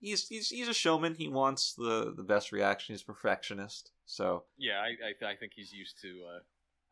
he's 0.00 0.28
he's 0.28 0.48
he's 0.48 0.68
a 0.68 0.74
showman. 0.74 1.16
He 1.16 1.28
wants 1.28 1.74
the 1.74 2.14
the 2.16 2.22
best 2.22 2.52
reaction. 2.52 2.94
He's 2.94 3.02
perfectionist. 3.02 3.90
So 4.06 4.44
yeah, 4.56 4.80
I, 4.80 5.26
I 5.26 5.32
I 5.32 5.36
think 5.36 5.52
he's 5.54 5.72
used 5.72 6.00
to. 6.02 6.08
Uh, 6.08 6.38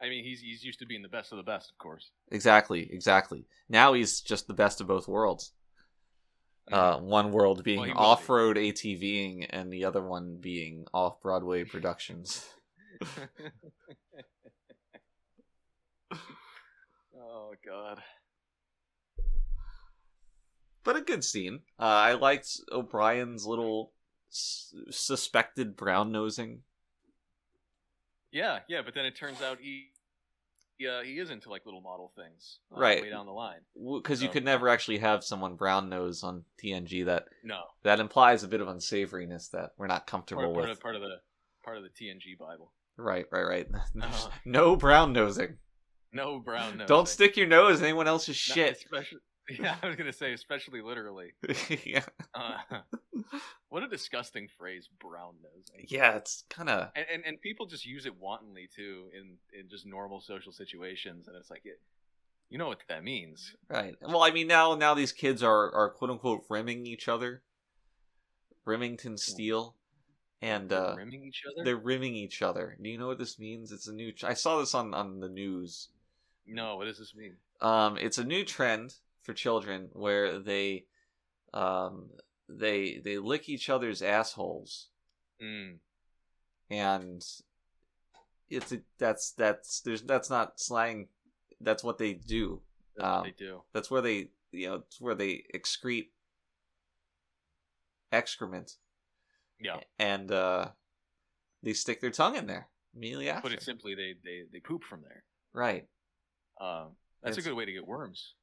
I 0.02 0.08
mean, 0.08 0.24
he's 0.24 0.40
he's 0.40 0.62
used 0.62 0.78
to 0.80 0.86
being 0.86 1.02
the 1.02 1.08
best 1.08 1.32
of 1.32 1.36
the 1.38 1.42
best, 1.42 1.70
of 1.70 1.78
course. 1.78 2.10
exactly, 2.30 2.88
exactly. 2.92 3.46
Now 3.68 3.94
he's 3.94 4.20
just 4.20 4.46
the 4.46 4.54
best 4.54 4.80
of 4.80 4.86
both 4.86 5.08
worlds. 5.08 5.52
Uh, 6.70 6.98
one 6.98 7.30
world 7.30 7.62
being 7.62 7.78
Well, 7.78 7.88
will 7.88 7.94
be. 7.94 7.98
off-road 8.00 8.56
ATVing, 8.56 9.46
and 9.50 9.72
the 9.72 9.84
other 9.84 10.02
one 10.02 10.38
being 10.40 10.84
off-Broadway 10.92 11.62
productions. 11.64 12.44
oh 17.16 17.52
God. 17.64 18.02
but 20.84 20.96
a 20.96 21.00
good 21.00 21.24
scene. 21.24 21.60
Uh, 21.78 21.82
I 21.84 22.12
liked 22.14 22.48
O'Brien's 22.70 23.46
little 23.46 23.92
s- 24.30 24.74
suspected 24.90 25.76
brown 25.76 26.12
nosing. 26.12 26.60
Yeah, 28.32 28.60
yeah, 28.68 28.82
but 28.84 28.94
then 28.94 29.04
it 29.06 29.16
turns 29.16 29.40
out 29.42 29.58
he, 29.60 29.86
yeah, 30.78 31.02
he 31.02 31.18
is 31.18 31.30
into 31.30 31.48
like 31.48 31.64
little 31.64 31.80
model 31.80 32.12
things, 32.16 32.58
uh, 32.74 32.78
Right. 32.80 33.02
Way 33.02 33.10
down 33.10 33.26
the 33.26 33.32
line. 33.32 33.60
Because 33.74 34.22
you 34.22 34.28
Oh. 34.28 34.32
could 34.32 34.44
never 34.44 34.68
actually 34.68 34.98
have 34.98 35.24
someone 35.24 35.56
brown 35.56 35.88
nose 35.88 36.22
on 36.22 36.44
TNG. 36.62 37.04
That 37.04 37.28
No, 37.42 37.62
that 37.82 37.98
implies 38.00 38.42
a 38.42 38.48
bit 38.48 38.60
of 38.60 38.68
unsavoriness 38.68 39.50
that 39.52 39.70
we're 39.78 39.86
not 39.86 40.06
comfortable 40.06 40.42
part, 40.52 40.54
with. 40.56 40.70
of, 40.70 40.80
part 40.80 40.96
of 40.96 41.00
the 41.02 41.20
part 41.64 41.76
of 41.78 41.82
the 41.82 41.88
TNG 41.90 42.36
Bible. 42.38 42.72
Right, 42.96 43.26
right, 43.30 43.42
right. 43.46 43.66
Uh-huh. 44.02 44.30
no 44.44 44.76
brown 44.76 45.12
nosing. 45.12 45.58
No 46.12 46.38
brown 46.40 46.78
nose. 46.78 46.88
Don't 46.88 47.08
stick 47.08 47.36
your 47.36 47.46
nose 47.46 47.78
in 47.80 47.84
anyone 47.86 48.06
else's 48.08 48.36
shit. 48.36 48.76
Especially, 48.76 49.18
yeah, 49.60 49.76
I 49.82 49.86
was 49.86 49.96
gonna 49.96 50.12
say, 50.12 50.32
especially 50.32 50.82
literally. 50.82 51.32
yeah. 51.84 52.04
Uh, 52.34 52.58
what 53.68 53.82
a 53.82 53.88
disgusting 53.88 54.48
phrase, 54.58 54.88
brown 54.98 55.34
nosing. 55.42 55.86
yeah, 55.88 56.16
it's 56.16 56.44
kind 56.50 56.68
of 56.68 56.90
And, 56.96 57.06
and 57.12 57.24
and 57.24 57.40
people 57.40 57.66
just 57.66 57.86
use 57.86 58.06
it 58.06 58.18
wantonly 58.18 58.68
too 58.74 59.04
in 59.16 59.36
in 59.58 59.68
just 59.68 59.86
normal 59.86 60.20
social 60.20 60.52
situations, 60.52 61.28
and 61.28 61.36
it's 61.36 61.50
like, 61.50 61.62
it, 61.64 61.80
you 62.50 62.58
know 62.58 62.66
what 62.66 62.80
that 62.88 63.04
means. 63.04 63.54
right. 63.68 63.94
Well, 64.02 64.22
I 64.22 64.30
mean, 64.30 64.48
now 64.48 64.74
now 64.74 64.94
these 64.94 65.12
kids 65.12 65.42
are 65.42 65.72
are 65.72 65.90
quote 65.90 66.10
unquote 66.10 66.44
rimming 66.48 66.86
each 66.86 67.08
other, 67.08 67.42
Remington 68.64 69.16
Steele, 69.16 69.76
and 70.42 70.72
uh, 70.72 70.94
rimming 70.96 71.22
each 71.22 71.42
other. 71.46 71.64
they're 71.64 71.76
rimming 71.76 72.16
each 72.16 72.42
other. 72.42 72.76
Do 72.82 72.88
you 72.88 72.98
know 72.98 73.06
what 73.06 73.18
this 73.18 73.38
means? 73.38 73.70
It's 73.70 73.86
a 73.86 73.92
new. 73.92 74.12
I 74.24 74.34
saw 74.34 74.58
this 74.58 74.74
on 74.74 74.92
on 74.92 75.20
the 75.20 75.28
news. 75.28 75.88
No, 76.48 76.76
what 76.76 76.86
does 76.86 76.98
this 76.98 77.14
mean? 77.14 77.36
Um, 77.60 77.96
it's 77.96 78.18
a 78.18 78.24
new 78.24 78.44
trend 78.44 78.94
for 79.26 79.34
children 79.34 79.90
where 79.92 80.38
they, 80.38 80.86
um, 81.52 82.10
they 82.48 83.00
they 83.04 83.18
lick 83.18 83.48
each 83.48 83.68
other's 83.68 84.00
assholes, 84.00 84.88
Mm. 85.42 85.78
and 86.70 87.22
it's 88.48 88.72
a, 88.72 88.80
that's 88.98 89.32
that's 89.32 89.80
there's 89.80 90.02
that's 90.02 90.30
not 90.30 90.58
slang. 90.60 91.08
That's 91.60 91.82
what 91.84 91.98
they 91.98 92.14
do. 92.14 92.62
That's 92.96 93.08
Um, 93.18 93.24
they 93.24 93.32
do. 93.32 93.62
That's 93.74 93.90
where 93.90 94.00
they 94.00 94.30
you 94.52 94.68
know 94.68 94.74
it's 94.76 95.00
where 95.00 95.14
they 95.16 95.44
excrete 95.54 96.10
excrement 98.12 98.76
Yeah. 99.60 99.80
and 99.98 100.30
uh, 100.30 100.68
they 101.62 101.72
stick 101.72 102.00
their 102.00 102.10
tongue 102.10 102.36
in 102.36 102.46
there 102.46 102.68
immediately 102.94 103.28
after. 103.28 103.42
Put 103.48 103.52
it 103.52 103.62
simply, 103.62 103.94
they 103.94 104.14
they 104.24 104.44
they 104.52 104.60
poop 104.60 104.84
from 104.84 105.02
there. 105.02 105.24
right. 105.52 105.86
Um, 106.60 106.96
that's 107.22 107.36
It's- 107.36 107.46
a 107.46 107.48
good 107.50 107.56
way 107.56 107.64
to 107.66 107.72
get 107.72 107.86
worms. 107.86 108.34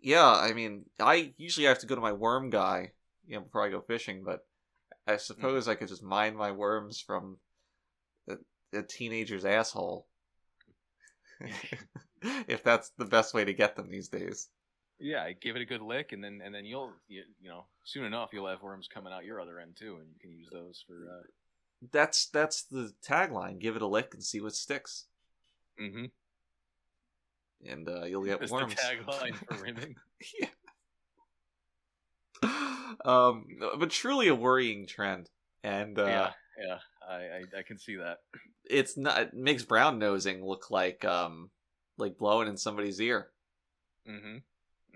Yeah, 0.00 0.30
I 0.30 0.52
mean, 0.52 0.86
I 0.98 1.34
usually 1.36 1.66
have 1.66 1.80
to 1.80 1.86
go 1.86 1.94
to 1.94 2.00
my 2.00 2.12
worm 2.12 2.50
guy, 2.50 2.92
you 3.26 3.36
know, 3.36 3.42
before 3.42 3.64
I 3.64 3.70
go 3.70 3.80
fishing. 3.80 4.24
But 4.24 4.46
I 5.06 5.16
suppose 5.16 5.68
I 5.68 5.74
could 5.74 5.88
just 5.88 6.02
mine 6.02 6.36
my 6.36 6.52
worms 6.52 7.00
from 7.00 7.38
a, 8.28 8.36
a 8.72 8.82
teenager's 8.82 9.44
asshole, 9.44 10.06
if 12.48 12.62
that's 12.62 12.90
the 12.98 13.04
best 13.04 13.34
way 13.34 13.44
to 13.44 13.52
get 13.52 13.76
them 13.76 13.90
these 13.90 14.08
days. 14.08 14.48
Yeah, 14.98 15.30
give 15.32 15.56
it 15.56 15.62
a 15.62 15.66
good 15.66 15.80
lick, 15.82 16.12
and 16.12 16.22
then 16.22 16.40
and 16.44 16.54
then 16.54 16.66
you'll 16.66 16.92
you, 17.08 17.24
you 17.40 17.48
know 17.48 17.64
soon 17.84 18.04
enough 18.04 18.30
you'll 18.32 18.48
have 18.48 18.62
worms 18.62 18.88
coming 18.92 19.12
out 19.12 19.24
your 19.24 19.40
other 19.40 19.58
end 19.58 19.76
too, 19.76 19.96
and 19.98 20.08
you 20.12 20.20
can 20.20 20.32
use 20.32 20.48
those 20.52 20.84
for. 20.86 20.94
Uh, 20.94 21.22
That's 21.92 22.26
that's 22.26 22.62
the 22.64 22.92
tagline: 23.06 23.58
"Give 23.58 23.76
it 23.76 23.82
a 23.82 23.86
lick 23.86 24.10
and 24.12 24.22
see 24.22 24.40
what 24.40 24.54
sticks," 24.54 25.06
mm-hmm. 25.80 26.06
And 27.68 27.88
uh, 27.88 28.04
you'll 28.04 28.24
get 28.24 28.40
That's 28.40 28.52
worms. 28.52 28.74
the 28.74 28.80
tagline 28.82 29.34
for 29.34 29.62
rimming. 29.62 29.96
yeah. 30.40 30.48
Um, 33.04 33.46
but 33.78 33.90
truly 33.90 34.28
a 34.28 34.34
worrying 34.34 34.86
trend, 34.86 35.30
and 35.62 35.98
uh, 35.98 36.04
yeah, 36.06 36.30
yeah, 36.66 36.78
I, 37.08 37.14
I 37.14 37.42
I 37.58 37.62
can 37.62 37.78
see 37.78 37.96
that. 37.96 38.18
it's 38.64 38.96
not 38.96 39.18
it 39.20 39.34
makes 39.34 39.62
brown 39.62 39.98
nosing 39.98 40.44
look 40.44 40.70
like 40.70 41.04
um 41.04 41.50
like 41.96 42.18
blowing 42.18 42.48
in 42.48 42.56
somebody's 42.56 43.00
ear 43.00 43.28
Mm-hmm. 44.08 44.36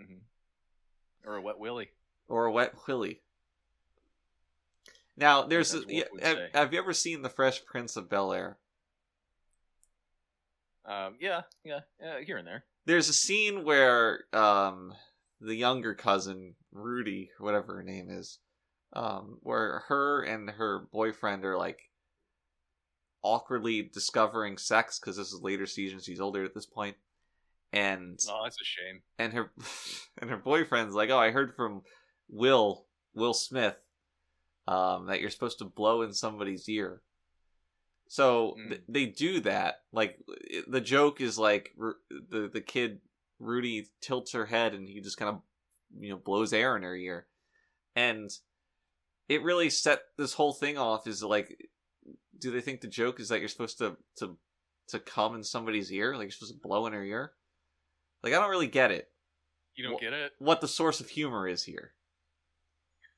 Mm-hmm. 0.03 1.29
Or 1.29 1.37
a 1.37 1.43
wet 1.43 1.59
willy. 1.59 1.91
or 2.29 2.47
a 2.47 2.53
wet 2.53 2.75
willy. 2.89 3.21
Now 5.17 5.43
there's 5.43 5.75
a, 5.75 5.83
yeah, 5.89 6.05
have, 6.23 6.39
have 6.55 6.73
you 6.73 6.79
ever 6.79 6.93
seen 6.93 7.23
the 7.23 7.29
Fresh 7.29 7.65
Prince 7.65 7.97
of 7.97 8.09
Bel 8.11 8.33
Air? 8.33 8.59
Um, 10.87 11.17
yeah, 11.21 11.43
yeah, 11.65 11.81
yeah, 12.01 12.21
here 12.21 12.37
and 12.37 12.47
there. 12.47 12.65
There's 12.87 13.09
a 13.09 13.15
scene 13.15 13.65
where 13.65 14.25
um 14.33 14.93
the 15.41 15.55
younger 15.55 15.95
cousin 15.95 16.55
Rudy, 16.73 17.31
whatever 17.39 17.77
her 17.77 17.83
name 17.83 18.09
is, 18.11 18.39
um, 18.95 19.39
where 19.43 19.81
her 19.89 20.23
and 20.23 20.51
her 20.51 20.87
boyfriend 20.93 21.45
are 21.45 21.57
like 21.57 21.79
awkwardly 23.23 23.83
discovering 23.83 24.59
sex 24.59 24.99
because 24.99 25.17
this 25.17 25.33
is 25.33 25.41
later 25.41 25.67
seasons. 25.67 26.05
She's 26.05 26.21
older 26.21 26.45
at 26.45 26.55
this 26.55 26.67
point, 26.67 26.97
and 27.73 28.19
Oh, 28.29 28.41
that's 28.45 28.61
a 28.61 28.65
shame. 28.65 29.03
and 29.19 29.33
her 29.33 29.51
and 30.21 30.31
her 30.31 30.37
boyfriend's 30.37 30.95
like, 30.95 31.11
"Oh, 31.11 31.19
I 31.19 31.31
heard 31.31 31.55
from 31.57 31.83
Will 32.29 32.87
Will 33.15 33.35
Smith 33.35 33.77
um, 34.69 35.07
that 35.07 35.21
you're 35.21 35.31
supposed 35.31 35.59
to 35.59 35.65
blow 35.65 36.03
in 36.03 36.13
somebody's 36.13 36.69
ear." 36.69 37.01
So 38.09 38.55
th- 38.69 38.81
Mm. 38.81 38.85
they 38.89 39.07
do 39.07 39.41
that. 39.41 39.83
Like 39.93 40.19
it- 40.29 40.71
the 40.71 40.81
joke 40.81 41.21
is 41.21 41.39
like 41.39 41.73
Ru- 41.77 41.99
the 42.11 42.49
the 42.53 42.61
kid 42.61 43.01
Rudy 43.39 43.89
tilts 44.01 44.33
her 44.33 44.47
head 44.47 44.75
and 44.75 44.89
he 44.89 45.01
just 45.01 45.17
kind 45.17 45.29
of 45.37 45.43
you 45.99 46.11
know 46.11 46.17
blows 46.19 46.53
air 46.53 46.77
in 46.77 46.83
her 46.83 46.95
ear, 46.97 47.27
and 47.97 48.31
it 49.29 49.43
really 49.43 49.71
set 49.71 50.03
this 50.17 50.35
whole 50.35 50.53
thing 50.53 50.77
off. 50.79 51.07
Is 51.07 51.23
like, 51.23 51.69
do 52.39 52.51
they 52.51 52.61
think 52.61 52.81
the 52.81 52.89
joke 52.89 53.19
is 53.21 53.29
that 53.31 53.41
you're 53.41 53.49
supposed 53.49 53.79
to 53.79 53.97
to 54.19 54.39
to 54.89 54.99
come 55.01 55.35
in 55.35 55.43
somebody's 55.45 55.91
ear, 55.93 56.15
like 56.15 56.25
you're 56.25 56.31
supposed 56.31 56.53
to 56.55 56.61
blow 56.61 56.87
in 56.87 56.93
her 56.93 57.03
ear? 57.05 57.33
Like 58.23 58.33
I 58.33 58.41
don't 58.41 58.51
really 58.51 58.67
get 58.69 58.91
it 58.91 59.11
You 59.75 59.85
don't 59.85 59.95
Wha- 59.95 60.01
get 60.01 60.13
it? 60.13 60.33
what 60.39 60.61
the 60.61 60.69
source 60.69 61.01
of 61.01 61.09
humor 61.09 61.49
is 61.49 61.65
here. 61.65 61.95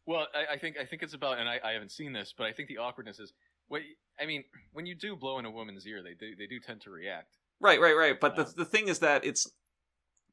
Well, 0.07 0.29
I, 0.35 0.55
I 0.55 0.59
think 0.59 0.77
I 0.79 0.85
think 0.85 1.03
it's 1.03 1.15
about, 1.15 1.39
and 1.39 1.49
I, 1.49 1.59
I 1.65 1.73
haven't 1.73 1.91
seen 1.93 2.13
this, 2.13 2.33
but 2.37 2.47
I 2.47 2.53
think 2.53 2.69
the 2.69 2.79
awkwardness 2.79 3.19
is, 3.19 3.33
what 3.69 3.83
I 4.21 4.27
mean, 4.27 4.45
when 4.73 4.87
you 4.87 4.95
do 4.95 5.17
blow 5.17 5.39
in 5.39 5.45
a 5.45 5.51
woman's 5.51 5.87
ear, 5.87 6.03
they 6.03 6.15
do 6.15 6.35
they 6.37 6.47
do 6.47 6.59
tend 6.61 6.81
to 6.83 6.91
react. 6.91 7.37
Right, 7.61 7.81
right, 7.81 7.97
right. 7.97 8.19
But 8.19 8.37
the 8.37 8.45
Um, 8.45 8.53
the 8.57 8.65
thing 8.65 8.89
is 8.89 8.99
that 9.01 9.25
it's 9.25 9.51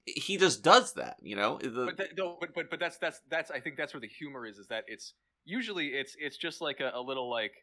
he 0.05 0.37
just 0.37 0.63
does 0.63 0.93
that, 0.93 1.17
you 1.21 1.35
know. 1.35 1.57
The, 1.57 1.85
But 1.85 1.97
that, 1.97 2.17
no, 2.17 2.37
but 2.39 2.53
but 2.53 2.69
but 2.69 2.79
that's 2.79 2.97
that's 2.97 3.21
that's 3.29 3.51
I 3.51 3.59
think 3.59 3.77
that's 3.77 3.93
where 3.93 4.01
the 4.01 4.07
humor 4.07 4.45
is. 4.45 4.57
Is 4.57 4.67
that 4.67 4.83
it's 4.87 5.13
usually 5.45 5.87
it's 5.87 6.15
it's 6.19 6.37
just 6.37 6.61
like 6.61 6.79
a, 6.79 6.91
a 6.93 7.01
little 7.01 7.29
like 7.29 7.53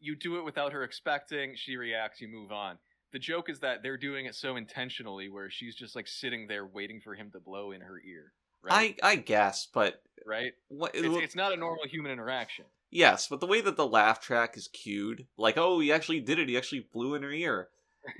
you 0.00 0.16
do 0.16 0.36
it 0.38 0.44
without 0.44 0.72
her 0.72 0.84
expecting. 0.84 1.54
She 1.56 1.76
reacts. 1.76 2.20
You 2.20 2.28
move 2.28 2.52
on. 2.52 2.78
The 3.12 3.18
joke 3.18 3.48
is 3.48 3.60
that 3.60 3.82
they're 3.82 3.96
doing 3.96 4.26
it 4.26 4.34
so 4.34 4.56
intentionally, 4.56 5.28
where 5.28 5.48
she's 5.48 5.76
just 5.76 5.94
like 5.94 6.08
sitting 6.08 6.46
there 6.48 6.66
waiting 6.66 7.00
for 7.00 7.14
him 7.14 7.30
to 7.30 7.40
blow 7.40 7.70
in 7.70 7.80
her 7.80 8.00
ear. 8.06 8.32
Right. 8.62 8.98
I 9.02 9.12
I 9.12 9.16
guess, 9.16 9.68
but 9.72 10.02
right. 10.26 10.52
what? 10.68 10.94
It's, 10.94 11.06
it's 11.06 11.36
not 11.36 11.52
a 11.52 11.56
normal 11.56 11.86
human 11.86 12.10
interaction. 12.12 12.64
Yes, 12.94 13.26
but 13.28 13.40
the 13.40 13.46
way 13.46 13.60
that 13.60 13.76
the 13.76 13.86
laugh 13.86 14.20
track 14.20 14.56
is 14.56 14.68
cued, 14.68 15.26
like 15.36 15.58
oh, 15.58 15.80
he 15.80 15.92
actually 15.92 16.20
did 16.20 16.38
it. 16.38 16.48
He 16.48 16.56
actually 16.56 16.86
blew 16.92 17.14
in 17.14 17.22
her 17.22 17.32
ear. 17.32 17.68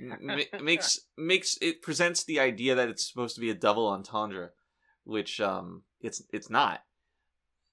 M- 0.01 0.41
makes 0.63 0.99
makes 1.17 1.57
it 1.61 1.81
presents 1.81 2.23
the 2.23 2.39
idea 2.39 2.75
that 2.75 2.89
it's 2.89 3.07
supposed 3.07 3.35
to 3.35 3.41
be 3.41 3.49
a 3.49 3.55
double 3.55 3.87
entendre, 3.87 4.51
which 5.03 5.41
um 5.41 5.83
it's 6.01 6.21
it's 6.31 6.49
not. 6.49 6.81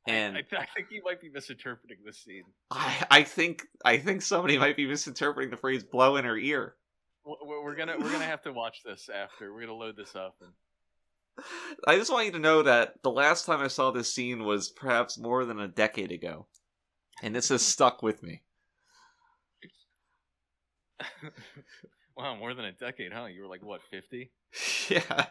And 0.06 0.36
I, 0.36 0.40
I 0.58 0.66
think 0.74 0.88
you 0.90 1.02
might 1.04 1.20
be 1.20 1.28
misinterpreting 1.28 1.98
this 2.04 2.18
scene. 2.18 2.44
I, 2.70 3.06
I 3.10 3.22
think 3.22 3.66
I 3.84 3.98
think 3.98 4.22
somebody 4.22 4.56
might 4.58 4.76
be 4.76 4.86
misinterpreting 4.86 5.50
the 5.50 5.56
phrase 5.56 5.84
"blow 5.84 6.16
in 6.16 6.24
her 6.24 6.36
ear." 6.36 6.76
We're 7.24 7.76
gonna 7.76 7.96
we're 7.98 8.10
gonna 8.10 8.24
have 8.24 8.42
to 8.42 8.52
watch 8.52 8.82
this 8.84 9.08
after. 9.08 9.52
We're 9.52 9.60
gonna 9.60 9.74
load 9.74 9.96
this 9.96 10.16
up. 10.16 10.36
And... 10.40 10.50
I 11.86 11.96
just 11.96 12.10
want 12.10 12.26
you 12.26 12.32
to 12.32 12.38
know 12.38 12.62
that 12.62 13.02
the 13.02 13.10
last 13.10 13.46
time 13.46 13.60
I 13.60 13.68
saw 13.68 13.90
this 13.90 14.12
scene 14.12 14.44
was 14.44 14.70
perhaps 14.70 15.18
more 15.18 15.44
than 15.44 15.60
a 15.60 15.68
decade 15.68 16.10
ago, 16.10 16.46
and 17.22 17.34
this 17.34 17.48
has 17.48 17.62
stuck 17.62 18.02
with 18.02 18.22
me. 18.22 18.42
wow, 22.16 22.36
more 22.36 22.54
than 22.54 22.64
a 22.64 22.72
decade, 22.72 23.12
huh? 23.12 23.26
You 23.26 23.42
were 23.42 23.48
like 23.48 23.64
what, 23.64 23.80
fifty? 23.90 24.30
yeah, 24.88 25.26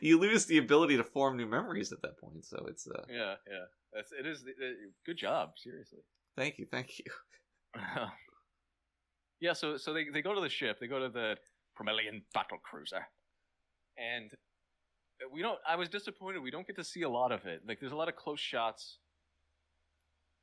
you 0.00 0.18
lose 0.18 0.46
the 0.46 0.58
ability 0.58 0.96
to 0.96 1.04
form 1.04 1.36
new 1.36 1.46
memories 1.46 1.92
at 1.92 2.02
that 2.02 2.18
point. 2.18 2.44
So 2.44 2.66
it's 2.68 2.86
uh, 2.86 3.02
Yeah, 3.08 3.34
yeah. 3.48 3.64
That's 3.92 4.12
it. 4.12 4.26
Is 4.26 4.44
it, 4.46 4.56
good 5.06 5.16
job? 5.16 5.52
Seriously. 5.56 6.00
thank 6.36 6.58
you, 6.58 6.66
thank 6.70 6.98
you. 6.98 7.04
yeah. 9.40 9.52
So 9.52 9.76
so 9.76 9.92
they 9.92 10.06
they 10.12 10.22
go 10.22 10.34
to 10.34 10.40
the 10.40 10.48
ship. 10.48 10.78
They 10.80 10.86
go 10.86 11.00
to 11.00 11.08
the 11.08 11.36
Promellian 11.78 12.22
battle 12.34 12.58
cruiser, 12.62 13.06
and 13.96 14.32
we 15.32 15.42
don't. 15.42 15.58
I 15.66 15.76
was 15.76 15.88
disappointed. 15.88 16.42
We 16.42 16.50
don't 16.50 16.66
get 16.66 16.76
to 16.76 16.84
see 16.84 17.02
a 17.02 17.08
lot 17.08 17.32
of 17.32 17.46
it. 17.46 17.62
Like 17.66 17.80
there's 17.80 17.92
a 17.92 17.96
lot 17.96 18.08
of 18.08 18.16
close 18.16 18.40
shots. 18.40 18.98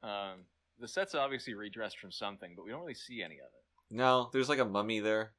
Um, 0.06 0.46
the 0.80 0.88
set's 0.88 1.16
obviously 1.16 1.54
redressed 1.54 2.00
from 2.00 2.12
something, 2.12 2.54
but 2.56 2.66
we 2.66 2.72
don't 2.72 2.82
really 2.82 2.94
see 2.94 3.24
any 3.24 3.36
of 3.36 3.46
it. 3.46 3.96
No, 3.96 4.30
there's 4.32 4.50
like 4.50 4.60
a 4.60 4.66
mummy 4.66 5.00
there. 5.00 5.32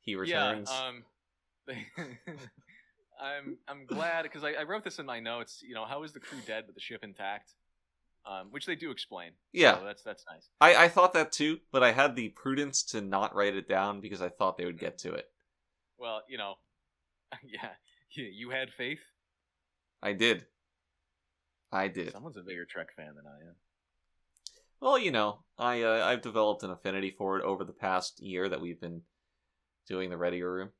He 0.00 0.14
returns. 0.14 0.70
Yeah, 0.70 0.88
um, 0.88 1.04
I'm 3.20 3.58
I'm 3.68 3.86
glad 3.86 4.22
because 4.22 4.44
I, 4.44 4.52
I 4.52 4.62
wrote 4.62 4.84
this 4.84 4.98
in 4.98 5.06
my 5.06 5.20
notes. 5.20 5.62
You 5.66 5.74
know, 5.74 5.84
how 5.84 6.02
is 6.02 6.12
the 6.12 6.20
crew 6.20 6.38
dead 6.46 6.64
but 6.66 6.74
the 6.74 6.80
ship 6.80 7.02
intact? 7.02 7.54
Um, 8.24 8.48
which 8.50 8.66
they 8.66 8.74
do 8.74 8.90
explain. 8.90 9.32
Yeah. 9.52 9.78
so 9.78 9.84
that's 9.84 10.02
that's 10.02 10.24
nice. 10.30 10.48
I, 10.60 10.84
I 10.84 10.88
thought 10.88 11.12
that 11.12 11.30
too, 11.32 11.58
but 11.72 11.82
I 11.82 11.92
had 11.92 12.16
the 12.16 12.30
prudence 12.30 12.82
to 12.84 13.00
not 13.00 13.34
write 13.34 13.54
it 13.54 13.68
down 13.68 14.00
because 14.00 14.20
I 14.20 14.28
thought 14.28 14.58
they 14.58 14.64
would 14.64 14.80
get 14.80 14.98
to 14.98 15.12
it. 15.12 15.26
Well, 15.98 16.22
you 16.28 16.36
know, 16.36 16.54
yeah, 17.44 17.70
you, 18.10 18.24
you 18.24 18.50
had 18.50 18.70
faith. 18.72 19.00
I 20.02 20.12
did. 20.12 20.46
I 21.72 21.88
did. 21.88 22.12
Someone's 22.12 22.36
a 22.36 22.42
bigger 22.42 22.64
Trek 22.64 22.94
fan 22.96 23.14
than 23.16 23.26
I 23.26 23.48
am. 23.48 23.54
Well, 24.80 24.98
you 24.98 25.10
know, 25.10 25.40
I 25.58 25.82
uh, 25.82 26.04
I've 26.04 26.22
developed 26.22 26.62
an 26.62 26.70
affinity 26.70 27.10
for 27.10 27.38
it 27.38 27.44
over 27.44 27.64
the 27.64 27.72
past 27.72 28.20
year 28.20 28.48
that 28.48 28.60
we've 28.60 28.80
been 28.80 29.02
doing 29.86 30.10
the 30.10 30.16
Readier 30.16 30.52
Room. 30.52 30.70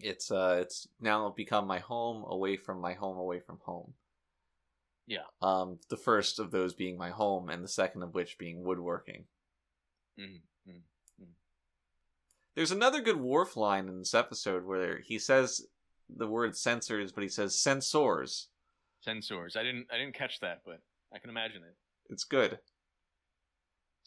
It's 0.00 0.30
uh 0.30 0.58
it's 0.60 0.88
now 1.00 1.28
become 1.36 1.66
my 1.66 1.78
home 1.80 2.24
away 2.28 2.56
from 2.56 2.80
my 2.80 2.94
home 2.94 3.18
away 3.18 3.40
from 3.40 3.58
home. 3.64 3.94
Yeah. 5.06 5.26
Um 5.42 5.78
the 5.88 5.96
first 5.96 6.38
of 6.38 6.50
those 6.50 6.74
being 6.74 6.96
my 6.96 7.10
home 7.10 7.48
and 7.48 7.64
the 7.64 7.68
second 7.68 8.02
of 8.02 8.14
which 8.14 8.38
being 8.38 8.62
woodworking. 8.62 9.24
Mm-hmm. 10.18 10.70
mm, 10.70 10.80
mm. 11.20 11.26
There's 12.54 12.72
another 12.72 13.00
good 13.00 13.16
Worf 13.20 13.56
line 13.56 13.88
in 13.88 13.98
this 13.98 14.14
episode 14.14 14.64
where 14.64 15.00
he 15.00 15.18
says 15.18 15.66
the 16.08 16.26
word 16.26 16.52
sensors 16.52 17.12
but 17.14 17.22
he 17.22 17.28
says 17.28 17.54
sensors. 17.56 18.46
Sensors. 19.06 19.56
I 19.56 19.62
didn't 19.62 19.86
I 19.92 19.96
didn't 19.98 20.14
catch 20.14 20.40
that, 20.40 20.62
but 20.64 20.80
I 21.14 21.18
can 21.18 21.30
imagine 21.30 21.62
it. 21.62 21.76
It's 22.10 22.24
good. 22.24 22.58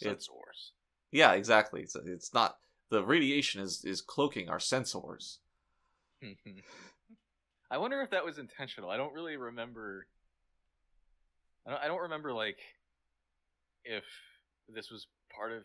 It's- 0.01 0.27
Sensors. 0.27 0.71
Yeah, 1.11 1.33
exactly. 1.33 1.81
It's, 1.81 1.95
it's 1.95 2.33
not 2.33 2.57
the 2.89 3.03
radiation 3.03 3.61
is 3.61 3.83
is 3.85 4.01
cloaking 4.01 4.49
our 4.49 4.57
sensors. 4.59 5.37
I 7.71 7.77
wonder 7.77 8.01
if 8.01 8.11
that 8.11 8.25
was 8.25 8.37
intentional. 8.37 8.89
I 8.89 8.97
don't 8.97 9.13
really 9.13 9.37
remember. 9.37 10.07
I 11.65 11.71
don't, 11.71 11.81
I 11.83 11.87
don't 11.87 12.01
remember 12.01 12.33
like 12.33 12.59
if 13.85 14.03
this 14.67 14.89
was 14.91 15.07
part 15.35 15.51
of 15.51 15.63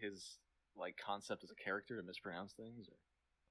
his 0.00 0.36
like 0.76 0.96
concept 1.04 1.44
as 1.44 1.50
a 1.50 1.54
character 1.54 1.96
to 1.96 2.02
mispronounce 2.06 2.52
things, 2.52 2.88
or 2.88 2.96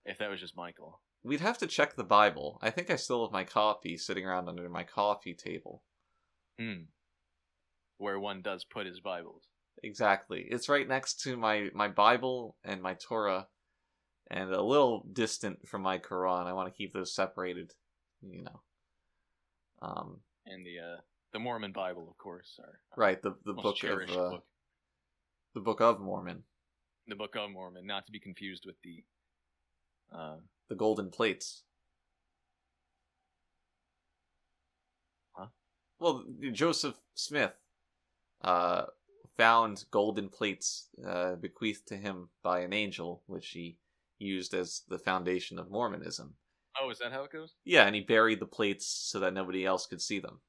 if 0.05 0.19
that 0.19 0.29
was 0.29 0.39
just 0.39 0.55
Michael. 0.55 0.99
We'd 1.25 1.41
have 1.41 1.57
to 1.57 1.67
check 1.67 1.95
the 1.95 2.03
Bible. 2.03 2.59
I 2.61 2.69
think 2.69 2.91
I 2.91 2.97
still 2.97 3.25
have 3.25 3.33
my 3.33 3.43
copy 3.43 3.97
sitting 3.97 4.27
around 4.27 4.47
under 4.47 4.69
my 4.69 4.83
coffee 4.83 5.33
table. 5.33 5.81
Hmm. 6.59 6.83
Where 7.97 8.19
one 8.19 8.43
does 8.43 8.63
put 8.63 8.85
his 8.85 8.99
Bibles. 8.99 9.47
Exactly. 9.81 10.45
It's 10.47 10.69
right 10.69 10.87
next 10.87 11.21
to 11.21 11.35
my 11.35 11.69
my 11.73 11.87
Bible 11.87 12.57
and 12.63 12.79
my 12.79 12.93
Torah 12.93 13.47
and 14.29 14.51
a 14.51 14.61
little 14.61 15.03
distant 15.11 15.67
from 15.67 15.81
my 15.81 15.97
Quran. 15.97 16.45
I 16.45 16.53
want 16.53 16.71
to 16.71 16.77
keep 16.77 16.93
those 16.93 17.15
separated, 17.15 17.73
you 18.21 18.43
know. 18.43 18.61
Um 19.81 20.19
And 20.45 20.63
the 20.63 20.77
uh, 20.79 21.01
the 21.33 21.39
Mormon 21.39 21.71
Bible, 21.71 22.07
of 22.07 22.19
course, 22.19 22.59
our 22.59 22.79
right, 22.95 23.19
the 23.19 23.35
the 23.45 23.53
book 23.53 23.83
of 23.83 24.09
uh, 24.11 24.29
book, 24.29 24.45
the 25.55 25.61
Book 25.61 25.81
of 25.81 25.99
Mormon, 25.99 26.43
the 27.07 27.15
Book 27.15 27.35
of 27.35 27.49
Mormon, 27.49 27.87
not 27.87 28.05
to 28.05 28.11
be 28.11 28.19
confused 28.19 28.67
with 28.67 28.75
the. 28.83 29.03
Uh, 30.15 30.37
the 30.69 30.75
golden 30.75 31.09
plates. 31.11 31.63
Huh? 35.33 35.47
Well, 35.99 36.25
Joseph 36.51 36.99
Smith 37.13 37.53
uh 38.41 38.85
found 39.37 39.85
golden 39.91 40.29
plates 40.29 40.89
uh, 41.05 41.35
bequeathed 41.35 41.87
to 41.87 41.97
him 41.97 42.29
by 42.41 42.61
an 42.61 42.71
angel, 42.73 43.21
which 43.27 43.49
he 43.49 43.77
used 44.17 44.53
as 44.53 44.83
the 44.87 44.97
foundation 44.99 45.59
of 45.59 45.69
Mormonism. 45.69 46.37
oh, 46.81 46.89
is 46.89 46.99
that 46.99 47.11
how 47.11 47.23
it 47.25 47.31
goes? 47.31 47.53
Yeah, 47.65 47.85
and 47.85 47.95
he 47.95 48.01
buried 48.01 48.39
the 48.39 48.45
plates 48.45 48.87
so 48.87 49.19
that 49.19 49.33
nobody 49.33 49.65
else 49.65 49.87
could 49.87 50.01
see 50.01 50.19
them. 50.19 50.41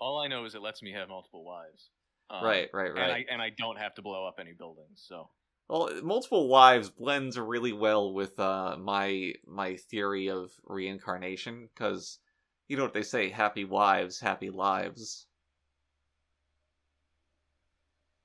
All 0.00 0.18
I 0.18 0.28
know 0.28 0.44
is 0.46 0.54
it 0.54 0.62
lets 0.62 0.82
me 0.82 0.92
have 0.92 1.08
multiple 1.08 1.44
wives. 1.44 1.90
Um, 2.30 2.42
right, 2.44 2.70
right, 2.72 2.88
And 2.88 2.98
right. 2.98 3.26
I 3.28 3.32
and 3.32 3.42
I 3.42 3.50
don't 3.50 3.76
have 3.78 3.94
to 3.96 4.02
blow 4.02 4.26
up 4.26 4.36
any 4.40 4.52
buildings. 4.52 5.04
So 5.06 5.28
Well, 5.70 5.88
multiple 6.02 6.48
wives 6.48 6.90
blends 6.90 7.38
really 7.38 7.72
well 7.72 8.12
with 8.12 8.40
uh, 8.40 8.76
my 8.76 9.34
my 9.46 9.76
theory 9.76 10.28
of 10.28 10.50
reincarnation 10.64 11.68
because 11.72 12.18
you 12.66 12.76
know 12.76 12.82
what 12.82 12.92
they 12.92 13.04
say: 13.04 13.28
happy 13.28 13.64
wives, 13.64 14.18
happy 14.18 14.50
lives. 14.50 15.26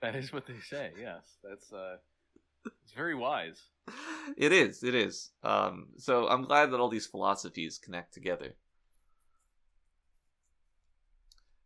that 0.02 0.16
is 0.16 0.34
what 0.34 0.48
they 0.48 0.60
say. 0.60 0.90
Yes, 1.00 1.38
that's 1.44 1.72
uh, 1.72 1.98
it's 2.66 2.94
very 2.96 3.14
wise. 3.14 3.62
It 4.38 4.52
is, 4.52 4.84
it 4.84 4.96
is. 4.96 5.30
Um, 5.44 5.90
so 5.98 6.28
I'm 6.28 6.46
glad 6.46 6.72
that 6.72 6.80
all 6.80 6.90
these 6.90 7.06
philosophies 7.06 7.78
connect 7.78 8.12
together. 8.12 8.56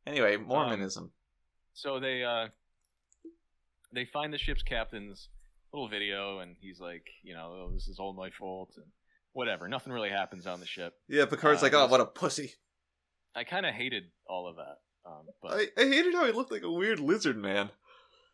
Anyway, 0.06 0.36
Mormonism. 0.36 1.12
So 1.74 2.02
they 2.02 2.26
uh, 2.26 2.48
they 3.94 4.04
find 4.04 4.34
the 4.34 4.38
ship's 4.38 4.62
captain's 4.62 5.30
little 5.74 5.88
video, 5.88 6.40
and 6.40 6.56
he's 6.60 6.80
like, 6.80 7.06
you 7.24 7.34
know, 7.34 7.68
oh, 7.68 7.72
this 7.74 7.88
is 7.88 8.00
all 8.00 8.14
my 8.14 8.30
fault, 8.30 8.74
and 8.78 8.86
whatever. 9.34 9.68
Nothing 9.68 9.94
really 9.94 10.10
happens 10.10 10.48
on 10.48 10.60
the 10.60 10.66
ship. 10.66 10.94
yeah, 11.08 11.26
Picard's 11.26 11.62
uh, 11.62 11.66
like, 11.66 11.74
oh, 11.74 11.88
what 11.88 12.02
a 12.02 12.06
pussy. 12.06 12.54
I 13.36 13.44
kind 13.44 13.66
of 13.66 13.74
hated 13.74 14.06
all 14.28 14.48
of 14.48 14.56
that. 14.58 14.78
Um, 15.06 15.28
but 15.42 15.54
I, 15.54 15.82
I 15.82 15.86
hated 15.86 16.14
how 16.14 16.26
he 16.26 16.32
looked 16.32 16.52
like 16.52 16.64
a 16.64 16.72
weird 16.72 17.00
lizard 17.00 17.38
man. 17.38 17.70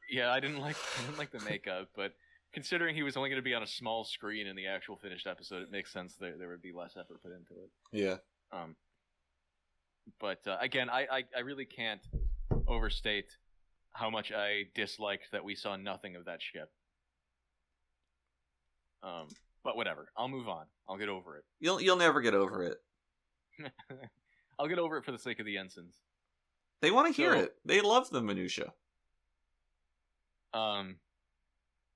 yeah, 0.10 0.32
I 0.32 0.40
didn't 0.40 0.60
like 0.60 0.76
I 0.98 1.02
didn't 1.06 1.18
like 1.18 1.32
the 1.32 1.42
makeup, 1.42 1.90
but 1.96 2.14
considering 2.54 2.96
he 2.96 3.04
was 3.04 3.18
only 3.18 3.30
going 3.30 3.42
to 3.42 3.44
be 3.44 3.54
on 3.54 3.64
a 3.64 3.68
small 3.68 4.04
screen 4.06 4.48
in 4.48 4.56
the 4.56 4.68
actual 4.68 4.96
finished 4.96 5.28
episode, 5.28 5.62
it 5.62 5.72
makes 5.72 5.92
sense 5.92 6.16
that 6.16 6.40
there 6.40 6.50
would 6.50 6.62
be 6.62 6.72
less 6.72 6.96
effort 6.98 7.22
put 7.22 7.32
into 7.32 7.54
it. 7.64 7.70
Yeah. 7.92 8.16
Um, 8.52 8.76
but 10.20 10.40
uh, 10.48 10.58
again, 10.62 10.90
I, 10.90 11.08
I 11.12 11.24
I 11.36 11.40
really 11.42 11.66
can't 11.66 12.02
overstate 12.68 13.38
how 13.92 14.10
much 14.10 14.32
I 14.32 14.64
disliked 14.74 15.32
that 15.32 15.44
we 15.44 15.56
saw 15.56 15.76
nothing 15.76 16.16
of 16.16 16.26
that 16.26 16.42
ship. 16.42 16.72
Um, 19.06 19.28
but 19.64 19.76
whatever, 19.78 20.10
I'll 20.18 20.28
move 20.28 20.48
on. 20.50 20.66
I'll 20.90 20.98
get 20.98 21.10
over 21.10 21.38
it. 21.38 21.44
You'll 21.60 21.80
you'll 21.80 21.96
never 21.98 22.22
get 22.22 22.34
over 22.34 22.64
it. 22.64 22.78
I'll 24.60 24.68
get 24.68 24.80
over 24.80 24.98
it 24.98 25.06
for 25.06 25.12
the 25.12 25.20
sake 25.20 25.40
of 25.40 25.46
the 25.46 25.58
ensigns. 25.58 25.96
They 26.82 26.92
want 26.92 27.08
to 27.08 27.14
hear 27.14 27.34
So- 27.34 27.40
it. 27.44 27.56
They 27.66 27.82
love 27.82 28.10
the 28.10 28.22
minutia. 28.22 28.74
um, 30.54 30.96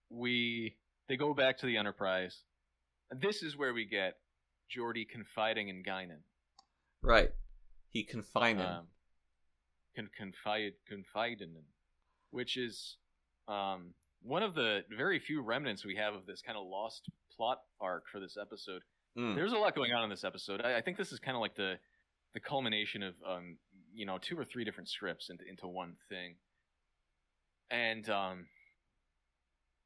we 0.09 0.75
they 1.07 1.17
go 1.17 1.33
back 1.33 1.57
to 1.59 1.65
the 1.65 1.77
Enterprise. 1.77 2.43
This 3.11 3.41
is 3.41 3.57
where 3.57 3.73
we 3.73 3.85
get 3.85 4.17
Geordi 4.75 5.07
confiding 5.07 5.69
in 5.69 5.83
Guinan. 5.83 6.19
Right. 7.01 7.31
He 7.89 8.03
confined 8.03 8.59
him. 8.59 8.67
Um, 8.69 8.87
con- 9.95 10.09
confide 10.15 10.73
confide 10.87 11.41
in 11.41 11.49
him. 11.49 11.63
which 12.31 12.57
is 12.57 12.97
um, 13.47 13.93
one 14.21 14.43
of 14.43 14.53
the 14.53 14.81
very 14.95 15.19
few 15.19 15.41
remnants 15.41 15.85
we 15.85 15.95
have 15.95 16.13
of 16.13 16.25
this 16.25 16.41
kind 16.41 16.57
of 16.57 16.65
lost 16.67 17.09
plot 17.35 17.59
arc 17.79 18.03
for 18.11 18.19
this 18.19 18.37
episode. 18.39 18.81
Mm. 19.17 19.35
There's 19.35 19.53
a 19.53 19.57
lot 19.57 19.75
going 19.75 19.93
on 19.93 20.03
in 20.03 20.09
this 20.09 20.23
episode. 20.23 20.61
I, 20.61 20.77
I 20.77 20.81
think 20.81 20.97
this 20.97 21.11
is 21.11 21.19
kind 21.19 21.35
of 21.35 21.41
like 21.41 21.55
the 21.55 21.75
the 22.33 22.39
culmination 22.39 23.01
of 23.01 23.15
um, 23.27 23.57
you 23.93 24.05
know 24.05 24.17
two 24.17 24.37
or 24.37 24.45
three 24.45 24.63
different 24.63 24.89
scripts 24.89 25.29
into 25.29 25.43
into 25.47 25.67
one 25.67 25.95
thing. 26.09 26.35
And 27.71 28.09
um, 28.09 28.45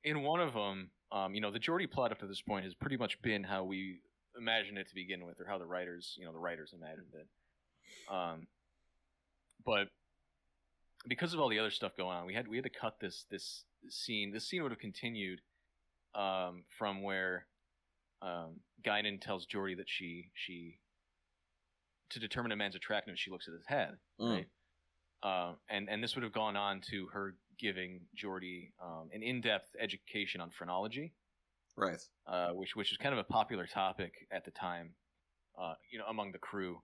in 0.03 0.21
one 0.21 0.39
of 0.39 0.53
them, 0.53 0.89
um, 1.11 1.35
you 1.35 1.41
know, 1.41 1.51
the 1.51 1.59
Geordi 1.59 1.89
plot 1.89 2.11
up 2.11 2.19
to 2.19 2.27
this 2.27 2.41
point 2.41 2.65
has 2.65 2.73
pretty 2.73 2.97
much 2.97 3.21
been 3.21 3.43
how 3.43 3.63
we 3.63 3.99
imagined 4.37 4.77
it 4.77 4.87
to 4.89 4.95
begin 4.95 5.25
with, 5.25 5.39
or 5.39 5.45
how 5.45 5.57
the 5.57 5.65
writers, 5.65 6.15
you 6.17 6.25
know, 6.25 6.31
the 6.31 6.39
writers 6.39 6.73
imagined 6.73 7.13
it. 7.13 8.13
Um, 8.13 8.47
but 9.65 9.89
because 11.07 11.33
of 11.33 11.39
all 11.39 11.49
the 11.49 11.59
other 11.59 11.71
stuff 11.71 11.95
going 11.95 12.15
on, 12.15 12.25
we 12.25 12.33
had 12.33 12.47
we 12.47 12.57
had 12.57 12.63
to 12.63 12.69
cut 12.69 12.99
this 12.99 13.25
this 13.29 13.63
scene. 13.89 14.31
This 14.31 14.47
scene 14.47 14.63
would 14.63 14.71
have 14.71 14.79
continued 14.79 15.41
um, 16.15 16.63
from 16.77 17.01
where 17.03 17.47
um, 18.21 18.59
Guinan 18.85 19.19
tells 19.21 19.45
Geordi 19.47 19.75
that 19.77 19.89
she 19.89 20.31
she 20.33 20.79
to 22.09 22.19
determine 22.19 22.51
a 22.51 22.55
man's 22.55 22.75
attractiveness, 22.75 23.19
she 23.19 23.31
looks 23.31 23.47
at 23.47 23.53
his 23.53 23.65
head, 23.65 23.97
Mm. 24.19 24.29
right? 24.35 24.47
Uh, 25.23 25.55
and 25.69 25.89
and 25.89 26.03
this 26.03 26.15
would 26.15 26.23
have 26.23 26.33
gone 26.33 26.55
on 26.55 26.81
to 26.81 27.07
her 27.07 27.35
giving 27.57 28.01
Geordi 28.15 28.71
um, 28.81 29.09
an 29.13 29.23
in-depth 29.23 29.75
education 29.79 30.41
on 30.41 30.49
phrenology, 30.49 31.13
Right. 31.77 32.01
uh, 32.27 32.49
which 32.51 32.75
which 32.75 32.91
is 32.91 32.97
kind 32.97 33.13
of 33.13 33.19
a 33.19 33.23
popular 33.23 33.65
topic 33.65 34.27
at 34.31 34.43
the 34.45 34.51
time, 34.51 34.95
uh, 35.57 35.75
you 35.91 35.97
know, 35.97 36.05
among 36.07 36.31
the 36.33 36.39
crew, 36.39 36.81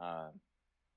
uh, 0.00 0.30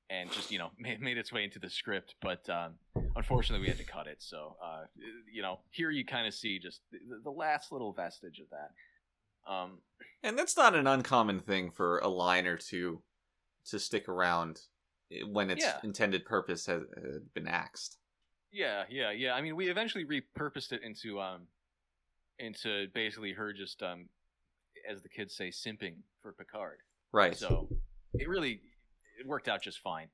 and 0.10 0.32
just 0.32 0.51
you 0.51 0.60
know 0.60 0.70
made, 0.80 1.01
made 1.01 1.18
its 1.18 1.32
way 1.32 1.43
into 1.43 1.60
the 1.60 1.70
script. 1.70 2.16
But 2.22 2.47
um, 2.49 2.74
unfortunately, 3.16 3.64
we 3.64 3.70
had 3.70 3.78
to 3.78 3.84
cut 3.91 4.08
it. 4.08 4.18
So 4.20 4.55
uh, 4.64 4.84
you 5.32 5.41
know, 5.41 5.60
here 5.72 5.91
you 5.91 6.05
kind 6.05 6.28
of 6.28 6.34
see 6.34 6.60
just 6.60 6.82
the, 6.91 6.99
the 7.24 7.32
last 7.32 7.72
little 7.72 7.93
vestige 7.93 8.39
of 8.39 8.47
that. 8.51 9.51
Um, 9.51 9.80
And 10.24 10.38
that's 10.38 10.58
not 10.58 10.76
an 10.76 10.88
uncommon 10.88 11.39
thing 11.39 11.72
for 11.72 11.99
a 11.99 12.08
line 12.10 12.47
or 12.47 12.58
two 12.58 13.01
to 13.70 13.80
stick 13.80 14.10
around 14.10 14.60
when 15.32 15.49
its 15.49 15.64
Yeah. 15.64 15.78
intended 15.84 16.26
purpose 16.26 16.66
has 16.66 16.82
been 17.34 17.47
axed. 17.47 17.97
Yeah, 18.51 18.84
yeah, 18.89 19.12
yeah. 19.12 19.34
I 19.34 19.41
mean, 19.41 19.55
we 19.55 19.70
eventually 19.70 20.05
repurposed 20.05 20.72
it 20.74 20.82
into 20.84 21.20
um, 21.22 21.47
into 22.39 22.88
basically 22.93 23.34
her 23.34 23.53
just 23.53 23.82
um, 23.84 24.10
as 24.89 25.01
the 25.01 25.10
kids 25.10 25.36
say, 25.36 25.49
simping 25.49 25.95
for 26.22 26.34
Picard. 26.34 26.80
Right. 27.12 27.36
So 27.36 27.70
it 28.14 28.28
really 28.28 28.62
it 29.20 29.28
worked 29.28 29.47
out 29.47 29.61
just 29.61 29.80
fine. 29.80 30.09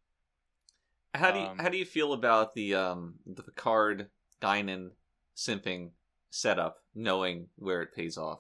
how 1.13 1.31
do 1.31 1.39
you 1.39 1.45
um, 1.45 1.59
how 1.59 1.69
do 1.69 1.77
you 1.77 1.85
feel 1.85 2.13
about 2.13 2.53
the 2.53 2.75
um 2.75 3.15
the 3.25 3.43
Picard 3.43 4.09
Guinan 4.41 4.91
simping 5.35 5.91
setup, 6.29 6.77
knowing 6.95 7.47
where 7.55 7.81
it 7.81 7.93
pays 7.93 8.17
off? 8.17 8.39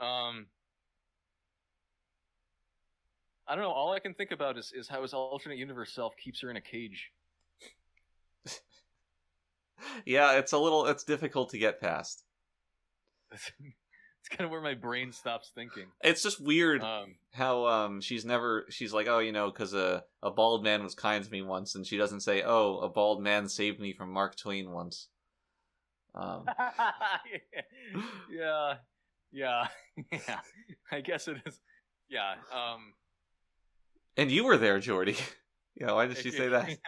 Um, 0.00 0.46
I 3.46 3.54
don't 3.54 3.62
know. 3.64 3.70
All 3.70 3.92
I 3.92 4.00
can 4.00 4.14
think 4.14 4.32
about 4.32 4.58
is 4.58 4.72
is 4.74 4.88
how 4.88 5.02
his 5.02 5.14
alternate 5.14 5.58
universe 5.58 5.92
self 5.92 6.16
keeps 6.16 6.40
her 6.40 6.50
in 6.50 6.56
a 6.56 6.60
cage. 6.60 7.12
Yeah, 10.06 10.38
it's 10.38 10.52
a 10.52 10.58
little 10.58 10.86
it's 10.86 11.02
difficult 11.02 11.50
to 11.50 11.58
get 11.58 11.80
past. 11.80 12.24
kind 14.36 14.46
of 14.46 14.50
where 14.50 14.60
my 14.60 14.74
brain 14.74 15.12
stops 15.12 15.50
thinking. 15.54 15.86
It's 16.02 16.22
just 16.22 16.40
weird 16.40 16.82
Um, 16.82 17.14
how 17.32 17.66
um 17.66 18.00
she's 18.00 18.24
never 18.24 18.66
she's 18.68 18.92
like 18.92 19.06
oh 19.08 19.18
you 19.18 19.32
know 19.32 19.50
because 19.50 19.74
a 19.74 20.04
a 20.22 20.30
bald 20.30 20.62
man 20.62 20.82
was 20.82 20.94
kind 20.94 21.24
to 21.24 21.30
me 21.30 21.42
once 21.42 21.74
and 21.74 21.86
she 21.86 21.96
doesn't 21.96 22.20
say 22.20 22.42
oh 22.42 22.78
a 22.78 22.88
bald 22.88 23.22
man 23.22 23.48
saved 23.48 23.80
me 23.80 23.92
from 23.92 24.12
Mark 24.12 24.36
Twain 24.36 24.70
once. 24.70 25.08
Um, 26.14 26.44
yeah, 28.30 28.74
yeah, 29.32 29.66
yeah. 30.12 30.40
I 30.90 31.00
guess 31.00 31.28
it 31.28 31.38
is. 31.46 31.60
Yeah. 32.08 32.34
Um, 32.52 32.92
and 34.16 34.30
you 34.30 34.44
were 34.44 34.58
there, 34.58 34.78
Geordi. 34.78 35.18
yeah, 35.80 35.92
why 35.92 36.06
did 36.06 36.18
she 36.18 36.30
say 36.30 36.48
that? 36.48 36.78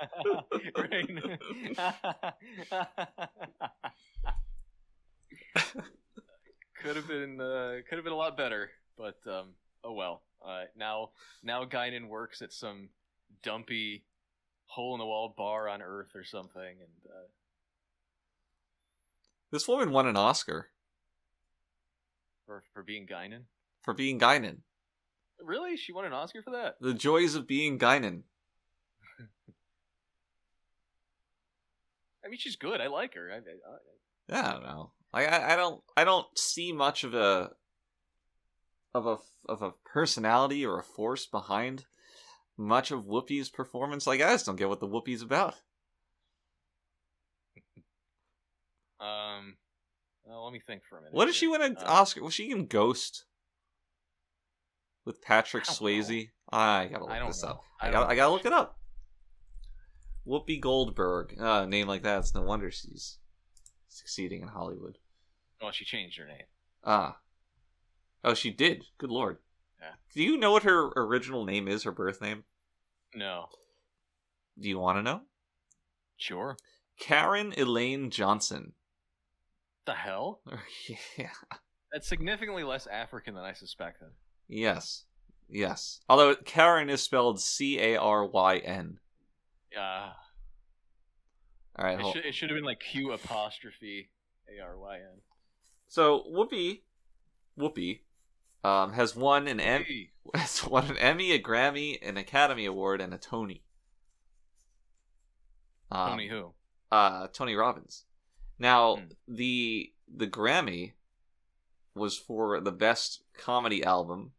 Could 6.85 6.97
have 6.97 7.09
been 7.09 7.41
uh, 7.41 7.76
could 7.89 7.97
have 7.97 8.05
been 8.05 8.12
a 8.12 8.16
lot 8.16 8.37
better, 8.37 8.70
but 8.99 9.16
um, 9.26 9.55
oh 9.82 9.93
well. 9.95 10.22
Uh, 10.47 10.64
now 10.76 11.09
now 11.43 11.64
Guinan 11.64 12.09
works 12.09 12.43
at 12.43 12.53
some 12.53 12.91
dumpy 13.43 14.05
hole 14.66 14.95
in 14.95 14.99
the 14.99 15.07
wall 15.07 15.32
bar 15.35 15.66
on 15.68 15.80
Earth 15.80 16.14
or 16.14 16.24
something, 16.24 16.62
and 16.62 17.11
uh, 17.11 17.26
This 19.51 19.66
woman 19.66 19.91
won 19.93 20.07
an 20.07 20.16
Oscar 20.16 20.68
for 22.47 22.62
for 22.74 22.82
being 22.82 23.07
Guinan. 23.07 23.45
for 23.82 23.95
being 23.95 24.20
Guinan. 24.20 24.59
Really, 25.43 25.78
she 25.78 25.93
won 25.93 26.05
an 26.05 26.12
Oscar 26.12 26.43
for 26.43 26.51
that? 26.51 26.76
The 26.80 26.93
joys 26.95 27.35
of 27.35 27.47
being 27.47 27.78
Guinan. 27.78 28.22
I 32.24 32.28
mean, 32.28 32.39
she's 32.39 32.57
good. 32.57 32.80
I 32.80 32.87
like 32.89 33.14
her. 33.14 33.30
I, 33.32 33.37
I, 33.37 33.39
I, 33.39 33.76
Yeah, 34.28 34.49
I 34.49 34.53
don't 34.53 34.62
know. 34.62 34.91
I, 35.14 35.24
I 35.24 35.52
I 35.52 35.56
don't 35.56 35.80
I 35.96 36.04
don't 36.04 36.26
see 36.38 36.72
much 36.72 37.04
of 37.04 37.14
a 37.14 37.50
of 38.94 39.06
a 39.06 39.18
of 39.48 39.62
a 39.62 39.72
personality 39.84 40.66
or 40.66 40.78
a 40.78 40.84
force 40.84 41.26
behind 41.26 41.84
much 42.56 42.90
of 42.90 43.04
Whoopi's 43.06 43.48
performance. 43.48 44.06
Like 44.06 44.20
I 44.20 44.32
just 44.32 44.46
don't 44.46 44.56
get 44.56 44.68
what 44.68 44.80
the 44.80 44.88
Whoopi's 44.88 45.22
about. 45.22 45.54
Um, 49.00 49.56
well, 50.24 50.44
let 50.44 50.52
me 50.52 50.60
think 50.60 50.82
for 50.88 50.98
a 50.98 51.02
minute. 51.02 51.14
What 51.14 51.26
did 51.26 51.34
she 51.34 51.46
win 51.46 51.62
an 51.62 51.76
Uh, 51.76 51.84
Oscar? 51.86 52.22
Was 52.22 52.34
she 52.34 52.50
in 52.50 52.66
Ghost 52.66 53.24
with 55.04 55.20
Patrick 55.20 55.68
I 55.68 55.72
Swayze? 55.72 56.30
I 56.50 56.86
gotta 56.90 57.04
look 57.04 57.12
I 57.12 57.26
this 57.26 57.42
know. 57.42 57.50
up. 57.50 57.60
I 57.80 57.88
I, 57.88 57.90
gotta, 57.90 58.06
I 58.10 58.16
gotta 58.16 58.32
look 58.32 58.46
it 58.46 58.52
up. 58.52 58.78
Whoopi 60.26 60.60
Goldberg. 60.60 61.36
Uh, 61.38 61.62
a 61.64 61.66
name 61.66 61.86
like 61.86 62.02
that. 62.02 62.20
It's 62.20 62.34
no 62.34 62.42
wonder 62.42 62.70
she's 62.70 63.18
succeeding 63.88 64.40
in 64.42 64.48
Hollywood. 64.48 64.98
Well, 65.64 65.72
she 65.72 65.86
changed 65.86 66.18
her 66.18 66.26
name. 66.26 66.44
Ah. 66.84 67.16
Oh, 68.22 68.34
she 68.34 68.50
did. 68.50 68.84
Good 68.98 69.10
lord. 69.10 69.38
Yeah. 69.80 69.92
Do 70.14 70.22
you 70.22 70.36
know 70.36 70.52
what 70.52 70.64
her 70.64 70.88
original 70.94 71.46
name 71.46 71.68
is? 71.68 71.84
Her 71.84 71.90
birth 71.90 72.20
name? 72.20 72.44
No. 73.14 73.46
Do 74.60 74.68
you 74.68 74.78
want 74.78 74.98
to 74.98 75.02
know? 75.02 75.22
Sure. 76.18 76.58
Caryn 77.00 77.56
Elaine 77.56 78.10
Johnson. 78.10 78.74
The 79.86 79.94
hell? 79.94 80.42
yeah. 81.16 81.30
That's 81.90 82.06
significantly 82.06 82.62
less 82.62 82.86
African 82.86 83.34
than 83.34 83.44
I 83.44 83.54
suspected. 83.54 84.08
Yes. 84.46 85.04
Yes. 85.48 86.00
Although 86.10 86.34
Karen 86.34 86.90
is 86.90 87.00
spelled 87.00 87.40
C 87.40 87.80
A 87.80 87.96
R 87.96 88.26
Y 88.26 88.58
N. 88.58 88.98
Uh, 89.74 90.10
All 91.78 91.86
right. 91.86 91.98
it, 91.98 92.12
should, 92.12 92.24
it 92.26 92.34
should 92.34 92.50
have 92.50 92.56
been 92.58 92.66
like 92.66 92.80
Q 92.80 93.12
apostrophe 93.12 94.10
A 94.54 94.62
R 94.62 94.78
Y 94.78 94.96
N. 94.96 95.22
So 95.95 96.24
Whoopi, 96.28 96.80
Whoopi, 97.57 98.01
um, 98.64 98.95
has 98.95 99.14
won 99.14 99.47
an 99.47 99.61
em- 99.61 99.84
Hey. 99.84 100.11
has 100.34 100.66
won 100.66 100.86
an 100.90 100.99
Emmy, 100.99 101.30
a 101.30 101.38
Grammy, 101.40 102.01
an 102.03 102.16
Academy 102.16 102.64
Award, 102.66 103.01
and 103.01 103.14
a 103.14 103.16
Tony. 103.18 103.62
Um, 105.92 106.11
Tony 106.11 106.28
who? 106.28 106.53
uh, 106.90 107.28
Tony 107.28 107.55
Robbins. 107.55 108.07
Now 108.59 108.97
Hmm. 108.97 109.05
the 109.28 109.92
the 110.12 110.26
Grammy 110.26 110.95
was 111.95 112.18
for 112.18 112.61
the 112.61 112.72
best 112.72 113.22
comedy 113.38 113.84
album, 113.84 114.32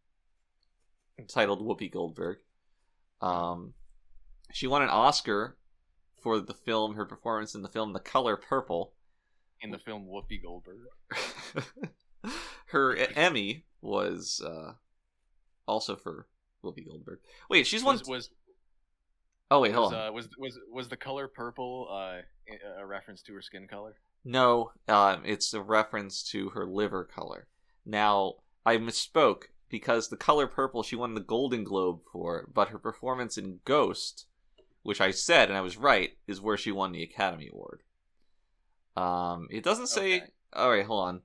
titled 1.30 1.62
Whoopi 1.62 1.90
Goldberg. 1.90 2.40
Um, 3.22 3.76
she 4.52 4.68
won 4.68 4.82
an 4.82 4.90
Oscar 4.90 5.58
for 6.22 6.42
the 6.42 6.54
film, 6.54 6.96
her 6.96 7.06
performance 7.06 7.56
in 7.56 7.62
the 7.62 7.70
film 7.70 7.94
The 7.94 8.02
Color 8.02 8.36
Purple. 8.36 8.92
In 9.66 9.72
the 9.72 9.80
film 9.80 10.06
Whoopi 10.08 10.42
Goldberg. 10.42 10.78
her 12.68 12.96
Emmy 13.16 13.66
was 13.82 14.42
uh, 14.46 14.74
also 15.68 15.96
for 15.96 16.28
Whoopi 16.64 16.86
Goldberg. 16.88 17.20
Wait, 17.50 17.66
she's. 17.66 17.84
Was 17.84 18.06
was 18.08 18.30
oh 19.50 19.62
wait, 19.62 19.70
was, 19.70 19.78
hold 19.78 19.94
on. 19.96 20.08
uh, 20.08 20.12
was 20.12 20.30
was 20.38 20.60
was 20.72 20.88
the 20.88 20.98
color 20.98 21.28
purple 21.28 21.88
uh, 21.90 22.22
a- 22.48 22.82
a 22.82 22.86
reference 22.86 23.24
to 23.24 23.34
her 23.34 23.42
skin 23.42 23.68
color? 23.68 23.96
No, 24.24 24.72
um, 24.88 25.24
it's 25.26 25.54
a 25.54 25.62
reference 25.62 26.24
to 26.32 26.50
her 26.50 26.66
liver 26.66 27.04
color. 27.04 27.48
Now, 27.86 28.36
I 28.66 28.78
misspoke 28.78 29.46
because 29.70 30.10
the 30.10 30.18
color 30.18 30.46
purple 30.48 30.84
she 30.84 30.96
won 30.96 31.16
the 31.16 31.22
Golden 31.22 31.64
Globe 31.64 32.02
for, 32.12 32.48
but 32.54 32.70
her 32.70 32.80
performance 32.80 33.38
in 33.38 33.62
Ghost, 33.66 34.28
which 34.84 35.02
I 35.02 35.10
said 35.12 35.50
and 35.50 35.58
I 35.58 35.62
was 35.62 35.76
right, 35.78 36.12
is 36.28 36.40
where 36.40 36.58
she 36.58 36.72
won 36.72 36.92
the 36.92 37.04
Academy 37.04 37.50
Award. 37.52 37.82
Um, 38.96 39.48
it 39.50 39.64
doesn't 39.64 39.88
say. 39.88 40.18
Okay. 40.18 40.26
All 40.54 40.70
right, 40.70 40.86
hold 40.86 41.08
on. 41.08 41.22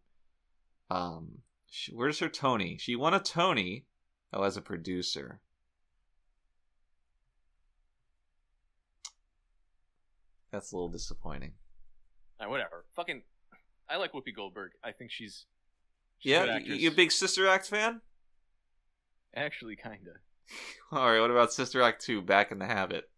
Um, 0.90 1.28
she, 1.70 1.92
where's 1.92 2.18
her 2.18 2.28
Tony? 2.28 2.76
She 2.78 2.96
won 2.96 3.14
a 3.14 3.20
Tony. 3.20 3.86
Oh, 4.32 4.42
as 4.42 4.56
a 4.56 4.60
producer. 4.60 5.40
That's 10.52 10.72
a 10.72 10.76
little 10.76 10.88
disappointing. 10.88 11.52
Uh, 12.40 12.48
whatever. 12.48 12.84
Fucking. 12.96 13.22
I 13.88 13.96
like 13.96 14.12
Whoopi 14.12 14.34
Goldberg. 14.34 14.72
I 14.84 14.92
think 14.92 15.10
she's. 15.10 15.46
she's 16.18 16.30
Yeah, 16.30 16.58
you 16.58 16.90
a 16.90 16.94
big 16.94 17.12
Sister 17.12 17.48
Act 17.48 17.66
fan? 17.66 18.00
Actually, 19.34 19.76
kinda. 19.76 20.12
All 20.92 21.10
right. 21.10 21.20
What 21.20 21.30
about 21.30 21.52
Sister 21.52 21.82
Act 21.82 22.02
two? 22.02 22.22
Back 22.22 22.50
in 22.50 22.58
the 22.58 22.66
Habit. 22.66 23.08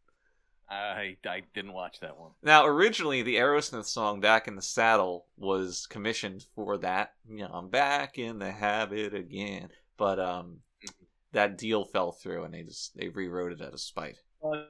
I 0.73 1.17
I 1.27 1.43
didn't 1.55 1.73
watch 1.75 2.01
that 2.01 2.19
one. 2.19 2.33
Now, 2.43 2.65
originally, 2.67 3.23
the 3.23 3.37
Aerosmith 3.37 3.85
song 3.87 4.21
"Back 4.21 4.49
in 4.49 4.57
the 4.57 4.63
Saddle" 4.63 5.27
was 5.37 5.87
commissioned 5.87 6.47
for 6.55 6.79
that. 6.79 7.15
You 7.29 7.39
know, 7.39 7.51
I'm 7.53 7.69
back 7.69 8.19
in 8.19 8.39
the 8.39 8.51
habit 8.53 9.15
again, 9.15 9.69
but 9.97 10.19
um, 10.19 10.63
Mhm. 10.85 11.07
that 11.33 11.59
deal 11.59 11.85
fell 11.85 12.13
through, 12.13 12.45
and 12.45 12.55
they 12.55 12.63
just 12.63 12.97
they 12.97 13.09
rewrote 13.09 13.53
it 13.53 13.61
out 13.61 13.73
of 13.75 13.81
spite. 13.81 14.17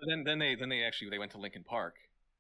Then 0.07 0.25
then 0.25 0.39
they 0.39 0.55
then 0.55 0.69
they 0.69 0.83
actually 0.83 1.11
they 1.11 1.19
went 1.19 1.33
to 1.33 1.39
Linkin 1.39 1.65
Park, 1.65 1.95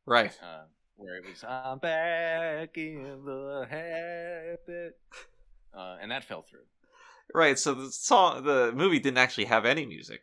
Right. 0.06 0.36
uh, 0.42 0.64
where 0.96 1.16
it 1.16 1.24
was 1.24 1.42
I'm 1.44 1.78
back 1.78 2.76
in 2.76 3.24
the 3.24 3.66
habit, 3.70 4.98
uh, 5.72 5.98
and 6.00 6.10
that 6.10 6.24
fell 6.24 6.42
through. 6.42 6.66
Right. 7.34 7.58
So 7.58 7.72
the 7.74 7.90
song, 7.90 8.44
the 8.44 8.72
movie 8.72 8.98
didn't 8.98 9.18
actually 9.18 9.46
have 9.46 9.64
any 9.64 9.86
music. 9.86 10.20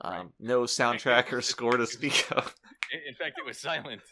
Um, 0.00 0.12
Right. 0.12 0.26
no 0.40 0.62
soundtrack 0.62 1.32
or 1.32 1.40
score 1.40 1.76
to 1.76 1.86
speak 1.86 2.26
of. 2.32 2.54
In, 3.08 3.14
fact, 3.14 3.36
it 3.38 3.44
was 3.46 3.58
silent. 3.58 4.02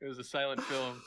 It 0.00 0.06
was 0.08 0.18
a 0.18 0.24
silent 0.24 0.62
film. 0.62 1.02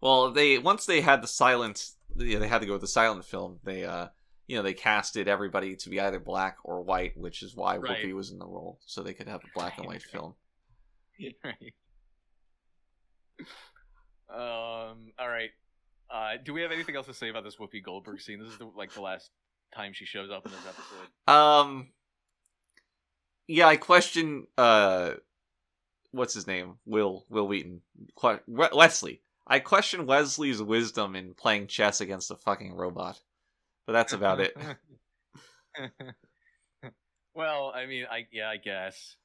Well, 0.00 0.30
they 0.32 0.58
once 0.58 0.86
they 0.86 1.00
had 1.00 1.22
the 1.22 1.26
silent, 1.28 1.90
they 2.14 2.46
had 2.46 2.60
to 2.60 2.66
go 2.66 2.72
with 2.72 2.80
the 2.82 2.86
silent 2.88 3.24
film. 3.24 3.58
They, 3.64 3.84
uh, 3.84 4.08
you 4.46 4.56
know, 4.56 4.62
they 4.62 4.72
casted 4.74 5.28
everybody 5.28 5.76
to 5.76 5.90
be 5.90 6.00
either 6.00 6.18
black 6.20 6.56
or 6.64 6.80
white, 6.82 7.16
which 7.16 7.42
is 7.42 7.54
why 7.54 7.76
Right. 7.76 7.98
Whoopi 8.04 8.14
was 8.14 8.30
in 8.30 8.38
the 8.38 8.46
role, 8.46 8.78
so 8.86 9.02
they 9.02 9.12
could 9.12 9.28
have 9.28 9.42
a 9.44 9.48
black 9.58 9.76
and 9.78 9.86
white 9.86 10.02
film. 10.02 10.34
right. 11.44 11.74
Um. 14.30 15.12
All 15.18 15.28
right. 15.28 15.50
Uh, 16.10 16.32
do 16.42 16.52
we 16.54 16.62
have 16.62 16.72
anything 16.72 16.96
else 16.96 17.06
to 17.06 17.14
say 17.14 17.28
about 17.28 17.44
this 17.44 17.56
Whoopi 17.56 17.82
Goldberg 17.82 18.20
scene? 18.20 18.38
This 18.40 18.48
is 18.52 18.58
the, 18.58 18.66
like 18.76 18.92
the 18.94 19.02
last 19.02 19.30
time 19.74 19.92
she 19.92 20.06
shows 20.06 20.30
up 20.30 20.46
in 20.46 20.52
this 20.52 20.60
episode. 20.66 21.32
Um, 21.34 21.88
yeah, 23.48 23.66
I 23.66 23.76
question. 23.76 24.46
Uh, 24.56 25.14
what's 26.12 26.34
his 26.34 26.46
name? 26.46 26.74
Will 26.86 27.24
Wil 27.28 27.48
Wheaton? 27.48 27.80
Que- 28.20 28.40
Wesley. 28.46 29.22
I 29.46 29.58
question 29.60 30.06
Wesley's 30.06 30.62
wisdom 30.62 31.16
in 31.16 31.34
playing 31.34 31.66
chess 31.68 32.00
against 32.00 32.30
a 32.30 32.36
fucking 32.36 32.74
robot, 32.74 33.18
but 33.86 33.94
that's 33.94 34.12
about 34.12 34.40
it. 34.40 34.54
well, 37.34 37.72
I 37.74 37.86
mean, 37.86 38.04
I 38.10 38.26
yeah, 38.32 38.48
I 38.48 38.56
guess. 38.56 39.16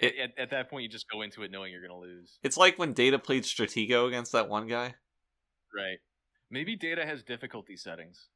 It- 0.00 0.14
at, 0.18 0.38
at 0.38 0.50
that 0.50 0.70
point, 0.70 0.84
you 0.84 0.88
just 0.88 1.08
go 1.10 1.22
into 1.22 1.42
it 1.42 1.50
knowing 1.50 1.72
you're 1.72 1.82
gonna 1.82 1.98
lose, 1.98 2.38
It's 2.42 2.56
like 2.56 2.78
when 2.78 2.92
Data 2.92 3.18
played 3.18 3.42
Stratego 3.42 4.06
against 4.06 4.32
that 4.32 4.48
one 4.48 4.66
guy. 4.68 4.94
right? 5.74 5.98
Maybe 6.50 6.76
Data 6.76 7.04
has 7.04 7.22
difficulty 7.22 7.76
settings. 7.76 8.28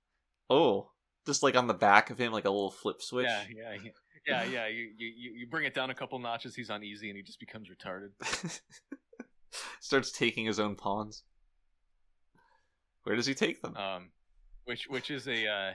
Oh, 0.50 0.90
just 1.26 1.42
like 1.42 1.56
on 1.56 1.66
the 1.68 1.74
back 1.74 2.10
of 2.10 2.18
him, 2.18 2.32
like 2.32 2.44
a 2.44 2.50
little 2.50 2.70
flip 2.70 3.00
switch. 3.00 3.26
Yeah, 3.26 3.44
yeah, 3.48 3.90
yeah, 4.26 4.44
yeah. 4.44 4.66
You, 4.68 4.90
you 4.96 5.32
you 5.38 5.46
bring 5.46 5.64
it 5.64 5.74
down 5.74 5.90
a 5.90 5.94
couple 5.94 6.18
notches, 6.18 6.54
he's 6.54 6.70
uneasy, 6.70 7.08
and 7.08 7.16
he 7.16 7.22
just 7.22 7.40
becomes 7.40 7.68
retarded. 7.68 8.10
Starts 9.80 10.10
taking 10.12 10.46
his 10.46 10.58
own 10.58 10.76
pawns. 10.76 11.24
Where 13.04 13.16
does 13.16 13.26
he 13.26 13.34
take 13.34 13.60
them? 13.62 13.76
um, 13.76 14.10
which 14.64 14.86
which 14.88 15.10
is 15.10 15.26
a 15.28 15.46
uh, 15.46 15.72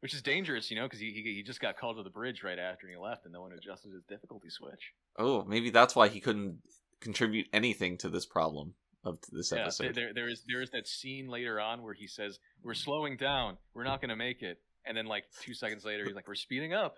which 0.00 0.12
is 0.14 0.20
dangerous, 0.22 0.70
you 0.70 0.76
know, 0.76 0.84
because 0.84 1.00
he, 1.00 1.10
he 1.12 1.22
he 1.34 1.42
just 1.42 1.60
got 1.60 1.78
called 1.78 1.96
to 1.96 2.02
the 2.02 2.10
bridge 2.10 2.42
right 2.42 2.58
after 2.58 2.88
he 2.88 2.96
left, 2.96 3.24
and 3.24 3.32
no 3.32 3.40
one 3.40 3.52
adjusted 3.52 3.92
his 3.92 4.02
difficulty 4.08 4.50
switch. 4.50 4.92
oh, 5.18 5.44
maybe 5.44 5.70
that's 5.70 5.94
why 5.96 6.08
he 6.08 6.20
couldn't 6.20 6.58
contribute 7.00 7.46
anything 7.52 7.96
to 7.98 8.08
this 8.08 8.26
problem 8.26 8.74
of 9.04 9.18
this 9.30 9.52
Yeah, 9.52 9.60
episode. 9.62 9.94
there 9.94 10.12
there 10.12 10.28
is 10.28 10.42
there 10.48 10.60
is 10.60 10.70
that 10.70 10.86
scene 10.88 11.28
later 11.28 11.60
on 11.60 11.82
where 11.82 11.94
he 11.94 12.06
says, 12.08 12.38
"We're 12.62 12.74
slowing 12.74 13.16
down, 13.16 13.56
we're 13.74 13.84
not 13.84 14.00
going 14.00 14.08
to 14.10 14.16
make 14.16 14.42
it," 14.42 14.58
and 14.86 14.96
then 14.96 15.06
like 15.06 15.24
two 15.42 15.54
seconds 15.54 15.84
later, 15.84 16.04
he's 16.04 16.14
like, 16.14 16.28
"We're 16.28 16.34
speeding 16.34 16.72
up." 16.74 16.96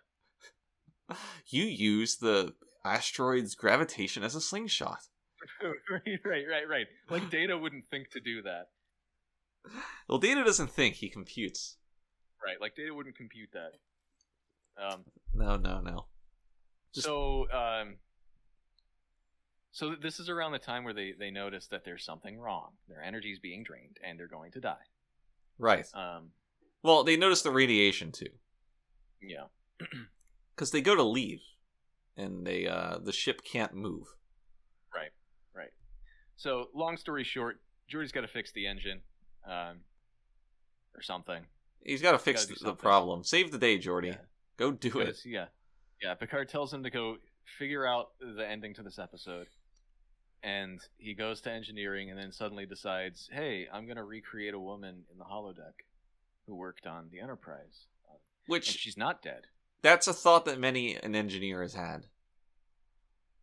You 1.46 1.64
use 1.64 2.16
the 2.18 2.52
asteroid's 2.84 3.54
gravitation 3.54 4.22
as 4.22 4.34
a 4.34 4.40
slingshot. 4.42 4.98
right, 5.62 6.20
right, 6.24 6.44
right, 6.50 6.68
right. 6.68 6.86
Like 7.08 7.30
Data 7.30 7.56
wouldn't 7.56 7.86
think 7.86 8.10
to 8.10 8.20
do 8.20 8.42
that, 8.42 8.66
Well, 10.06 10.18
Data 10.18 10.44
doesn't 10.44 10.70
think; 10.70 10.96
he 10.96 11.08
computes. 11.08 11.78
right? 12.44 12.60
Like 12.60 12.74
Data 12.76 12.92
wouldn't 12.92 13.16
compute 13.16 13.48
that. 13.54 13.72
Um, 14.82 15.04
No, 15.32 15.56
no, 15.56 15.80
no. 15.80 16.06
Just- 16.94 17.06
so 17.06 17.50
um 17.50 17.96
so 19.70 19.94
this 20.00 20.18
is 20.20 20.28
around 20.28 20.52
the 20.52 20.58
time 20.58 20.84
where 20.84 20.94
they 20.94 21.12
they 21.18 21.30
notice 21.30 21.68
that 21.68 21.84
there's 21.84 22.04
something 22.04 22.38
wrong 22.38 22.72
their 22.88 23.02
energy 23.02 23.30
is 23.30 23.38
being 23.38 23.62
drained 23.62 23.96
and 24.06 24.18
they're 24.18 24.26
going 24.28 24.50
to 24.52 24.60
die 24.60 24.84
Right. 25.58 25.86
um 25.94 26.30
Well, 26.82 27.04
they 27.04 27.16
notice 27.16 27.42
the 27.42 27.50
radiation 27.50 28.12
too, 28.12 28.30
yeah 29.22 29.44
because 30.54 30.70
they 30.70 30.80
go 30.80 30.94
to 30.94 31.02
leave, 31.02 31.40
and 32.16 32.46
they 32.46 32.66
uh 32.66 32.98
the 33.02 33.12
ship 33.12 33.42
can't 33.44 33.74
move. 33.74 34.06
right 34.94 35.12
right 35.54 35.72
so 36.36 36.68
long 36.74 36.96
story 36.96 37.24
short 37.24 37.60
Geordi's 37.92 38.12
got 38.12 38.22
to 38.22 38.28
fix 38.28 38.52
the 38.52 38.66
engine 38.66 39.00
um 39.46 39.80
or 40.94 41.02
something 41.02 41.42
He's 41.84 42.02
got 42.02 42.12
to 42.12 42.18
fix 42.18 42.44
Gotta 42.44 42.64
the 42.64 42.74
problem. 42.74 43.22
Save 43.22 43.52
the 43.52 43.56
day, 43.56 43.78
Geordi. 43.78 44.08
Yeah. 44.08 44.16
Go 44.56 44.72
do 44.72 44.98
it. 44.98 45.16
Yeah 45.24 45.46
yeah 46.02 46.14
picard 46.14 46.48
tells 46.48 46.72
him 46.72 46.82
to 46.82 46.90
go 46.90 47.16
figure 47.58 47.86
out 47.86 48.10
the 48.20 48.46
ending 48.46 48.74
to 48.74 48.82
this 48.82 48.98
episode 48.98 49.46
and 50.42 50.80
he 50.98 51.14
goes 51.14 51.40
to 51.40 51.50
engineering 51.50 52.10
and 52.10 52.18
then 52.18 52.30
suddenly 52.30 52.66
decides 52.66 53.28
hey 53.32 53.66
i'm 53.72 53.84
going 53.86 53.96
to 53.96 54.04
recreate 54.04 54.54
a 54.54 54.58
woman 54.58 55.02
in 55.10 55.18
the 55.18 55.24
holodeck 55.24 55.74
who 56.48 56.56
worked 56.56 56.86
on 56.86 57.08
the 57.12 57.20
enterprise 57.20 57.86
and 58.10 58.18
Which 58.46 58.64
she's 58.64 58.96
not 58.96 59.22
dead 59.22 59.44
that's 59.82 60.08
a 60.08 60.12
thought 60.12 60.44
that 60.46 60.58
many 60.58 60.96
an 60.96 61.14
engineer 61.14 61.62
has 61.62 61.74
had. 61.74 62.06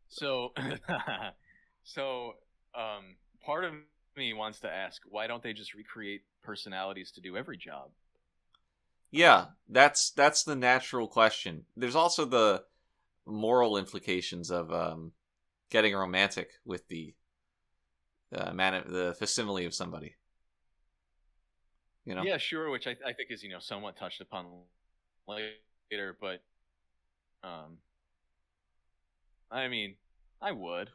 So, 0.10 0.54
so 1.84 2.34
um, 2.76 3.16
part 3.44 3.66
of 3.66 3.74
me 4.18 4.34
wants 4.34 4.60
to 4.62 4.70
ask, 4.70 5.02
why 5.10 5.28
don't 5.28 5.44
they 5.44 5.54
just 5.54 5.74
recreate 5.74 6.22
personalities 6.44 7.12
to 7.12 7.22
do 7.22 7.38
every 7.38 7.58
job? 7.58 7.90
Yeah, 9.12 9.46
that's 9.70 10.12
that's 10.12 10.44
the 10.44 10.56
natural 10.56 11.08
question. 11.08 11.66
There's 11.78 11.96
also 11.96 12.26
the 12.26 12.64
moral 13.26 13.78
implications 13.78 14.52
of 14.52 14.74
um, 14.74 15.14
getting 15.70 15.96
romantic 15.96 16.50
with 16.66 16.88
the 16.90 17.14
uh, 18.36 18.52
man, 18.52 18.84
the 18.88 19.16
facsimile 19.18 19.66
of 19.66 19.74
somebody. 19.74 20.16
You 22.06 22.16
know, 22.16 22.24
Yeah, 22.24 22.38
sure. 22.38 22.70
Which 22.70 22.88
I, 22.88 22.96
I 23.06 23.14
think 23.14 23.32
is 23.32 23.44
you 23.44 23.50
know 23.50 23.60
somewhat 23.60 23.98
touched 23.98 24.22
upon 24.22 24.46
later, 25.28 26.16
but 26.20 26.44
um, 27.44 27.78
I 29.52 29.68
mean, 29.68 29.96
I 30.42 30.52
would, 30.52 30.90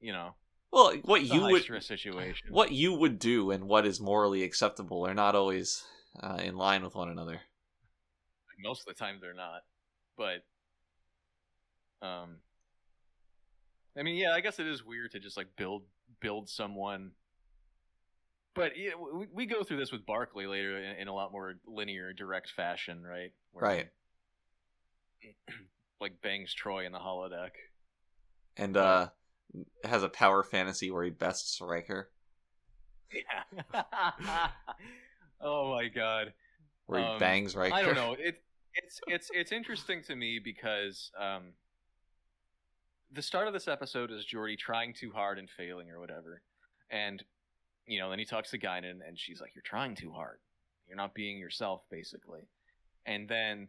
you 0.00 0.12
know, 0.12 0.34
well, 0.72 0.94
what 1.04 1.22
you 1.22 1.42
would 1.46 1.64
situation. 1.64 2.48
what 2.50 2.72
you 2.72 2.92
would 2.92 3.18
do 3.18 3.50
and 3.50 3.64
what 3.64 3.86
is 3.86 4.00
morally 4.00 4.42
acceptable 4.42 5.06
are 5.06 5.14
not 5.14 5.34
always 5.34 5.84
uh, 6.20 6.38
in 6.42 6.56
line 6.56 6.82
with 6.82 6.94
one 6.94 7.08
another. 7.08 7.40
most 8.62 8.80
of 8.80 8.86
the 8.86 8.94
time 8.94 9.18
they're 9.20 9.34
not 9.34 9.62
but 10.16 10.44
um 12.06 12.36
i 13.96 14.02
mean 14.02 14.16
yeah 14.16 14.32
i 14.32 14.40
guess 14.40 14.58
it 14.58 14.66
is 14.66 14.84
weird 14.84 15.10
to 15.10 15.18
just 15.18 15.36
like 15.36 15.48
build 15.56 15.82
build 16.20 16.48
someone 16.48 17.10
but 18.54 18.72
yeah, 18.76 18.92
we, 18.94 19.26
we 19.32 19.46
go 19.46 19.62
through 19.62 19.78
this 19.78 19.92
with 19.92 20.06
Barclay 20.06 20.46
later 20.46 20.78
in, 20.78 20.96
in 20.96 21.08
a 21.08 21.12
lot 21.14 21.32
more 21.32 21.54
linear 21.66 22.12
direct 22.12 22.50
fashion 22.50 23.02
right 23.02 23.32
Where 23.52 23.64
Right. 23.64 23.88
he, 25.20 25.34
like 26.00 26.20
bangs 26.22 26.54
Troi 26.54 26.86
in 26.86 26.92
the 26.92 26.98
holodeck 26.98 27.50
And 28.56 28.76
uh, 28.76 29.08
has 29.84 30.02
a 30.02 30.08
power 30.08 30.42
fantasy 30.42 30.90
where 30.90 31.04
he 31.04 31.10
bests 31.10 31.60
Riker, 31.60 32.10
yeah 33.12 33.82
oh 35.40 35.70
my 35.72 35.88
god 35.88 36.32
where 36.86 37.00
he 37.00 37.06
Um, 37.06 37.18
bangs 37.18 37.54
Riker. 37.54 37.74
I 37.74 37.82
don't 37.82 37.94
know. 37.94 38.14
It 38.18 38.42
it's 38.74 39.00
it's 39.06 39.30
it's 39.32 39.52
interesting 39.52 40.02
to 40.04 40.16
me 40.16 40.38
because 40.38 41.10
um, 41.18 41.52
the 43.12 43.22
start 43.22 43.46
of 43.46 43.52
this 43.54 43.68
episode 43.68 44.10
is 44.10 44.26
Geordi 44.26 44.58
trying 44.58 44.92
too 44.92 45.12
hard 45.12 45.38
and 45.38 45.48
failing 45.48 45.90
or 45.90 46.00
whatever, 46.00 46.42
and 46.90 47.22
you 47.86 47.98
know 47.98 48.10
then 48.10 48.18
he 48.18 48.24
talks 48.24 48.50
to 48.50 48.58
Guinan 48.58 49.00
and 49.06 49.18
she's 49.18 49.40
like, 49.40 49.54
"You're 49.54 49.62
trying 49.62 49.94
too 49.94 50.12
hard. 50.12 50.38
You're 50.86 50.96
not 50.96 51.14
being 51.14 51.38
yourself, 51.38 51.82
basically." 51.90 52.48
And 53.06 53.28
then 53.28 53.68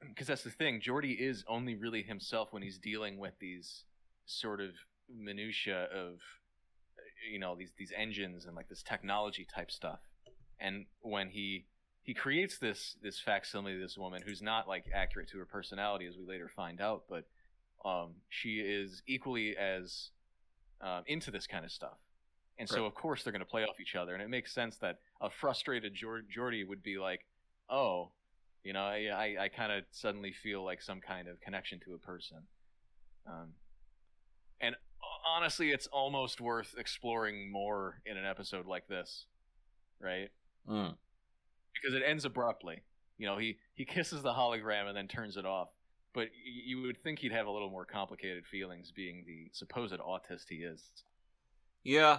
because 0.00 0.26
that's 0.26 0.42
the 0.42 0.50
thing, 0.50 0.80
Geordi 0.80 1.18
is 1.18 1.44
only 1.48 1.74
really 1.74 2.02
himself 2.02 2.52
when 2.52 2.62
he's 2.62 2.78
dealing 2.78 3.18
with 3.18 3.34
these 3.38 3.84
sort 4.26 4.60
of 4.60 4.70
minutia 5.08 5.88
of 5.94 6.18
you 7.30 7.38
know 7.38 7.54
these 7.56 7.72
these 7.78 7.92
engines 7.96 8.46
and 8.46 8.56
like 8.56 8.68
this 8.68 8.82
technology 8.82 9.46
type 9.54 9.70
stuff 9.70 10.00
and 10.58 10.86
when 11.00 11.28
he 11.28 11.66
he 12.02 12.14
creates 12.14 12.58
this 12.58 12.96
this 13.02 13.20
facsimile 13.20 13.74
of 13.74 13.80
this 13.80 13.98
woman 13.98 14.22
who's 14.24 14.40
not 14.40 14.66
like 14.66 14.86
accurate 14.94 15.28
to 15.28 15.38
her 15.38 15.44
personality 15.44 16.06
as 16.06 16.16
we 16.16 16.24
later 16.24 16.48
find 16.48 16.80
out 16.80 17.04
but 17.08 17.24
um, 17.84 18.14
she 18.28 18.60
is 18.60 19.02
equally 19.06 19.56
as 19.56 20.10
um, 20.80 21.02
into 21.06 21.30
this 21.30 21.46
kind 21.46 21.64
of 21.64 21.72
stuff. 21.72 21.98
And 22.58 22.68
so, 22.68 22.84
of 22.84 22.94
course, 22.94 23.24
they're 23.24 23.32
going 23.32 23.40
to 23.40 23.46
play 23.46 23.64
off 23.64 23.80
each 23.80 23.96
other. 23.96 24.14
And 24.14 24.22
it 24.22 24.28
makes 24.28 24.52
sense 24.52 24.76
that 24.76 24.98
a 25.20 25.30
frustrated 25.30 25.94
Jor- 25.94 26.22
Geordi 26.34 26.66
would 26.66 26.82
be 26.82 26.98
like, 26.98 27.26
oh, 27.68 28.12
you 28.62 28.72
know, 28.72 28.82
I, 28.82 29.08
I, 29.12 29.44
I 29.44 29.48
kind 29.48 29.72
of 29.72 29.84
suddenly 29.90 30.32
feel 30.32 30.64
like 30.64 30.80
some 30.80 31.00
kind 31.00 31.28
of 31.28 31.40
connection 31.40 31.80
to 31.80 31.94
a 31.94 31.98
person. 31.98 32.38
Um, 33.26 33.54
and 34.60 34.76
honestly, 35.26 35.70
it's 35.70 35.88
almost 35.88 36.40
worth 36.40 36.74
exploring 36.78 37.50
more 37.50 38.00
in 38.06 38.16
an 38.16 38.24
episode 38.24 38.66
like 38.66 38.86
this, 38.86 39.26
right? 40.00 40.30
Mm. 40.68 40.94
Because 41.74 41.96
it 41.96 42.02
ends 42.06 42.24
abruptly. 42.24 42.82
You 43.18 43.26
know, 43.26 43.38
he, 43.38 43.58
he 43.74 43.84
kisses 43.84 44.22
the 44.22 44.32
hologram 44.32 44.86
and 44.86 44.96
then 44.96 45.08
turns 45.08 45.36
it 45.36 45.46
off. 45.46 45.68
But 46.14 46.28
you 46.44 46.82
would 46.82 47.02
think 47.02 47.20
he'd 47.20 47.32
have 47.32 47.46
a 47.46 47.50
little 47.50 47.70
more 47.70 47.86
complicated 47.86 48.46
feelings 48.46 48.92
being 48.94 49.24
the 49.26 49.48
supposed 49.52 49.94
autist 49.94 50.44
he 50.50 50.56
is. 50.56 50.82
Yeah. 51.82 52.18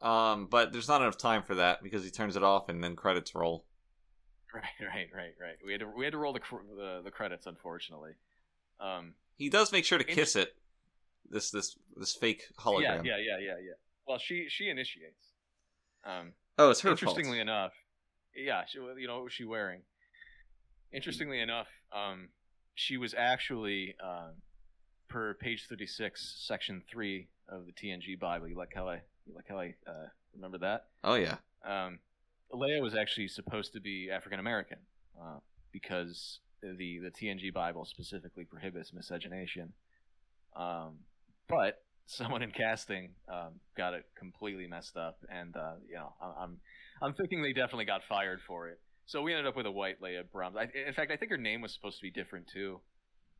Um, 0.00 0.46
but 0.46 0.72
there's 0.72 0.88
not 0.88 1.00
enough 1.02 1.18
time 1.18 1.42
for 1.42 1.56
that 1.56 1.82
because 1.82 2.04
he 2.04 2.10
turns 2.10 2.36
it 2.36 2.42
off 2.44 2.68
and 2.68 2.82
then 2.82 2.94
credits 2.96 3.34
roll. 3.34 3.64
Right, 4.54 4.64
right, 4.80 5.08
right, 5.14 5.34
right. 5.38 5.56
We 5.64 5.72
had 5.72 5.80
to 5.82 5.88
we 5.94 6.04
had 6.06 6.12
to 6.12 6.18
roll 6.18 6.32
the 6.32 6.40
cr- 6.40 6.64
the, 6.74 7.02
the 7.04 7.10
credits, 7.10 7.44
unfortunately. 7.46 8.12
Um, 8.80 9.12
He 9.36 9.50
does 9.50 9.72
make 9.72 9.84
sure 9.84 9.98
to 9.98 10.04
kiss 10.04 10.36
it. 10.36 10.56
This 11.30 11.50
this 11.50 11.76
this 11.96 12.14
fake 12.14 12.44
hologram. 12.58 13.04
yeah, 13.04 13.18
yeah, 13.18 13.18
yeah, 13.18 13.38
yeah, 13.40 13.54
yeah. 13.62 13.72
Well, 14.06 14.16
she 14.18 14.46
she 14.48 14.70
initiates. 14.70 15.32
Um, 16.02 16.32
Oh, 16.56 16.70
it's 16.70 16.80
her 16.80 16.90
interestingly 16.90 17.36
fault. 17.38 17.42
enough, 17.42 17.72
yeah, 18.34 18.62
she, 18.66 18.78
you 18.78 19.06
know 19.06 19.16
what 19.16 19.24
was 19.24 19.32
she 19.34 19.44
wearing? 19.44 19.82
Interestingly 20.92 21.40
enough, 21.40 21.68
um, 21.92 22.30
she 22.74 22.96
was 22.96 23.12
actually 23.14 23.94
um, 24.02 24.32
per 25.08 25.34
page 25.34 25.66
thirty 25.68 25.86
six, 25.86 26.42
section 26.46 26.82
three 26.90 27.28
of 27.50 27.66
the 27.66 27.72
TNG 27.72 28.18
Bible. 28.18 28.48
You 28.48 28.56
like 28.56 28.72
how 28.74 28.88
I 28.88 29.02
you 29.28 29.34
like 29.34 29.46
how 29.48 29.58
I 29.58 29.74
uh, 29.86 30.06
remember 30.34 30.58
that? 30.58 30.86
Oh 31.04 31.14
yeah. 31.14 31.36
um, 31.64 31.98
Leia 32.52 32.80
was 32.80 32.94
actually 32.94 33.28
supposed 33.28 33.72
to 33.74 33.80
be 33.80 34.10
African 34.10 34.40
American 34.40 34.78
uh, 35.20 35.38
because 35.72 36.40
the 36.62 36.98
the 37.00 37.10
TNG 37.10 37.52
Bible 37.52 37.84
specifically 37.84 38.44
prohibits 38.44 38.92
miscegenation. 38.92 39.72
Um, 40.56 41.00
but 41.48 41.82
someone 42.06 42.42
in 42.42 42.50
casting 42.50 43.10
um, 43.32 43.60
got 43.76 43.94
it 43.94 44.04
completely 44.18 44.66
messed 44.66 44.96
up, 44.96 45.18
and 45.30 45.54
uh, 45.56 45.74
you 45.88 45.94
know 45.96 46.12
I- 46.20 46.42
I'm 46.44 46.58
I'm 47.02 47.14
thinking 47.14 47.42
they 47.42 47.52
definitely 47.52 47.84
got 47.84 48.02
fired 48.08 48.40
for 48.46 48.68
it. 48.68 48.80
So 49.06 49.22
we 49.22 49.32
ended 49.32 49.46
up 49.46 49.56
with 49.56 49.66
a 49.66 49.70
white 49.70 50.02
Leah 50.02 50.24
Brahms. 50.32 50.56
I, 50.58 50.68
in 50.86 50.92
fact, 50.94 51.10
I 51.12 51.16
think 51.16 51.30
her 51.30 51.38
name 51.38 51.62
was 51.62 51.72
supposed 51.72 51.96
to 51.98 52.02
be 52.02 52.10
different 52.10 52.46
too. 52.52 52.80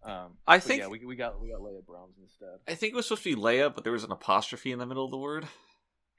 Um, 0.02 0.34
I 0.46 0.60
think- 0.60 0.80
yeah, 0.80 0.86
we, 0.88 1.04
we 1.04 1.16
got 1.16 1.40
we 1.40 1.50
got 1.50 1.60
Leah 1.62 1.80
Brahms 1.86 2.14
instead. 2.22 2.58
I 2.68 2.74
think 2.74 2.92
it 2.92 2.96
was 2.96 3.06
supposed 3.06 3.24
to 3.24 3.34
be 3.34 3.40
Leia, 3.40 3.74
but 3.74 3.84
there 3.84 3.92
was 3.92 4.04
an 4.04 4.12
apostrophe 4.12 4.70
in 4.70 4.78
the 4.78 4.86
middle 4.86 5.04
of 5.04 5.10
the 5.10 5.18
word. 5.18 5.46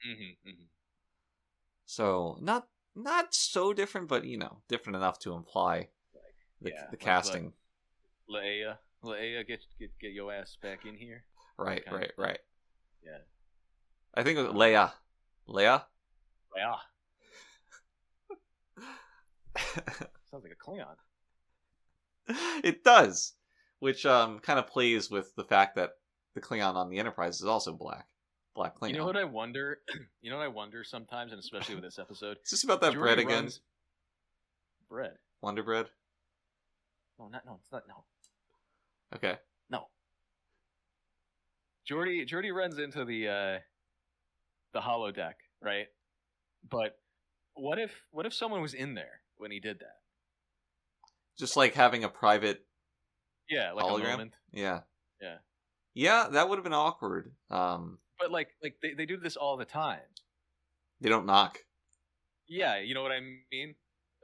Hmm 0.03 0.33
hmm 0.45 0.63
So 1.85 2.37
not 2.41 2.67
not 2.95 3.33
so 3.33 3.73
different, 3.73 4.07
but 4.07 4.25
you 4.25 4.37
know, 4.37 4.61
different 4.67 4.97
enough 4.97 5.19
to 5.19 5.33
imply 5.33 5.89
the, 6.61 6.69
Yeah, 6.71 6.85
the 6.85 6.91
like- 6.91 6.99
casting. 6.99 7.53
Leia, 8.29 8.77
Leia, 9.03 9.45
get 9.47 9.61
get 9.79 9.91
get 9.99 10.11
your 10.11 10.31
ass 10.31 10.55
back 10.61 10.85
in 10.85 10.95
here. 10.95 11.23
right, 11.57 11.83
right, 11.91 12.11
right. 12.17 12.39
Yeah. 13.03 13.17
I 14.13 14.23
think 14.23 14.37
it 14.37 14.43
was 14.43 14.53
Leia. 14.53 14.91
Leia. 15.47 15.83
Leia. 16.55 16.77
Sounds 19.57 20.43
like 20.43 20.53
a 20.53 20.55
Klingon. 20.63 20.95
it 22.63 22.83
does, 22.83 23.33
which 23.79 24.05
um 24.05 24.39
kind 24.39 24.59
of 24.59 24.67
plays 24.67 25.09
with 25.09 25.33
the 25.35 25.43
fact 25.43 25.75
that 25.75 25.91
the 26.35 26.41
Klingon 26.41 26.75
on 26.75 26.89
the 26.89 26.99
Enterprise 26.99 27.39
is 27.41 27.45
also 27.47 27.73
black, 27.73 28.07
black 28.55 28.77
Klingon. 28.79 28.89
You 28.91 28.97
know 28.97 29.05
what 29.05 29.17
I 29.17 29.23
wonder? 29.25 29.79
You 30.21 30.29
know 30.31 30.37
what 30.37 30.43
I 30.43 30.49
wonder 30.49 30.83
sometimes, 30.83 31.31
and 31.31 31.39
especially 31.39 31.75
with 31.75 31.83
this 31.83 31.97
episode. 31.97 32.37
Is 32.43 32.51
this 32.51 32.63
about 32.65 32.81
that 32.81 32.93
Geordi 32.93 32.99
bread 32.99 33.19
again? 33.19 33.35
runs- 33.43 33.61
Bread? 34.89 35.13
Wonder 35.41 35.63
bread. 35.63 35.85
No, 37.17 37.27
not 37.29 37.45
no. 37.45 37.59
It's 37.61 37.71
not 37.71 37.83
no. 37.87 38.03
Okay. 39.15 39.37
No. 39.69 39.87
Geordi 41.89 42.27
Geordi 42.27 42.53
runs 42.53 42.77
into 42.79 43.05
the 43.05 43.27
uh 43.27 43.59
the 44.73 44.81
holodeck, 44.81 45.33
right? 45.61 45.87
But 46.69 46.97
what 47.53 47.79
if 47.79 47.91
what 48.11 48.25
if 48.25 48.33
someone 48.33 48.61
was 48.61 48.73
in 48.73 48.93
there 48.93 49.21
when 49.37 49.51
he 49.51 49.59
did 49.59 49.79
that? 49.79 49.97
Just 51.37 51.55
like 51.55 51.73
having 51.73 52.03
a 52.03 52.09
private. 52.09 52.65
Yeah, 53.49 53.71
like 53.71 53.85
Hologram? 53.85 54.05
a 54.07 54.11
moment. 54.11 54.33
Yeah. 54.51 54.81
Yeah. 55.21 55.37
Yeah, 55.93 56.27
that 56.31 56.49
would 56.49 56.57
have 56.57 56.63
been 56.63 56.73
awkward. 56.73 57.31
Um, 57.49 57.97
But 58.19 58.31
like 58.31 58.49
like 58.61 58.75
they, 58.81 58.93
they 58.93 59.05
do 59.05 59.17
this 59.17 59.35
all 59.37 59.57
the 59.57 59.65
time. 59.65 59.99
they 61.01 61.09
don't 61.09 61.25
knock. 61.25 61.59
Yeah, 62.47 62.79
you 62.79 62.93
know 62.93 63.01
what 63.03 63.11
I 63.11 63.19
mean? 63.51 63.75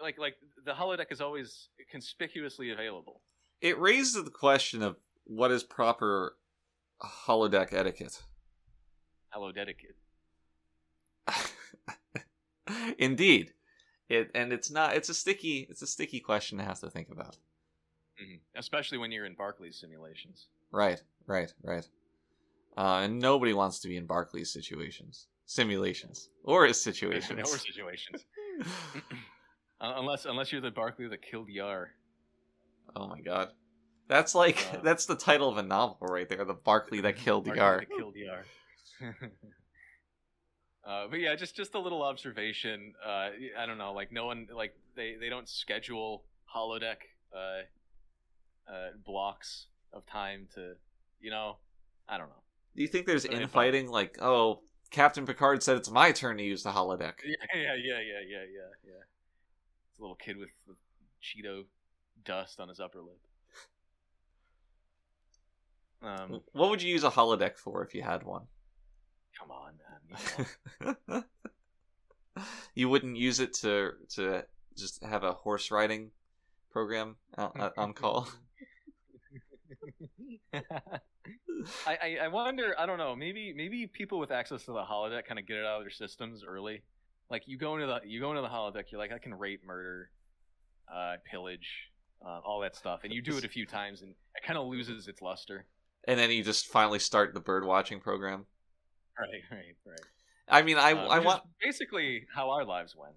Like 0.01 0.17
like 0.19 0.35
the 0.65 0.73
holodeck 0.73 1.11
is 1.11 1.21
always 1.21 1.69
conspicuously 1.89 2.71
available. 2.71 3.21
It 3.61 3.79
raises 3.79 4.21
the 4.23 4.29
question 4.31 4.81
of 4.81 4.97
what 5.23 5.51
is 5.51 5.63
proper 5.63 6.35
holodeck 7.01 7.73
etiquette. 7.73 8.21
Hello, 9.29 9.51
dedicated. 9.51 9.95
Indeed, 12.97 13.53
it 14.09 14.31
and 14.33 14.51
it's 14.51 14.71
not. 14.71 14.95
It's 14.95 15.09
a 15.09 15.13
sticky. 15.13 15.67
It's 15.69 15.81
a 15.81 15.87
sticky 15.87 16.19
question 16.19 16.57
to 16.57 16.63
have 16.63 16.79
to 16.79 16.89
think 16.89 17.09
about. 17.09 17.37
hmm 18.19 18.35
Especially 18.55 18.97
when 18.97 19.11
you're 19.11 19.25
in 19.25 19.35
Barclays 19.35 19.77
simulations. 19.79 20.47
Right, 20.71 21.01
right, 21.27 21.53
right. 21.63 21.87
Uh, 22.77 23.01
and 23.03 23.19
nobody 23.19 23.53
wants 23.53 23.79
to 23.79 23.87
be 23.87 23.95
in 23.97 24.05
Barclay's 24.07 24.51
situations, 24.51 25.27
simulations, 25.45 26.29
or 26.43 26.65
his 26.65 26.81
situations. 26.89 27.49
or 27.51 27.57
situations. 27.57 28.25
Uh, 29.81 29.95
unless 29.97 30.23
unless 30.23 30.53
you're 30.53 30.61
the 30.61 30.71
Barclay 30.71 31.09
that 31.09 31.21
killed 31.21 31.49
Yar. 31.49 31.91
oh 32.95 33.07
my 33.07 33.19
god, 33.19 33.49
that's 34.07 34.33
like 34.33 34.65
Uh, 34.73 34.77
that's 34.81 35.05
the 35.05 35.17
title 35.17 35.49
of 35.49 35.57
a 35.57 35.63
novel 35.63 35.97
right 36.07 36.29
there. 36.29 36.45
The 36.45 36.53
Barclay 36.53 37.01
that 37.01 37.17
killed 37.25 37.43
Barclay 37.43 37.61
Yar. 37.61 37.79
that 37.79 37.89
killed 37.97 38.15
Yar. 38.15 38.45
uh, 40.87 41.07
but 41.09 41.19
yeah, 41.19 41.35
just 41.35 41.57
just 41.57 41.75
a 41.75 41.79
little 41.79 42.03
observation. 42.03 42.93
Uh, 43.05 43.29
I 43.59 43.65
don't 43.65 43.77
know, 43.77 43.91
like 43.91 44.13
no 44.13 44.25
one 44.27 44.47
like 44.53 44.73
they 44.95 45.15
they 45.19 45.27
don't 45.29 45.47
schedule 45.49 46.23
holodeck 46.55 47.03
uh, 47.35 47.63
uh, 48.71 48.89
blocks 49.05 49.67
of 49.91 50.05
time 50.05 50.47
to, 50.55 50.75
you 51.19 51.31
know, 51.31 51.57
I 52.07 52.17
don't 52.17 52.29
know. 52.29 52.43
Do 52.75 52.81
you 52.81 52.87
think 52.87 53.05
there's 53.05 53.25
infighting? 53.25 53.89
Like, 53.89 54.17
oh, 54.21 54.61
Captain 54.91 55.25
Picard 55.25 55.63
said 55.63 55.77
it's 55.77 55.89
my 55.89 56.11
turn 56.11 56.37
to 56.37 56.43
use 56.43 56.63
the 56.63 56.71
holodeck. 56.71 57.13
Yeah, 57.25 57.35
yeah, 57.55 57.75
yeah, 57.75 57.99
yeah, 57.99 58.21
yeah, 58.27 58.43
yeah, 58.53 58.69
yeah. 58.85 59.03
It's 59.89 59.99
a 59.99 60.01
little 60.01 60.15
kid 60.15 60.37
with, 60.37 60.49
with 60.67 60.77
Cheeto 61.23 61.63
dust 62.23 62.59
on 62.59 62.69
his 62.69 62.79
upper 62.79 62.99
lip. 62.99 63.19
Um, 66.01 66.41
What 66.51 66.69
would 66.69 66.81
you 66.81 66.91
use 66.91 67.03
a 67.03 67.09
holodeck 67.09 67.57
for 67.57 67.83
if 67.83 67.95
you 67.95 68.03
had 68.03 68.23
one? 68.23 68.43
come 69.37 69.51
on, 69.51 69.73
man. 69.81 70.47
You 70.81 70.95
know, 71.07 71.23
you 72.75 72.89
wouldn't 72.89 73.17
use 73.17 73.39
it 73.39 73.53
to 73.55 73.91
to 74.11 74.45
just 74.77 75.03
have 75.03 75.23
a 75.23 75.33
horse 75.33 75.71
riding 75.71 76.11
program 76.71 77.17
out 77.37 77.73
on 77.77 77.93
call. 77.93 78.29
I, 81.87 81.97
I 82.01 82.17
I 82.23 82.27
wonder. 82.27 82.75
I 82.77 82.85
don't 82.85 82.97
know. 82.97 83.15
Maybe 83.15 83.53
maybe 83.55 83.87
people 83.87 84.19
with 84.19 84.31
access 84.31 84.65
to 84.65 84.71
the 84.71 84.83
holodeck 84.83 85.25
kind 85.25 85.39
of 85.39 85.47
get 85.47 85.57
it 85.57 85.65
out 85.65 85.77
of 85.77 85.83
their 85.83 85.89
systems 85.91 86.43
early. 86.47 86.83
Like 87.29 87.43
you 87.47 87.57
go 87.57 87.75
into 87.75 87.87
the 87.87 88.01
you 88.05 88.19
go 88.19 88.29
into 88.31 88.41
the 88.41 88.47
holodeck, 88.49 88.91
you're 88.91 88.99
like, 88.99 89.11
I 89.11 89.17
can 89.17 89.33
rape, 89.33 89.61
murder, 89.65 90.09
uh, 90.93 91.15
pillage, 91.29 91.67
uh, 92.25 92.39
all 92.45 92.59
that 92.61 92.75
stuff, 92.75 93.01
and 93.03 93.11
you 93.13 93.21
do 93.21 93.37
it 93.37 93.43
a 93.43 93.49
few 93.49 93.65
times, 93.65 94.01
and 94.01 94.11
it 94.11 94.43
kind 94.45 94.57
of 94.59 94.67
loses 94.67 95.07
its 95.07 95.21
luster. 95.21 95.65
and 96.07 96.19
then 96.19 96.29
you 96.29 96.43
just 96.43 96.67
finally 96.67 96.99
start 96.99 97.33
the 97.33 97.39
bird 97.39 97.65
watching 97.65 97.99
program. 97.99 98.45
Right, 99.19 99.41
right, 99.51 99.75
right. 99.85 99.99
I 100.47 100.61
mean, 100.61 100.77
I 100.77 100.91
Uh, 100.91 101.07
I 101.07 101.19
want 101.19 101.43
basically 101.59 102.27
how 102.35 102.51
our 102.51 102.63
lives 102.63 102.95
went. 102.95 103.15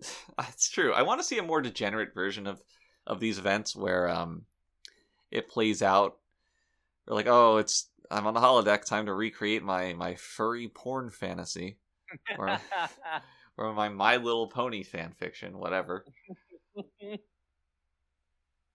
it's 0.48 0.70
true. 0.70 0.92
I 0.94 1.02
want 1.02 1.20
to 1.20 1.24
see 1.24 1.36
a 1.38 1.42
more 1.42 1.60
degenerate 1.60 2.14
version 2.14 2.46
of 2.46 2.62
of 3.06 3.20
these 3.20 3.38
events 3.38 3.76
where 3.76 4.08
um 4.08 4.46
it 5.30 5.48
plays 5.48 5.82
out. 5.82 6.16
Like, 7.10 7.26
oh, 7.26 7.56
it's 7.58 7.88
I'm 8.10 8.26
on 8.26 8.34
the 8.34 8.40
holodeck. 8.40 8.84
Time 8.84 9.06
to 9.06 9.14
recreate 9.14 9.62
my 9.62 9.92
my 9.94 10.14
furry 10.14 10.68
porn 10.68 11.10
fantasy 11.10 11.78
or 12.38 12.58
or 13.56 13.72
my 13.74 13.88
My 13.88 14.16
Little 14.16 14.46
Pony 14.48 14.82
fan 14.82 15.12
fiction, 15.18 15.58
whatever. 15.58 16.04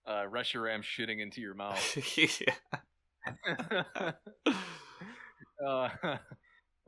uh, 0.06 0.24
Reshiram 0.30 0.82
shitting 0.82 1.20
into 1.20 1.40
your 1.40 1.54
mouth. 1.54 1.96
yeah. 2.16 4.12
uh, 5.66 5.88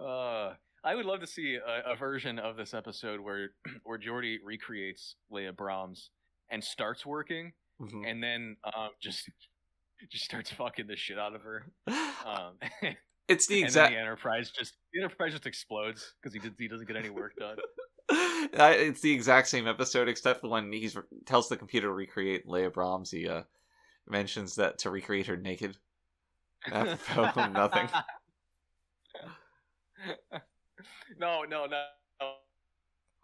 uh, 0.03 0.55
I 0.85 0.95
would 0.95 1.07
love 1.07 1.21
to 1.21 1.27
see 1.27 1.57
a, 1.57 1.93
a 1.93 1.97
version 1.97 2.39
of 2.39 2.57
this 2.57 2.75
episode 2.75 3.21
where 3.21 3.51
where 3.85 3.99
Geordi 3.99 4.37
recreates 4.45 5.17
Leah 5.31 5.53
Brahms 5.53 6.11
and 6.51 6.63
starts 6.63 7.05
working, 7.05 7.53
Mhm. 7.81 8.11
and 8.11 8.23
then 8.23 8.57
um, 8.65 8.91
just 9.01 9.29
just 10.11 10.25
starts 10.25 10.51
fucking 10.51 10.87
the 10.87 10.97
shit 10.97 11.19
out 11.19 11.35
of 11.35 11.43
her. 11.43 11.67
Um, 11.87 12.55
it's 13.29 13.47
the 13.47 13.63
exact. 13.63 13.93
the 13.93 13.99
Enterprise 13.99 14.51
just 14.51 14.75
the 14.93 15.01
Enterprise 15.01 15.33
just 15.33 15.47
explodes 15.47 16.15
because 16.21 16.33
he 16.33 16.41
did, 16.41 16.55
he 16.59 16.69
doesn't 16.69 16.87
get 16.87 16.97
any 16.97 17.11
work 17.11 17.35
done. 17.39 17.57
It's 18.11 19.03
the 19.03 19.13
exact 19.13 19.49
same 19.49 19.69
episode, 19.69 20.09
except 20.09 20.41
for 20.41 20.49
when 20.49 20.73
he 20.73 20.89
tells 21.27 21.51
the 21.51 21.59
computer 21.59 21.89
to 21.89 21.93
recreate 21.93 22.49
Leah 22.49 22.71
Brahms. 22.71 23.11
He 23.11 23.29
uh, 23.29 23.43
mentions 24.09 24.55
that 24.55 24.79
to 24.79 24.91
recreate 24.91 25.27
her 25.27 25.37
naked. 25.37 25.77
Nothing. 26.67 27.89
no, 31.19 31.43
no, 31.43 31.67
no. 31.67 31.85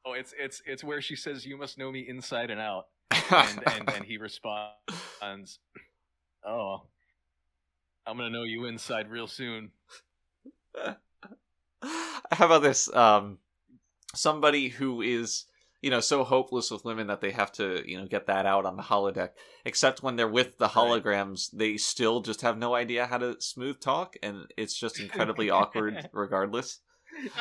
Oh, 0.05 0.13
it's 0.13 0.35
it's 0.39 0.61
it's 0.67 0.85
where 0.85 1.01
she 1.01 1.17
says, 1.17 1.47
"You 1.47 1.57
must 1.57 1.79
know 1.79 1.91
me 1.91 2.07
inside 2.07 2.51
and 2.51 2.61
out," 2.61 2.89
and 3.31 3.63
and, 3.73 3.91
and 3.91 4.05
he 4.05 4.19
responds, 4.19 5.61
"Oh, 6.45 6.83
I'm 8.07 8.17
gonna 8.17 8.31
know 8.31 8.43
you 8.45 8.67
inside 8.67 9.11
real 9.11 9.27
soon." 9.27 9.71
How 11.83 12.47
about 12.47 12.63
this? 12.63 12.93
Um, 12.95 13.39
somebody 14.15 14.69
who 14.69 15.03
is 15.03 15.47
you 15.85 15.91
know 15.91 16.01
so 16.01 16.25
hopeless 16.25 16.71
with 16.71 16.85
women 16.87 17.09
that 17.09 17.21
they 17.21 17.31
have 17.31 17.53
to 17.53 17.83
you 17.87 17.99
know 17.99 18.07
get 18.07 18.27
that 18.27 18.47
out 18.47 18.65
on 18.65 18.77
the 18.77 18.83
holodeck 18.83 19.31
except 19.67 20.03
when 20.03 20.17
they're 20.17 20.27
with 20.27 20.57
the 20.57 20.69
holograms 20.69 21.51
they 21.53 21.77
still 21.77 22.23
just 22.23 22.41
have 22.41 22.57
no 22.57 22.75
idea 22.75 23.05
how 23.05 23.19
to 23.19 23.39
smooth 23.39 23.79
talk 23.81 24.17
and 24.23 24.47
it's 24.57 24.79
just 24.79 24.99
incredibly 24.99 25.51
awkward 25.61 26.09
regardless 26.13 26.81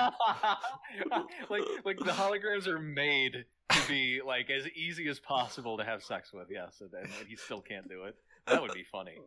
like 1.49 1.64
like 1.86 1.97
the 1.99 2.12
holograms 2.12 2.68
are 2.68 2.80
made 2.80 3.45
to 3.70 3.88
be 3.88 4.20
like 4.26 4.49
as 4.49 4.68
easy 4.76 5.08
as 5.08 5.20
possible 5.20 5.78
to 5.78 5.86
have 5.86 6.04
sex 6.04 6.34
with 6.34 6.47
yes 6.51 6.82
and, 6.82 6.93
and 6.93 7.28
he 7.30 7.38
still 7.38 7.62
can't 7.62 7.88
do 7.88 8.04
it 8.04 8.16
that 8.48 8.62
would 8.62 8.74
be 8.74 8.86
funny 8.91 9.18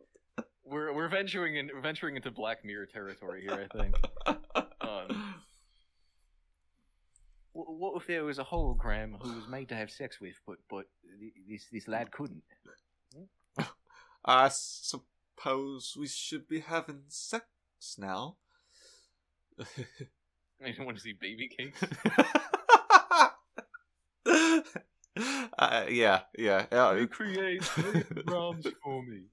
we're 0.63 0.93
we're 0.93 1.09
venturing 1.09 1.55
in 1.55 1.69
venturing 1.81 2.15
into 2.15 2.31
black 2.31 2.63
mirror 2.63 2.85
territory 2.85 3.41
here 3.41 3.67
i 3.73 3.77
think 3.77 3.95
um, 4.81 5.35
what 7.57 7.99
if 8.01 8.07
there 8.07 8.23
was 8.23 8.39
a 8.39 8.43
hologram 8.43 9.19
who 9.21 9.33
was 9.33 9.47
made 9.47 9.69
to 9.69 9.75
have 9.75 9.89
sex 9.89 10.21
with, 10.21 10.39
but 10.45 10.57
but 10.69 10.85
this 11.49 11.65
this 11.71 11.87
lad 11.87 12.11
couldn't? 12.11 12.43
I 14.25 14.49
suppose 14.49 15.95
we 15.97 16.07
should 16.07 16.47
be 16.47 16.59
having 16.59 17.03
sex 17.07 17.45
now. 17.97 18.35
I 19.59 20.71
don't 20.71 20.85
want 20.85 20.97
to 20.97 21.03
see 21.03 21.13
baby 21.19 21.49
cakes. 21.49 21.83
uh, 25.57 25.85
yeah, 25.89 26.21
yeah, 26.37 26.65
yeah. 26.71 26.91
Recreate 26.91 27.69
Brahms 28.25 28.67
for 28.83 29.03
me. 29.03 29.23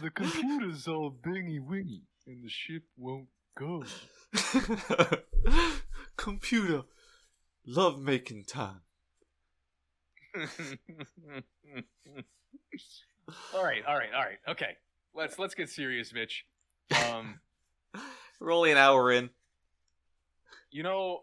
the 0.00 0.10
computer's 0.10 0.86
all 0.86 1.10
bingy 1.10 1.60
wingy 1.60 2.02
and 2.26 2.44
the 2.44 2.48
ship 2.48 2.84
won't 2.96 3.28
go. 3.58 3.84
Computer, 6.16 6.82
love 7.66 8.00
making 8.00 8.44
time. 8.44 8.82
all 13.54 13.64
right, 13.64 13.82
all 13.86 13.96
right, 13.96 14.12
all 14.14 14.22
right. 14.22 14.38
Okay, 14.48 14.76
let's 15.14 15.38
let's 15.38 15.54
get 15.54 15.68
serious, 15.68 16.12
Mitch. 16.12 16.46
Um, 17.10 17.40
We're 18.40 18.52
only 18.52 18.70
an 18.70 18.78
hour 18.78 19.10
in. 19.12 19.30
You 20.70 20.82
know, 20.82 21.22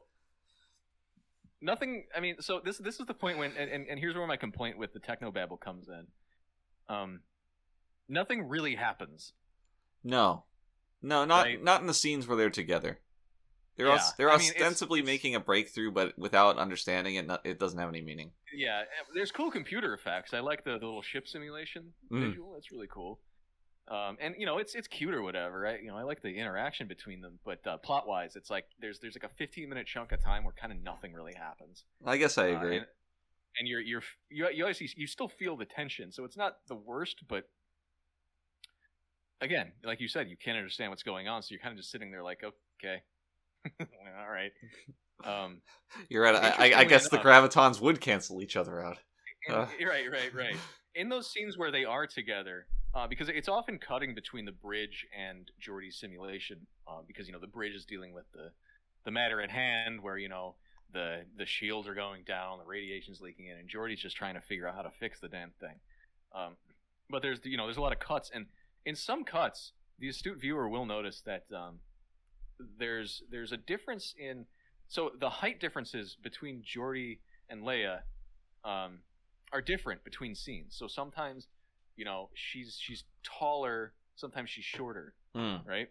nothing. 1.62 2.06
I 2.16 2.20
mean, 2.20 2.36
so 2.42 2.60
this 2.64 2.78
this 2.78 3.00
is 3.00 3.06
the 3.06 3.14
point 3.14 3.38
when, 3.38 3.52
and, 3.58 3.70
and, 3.70 3.88
and 3.88 4.00
here's 4.00 4.16
where 4.16 4.28
my 4.28 4.38
complaint 4.38 4.78
with 4.78 4.94
the 4.94 5.00
techno 5.00 5.32
babble 5.32 5.58
comes 5.58 5.88
in. 5.88 6.08
Um, 6.94 7.22
nothing 8.08 8.48
really 8.48 8.76
happens. 8.76 9.34
No, 10.04 10.44
no, 11.02 11.26
not 11.26 11.46
Right. 11.46 11.64
not 11.64 11.82
in 11.82 11.88
the 11.88 11.94
scenes 11.94 12.28
where 12.28 12.38
they're 12.38 12.50
together. 12.50 13.00
They're 13.76 13.88
Yeah, 13.88 13.94
os- 13.96 14.14
they're 14.14 14.30
I 14.32 14.38
mean, 14.38 14.50
it's- 14.50 14.56
ostensibly 14.62 15.00
it's- 15.00 15.14
making 15.14 15.36
a 15.36 15.40
breakthrough, 15.40 15.92
but 15.92 16.18
without 16.18 16.58
understanding 16.58 17.16
it, 17.16 17.30
it 17.44 17.60
doesn't 17.60 17.78
have 17.78 17.90
any 17.90 18.02
meaning. 18.02 18.32
Yeah, 18.54 18.84
there's 19.14 19.32
cool 19.32 19.52
computer 19.52 19.94
effects. 19.94 20.34
I 20.34 20.40
like 20.40 20.64
the, 20.64 20.72
the 20.80 20.86
little 20.86 21.02
ship 21.04 21.28
simulation 21.28 21.94
Mm. 22.10 22.30
visual. 22.30 22.54
That's 22.54 22.72
really 22.72 22.88
cool. 22.88 23.20
Um, 23.90 24.18
and 24.20 24.36
you 24.38 24.46
know, 24.46 24.58
it's 24.58 24.76
it's 24.76 24.88
cute 24.88 25.14
or 25.14 25.22
whatever. 25.22 25.60
Right? 25.60 25.82
You 25.82 25.88
know, 25.90 25.98
I 25.98 26.04
like 26.04 26.22
the 26.22 26.30
interaction 26.38 26.88
between 26.88 27.22
them. 27.22 27.40
But 27.46 27.66
uh, 27.66 27.78
plot 27.78 28.08
wise, 28.08 28.36
it's 28.36 28.50
like 28.50 28.66
there's 28.80 29.00
there's 29.00 29.16
like 29.16 29.24
a 29.24 29.34
15 29.36 29.70
minute 29.70 29.88
chunk 29.88 30.12
of 30.12 30.22
time 30.22 30.44
where 30.44 30.54
kind 30.54 30.74
of 30.74 30.82
nothing 30.84 31.14
really 31.14 31.34
happens. 31.34 31.84
I 32.06 32.18
guess 32.18 32.38
I 32.38 32.52
Uh, 32.52 32.56
agree. 32.58 32.78
and, 32.78 32.86
and 33.60 33.68
you're 33.68 33.80
you're 33.82 34.04
you 34.30 34.48
you 34.50 34.64
obviously 34.66 34.90
you 34.96 35.08
still 35.08 35.30
feel 35.30 35.56
the 35.56 35.66
tension, 35.66 36.12
so 36.12 36.26
it's 36.26 36.36
not 36.38 36.58
the 36.68 36.76
worst, 36.76 37.24
but 37.28 37.48
again, 39.42 39.72
like 39.84 40.02
you 40.02 40.08
said, 40.08 40.30
you 40.30 40.36
can't 40.38 40.58
understand 40.58 40.92
what's 40.92 41.04
going 41.04 41.28
on, 41.28 41.42
so 41.42 41.48
you're 41.52 41.60
kind 41.62 41.72
of 41.72 41.78
just 41.78 41.92
sitting 41.92 42.12
there 42.12 42.24
like, 42.24 42.44
okay, 42.44 43.02
all 43.80 44.30
right. 44.30 44.52
Um, 45.24 45.62
You're 46.10 46.24
right. 46.24 46.36
I, 46.36 46.72
I, 46.74 46.80
I 46.80 46.84
guess 46.84 47.10
the 47.10 47.18
gravitons 47.18 47.82
would 47.82 48.00
cancel 48.02 48.42
each 48.42 48.56
other 48.56 48.84
out. 48.84 48.98
and- 49.48 49.56
Uh. 49.58 49.66
right, 49.88 50.12
right, 50.12 50.34
right. 50.34 50.56
In 50.96 51.10
those 51.10 51.30
scenes 51.32 51.58
where 51.58 51.72
they 51.72 51.86
are 51.86 52.06
together, 52.08 52.68
uh, 52.94 53.08
because 53.08 53.30
it's 53.30 53.50
often 53.50 53.78
cutting 53.78 54.16
between 54.16 54.46
the 54.46 54.52
bridge 54.52 55.06
and 55.18 55.52
Geordi's 55.62 55.98
simulation, 56.00 56.66
uh, 56.88 57.02
because 57.08 57.28
you 57.28 57.34
know 57.34 57.40
the 57.40 57.48
bridge 57.48 57.74
is 57.74 57.86
dealing 57.86 58.14
with 58.14 58.26
the 58.34 58.52
the 59.06 59.12
matter 59.12 59.42
at 59.42 59.52
hand, 59.52 60.02
where 60.02 60.18
you 60.18 60.30
know 60.30 60.56
the 60.94 61.22
the 61.38 61.46
shields 61.46 61.88
are 61.88 61.96
going 61.96 62.24
down, 62.26 62.60
the 62.60 62.66
radiation's 62.66 63.22
leaking 63.22 63.48
in, 63.48 63.58
and 63.58 63.70
Geordi's 63.70 64.02
just 64.02 64.16
trying 64.16 64.36
to 64.36 64.42
figure 64.42 64.68
out 64.68 64.76
how 64.76 64.82
to 64.82 64.92
fix 65.00 65.20
the 65.20 65.28
damn 65.28 65.52
thing. 65.60 65.76
Um, 66.36 66.56
but 67.10 67.22
there's 67.22 67.40
you 67.44 67.58
know 67.58 67.66
there's 67.66 67.78
a 67.78 67.82
lot 67.82 67.94
of 67.94 68.00
cuts, 68.00 68.32
and 68.34 68.48
in 68.86 68.96
some 68.96 69.24
cuts, 69.24 69.74
the 70.00 70.10
astute 70.10 70.40
viewer 70.40 70.68
will 70.70 70.86
notice 70.86 71.22
that 71.26 71.46
um, 71.56 71.80
there's 72.80 73.22
there's 73.30 73.52
a 73.52 73.58
difference 73.58 74.14
in 74.18 74.46
so 74.88 75.12
the 75.20 75.30
height 75.30 75.60
differences 75.60 76.18
between 76.22 76.64
Geordi 76.64 77.20
and 77.50 77.64
Leia 77.64 78.00
um, 78.64 79.00
are 79.52 79.62
different 79.62 80.04
between 80.04 80.36
scenes. 80.36 80.76
So 80.78 80.88
sometimes, 80.88 81.48
you 81.98 82.06
know, 82.06 82.30
she's 82.34 82.78
she's 82.80 83.04
taller, 83.24 83.94
sometimes 84.16 84.50
she's 84.50 84.64
shorter, 84.64 85.14
Hmm. 85.36 85.58
right? 85.66 85.90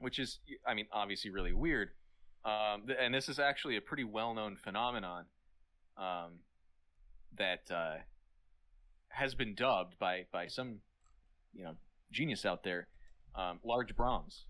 Which 0.00 0.18
is, 0.18 0.38
I 0.66 0.74
mean, 0.74 0.86
obviously 0.92 1.30
really 1.30 1.52
weird. 1.54 1.90
Um, 2.44 2.86
th- 2.86 2.98
and 3.00 3.12
this 3.14 3.28
is 3.28 3.38
actually 3.38 3.76
a 3.76 3.80
pretty 3.80 4.04
well-known 4.04 4.56
phenomenon 4.56 5.24
um, 5.96 6.40
that 7.36 7.68
uh, 7.70 7.96
has 9.08 9.34
been 9.34 9.54
dubbed 9.54 9.98
by 9.98 10.26
by 10.32 10.46
some, 10.48 10.80
you 11.54 11.64
know, 11.64 11.74
genius 12.12 12.44
out 12.44 12.62
there, 12.62 12.86
um, 13.34 13.58
large 13.64 13.96
Brahms. 13.96 14.44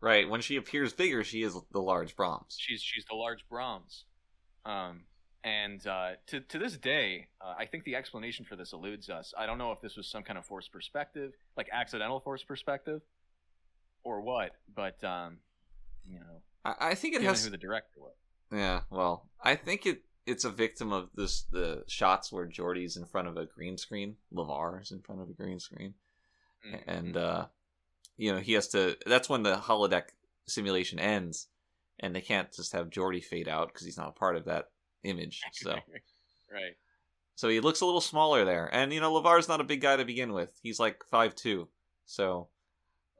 Right. 0.00 0.28
When 0.28 0.40
she 0.40 0.56
appears 0.56 0.92
bigger, 0.94 1.22
she 1.24 1.42
is 1.42 1.54
the 1.72 1.80
large 1.80 2.16
Brahms. 2.16 2.56
She's 2.58 2.82
she's 2.82 3.04
the 3.08 3.14
large 3.16 3.46
Brahms, 3.48 4.04
um, 4.64 5.02
and 5.44 5.84
uh, 5.86 6.10
to 6.28 6.40
to 6.40 6.58
this 6.58 6.76
day, 6.76 7.28
uh, 7.40 7.54
I 7.58 7.66
think 7.66 7.84
the 7.84 7.96
explanation 7.96 8.44
for 8.44 8.56
this 8.56 8.72
eludes 8.72 9.08
us. 9.08 9.32
I 9.38 9.46
don't 9.46 9.58
know 9.58 9.72
if 9.72 9.80
this 9.80 9.96
was 9.96 10.06
some 10.06 10.22
kind 10.22 10.38
of 10.38 10.44
forced 10.46 10.72
perspective, 10.72 11.32
like 11.56 11.68
accidental 11.72 12.20
forced 12.20 12.46
perspective, 12.46 13.00
or 14.04 14.20
what. 14.20 14.52
But 14.74 15.02
um, 15.04 15.38
you 16.06 16.18
know, 16.20 16.42
I, 16.64 16.90
I 16.90 16.94
think 16.94 17.14
it 17.14 17.22
has. 17.22 17.44
who 17.44 17.50
the 17.50 17.56
director 17.56 17.98
was. 17.98 18.14
Yeah. 18.52 18.80
Well, 18.90 19.28
I 19.42 19.54
think 19.56 19.86
it 19.86 20.02
it's 20.26 20.44
a 20.44 20.50
victim 20.50 20.92
of 20.92 21.08
this 21.14 21.42
the 21.50 21.84
shots 21.88 22.30
where 22.30 22.46
Geordi's 22.46 22.96
in 22.96 23.06
front 23.06 23.28
of 23.28 23.36
a 23.36 23.46
green 23.46 23.78
screen, 23.78 24.16
LeVar 24.34 24.82
is 24.82 24.90
in 24.92 25.00
front 25.00 25.22
of 25.22 25.28
a 25.30 25.32
green 25.32 25.58
screen, 25.58 25.94
Mm, 26.66 26.80
and 26.86 27.16
uh, 27.16 27.46
you 28.18 28.32
know 28.32 28.38
he 28.38 28.52
has 28.52 28.68
to. 28.68 28.96
That's 29.06 29.28
when 29.30 29.42
the 29.42 29.56
holodeck 29.56 30.10
simulation 30.46 30.98
ends, 30.98 31.46
and 31.98 32.14
they 32.14 32.20
can't 32.20 32.52
just 32.52 32.72
have 32.74 32.90
Geordi 32.90 33.24
fade 33.24 33.48
out 33.48 33.68
because 33.68 33.86
he's 33.86 33.96
not 33.96 34.08
a 34.08 34.12
part 34.12 34.36
of 34.36 34.44
that 34.44 34.66
image. 35.04 35.40
So. 35.52 35.72
right, 36.52 36.76
So 37.36 37.48
he 37.48 37.60
looks 37.60 37.80
a 37.80 37.86
little 37.86 38.00
smaller 38.00 38.44
there. 38.44 38.68
And, 38.72 38.92
you 38.92 39.00
know, 39.00 39.12
LeVar's 39.12 39.48
not 39.48 39.60
a 39.60 39.64
big 39.64 39.80
guy 39.80 39.96
to 39.96 40.04
begin 40.04 40.32
with. 40.32 40.50
He's 40.62 40.80
like 40.80 41.04
five 41.10 41.34
two, 41.34 41.68
So 42.06 42.48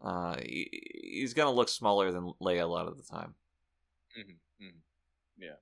uh, 0.03 0.37
he, 0.43 0.69
he's 1.03 1.35
going 1.35 1.47
to 1.47 1.55
look 1.55 1.69
smaller 1.69 2.11
than 2.13 2.33
Leia 2.41 2.63
a 2.63 2.67
lot 2.67 2.89
of 2.89 2.97
the 2.97 3.03
time. 3.03 3.35
hmm 4.15 4.33
hmm 4.61 4.77
yeah. 5.39 5.57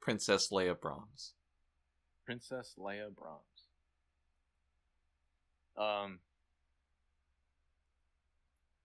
Princess 0.00 0.50
Leia 0.50 0.78
Bronze. 0.78 1.32
Princess 2.24 2.74
Leia 2.78 3.14
Bronze. 3.14 3.40
Um, 5.76 6.18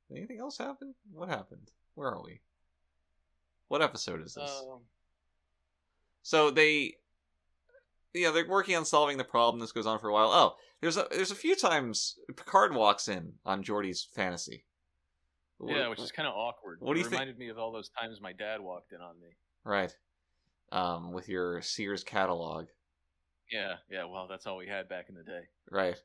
Anything 0.09 0.39
else 0.39 0.57
happen? 0.57 0.95
What 1.11 1.29
happened? 1.29 1.71
Where 1.95 2.09
are 2.09 2.23
we? 2.23 2.39
What 3.67 3.81
episode 3.81 4.21
is 4.25 4.33
this? 4.35 4.49
um, 4.49 4.79
So 6.21 6.51
they, 6.51 6.95
yeah, 8.13 8.31
they're 8.31 8.47
working 8.47 8.75
on 8.75 8.85
solving 8.85 9.17
the 9.17 9.23
problem. 9.23 9.59
This 9.59 9.71
goes 9.71 9.85
on 9.85 9.99
for 9.99 10.09
a 10.09 10.13
while. 10.13 10.29
Oh, 10.31 10.55
there's 10.81 10.97
a 10.97 11.07
there's 11.11 11.31
a 11.31 11.35
few 11.35 11.55
times 11.55 12.15
Picard 12.35 12.73
walks 12.73 13.07
in 13.07 13.33
on 13.45 13.63
Geordi's 13.63 14.07
fantasy. 14.15 14.63
yeah, 15.65 15.87
which 15.87 15.99
is 15.99 16.11
kind 16.11 16.27
of 16.27 16.35
awkward. 16.35 16.77
what 16.81 16.93
do 16.93 16.99
it 16.99 17.03
you 17.03 17.09
think- 17.09 17.13
reminded 17.19 17.37
me 17.37 17.49
of 17.49 17.57
all 17.57 17.71
those 17.71 17.89
times 17.89 18.21
my 18.21 18.31
dad 18.33 18.61
walked 18.61 18.93
in 18.93 19.01
on 19.01 19.19
me. 19.19 19.29
right. 19.63 19.95
um, 20.71 21.11
with 21.13 21.27
your 21.29 21.61
Sears 21.61 22.03
catalog, 22.03 22.67
Yeah, 23.51 23.75
yeah. 23.89 24.05
Well, 24.05 24.27
that's 24.29 24.45
all 24.45 24.57
we 24.57 24.67
had 24.67 24.87
back 24.89 25.07
in 25.09 25.15
the 25.15 25.23
day. 25.23 25.41
right? 25.71 25.95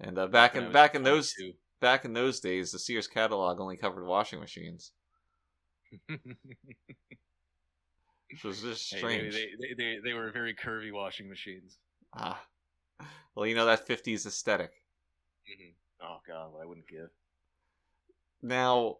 And 0.00 0.18
uh, 0.18 0.26
back 0.26 0.56
in 0.56 0.72
back 0.72 0.94
in 0.94 1.02
those 1.02 1.32
22. 1.34 1.56
back 1.80 2.04
in 2.04 2.12
those 2.14 2.40
days, 2.40 2.72
the 2.72 2.78
Sears 2.78 3.06
catalog 3.06 3.60
only 3.60 3.76
covered 3.76 4.06
washing 4.06 4.40
machines, 4.40 4.92
which 8.30 8.44
was 8.44 8.60
just 8.62 8.90
Hey, 8.92 8.98
strange. 8.98 9.34
they, 9.34 9.48
they, 9.60 9.74
they, 9.76 9.96
they 10.04 10.12
were 10.12 10.30
very 10.30 10.54
curvy 10.54 10.92
washing 10.92 11.28
machines. 11.28 11.76
Ah, 12.14 12.40
well, 13.34 13.46
you 13.46 13.54
know 13.54 13.66
that 13.66 13.86
'50s 13.86 14.26
aesthetic. 14.26 14.70
Oh 16.02 16.18
god, 16.26 16.52
what 16.52 16.62
I 16.62 16.66
wouldn't 16.66 16.88
give. 16.88 17.08
Now, 18.42 18.98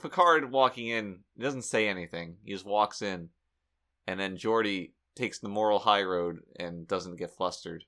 Picard 0.00 0.50
walking 0.50 0.88
in 0.88 1.20
doesn't 1.38 1.62
say 1.62 1.88
anything. 1.88 2.36
He 2.44 2.52
just 2.52 2.64
walks 2.64 3.02
in, 3.02 3.30
and 4.06 4.18
then 4.20 4.36
Geordi 4.36 4.92
takes 5.14 5.38
the 5.38 5.48
moral 5.48 5.80
high 5.80 6.02
road 6.02 6.40
and 6.58 6.86
doesn't 6.88 7.16
get 7.16 7.30
flustered, 7.36 7.84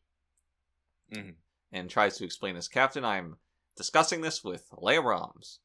Mhm. 1.13 1.35
and 1.73 1.89
tries 1.89 2.19
to 2.19 2.25
explain 2.25 2.55
this. 2.55 2.69
Captain, 2.69 3.05
I'm 3.05 3.39
discussing 3.77 4.21
this 4.21 4.43
with 4.45 4.67
Leah 4.77 5.03
Brahms. 5.03 5.61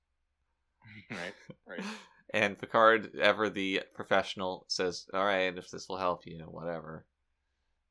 right, 1.12 1.36
right. 1.66 1.84
And 2.34 2.58
Picard, 2.58 3.16
ever 3.20 3.50
the 3.50 3.82
professional, 3.96 4.66
says, 4.68 5.08
"All 5.14 5.26
right, 5.26 5.58
if 5.58 5.72
this 5.72 5.90
will 5.90 5.98
help 5.98 6.26
you, 6.26 6.40
whatever. 6.46 7.06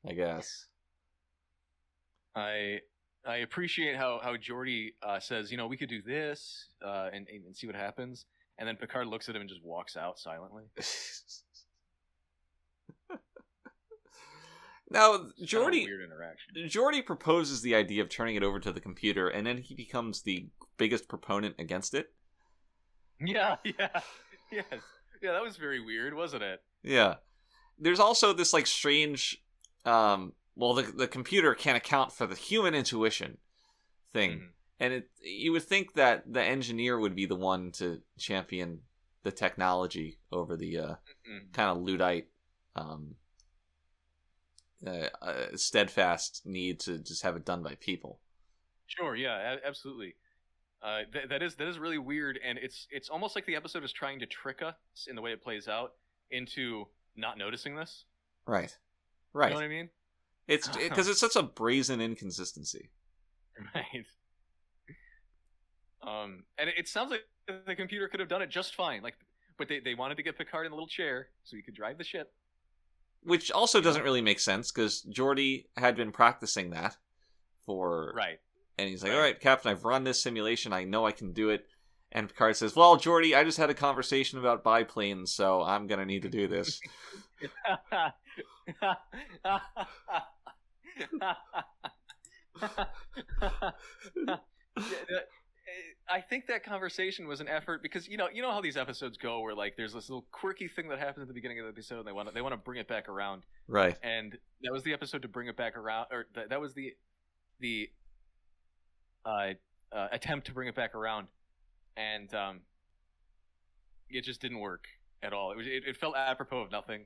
I 0.07 0.13
guess." 0.13 0.65
I 2.35 2.79
I 3.25 3.37
appreciate 3.37 3.95
how 3.97 4.19
how 4.23 4.35
Geordi 4.37 4.93
uh, 5.03 5.19
says, 5.19 5.51
you 5.51 5.57
know, 5.57 5.67
we 5.67 5.77
could 5.77 5.89
do 5.89 6.01
this 6.01 6.67
uh, 6.85 7.09
and 7.11 7.27
and 7.27 7.55
see 7.55 7.67
what 7.67 7.75
happens, 7.75 8.25
and 8.57 8.67
then 8.67 8.75
Picard 8.77 9.07
looks 9.07 9.27
at 9.29 9.35
him 9.35 9.41
and 9.41 9.49
just 9.49 9.63
walks 9.63 9.97
out 9.97 10.17
silently. 10.19 10.63
now, 14.89 15.15
It's 15.37 15.51
kind 15.53 15.67
of 15.67 15.73
a 15.73 15.75
Geordi, 15.75 15.85
weird 15.85 16.01
interaction. 16.01 16.55
Geordi 16.69 17.05
proposes 17.05 17.61
the 17.61 17.75
idea 17.75 18.01
of 18.01 18.09
turning 18.09 18.35
it 18.35 18.43
over 18.43 18.59
to 18.59 18.71
the 18.71 18.79
computer, 18.79 19.27
and 19.27 19.45
then 19.45 19.57
he 19.57 19.75
becomes 19.75 20.21
the 20.21 20.47
biggest 20.77 21.09
proponent 21.09 21.55
against 21.59 21.93
it. 21.93 22.13
Yeah, 23.21 23.57
yeah, 23.65 23.99
yes, 24.51 24.65
yeah. 25.21 25.31
That 25.33 25.41
was 25.43 25.57
very 25.57 25.79
weird, 25.83 26.13
wasn't 26.13 26.43
it? 26.43 26.61
Yeah. 26.83 27.15
There's 27.77 27.99
also 27.99 28.33
this 28.33 28.53
like 28.53 28.67
strange 28.67 29.41
um 29.85 30.33
well 30.55 30.73
the 30.73 30.83
the 30.83 31.07
computer 31.07 31.55
can't 31.55 31.77
account 31.77 32.11
for 32.11 32.27
the 32.27 32.35
human 32.35 32.75
intuition 32.75 33.37
thing. 34.11 34.31
Mhm. 34.31 34.47
And 34.81 34.93
it 34.93 35.09
you 35.21 35.51
would 35.53 35.63
think 35.63 35.93
that 35.93 36.31
the 36.31 36.41
engineer 36.43 36.99
would 36.99 37.15
be 37.15 37.25
the 37.25 37.35
one 37.35 37.71
to 37.73 38.01
champion 38.17 38.81
the 39.23 39.31
technology 39.31 40.19
over 40.31 40.55
the 40.57 40.77
uh 40.77 40.95
Mhm. 41.29 41.53
kind 41.53 41.69
of 41.69 41.77
Luddite 41.83 42.27
um 42.75 43.15
uh, 44.85 45.09
uh, 45.21 45.57
steadfast 45.57 46.41
need 46.45 46.79
to 46.79 46.97
just 46.99 47.23
have 47.23 47.35
it 47.35 47.45
done 47.45 47.61
by 47.61 47.75
people. 47.75 48.19
Sure, 48.87 49.15
yeah, 49.15 49.57
absolutely. 49.65 50.15
Uh, 50.81 51.01
th- 51.11 51.27
that 51.29 51.43
is 51.43 51.55
that 51.55 51.67
is 51.67 51.77
really 51.77 51.97
weird, 51.97 52.39
and 52.45 52.57
it's 52.57 52.87
it's 52.89 53.09
almost 53.09 53.35
like 53.35 53.45
the 53.45 53.55
episode 53.55 53.83
is 53.83 53.91
trying 53.91 54.19
to 54.19 54.25
trick 54.25 54.61
us 54.61 55.07
in 55.09 55.15
the 55.15 55.21
way 55.21 55.31
it 55.31 55.43
plays 55.43 55.67
out 55.67 55.93
into 56.31 56.85
not 57.15 57.37
noticing 57.37 57.75
this. 57.75 58.05
Right. 58.45 58.75
Right. 59.33 59.47
You 59.47 59.53
know 59.55 59.59
what 59.59 59.65
I 59.65 59.69
mean? 59.69 59.89
It's 60.47 60.67
because 60.77 61.07
it's 61.07 61.19
such 61.19 61.35
a 61.35 61.43
brazen 61.43 62.01
inconsistency. 62.01 62.89
Right. 63.75 64.05
Um, 66.01 66.43
and 66.57 66.69
it, 66.69 66.75
it 66.77 66.87
sounds 66.87 67.11
like 67.11 67.25
the 67.65 67.75
computer 67.75 68.07
could 68.07 68.19
have 68.19 68.29
done 68.29 68.41
it 68.41 68.49
just 68.49 68.75
fine. 68.75 69.01
Like, 69.01 69.15
but 69.57 69.67
they, 69.67 69.79
they 69.79 69.95
wanted 69.95 70.15
to 70.15 70.23
get 70.23 70.37
Picard 70.37 70.65
in 70.65 70.71
a 70.71 70.75
little 70.75 70.87
chair 70.87 71.27
so 71.43 71.57
he 71.57 71.61
could 71.61 71.73
drive 71.73 71.97
the 71.97 72.03
ship. 72.03 72.31
Which 73.23 73.51
also 73.51 73.81
doesn't 73.81 74.03
really 74.03 74.21
make 74.21 74.39
sense 74.39 74.71
because 74.71 75.05
Geordi 75.11 75.65
had 75.75 75.97
been 75.97 76.13
practicing 76.13 76.69
that 76.69 76.95
for 77.65 78.13
Right. 78.15 78.39
And 78.79 78.89
he's 78.89 79.03
like, 79.03 79.11
"All 79.11 79.19
right, 79.19 79.39
Captain, 79.39 79.71
I've 79.71 79.85
run 79.85 80.03
this 80.03 80.21
simulation. 80.21 80.73
I 80.73 80.83
know 80.83 81.05
I 81.05 81.11
can 81.11 81.33
do 81.33 81.49
it." 81.49 81.67
And 82.11 82.27
Picard 82.27 82.55
says, 82.55 82.75
"Well, 82.75 82.97
Geordi, 82.97 83.37
I 83.37 83.43
just 83.43 83.57
had 83.57 83.69
a 83.69 83.73
conversation 83.73 84.39
about 84.39 84.63
biplanes, 84.63 85.31
so 85.31 85.61
I'm 85.61 85.87
gonna 85.87 86.05
need 86.05 86.23
to 86.23 86.29
do 86.29 86.47
this." 86.47 86.81
I 96.09 96.21
think 96.21 96.47
that 96.47 96.63
conversation 96.63 97.27
was 97.27 97.39
an 97.39 97.47
effort 97.47 97.83
because 97.83 98.07
you 98.07 98.17
know 98.17 98.27
you 98.33 98.41
know 98.41 98.51
how 98.51 98.61
these 98.61 98.77
episodes 98.77 99.17
go 99.17 99.41
where 99.41 99.53
like 99.53 99.75
there's 99.77 99.93
this 99.93 100.09
little 100.09 100.25
quirky 100.31 100.67
thing 100.67 100.89
that 100.89 100.99
happens 100.99 101.21
at 101.21 101.27
the 101.27 101.33
beginning 101.33 101.59
of 101.59 101.65
the 101.65 101.71
episode 101.71 101.99
and 101.99 102.07
they 102.07 102.11
want 102.11 102.27
to 102.27 102.33
they 102.33 102.41
want 102.41 102.53
to 102.53 102.57
bring 102.57 102.79
it 102.79 102.87
back 102.87 103.07
around 103.07 103.43
right. 103.67 103.97
and 104.01 104.37
that 104.63 104.73
was 104.73 104.83
the 104.83 104.93
episode 104.93 105.21
to 105.21 105.27
bring 105.27 105.47
it 105.47 105.55
back 105.55 105.77
around 105.77 106.07
or 106.11 106.25
th- 106.33 106.49
that 106.49 106.59
was 106.59 106.73
the 106.73 106.93
the 107.59 107.89
uh, 109.25 109.49
uh, 109.91 110.07
attempt 110.11 110.47
to 110.47 110.53
bring 110.53 110.67
it 110.67 110.75
back 110.75 110.95
around 110.95 111.27
and 111.97 112.33
um 112.33 112.61
it 114.09 114.23
just 114.23 114.41
didn't 114.41 114.59
work 114.59 114.85
at 115.21 115.33
all. 115.33 115.51
It 115.51 115.57
was 115.57 115.67
it, 115.67 115.83
it 115.85 115.97
felt 115.97 116.15
apropos 116.15 116.61
of 116.61 116.71
nothing. 116.71 117.01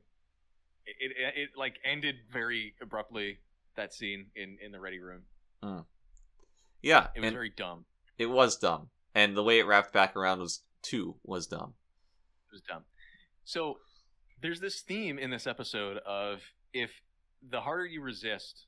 It, 0.86 1.12
it 1.18 1.34
it 1.36 1.50
like 1.58 1.76
ended 1.84 2.16
very 2.32 2.76
abruptly 2.82 3.40
that 3.76 3.94
scene 3.94 4.28
in 4.36 4.58
in 4.64 4.72
the 4.72 4.80
ready 4.80 5.00
room. 5.00 5.24
Yeah, 6.82 7.08
it 7.16 7.22
was 7.22 7.32
very 7.32 7.50
dumb. 7.50 7.86
it 8.18 8.26
was 8.26 8.58
dumb, 8.58 8.90
and 9.16 9.36
the 9.36 9.44
way 9.44 9.60
it 9.60 9.66
wrapped 9.66 9.94
back 9.94 10.16
around 10.16 10.40
was 10.40 10.62
too 10.82 11.16
was 11.24 11.48
dumb. 11.48 11.74
it 12.50 12.54
was 12.54 12.62
dumb. 12.62 12.84
So 13.46 13.80
there's 14.42 14.60
this 14.60 14.82
theme 14.82 15.18
in 15.18 15.30
this 15.30 15.48
episode 15.48 15.98
of 16.06 16.42
if 16.74 17.02
the 17.50 17.62
harder 17.62 17.86
you 17.86 18.02
resist 18.02 18.66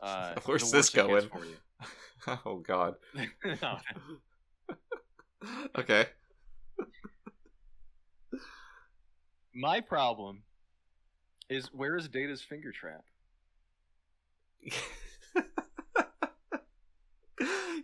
uh 0.00 0.34
Where's 0.44 0.70
this 0.70 0.94
worse 0.94 0.94
it 0.94 1.10
gets 1.10 1.26
going? 1.26 1.46
oh 2.46 2.56
God. 2.58 2.94
no, 3.44 3.78
okay. 5.78 6.06
My 9.54 9.80
problem 9.80 10.42
is 11.50 11.68
where 11.72 11.96
is 11.96 12.08
Data's 12.08 12.42
finger 12.42 12.72
trap? 12.72 13.04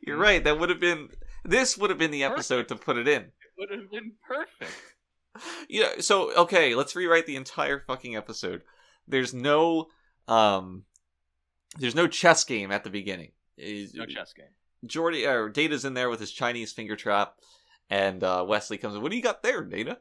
You're 0.02 0.16
right. 0.16 0.42
That 0.42 0.58
would 0.58 0.70
have 0.70 0.80
been. 0.80 1.08
This 1.44 1.76
would 1.76 1.90
have 1.90 1.98
been 1.98 2.10
the 2.10 2.24
episode 2.24 2.68
to 2.68 2.76
put 2.76 2.96
it 2.96 3.06
in. 3.06 3.22
It 3.22 3.30
would 3.58 3.70
have 3.70 3.90
been 3.90 4.12
perfect. 4.26 4.72
Yeah. 5.68 6.00
So 6.00 6.32
okay, 6.34 6.74
let's 6.74 6.96
rewrite 6.96 7.26
the 7.26 7.36
entire 7.36 7.80
fucking 7.80 8.16
episode. 8.16 8.62
There's 9.06 9.34
no 9.34 9.88
um, 10.26 10.84
there's 11.78 11.94
no 11.94 12.06
chess 12.06 12.44
game 12.44 12.70
at 12.70 12.84
the 12.84 12.90
beginning. 12.90 13.32
No 13.58 14.06
chess 14.06 14.32
game. 14.32 14.46
Geordi 14.86 15.28
or 15.28 15.48
Data's 15.48 15.84
in 15.84 15.94
there 15.94 16.08
with 16.08 16.20
his 16.20 16.30
Chinese 16.30 16.72
finger 16.72 16.94
trap, 16.96 17.34
and 17.90 18.22
uh, 18.22 18.44
Wesley 18.46 18.78
comes 18.78 18.94
in. 18.94 19.02
What 19.02 19.10
do 19.10 19.16
you 19.16 19.22
got 19.22 19.42
there, 19.42 19.64
Data? 19.64 19.98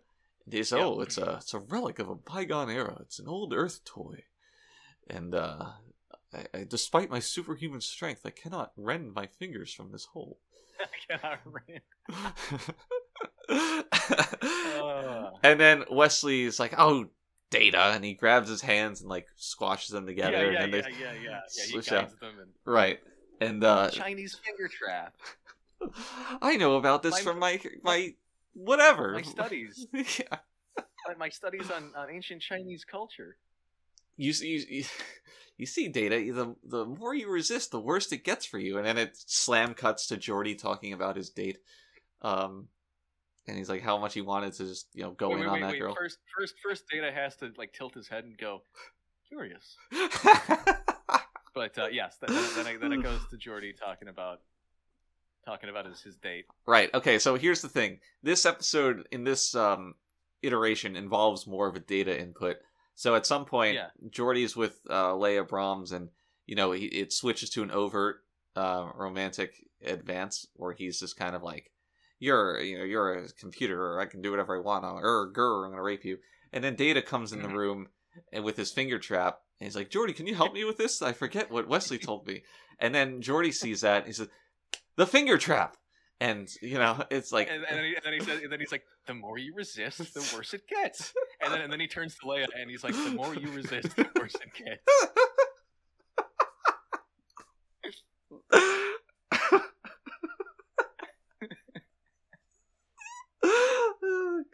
Says, 0.51 0.71
Yeah. 0.71 0.77
"Oh, 0.85 1.01
it's 1.01 1.17
a 1.17 1.37
it's 1.41 1.53
a 1.53 1.59
relic 1.59 1.99
of 1.99 2.09
a 2.09 2.15
bygone 2.15 2.69
era. 2.69 2.97
It's 3.01 3.19
an 3.19 3.27
old 3.27 3.53
Earth 3.53 3.83
toy, 3.83 4.23
and 5.09 5.33
uh, 5.35 5.65
I, 6.33 6.45
I, 6.53 6.63
despite 6.63 7.09
my 7.09 7.19
superhuman 7.19 7.81
strength, 7.81 8.21
I 8.25 8.29
cannot 8.29 8.71
rend 8.77 9.13
my 9.13 9.25
fingers 9.25 9.73
from 9.73 9.91
this 9.91 10.05
hole." 10.05 10.39
I 10.79 11.17
cannot 11.17 11.39
remember. 11.43 12.33
Uh. 13.49 15.31
and 15.41 15.59
then 15.59 15.83
Wesley 15.89 16.43
is 16.43 16.59
like, 16.59 16.73
"Oh, 16.77 17.07
Data," 17.49 17.91
and 17.93 18.03
he 18.03 18.13
grabs 18.13 18.49
his 18.49 18.61
hands 18.61 19.01
and 19.01 19.09
like 19.09 19.27
squashes 19.35 19.89
them 19.89 20.05
together, 20.05 20.51
yeah, 20.51 20.63
and 20.63 20.73
yeah, 20.73 20.81
then 20.81 20.91
yeah, 20.99 21.13
yeah, 21.13 21.21
yeah. 21.23 21.65
He 21.67 21.73
guides 21.73 21.91
out. 21.91 22.19
them 22.19 22.39
and 22.41 22.49
right. 22.65 22.99
And 23.39 23.63
uh, 23.63 23.89
Chinese 23.91 24.35
finger 24.43 24.67
trap. 24.67 25.13
I 26.41 26.57
know 26.57 26.75
about 26.77 27.03
this 27.03 27.13
My- 27.13 27.21
from 27.21 27.39
my 27.39 27.61
my 27.83 28.13
whatever 28.53 29.13
My 29.13 29.21
studies. 29.37 29.85
yeah. 29.93 30.37
My- 31.07 31.15
My 31.17 31.29
studies 31.29 31.71
on, 31.71 31.91
on 31.95 32.09
ancient 32.09 32.41
Chinese 32.41 32.83
culture. 32.83 33.37
You 34.17 34.33
see, 34.33 34.65
you, 34.69 34.83
you 35.57 35.65
see, 35.65 35.87
Data. 35.87 36.15
The 36.33 36.55
the 36.65 36.85
more 36.85 37.13
you 37.13 37.29
resist, 37.29 37.71
the 37.71 37.79
worse 37.79 38.11
it 38.11 38.23
gets 38.25 38.45
for 38.45 38.57
you. 38.59 38.77
And 38.77 38.85
then 38.85 38.97
it 38.97 39.15
slam 39.15 39.73
cuts 39.73 40.07
to 40.07 40.17
Geordi 40.17 40.57
talking 40.57 40.91
about 40.93 41.15
his 41.15 41.29
date, 41.29 41.59
um, 42.23 42.67
and 43.47 43.57
he's 43.57 43.69
like, 43.69 43.81
how 43.81 43.97
much 43.97 44.13
he 44.13 44.21
wanted 44.21 44.53
to 44.53 44.65
just 44.65 44.87
you 44.93 45.03
know 45.03 45.11
go 45.11 45.29
wait, 45.29 45.35
in 45.35 45.39
wait, 45.41 45.47
on 45.47 45.53
wait, 45.53 45.61
that 45.61 45.71
wait. 45.71 45.79
girl. 45.79 45.95
First, 45.95 46.17
first, 46.37 46.55
first, 46.63 46.83
Data 46.91 47.11
has 47.11 47.35
to 47.37 47.51
like 47.57 47.73
tilt 47.73 47.93
his 47.93 48.07
head 48.07 48.23
and 48.25 48.37
go, 48.37 48.61
curious. 49.29 49.75
But 51.57 51.75
uh, 51.79 51.87
yes, 51.87 52.17
then, 52.21 52.29
then, 52.55 52.67
it, 52.67 52.79
then 52.81 52.93
it 52.93 53.01
goes 53.01 53.19
to 53.31 53.35
Geordi 53.35 53.75
talking 53.75 54.09
about 54.09 54.41
talking 55.43 55.69
about 55.69 55.87
his, 55.87 55.99
his 56.01 56.15
date. 56.15 56.45
Right. 56.67 56.93
Okay. 56.93 57.17
So 57.17 57.33
here's 57.33 57.63
the 57.63 57.67
thing. 57.67 57.97
This 58.21 58.45
episode 58.45 59.07
in 59.11 59.23
this 59.23 59.55
um, 59.55 59.95
iteration 60.43 60.95
involves 60.95 61.47
more 61.47 61.67
of 61.67 61.75
a 61.75 61.79
data 61.79 62.15
input. 62.15 62.57
So 62.93 63.15
at 63.15 63.25
some 63.25 63.45
point, 63.45 63.73
Yeah. 63.73 63.87
Geordi's 64.09 64.55
with 64.55 64.79
uh, 64.87 65.15
Leah 65.15 65.45
Brahms, 65.45 65.93
and 65.93 66.09
you 66.45 66.53
know 66.55 66.73
he, 66.73 66.85
it 66.85 67.11
switches 67.11 67.49
to 67.51 67.63
an 67.63 67.71
overt 67.71 68.17
uh, 68.55 68.91
romantic 68.93 69.55
advance 69.83 70.45
where 70.53 70.73
he's 70.73 70.99
just 70.99 71.17
kind 71.17 71.35
of 71.35 71.41
like, 71.41 71.71
"You're 72.19 72.59
you 72.61 72.77
know 72.77 72.83
you're 72.83 73.13
a 73.13 73.29
computer, 73.39 73.81
or 73.81 73.99
I 73.99 74.05
can 74.05 74.21
do 74.21 74.31
whatever 74.31 74.57
I 74.57 74.61
want, 74.61 74.85
or 74.85 75.31
grr, 75.33 75.65
I'm 75.65 75.71
gonna 75.71 75.83
rape 75.83 76.05
you." 76.05 76.17
And 76.53 76.63
then 76.63 76.75
Data 76.75 77.01
comes 77.01 77.33
in 77.33 77.41
the 77.41 77.47
mm-hmm. 77.47 77.57
room 77.57 77.87
and 78.31 78.43
with 78.43 78.57
his 78.57 78.71
finger 78.71 78.99
trap, 78.99 79.39
and 79.59 79.67
he's 79.67 79.75
like, 79.75 79.89
"Geordi, 79.89 80.15
can 80.15 80.27
you 80.27 80.35
help 80.35 80.53
me 80.53 80.63
with 80.63 80.77
this? 80.77 81.01
I 81.01 81.13
forget 81.13 81.51
what 81.51 81.67
Wesley 81.67 81.97
told 81.97 82.27
me." 82.27 82.43
And 82.79 82.93
then 82.93 83.21
Geordi 83.21 83.53
sees 83.53 83.81
that, 83.81 83.99
and 83.99 84.07
he 84.07 84.13
says, 84.13 84.29
"The 84.95 85.07
finger 85.07 85.37
trap." 85.37 85.77
And 86.19 86.49
you 86.61 86.79
know, 86.79 87.03
it's 87.11 87.31
like, 87.31 87.47
and, 87.47 87.63
and, 87.63 87.77
then 87.77 87.83
he, 87.83 87.95
and 87.95 88.03
then 88.03 88.13
he 88.13 88.19
says, 88.19 88.41
and 88.41 88.51
then 88.51 88.59
he's 88.59 88.71
like, 88.71 88.83
"The 89.05 89.13
more 89.13 89.37
you 89.37 89.53
resist, 89.55 90.13
the 90.13 90.35
worse 90.35 90.53
it 90.53 90.67
gets." 90.67 91.13
And 91.41 91.53
then 91.53 91.61
and 91.61 91.71
then 91.71 91.79
he 91.79 91.87
turns 91.87 92.15
to 92.15 92.25
Leia, 92.25 92.47
and 92.59 92.69
he's 92.69 92.83
like, 92.83 92.93
"The 92.93 93.11
more 93.11 93.35
you 93.35 93.51
resist, 93.51 93.95
the 93.95 94.07
worse 94.19 94.35
it 94.35 94.53
gets." 94.55 94.81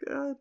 god. 0.06 0.36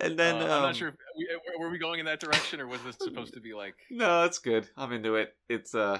And 0.00 0.18
then 0.18 0.36
Uh, 0.36 0.44
I'm 0.44 0.50
um, 0.50 0.62
not 0.62 0.76
sure. 0.76 0.88
If 0.88 0.94
we, 1.16 1.28
uh, 1.34 1.38
were 1.60 1.70
we 1.70 1.78
going 1.78 2.00
in 2.00 2.06
that 2.06 2.20
direction, 2.20 2.60
or 2.60 2.66
was 2.66 2.82
this 2.82 2.96
supposed 2.98 3.34
to 3.34 3.40
be 3.40 3.54
like? 3.54 3.74
No, 3.90 4.24
it's 4.24 4.38
good. 4.38 4.68
I'm 4.76 4.92
into 4.92 5.16
it. 5.16 5.34
It's 5.48 5.74
uh 5.74 5.98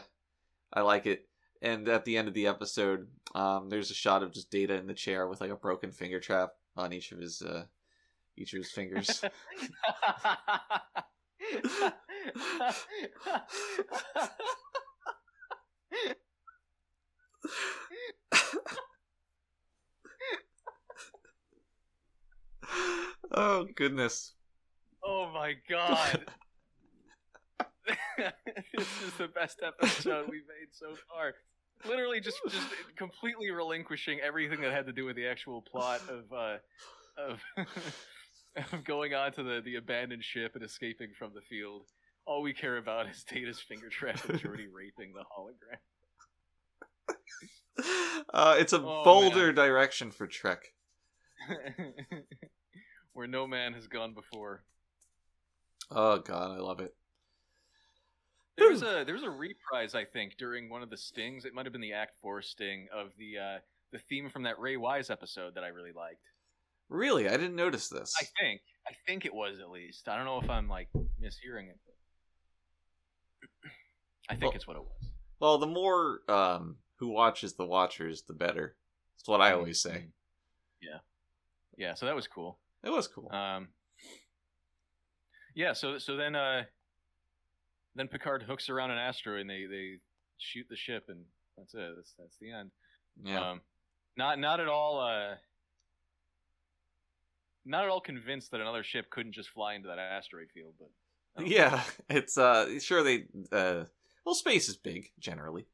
I 0.72 0.82
like 0.82 1.06
it. 1.06 1.28
And 1.62 1.88
at 1.88 2.04
the 2.04 2.16
end 2.16 2.28
of 2.28 2.34
the 2.34 2.46
episode, 2.46 3.08
um 3.34 3.68
there's 3.68 3.90
a 3.90 3.94
shot 3.94 4.22
of 4.22 4.32
just 4.32 4.50
Data 4.50 4.74
in 4.74 4.86
the 4.86 4.94
chair 4.94 5.28
with 5.28 5.40
like 5.40 5.50
a 5.50 5.56
broken 5.56 5.92
finger 5.92 6.20
trap 6.20 6.50
on 6.76 6.92
each 6.92 7.12
of 7.12 7.18
his 7.18 7.42
uh 7.42 7.64
each 8.36 8.52
of 8.52 8.58
his 8.58 8.70
fingers. 8.70 9.22
oh 23.32 23.65
goodness. 23.76 24.32
oh 25.04 25.30
my 25.32 25.54
god! 25.68 26.26
this 28.76 28.88
is 29.06 29.12
the 29.18 29.28
best 29.28 29.60
episode 29.64 30.24
we've 30.28 30.42
made 30.48 30.68
so 30.72 30.96
far. 31.08 31.34
Literally, 31.88 32.20
just 32.20 32.38
just 32.48 32.66
completely 32.96 33.50
relinquishing 33.50 34.18
everything 34.20 34.60
that 34.62 34.72
had 34.72 34.86
to 34.86 34.92
do 34.92 35.04
with 35.04 35.14
the 35.16 35.26
actual 35.26 35.62
plot 35.62 36.00
of 36.08 36.24
uh, 36.32 36.56
of 37.16 37.40
of 38.72 38.84
going 38.84 39.14
on 39.14 39.32
to 39.32 39.42
the 39.42 39.60
the 39.64 39.76
abandoned 39.76 40.24
ship 40.24 40.52
and 40.54 40.64
escaping 40.64 41.10
from 41.18 41.32
the 41.34 41.42
field. 41.42 41.82
All 42.26 42.42
we 42.42 42.52
care 42.54 42.78
about 42.78 43.08
is 43.08 43.22
Data's 43.22 43.60
finger 43.60 43.88
trap 43.88 44.28
and 44.28 44.40
Geordi 44.40 44.66
raping 44.72 45.12
the 45.12 45.20
hologram. 45.20 45.78
Uh 48.34 48.56
it's 48.58 48.72
a 48.72 48.80
Oh, 48.80 49.04
bolder 49.04 49.46
man. 49.46 49.54
direction 49.54 50.10
for 50.10 50.26
Trek. 50.26 50.72
Where 53.16 53.26
no 53.26 53.46
man 53.46 53.72
has 53.72 53.86
gone 53.86 54.12
before. 54.12 54.62
Oh 55.90 56.18
god, 56.18 56.50
I 56.50 56.60
love 56.60 56.80
it. 56.80 56.94
There 58.58 58.68
was 58.68 58.82
a 58.82 59.04
there 59.06 59.14
was 59.14 59.22
a 59.22 59.30
reprise, 59.30 59.94
I 59.94 60.04
think, 60.04 60.36
during 60.36 60.68
one 60.68 60.82
of 60.82 60.90
the 60.90 60.98
stings. 60.98 61.46
It 61.46 61.54
might 61.54 61.64
have 61.64 61.72
been 61.72 61.80
the 61.80 61.94
Act 61.94 62.18
Four 62.20 62.42
sting 62.42 62.88
of 62.94 63.12
the 63.16 63.38
uh, 63.38 63.58
the 63.90 63.98
theme 64.00 64.28
from 64.28 64.42
that 64.42 64.58
Ray 64.58 64.76
Wise 64.76 65.08
episode 65.08 65.54
that 65.54 65.64
I 65.64 65.68
really 65.68 65.92
liked. 65.92 66.20
Really, 66.90 67.26
I 67.26 67.38
didn't 67.38 67.56
notice 67.56 67.88
this. 67.88 68.12
I 68.20 68.26
think 68.38 68.60
I 68.86 68.92
think 69.06 69.24
it 69.24 69.32
was 69.32 69.60
at 69.60 69.70
least. 69.70 70.10
I 70.10 70.16
don't 70.16 70.26
know 70.26 70.38
if 70.42 70.50
I'm 70.50 70.68
like 70.68 70.88
mishearing 70.94 71.70
it. 71.70 71.78
But 71.86 73.70
I 74.28 74.34
think 74.34 74.42
Well- 74.42 74.56
it's 74.56 74.66
what 74.66 74.76
it 74.76 74.82
was. 74.82 75.10
Well, 75.40 75.56
the 75.56 75.66
more 75.66 76.20
um 76.28 76.76
who 76.96 77.08
watches 77.08 77.54
the 77.54 77.64
watchers, 77.64 78.24
the 78.24 78.34
better. 78.34 78.76
That's 79.16 79.26
what 79.26 79.40
I 79.40 79.52
always 79.52 79.80
say. 79.80 79.90
Mhm. 80.08 80.10
Yeah, 80.82 80.98
yeah. 81.78 81.94
So 81.94 82.04
that 82.04 82.14
was 82.14 82.26
cool. 82.28 82.58
It 82.86 82.92
was 82.92 83.08
cool. 83.08 83.30
Um, 83.32 83.68
yeah. 85.54 85.72
So 85.72 85.98
so 85.98 86.16
then 86.16 86.36
uh, 86.36 86.62
then 87.96 88.06
Picard 88.06 88.44
hooks 88.44 88.70
around 88.70 88.92
an 88.92 88.98
asteroid 88.98 89.40
and 89.40 89.50
they 89.50 89.66
they 89.68 89.94
shoot 90.38 90.66
the 90.70 90.76
ship 90.76 91.06
and 91.08 91.24
that's 91.58 91.74
it. 91.74 91.92
That's 91.96 92.14
that's 92.16 92.36
the 92.40 92.52
end. 92.52 92.70
yeah. 93.24 93.50
Um, 93.50 93.60
not 94.16 94.38
not 94.38 94.60
at 94.60 94.68
all. 94.68 95.00
Uh, 95.00 95.34
not 97.64 97.82
at 97.82 97.90
all 97.90 98.00
convinced 98.00 98.52
that 98.52 98.60
another 98.60 98.84
ship 98.84 99.10
couldn't 99.10 99.32
just 99.32 99.48
fly 99.50 99.74
into 99.74 99.88
that 99.88 99.98
asteroid 99.98 100.48
field, 100.54 100.74
but 100.78 101.44
yeah, 101.44 101.82
it's 102.08 102.38
uh 102.38 102.78
sure 102.78 103.02
they 103.02 103.24
uh 103.50 103.84
well 104.24 104.34
space 104.36 104.68
is 104.68 104.76
big 104.76 105.10
generally. 105.18 105.66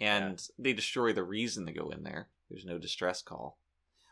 And 0.00 0.40
they 0.60 0.74
destroy 0.74 1.12
the 1.12 1.24
reason 1.24 1.66
to 1.66 1.72
go 1.72 1.90
in 1.90 2.04
there. 2.04 2.28
There's 2.48 2.64
no 2.64 2.78
distress 2.78 3.20
call. 3.20 3.58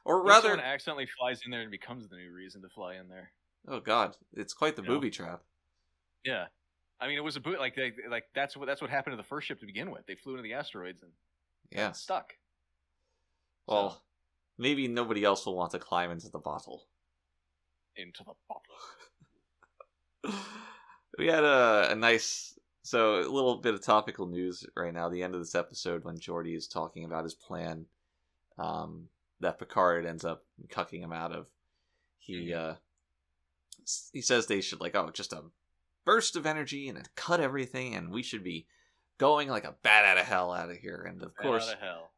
Or 0.07 0.23
rather 0.23 0.51
someone 0.51 0.61
accidentally 0.61 1.07
flies 1.07 1.43
in 1.45 1.51
there 1.51 1.63
and 1.63 1.71
becomes 1.71 2.09
the 2.09 2.17
new 2.17 2.33
reason 2.33 2.63
to 2.63 2.69
fly 2.69 2.95
in 2.95 3.09
there. 3.09 3.33
Oh 3.69 3.81
god, 3.81 4.17
it's 4.33 4.55
quite 4.55 4.77
the 4.77 4.83
You 4.83 4.89
know? 4.89 4.95
booby 4.95 5.11
trap. 5.11 5.45
Yeah, 6.25 6.47
I 7.01 7.07
mean 7.09 7.17
it 7.19 7.23
was 7.25 7.37
a 7.37 7.41
boot 7.41 7.59
like 7.59 7.75
they 7.75 7.93
like 8.09 8.25
that's 8.35 8.57
what 8.57 8.67
that's 8.67 8.81
what 8.81 8.91
happened 8.91 9.13
to 9.13 9.17
the 9.17 9.23
first 9.29 9.47
ship 9.49 9.61
to 9.61 9.67
begin 9.67 9.91
with. 9.91 10.07
They 10.07 10.15
flew 10.17 10.33
into 10.35 10.43
the 10.43 10.55
asteroids 10.55 11.03
and 11.03 11.13
Yeah. 11.71 11.89
got 11.89 11.97
stuck. 11.97 12.35
Well, 13.69 13.91
So, 13.91 14.03
maybe 14.59 14.89
nobody 14.89 15.23
else 15.25 15.47
will 15.47 15.55
want 15.57 15.71
to 15.71 15.79
climb 15.79 16.11
into 16.11 16.29
the 16.29 16.41
bottle. 16.41 16.89
into 17.97 18.23
the 18.25 18.35
bottle. 18.49 18.77
we 21.19 21.27
had 21.27 21.45
a, 21.45 21.89
a 21.93 21.95
nice 21.95 22.59
so 22.83 23.21
a 23.21 23.29
little 23.29 23.57
bit 23.57 23.75
of 23.75 23.83
topical 23.83 24.27
news 24.27 24.65
right 24.77 24.95
now 24.95 25.09
the 25.09 25.23
end 25.23 25.35
of 25.35 25.41
this 25.41 25.55
episode 25.55 26.05
when 26.05 26.19
Geordi 26.19 26.57
is 26.57 26.69
talking 26.69 27.05
about 27.05 27.25
his 27.25 27.35
plan 27.35 27.87
um, 28.59 29.09
that 29.41 29.59
Picard 29.59 30.07
ends 30.07 30.25
up 30.25 30.45
cucking 30.69 31.01
him 31.01 31.13
out 31.13 31.33
of 31.33 31.47
he 32.19 32.53
uh 32.55 32.75
he 34.13 34.21
says 34.21 34.47
they 34.47 34.61
should 34.61 34.81
like 34.81 34.97
oh 34.97 35.11
just 35.13 35.33
a 35.33 35.43
burst 36.05 36.37
of 36.37 36.47
energy 36.47 36.89
and 36.89 37.09
cut 37.15 37.41
everything 37.41 37.95
and 37.95 38.11
we 38.13 38.23
should 38.23 38.43
be 38.45 38.67
going 39.19 39.49
like 39.49 39.65
a 39.65 39.75
bat 39.83 40.05
out 40.05 40.19
of 40.19 40.27
hell 40.27 40.53
out 40.53 40.71
of 40.71 40.77
here 40.77 41.05
and 41.09 41.23
of 41.23 41.29
Out 41.39 41.43
course 41.43 41.69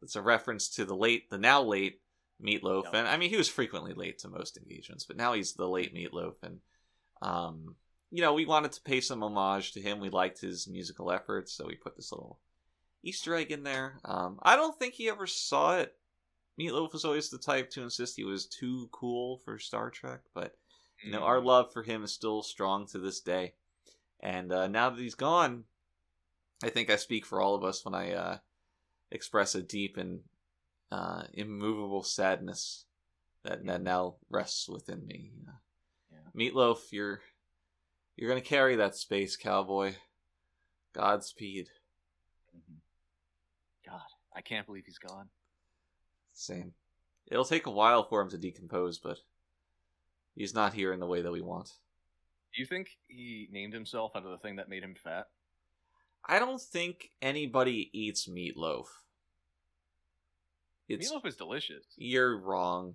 it's 0.03 0.17
a 0.17 0.23
reference 0.23 0.69
to 0.71 0.85
the 0.85 0.97
late, 0.97 1.31
the 1.31 1.39
now 1.39 1.63
late 1.63 2.01
Meatloaf, 2.43 2.85
Yep. 2.85 2.95
and 2.95 3.09
I 3.09 3.17
mean 3.17 3.31
he 3.31 3.37
was 3.37 3.49
frequently 3.49 3.95
late 3.95 4.19
to 4.21 4.29
most 4.29 4.57
engagements, 4.57 5.05
but 5.05 5.17
now 5.17 5.33
he's 5.33 5.55
the 5.55 5.67
late 5.69 5.93
Meatloaf, 5.93 6.35
and 6.45 6.61
um, 7.21 7.75
you 8.13 8.23
know 8.23 8.33
we 8.33 8.47
wanted 8.47 8.71
to 8.73 8.81
pay 8.83 9.01
some 9.01 9.25
homage 9.25 9.73
to 9.73 9.81
him. 9.81 9.99
We 9.99 10.09
liked 10.09 10.41
his 10.41 10.69
musical 10.69 11.11
efforts, 11.11 11.53
so 11.53 11.67
we 11.67 11.75
put 11.75 11.97
this 11.97 12.13
little 12.13 12.39
Easter 13.03 13.35
egg 13.35 13.51
in 13.51 13.65
there. 13.65 13.99
Um, 14.05 14.39
I 14.41 14.55
don't 14.55 14.79
think 14.79 14.95
he 14.95 15.09
ever 15.09 15.27
saw 15.27 15.79
it. 15.79 15.98
Meatloaf 16.59 16.93
was 16.93 17.05
always 17.05 17.31
the 17.31 17.39
type 17.39 17.71
to 17.71 17.83
insist 17.83 18.17
he 18.17 18.25
was 18.25 18.47
too 18.47 18.89
cool 18.93 19.39
for 19.45 19.59
Star 19.59 19.91
Trek, 19.91 20.21
but 20.35 20.57
you 21.05 21.13
know 21.13 21.21
Mm. 21.21 21.27
our 21.27 21.41
love 21.41 21.73
for 21.73 21.83
him 21.85 22.03
is 22.03 22.13
still 22.13 22.43
strong 22.43 22.87
to 22.89 22.99
this 22.99 23.21
day, 23.21 23.55
and 24.21 24.53
uh, 24.53 24.67
now 24.67 24.91
that 24.91 25.01
he's 25.01 25.15
gone, 25.15 25.65
I 26.63 26.71
think 26.71 26.91
I 26.91 26.97
speak 26.97 27.25
for 27.25 27.41
all 27.41 27.55
of 27.55 27.63
us 27.63 27.85
when 27.85 27.95
I 27.95 28.13
uh, 28.13 28.39
express 29.13 29.55
a 29.55 29.63
deep 29.63 29.97
and 29.97 30.21
uh, 30.91 31.23
immovable 31.35 32.03
sadness 32.03 32.87
that, 33.45 33.65
that 33.67 33.83
now 33.83 34.17
rests 34.29 34.69
within 34.69 35.07
me. 35.07 35.31
you. 35.37 35.53
Yeah. 36.11 36.19
Meatloaf, 36.51 36.91
you're 36.91 37.21
you're 38.17 38.29
gonna 38.29 38.41
carry 38.41 38.75
that 38.77 38.97
space, 38.97 39.37
cowboy. 39.37 39.95
Godspeed. 40.95 41.69
Mhm. 42.57 42.79
God, 43.87 44.01
I 44.35 44.41
can't 44.41 44.67
believe 44.67 44.87
he's 44.87 44.99
gone. 44.99 45.29
Same. 46.39 46.73
It'll 47.27 47.45
take 47.45 47.67
a 47.67 47.71
while 47.71 48.05
for 48.05 48.21
him 48.23 48.31
to 48.31 48.39
decompose, 48.39 48.99
but 48.99 49.19
he's 50.37 50.55
not 50.55 50.73
here 50.73 50.93
in 50.93 51.01
the 51.01 51.07
way 51.07 51.21
that 51.21 51.33
we 51.33 51.41
want. 51.41 51.73
Do 52.55 52.63
you 52.63 52.67
think 52.67 52.91
he 53.09 53.49
named 53.51 53.75
himself 53.75 54.13
out 54.15 54.25
of 54.25 54.31
the 54.31 54.39
thing 54.39 54.57
that 54.57 54.69
made 54.69 54.85
him 54.85 54.95
fat? 54.95 55.27
I 56.25 56.39
don't 56.39 56.61
think 56.61 57.11
anybody 57.21 57.91
eats 57.93 58.29
meatloaf. 58.29 58.87
It's 60.89 61.11
Meatloaf 61.11 61.27
is 61.27 61.37
delicious. 61.37 61.85
you're 61.97 62.39
wrong. 62.39 62.95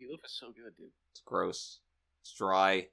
Meatloaf 0.00 0.24
is 0.24 0.38
so 0.38 0.46
good, 0.46 0.76
dude. 0.76 0.92
It's 1.10 1.20
gross. 1.24 1.80
It's 2.22 2.32
dry. 2.32 2.88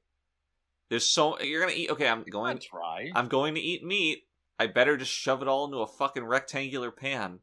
There's 0.90 1.06
so 1.06 1.40
you're 1.40 1.62
gonna 1.62 1.74
eat. 1.76 1.92
Okay, 1.92 2.08
I'm 2.08 2.24
going. 2.24 2.56
Not 2.56 2.66
dry. 2.72 3.12
I'm 3.14 3.28
going 3.28 3.54
to 3.54 3.62
eat 3.62 3.84
meat. 3.84 4.24
I 4.58 4.66
better 4.66 4.98
just 4.98 5.12
shove 5.12 5.44
it 5.44 5.48
all 5.48 5.66
into 5.66 5.78
a 5.78 5.88
fucking 5.88 6.26
rectangular 6.26 6.90
pan. 6.90 7.40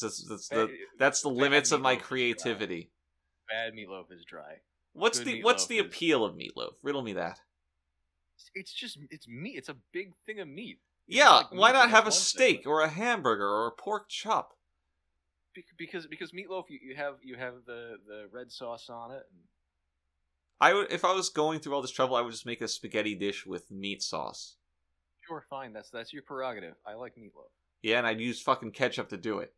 That's, 0.00 0.24
that's, 0.24 0.48
the, 0.48 0.66
Bad- 0.66 0.70
that's 0.98 1.20
the 1.22 1.28
limits 1.28 1.70
of 1.72 1.80
my 1.80 1.94
is 1.96 2.02
creativity. 2.02 2.90
Bad 3.48 3.74
meatloaf 3.74 4.10
is 4.10 4.24
dry. 4.24 4.60
What's 4.94 5.18
Good 5.18 5.26
the 5.28 5.42
what's 5.42 5.66
the 5.66 5.78
is- 5.78 5.86
appeal 5.86 6.24
of 6.24 6.34
meatloaf? 6.34 6.72
Riddle 6.82 7.02
me 7.02 7.12
that. 7.14 7.40
It's 8.54 8.72
just 8.72 8.98
it's 9.10 9.28
meat. 9.28 9.56
It's 9.56 9.68
a 9.68 9.76
big 9.92 10.12
thing 10.26 10.40
of 10.40 10.48
meat. 10.48 10.78
It's 11.06 11.16
Yeah, 11.18 11.30
like 11.30 11.52
why 11.52 11.72
not 11.72 11.90
have 11.90 12.06
a 12.06 12.12
steak 12.12 12.66
or 12.66 12.80
a 12.80 12.88
hamburger 12.88 13.46
or 13.48 13.66
a 13.66 13.72
pork 13.72 14.08
chop? 14.08 14.54
Because 15.76 16.06
because 16.06 16.32
meatloaf 16.32 16.64
you, 16.70 16.78
you 16.82 16.96
have 16.96 17.16
you 17.22 17.36
have 17.36 17.54
the 17.66 17.96
the 18.06 18.26
red 18.32 18.50
sauce 18.50 18.88
on 18.88 19.10
it. 19.10 19.22
And 19.30 19.40
I 20.60 20.72
would 20.74 20.90
if 20.90 21.04
I 21.04 21.12
was 21.12 21.28
going 21.28 21.60
through 21.60 21.74
all 21.74 21.82
this 21.82 21.90
trouble, 21.90 22.16
I 22.16 22.22
would 22.22 22.32
just 22.32 22.46
make 22.46 22.62
a 22.62 22.68
spaghetti 22.68 23.14
dish 23.14 23.44
with 23.46 23.70
meat 23.70 24.02
sauce. 24.02 24.56
sure, 25.26 25.44
fine. 25.50 25.72
That's 25.72 25.90
that's 25.90 26.12
your 26.12 26.22
prerogative. 26.22 26.74
I 26.86 26.94
like 26.94 27.16
meatloaf. 27.16 27.50
Yeah, 27.82 27.98
and 27.98 28.06
I'd 28.06 28.20
use 28.20 28.40
fucking 28.40 28.70
ketchup 28.72 29.08
to 29.10 29.16
do 29.16 29.38
it. 29.40 29.52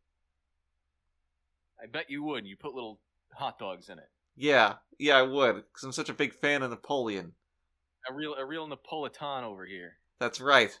I 1.81 1.87
bet 1.87 2.09
you 2.09 2.23
would. 2.23 2.45
You 2.45 2.55
put 2.55 2.73
little 2.73 2.99
hot 3.33 3.59
dogs 3.59 3.89
in 3.89 3.99
it. 3.99 4.09
Yeah, 4.35 4.75
yeah, 4.99 5.17
I 5.17 5.21
would, 5.21 5.55
because 5.55 5.83
I'm 5.83 5.91
such 5.91 6.09
a 6.09 6.13
big 6.13 6.33
fan 6.33 6.61
of 6.61 6.69
Napoleon. 6.69 7.33
a 8.09 8.13
real 8.13 8.35
a 8.35 8.45
real 8.45 8.67
Napolitan 8.67 9.43
over 9.43 9.65
here. 9.65 9.93
That's 10.19 10.41
right. 10.41 10.77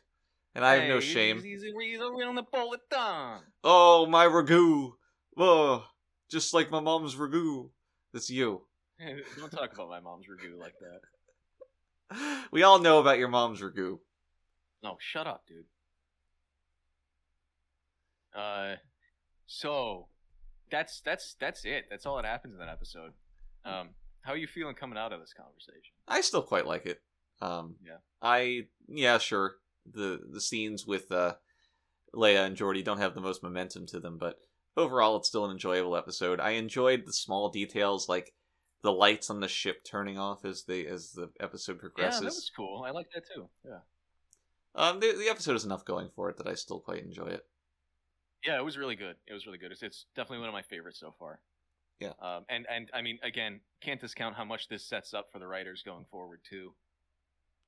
And 0.53 0.65
I 0.65 0.75
have 0.75 0.87
no 0.87 1.01
shame. 1.01 1.37
He's, 1.41 1.61
he's, 1.61 1.63
a, 1.63 1.73
he's 1.79 1.99
a 1.99 2.11
real 2.11 2.33
Napolitan. 2.33 3.39
Oh, 3.63 4.05
my 4.05 4.25
ragu. 4.25 4.93
Oh, 5.37 5.85
just 6.31 6.53
like 6.53 6.71
my 6.71 6.79
mom's 6.79 7.15
ragu. 7.15 7.69
That's 8.13 8.29
you. 8.29 8.61
Don't 9.37 9.51
talk 9.51 9.73
about 9.73 9.89
my 9.89 9.99
mom's 9.99 10.29
review 10.29 10.57
like 10.59 10.75
that. 10.79 11.01
We 12.51 12.61
all 12.63 12.79
know 12.79 12.99
about 12.99 13.17
your 13.17 13.27
mom's 13.27 13.61
ragu. 13.61 13.97
No, 14.83 14.95
shut 14.99 15.27
up, 15.27 15.43
dude. 15.47 15.65
Uh, 18.33 18.75
so 19.47 20.07
that's 20.71 21.01
that's 21.01 21.35
that's 21.39 21.65
it. 21.65 21.85
That's 21.89 22.05
all 22.05 22.15
that 22.17 22.25
happens 22.25 22.53
in 22.53 22.59
that 22.59 22.69
episode. 22.69 23.13
Um, 23.63 23.89
how 24.21 24.33
are 24.33 24.37
you 24.37 24.47
feeling 24.47 24.75
coming 24.75 24.97
out 24.97 25.13
of 25.13 25.19
this 25.19 25.33
conversation? 25.33 25.93
I 26.07 26.21
still 26.21 26.41
quite 26.41 26.65
like 26.65 26.85
it. 26.85 27.01
Um, 27.41 27.75
Yeah. 27.85 27.97
I 28.21 28.67
yeah, 28.87 29.17
sure. 29.17 29.55
The 29.85 30.19
the 30.31 30.41
scenes 30.41 30.85
with 30.87 31.11
uh, 31.11 31.35
Leia 32.13 32.45
and 32.45 32.57
Geordi 32.57 32.83
don't 32.83 32.97
have 32.99 33.13
the 33.13 33.21
most 33.21 33.43
momentum 33.43 33.85
to 33.87 33.99
them, 33.99 34.17
but 34.17 34.39
overall, 34.77 35.17
it's 35.17 35.27
still 35.27 35.45
an 35.45 35.51
enjoyable 35.51 35.95
episode. 35.95 36.39
I 36.39 36.51
enjoyed 36.51 37.05
the 37.05 37.13
small 37.13 37.49
details, 37.49 38.09
like 38.09 38.33
the 38.81 38.91
lights 38.91 39.29
on 39.29 39.39
the 39.39 39.47
ship 39.47 39.83
turning 39.83 40.17
off 40.17 40.45
as 40.45 40.63
they 40.63 40.85
as 40.87 41.11
the 41.11 41.29
episode 41.39 41.79
progresses. 41.79 42.21
Yeah, 42.21 42.29
that 42.29 42.35
was 42.35 42.51
cool. 42.55 42.83
I 42.85 42.91
like 42.91 43.07
that 43.13 43.23
too. 43.33 43.47
Yeah, 43.63 43.79
Um, 44.73 44.99
the 44.99 45.13
the 45.13 45.29
episode 45.29 45.53
has 45.53 45.65
enough 45.65 45.85
going 45.85 46.09
for 46.15 46.29
it 46.29 46.37
that 46.37 46.47
I 46.47 46.55
still 46.55 46.79
quite 46.79 47.03
enjoy 47.03 47.27
it. 47.27 47.45
Yeah, 48.45 48.57
it 48.57 48.63
was 48.63 48.77
really 48.77 48.95
good. 48.95 49.15
It 49.27 49.33
was 49.33 49.45
really 49.45 49.57
good. 49.57 49.71
It's, 49.71 49.81
it's 49.83 50.05
definitely 50.15 50.39
one 50.39 50.49
of 50.49 50.53
my 50.53 50.61
favorites 50.61 50.99
so 50.99 51.13
far. 51.17 51.39
Yeah. 51.99 52.11
Um, 52.21 52.45
and 52.49 52.65
and 52.69 52.89
I 52.93 53.01
mean, 53.01 53.19
again, 53.23 53.61
can't 53.81 53.99
discount 54.01 54.35
how 54.35 54.43
much 54.45 54.67
this 54.67 54.83
sets 54.85 55.13
up 55.13 55.31
for 55.31 55.39
the 55.39 55.47
writers 55.47 55.81
going 55.83 56.05
forward 56.11 56.41
too. 56.49 56.73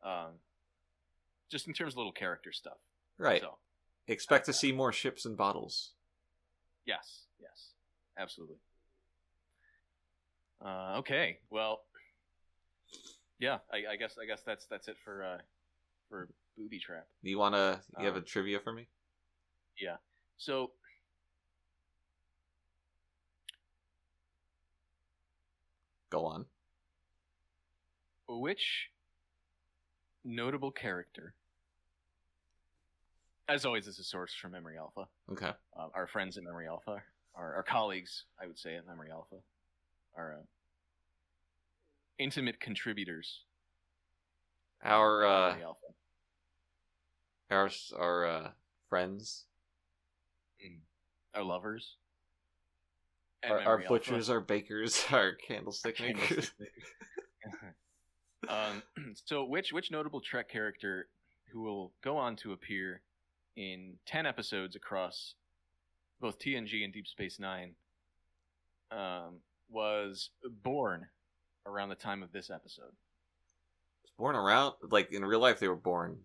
Um, 0.04 0.34
just 1.50 1.68
in 1.68 1.74
terms 1.74 1.94
of 1.94 1.98
little 1.98 2.12
character 2.12 2.52
stuff. 2.52 2.78
Right. 3.18 3.42
So 3.42 3.58
Expect 4.10 4.46
to 4.46 4.54
see 4.54 4.72
more 4.72 4.94
ships 4.94 5.26
and 5.26 5.36
bottles. 5.36 5.92
Yes, 6.86 7.24
yes, 7.42 7.72
absolutely. 8.18 8.58
Uh, 10.64 10.96
okay, 11.00 11.40
well, 11.50 11.82
yeah, 13.40 13.58
I, 13.72 13.94
I 13.94 13.96
guess 13.98 14.16
I 14.22 14.26
guess 14.26 14.42
that's 14.46 14.66
that's 14.68 14.88
it 14.88 14.96
for 15.04 15.24
uh, 15.24 15.38
for 16.10 16.30
booby 16.58 16.80
trap. 16.80 17.06
Do 17.24 17.30
you 17.30 17.38
wanna? 17.38 17.82
You 18.00 18.06
have 18.06 18.16
a 18.16 18.20
Um, 18.20 18.26
trivia 18.26 18.60
for 18.60 18.72
me? 18.74 18.88
So, 20.38 20.72
Go 26.10 26.26
on. 26.26 26.46
which 28.30 28.90
notable 30.24 30.72
character? 30.72 31.34
As 33.50 33.66
always, 33.66 33.86
this 33.86 34.00
is 34.00 34.08
source 34.08 34.34
from 34.34 34.52
Memory 34.52 34.78
Alpha. 34.78 35.08
Okay. 35.32 35.52
Uh, 35.78 35.88
our 35.94 36.08
friends 36.08 36.38
at 36.38 36.44
Memory 36.44 36.68
Alpha, 36.68 37.02
our, 37.36 37.56
our 37.56 37.64
colleagues, 37.64 38.26
I 38.42 38.48
would 38.48 38.58
say, 38.58 38.76
at 38.76 38.86
Memory 38.88 39.10
Alpha, 39.12 39.38
are 40.16 40.36
uh, 40.40 40.44
intimate 42.20 42.60
contributors. 42.60 43.42
Our 44.84 45.26
uh, 45.26 45.50
Memory 45.50 45.64
Alpha. 45.64 45.86
our 47.52 47.70
our 47.98 48.26
uh, 48.28 48.50
friends, 48.90 49.46
our 51.34 51.44
lovers. 51.44 51.96
our, 53.48 53.60
our 53.62 53.84
butchers, 53.88 54.30
our 54.30 54.40
bakers, 54.42 55.04
our 55.12 55.34
candlestick 55.34 56.00
makers. 56.00 56.52
Um, 58.50 58.84
so, 59.26 59.44
which 59.46 59.74
which 59.74 59.92
notable 59.92 60.22
Trek 60.22 60.50
character 60.50 61.08
who 61.52 61.62
will 61.64 61.92
go 62.04 62.18
on 62.18 62.36
to 62.38 62.54
appear 62.54 63.02
in 63.56 63.96
ten 64.06 64.26
episodes 64.26 64.76
across 64.76 65.34
both 66.22 66.40
TNG 66.40 66.84
and 66.84 66.94
Deep 66.94 67.08
Space 67.08 67.40
Nine 67.40 67.74
um, 68.92 69.40
was 69.70 70.30
born 70.64 71.08
around 71.66 71.90
the 71.90 71.96
time 71.96 72.24
of 72.24 72.32
this 72.32 72.50
episode? 72.50 72.94
Was 74.04 74.12
born 74.18 74.36
around 74.36 74.76
like 74.92 75.12
in 75.12 75.26
real 75.26 75.40
life 75.40 75.60
they 75.60 75.68
were 75.68 75.76
born 75.76 76.18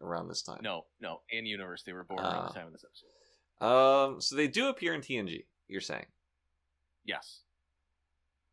around 0.00 0.28
this 0.28 0.42
time. 0.42 0.60
No, 0.62 0.86
no, 1.00 1.20
in 1.30 1.46
universe 1.46 1.82
they 1.84 1.92
were 1.92 2.04
born 2.04 2.20
around 2.20 2.34
Ah. 2.34 2.48
the 2.48 2.54
time 2.54 2.66
of 2.66 2.72
this 2.72 2.84
episode. 2.84 3.10
Um. 3.60 4.20
So 4.20 4.36
they 4.36 4.48
do 4.48 4.68
appear 4.68 4.94
in 4.94 5.00
TNG. 5.00 5.44
You're 5.68 5.80
saying 5.80 6.06
Yes, 7.04 7.40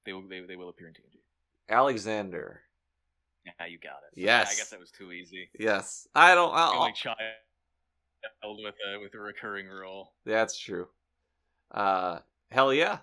they 0.05 0.13
will. 0.13 0.27
They, 0.27 0.41
they 0.41 0.55
will 0.55 0.69
appear 0.69 0.88
in 0.88 0.93
TNG. 0.93 1.19
Alexander? 1.69 2.61
Yeah, 3.45 3.65
you 3.67 3.77
got 3.77 3.99
it. 4.11 4.19
Yes. 4.19 4.51
I 4.51 4.55
guess 4.55 4.69
that 4.71 4.79
was 4.79 4.91
too 4.91 5.11
easy. 5.11 5.49
Yes. 5.57 6.07
I 6.13 6.35
don't. 6.35 6.53
I'll, 6.53 6.79
only 6.79 6.93
child 6.93 7.17
with 8.43 8.75
a 8.93 8.99
with 8.99 9.13
a 9.13 9.19
recurring 9.19 9.67
role. 9.67 10.13
that's 10.25 10.57
true. 10.57 10.88
Uh. 11.71 12.19
Hell 12.49 12.73
yeah. 12.73 12.99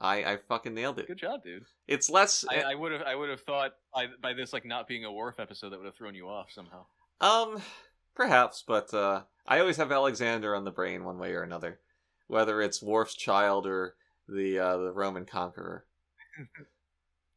I 0.00 0.24
I 0.24 0.36
fucking 0.48 0.74
nailed 0.74 0.98
it. 0.98 1.06
Good 1.06 1.18
job, 1.18 1.42
dude. 1.42 1.64
It's 1.86 2.08
less. 2.08 2.44
I, 2.48 2.60
I 2.60 2.74
would 2.74 2.92
have 2.92 3.02
I 3.02 3.14
would 3.14 3.28
have 3.28 3.42
thought 3.42 3.72
by 3.94 4.06
by 4.22 4.32
this 4.32 4.52
like 4.52 4.64
not 4.64 4.88
being 4.88 5.04
a 5.04 5.12
Worf 5.12 5.40
episode 5.40 5.70
that 5.70 5.78
would 5.78 5.86
have 5.86 5.96
thrown 5.96 6.14
you 6.14 6.28
off 6.28 6.50
somehow. 6.50 6.84
Um, 7.20 7.60
perhaps, 8.14 8.64
but 8.66 8.92
uh, 8.94 9.22
I 9.46 9.60
always 9.60 9.76
have 9.76 9.92
Alexander 9.92 10.54
on 10.54 10.64
the 10.64 10.70
brain 10.70 11.04
one 11.04 11.18
way 11.18 11.32
or 11.32 11.42
another, 11.42 11.80
whether 12.28 12.60
it's 12.60 12.82
Worf's 12.82 13.14
child 13.14 13.66
or 13.66 13.94
the 14.28 14.58
uh, 14.58 14.76
the 14.76 14.92
Roman 14.92 15.24
conqueror. 15.26 15.84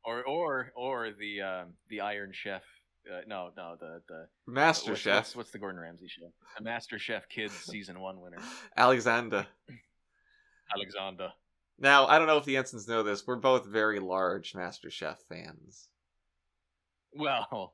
Or 0.06 0.22
or 0.24 0.74
or 0.76 1.12
the 1.18 1.42
um, 1.42 1.74
the 1.90 2.02
Iron 2.02 2.32
Chef. 2.34 2.62
Uh, 3.10 3.22
no, 3.26 3.52
no, 3.56 3.78
the 3.80 4.02
the 4.10 4.28
Master 4.46 4.92
what's, 4.92 5.02
Chef 5.02 5.16
What's, 5.16 5.36
what's 5.36 5.52
the 5.52 5.60
Gordon 5.60 5.80
Ramsay 5.80 6.10
show? 6.10 6.30
The 6.58 6.64
Master 6.64 7.00
Chef 7.00 7.30
Kids 7.30 7.54
season 7.64 8.00
one 8.02 8.20
winner, 8.20 8.40
Alexander. 8.76 9.48
Alexander. 10.76 11.32
Now 11.80 12.06
I 12.08 12.18
don't 12.18 12.28
know 12.28 12.38
if 12.38 12.44
the 12.44 12.58
ensigns 12.58 12.86
know 12.86 13.02
this. 13.02 13.26
We're 13.26 13.38
both 13.38 13.66
very 13.66 14.02
large 14.02 14.54
Master 14.56 14.92
Chef 14.92 15.22
fans. 15.30 15.88
Well, 17.14 17.74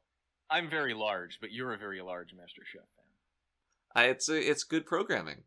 I'm 0.49 0.69
very 0.69 0.93
large, 0.93 1.39
but 1.39 1.51
you're 1.51 1.73
a 1.73 1.77
very 1.77 2.01
large 2.01 2.33
Master 2.33 2.61
Chef 2.65 2.81
fan. 2.81 4.03
I, 4.03 4.09
it's 4.09 4.29
it's 4.29 4.63
good 4.63 4.85
programming. 4.85 5.43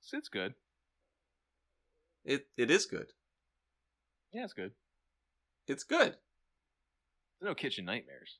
So 0.00 0.18
it's 0.18 0.28
good. 0.28 0.54
It 2.24 2.46
it 2.56 2.70
is 2.70 2.86
good. 2.86 3.12
Yeah, 4.32 4.44
it's 4.44 4.52
good. 4.52 4.72
It's 5.66 5.84
good. 5.84 6.16
There's 7.40 7.50
no 7.50 7.54
kitchen 7.54 7.84
nightmares. 7.84 8.38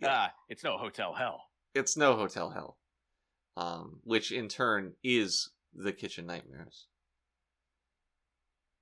Yeah. 0.00 0.08
Ah, 0.10 0.32
it's 0.48 0.64
no 0.64 0.76
hotel 0.76 1.14
hell. 1.14 1.44
It's 1.74 1.96
no 1.96 2.14
Hotel 2.14 2.50
Hell, 2.50 2.76
um, 3.56 4.00
which 4.04 4.30
in 4.30 4.48
turn 4.48 4.92
is 5.02 5.50
the 5.74 5.92
Kitchen 5.92 6.24
Nightmares. 6.24 6.86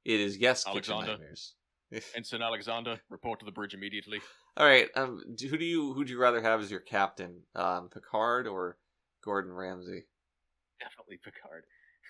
It 0.05 0.21
is 0.21 0.37
yes, 0.37 0.65
Kitchen 0.65 0.93
Alexander. 0.93 1.13
Nightmares. 1.13 1.55
Ensign 2.17 2.43
Alexander, 2.43 3.01
report 3.09 3.41
to 3.41 3.47
the 3.47 3.53
bridge 3.53 3.73
immediately. 3.73 4.21
All 4.57 4.67
right. 4.67 4.89
Um, 4.95 5.23
who 5.41 5.57
do 5.57 5.65
you 5.65 5.93
who'd 5.95 6.11
you 6.11 6.21
rather 6.21 6.43
have 6.43 6.61
as 6.61 6.71
your 6.71 6.81
captain, 6.81 7.41
um, 7.55 7.89
Picard 7.89 8.47
or 8.47 8.77
Gordon 9.25 9.53
Ramsay? 9.53 10.05
Definitely 10.81 11.19
Picard. 11.25 11.65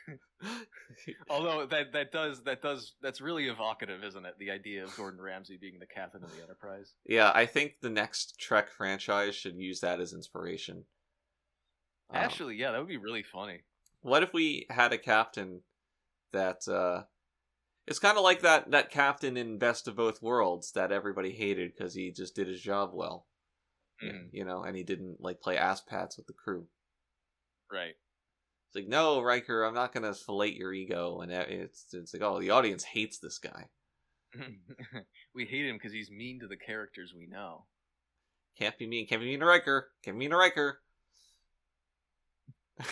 Although 1.30 1.66
that 1.66 1.92
that 1.92 2.10
does 2.10 2.42
that 2.42 2.60
does 2.60 2.94
that's 3.00 3.20
really 3.20 3.46
evocative, 3.46 4.02
isn't 4.02 4.26
it? 4.26 4.34
The 4.38 4.50
idea 4.50 4.82
of 4.82 4.96
Gordon 4.96 5.20
Ramsay 5.20 5.58
being 5.58 5.78
the 5.78 5.86
captain 5.86 6.24
of 6.24 6.34
the 6.34 6.42
Enterprise. 6.42 6.94
yeah, 7.06 7.30
I 7.32 7.46
think 7.46 7.74
the 7.80 7.90
next 7.90 8.38
Trek 8.40 8.70
franchise 8.72 9.36
should 9.36 9.56
use 9.56 9.80
that 9.80 10.00
as 10.00 10.12
inspiration. 10.12 10.84
Um, 12.10 12.16
Actually, 12.16 12.56
yeah, 12.56 12.72
that 12.72 12.78
would 12.78 12.88
be 12.88 12.96
really 12.96 13.22
funny. 13.22 13.60
what 14.00 14.24
if 14.24 14.34
we 14.34 14.66
had 14.68 14.92
a 14.92 14.98
captain 14.98 15.60
that 16.32 16.66
uh, 16.66 17.04
it's 17.86 17.98
kind 17.98 18.16
of 18.16 18.24
like 18.24 18.42
that 18.42 18.70
that 18.70 18.90
captain 18.90 19.36
in 19.36 19.58
Best 19.58 19.88
of 19.88 19.96
Both 19.96 20.22
Worlds 20.22 20.72
that 20.72 20.92
everybody 20.92 21.32
hated 21.32 21.72
because 21.76 21.94
he 21.94 22.10
just 22.12 22.34
did 22.34 22.48
his 22.48 22.60
job 22.60 22.90
well, 22.92 23.26
Mhm, 24.02 24.28
you 24.32 24.44
know, 24.44 24.62
and 24.62 24.76
he 24.76 24.82
didn't 24.82 25.20
like 25.20 25.40
play 25.40 25.56
ass 25.56 25.80
pats 25.80 26.16
with 26.16 26.26
the 26.26 26.32
crew. 26.32 26.66
Right. 27.70 27.94
It's 28.68 28.76
like, 28.76 28.88
no, 28.88 29.20
Riker, 29.20 29.64
I'm 29.64 29.74
not 29.74 29.92
gonna 29.92 30.14
fillet 30.14 30.52
your 30.52 30.72
ego, 30.72 31.20
and 31.20 31.30
it's 31.32 31.92
it's 31.92 32.14
like, 32.14 32.22
oh, 32.22 32.40
the 32.40 32.50
audience 32.50 32.84
hates 32.84 33.18
this 33.18 33.38
guy. 33.38 33.68
we 35.34 35.44
hate 35.44 35.66
him 35.66 35.76
because 35.76 35.92
he's 35.92 36.10
mean 36.10 36.40
to 36.40 36.46
the 36.46 36.56
characters 36.56 37.12
we 37.14 37.26
know. 37.26 37.66
Can't 38.58 38.76
be 38.78 38.86
mean. 38.86 39.06
Can't 39.06 39.20
be 39.20 39.28
mean 39.28 39.40
to 39.40 39.46
Riker. 39.46 39.90
Can't 40.02 40.16
be 40.16 40.20
mean 40.20 40.30
to 40.30 40.36
Riker. 40.36 40.80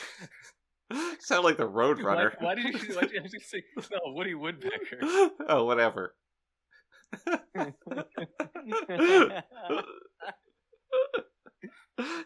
Sound 1.20 1.44
like 1.44 1.56
the 1.56 1.66
Road 1.66 2.00
Runner. 2.02 2.32
Why, 2.38 2.46
why 2.46 2.54
did 2.56 2.64
you? 2.82 2.94
Why 2.94 3.02
did 3.02 3.12
you 3.12 3.22
have 3.22 3.30
to 3.30 3.40
say 3.40 3.62
no? 3.92 4.12
Woody 4.12 4.34
Woodpecker. 4.34 4.98
oh, 5.48 5.64
whatever. 5.64 6.14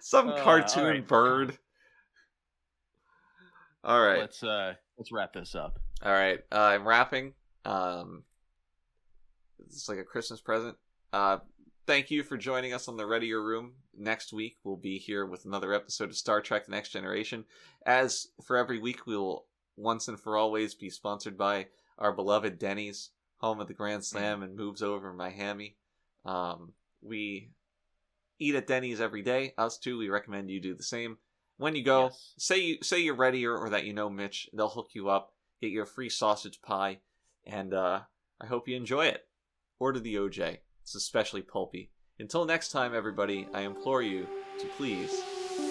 Some 0.01 0.29
Uh, 0.31 0.43
cartoon 0.43 0.85
alright. 0.85 1.07
bird. 1.09 1.59
All 3.83 4.01
right. 4.01 4.21
Let's 4.21 4.43
uh 4.43 4.75
let's 4.97 5.11
wrap 5.13 5.33
this 5.33 5.55
up. 5.55 5.79
All 6.03 6.13
right. 6.13 6.41
Uh, 6.53 6.59
I'm 6.59 6.87
wrapping. 6.87 7.35
Um, 7.65 8.23
it's 9.67 9.89
like 9.89 9.99
a 9.99 10.05
Christmas 10.05 10.41
present. 10.41 10.77
Uh, 11.13 11.39
thank 11.87 12.11
you 12.11 12.23
for 12.23 12.37
joining 12.37 12.73
us 12.73 12.89
on 12.89 12.97
the 12.97 13.07
Readier 13.07 13.43
Room. 13.43 13.73
Next 13.97 14.33
week, 14.33 14.57
we'll 14.65 14.77
be 14.77 14.99
here 14.99 15.27
with 15.27 15.45
another 15.45 15.73
episode 15.73 16.11
of 16.11 16.17
Star 16.17 16.41
Trek 16.41 16.67
The 16.67 16.73
Next 16.73 16.91
Generation. 16.91 17.45
As 17.87 18.29
for 18.43 18.57
every 18.57 18.79
week, 18.79 19.07
we 19.07 19.17
will 19.17 19.47
once 19.77 20.09
and 20.09 20.19
for 20.19 20.37
always 20.37 20.75
be 20.75 20.91
sponsored 20.91 21.37
by 21.37 21.67
our 21.99 22.13
beloved 22.13 22.59
Denny's, 22.59 23.11
home 23.39 23.61
of 23.61 23.69
the 23.69 23.75
Grand 23.75 24.05
Slam 24.05 24.43
and 24.43 24.57
Moons 24.57 24.83
Over 24.83 25.13
My 25.13 25.31
Hammy. 25.31 25.77
Um, 26.25 26.73
we 27.03 27.51
eat 28.39 28.55
at 28.55 28.67
Denny's 28.67 29.01
every 29.01 29.23
day. 29.23 29.53
Us 29.59 29.79
too. 29.79 29.99
We 29.99 30.09
recommend 30.09 30.51
you 30.51 30.61
do 30.61 30.75
the 30.75 30.83
same. 30.83 31.19
When 31.57 31.77
you 31.77 31.85
go, 31.85 32.05
Yes. 32.05 32.33
say 32.39 32.59
you 32.61 32.79
say 32.83 33.01
you're 33.01 33.15
ready 33.15 33.47
or, 33.47 33.57
or 33.57 33.71
that 33.71 33.85
you 33.85 33.93
know 33.93 34.11
Mitch. 34.11 34.49
They'll 34.53 34.69
hook 34.69 34.91
you 34.95 35.09
up, 35.09 35.33
get 35.61 35.71
you 35.71 35.83
a 35.83 35.87
free 35.87 36.09
sausage 36.09 36.61
pie, 36.63 36.99
and 37.47 37.73
uh, 37.73 38.01
I 38.41 38.47
hope 38.47 38.67
you 38.67 38.75
enjoy 38.77 39.07
it. 39.07 39.29
Order 39.79 40.01
the 40.01 40.17
OJ. 40.17 40.59
It's 40.85 40.95
especially 40.95 41.41
pulpy. 41.41 41.89
Until 42.21 42.45
next 42.45 42.69
time, 42.69 42.95
everybody, 42.95 43.49
I 43.55 43.63
implore 43.63 44.03
you 44.03 44.27
to 44.61 44.67
please 44.77 45.23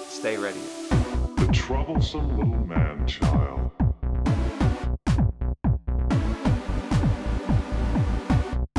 stay 0.08 0.38
ready. 0.38 0.60
The 1.38 1.48
troublesome 1.54 2.36
little 2.36 2.66
man 2.66 3.06
child. 3.06 3.70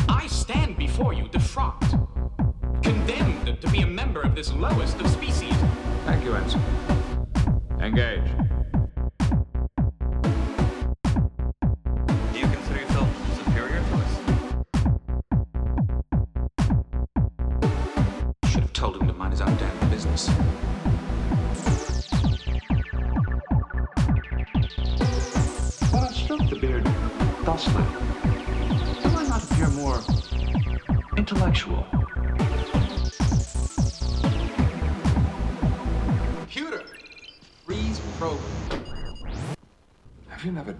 I 0.09 0.27
stand 0.27 0.77
before 0.77 1.13
you 1.13 1.27
defrocked, 1.27 1.93
condemned 2.83 3.61
to 3.61 3.71
be 3.71 3.83
a 3.83 3.87
member 3.87 4.21
of 4.21 4.35
this 4.35 4.53
lowest 4.55 5.01
of 5.01 5.09
species. 5.11 5.55
Thank 6.05 6.25
you, 6.25 6.35
Ensign. 6.35 6.63
Engage. 7.81 8.54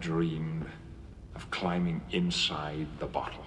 Dreamed 0.05 0.67
of 1.35 1.51
climbing 1.51 1.99
inside 2.11 2.87
the 2.99 3.07
bottle? 3.07 3.44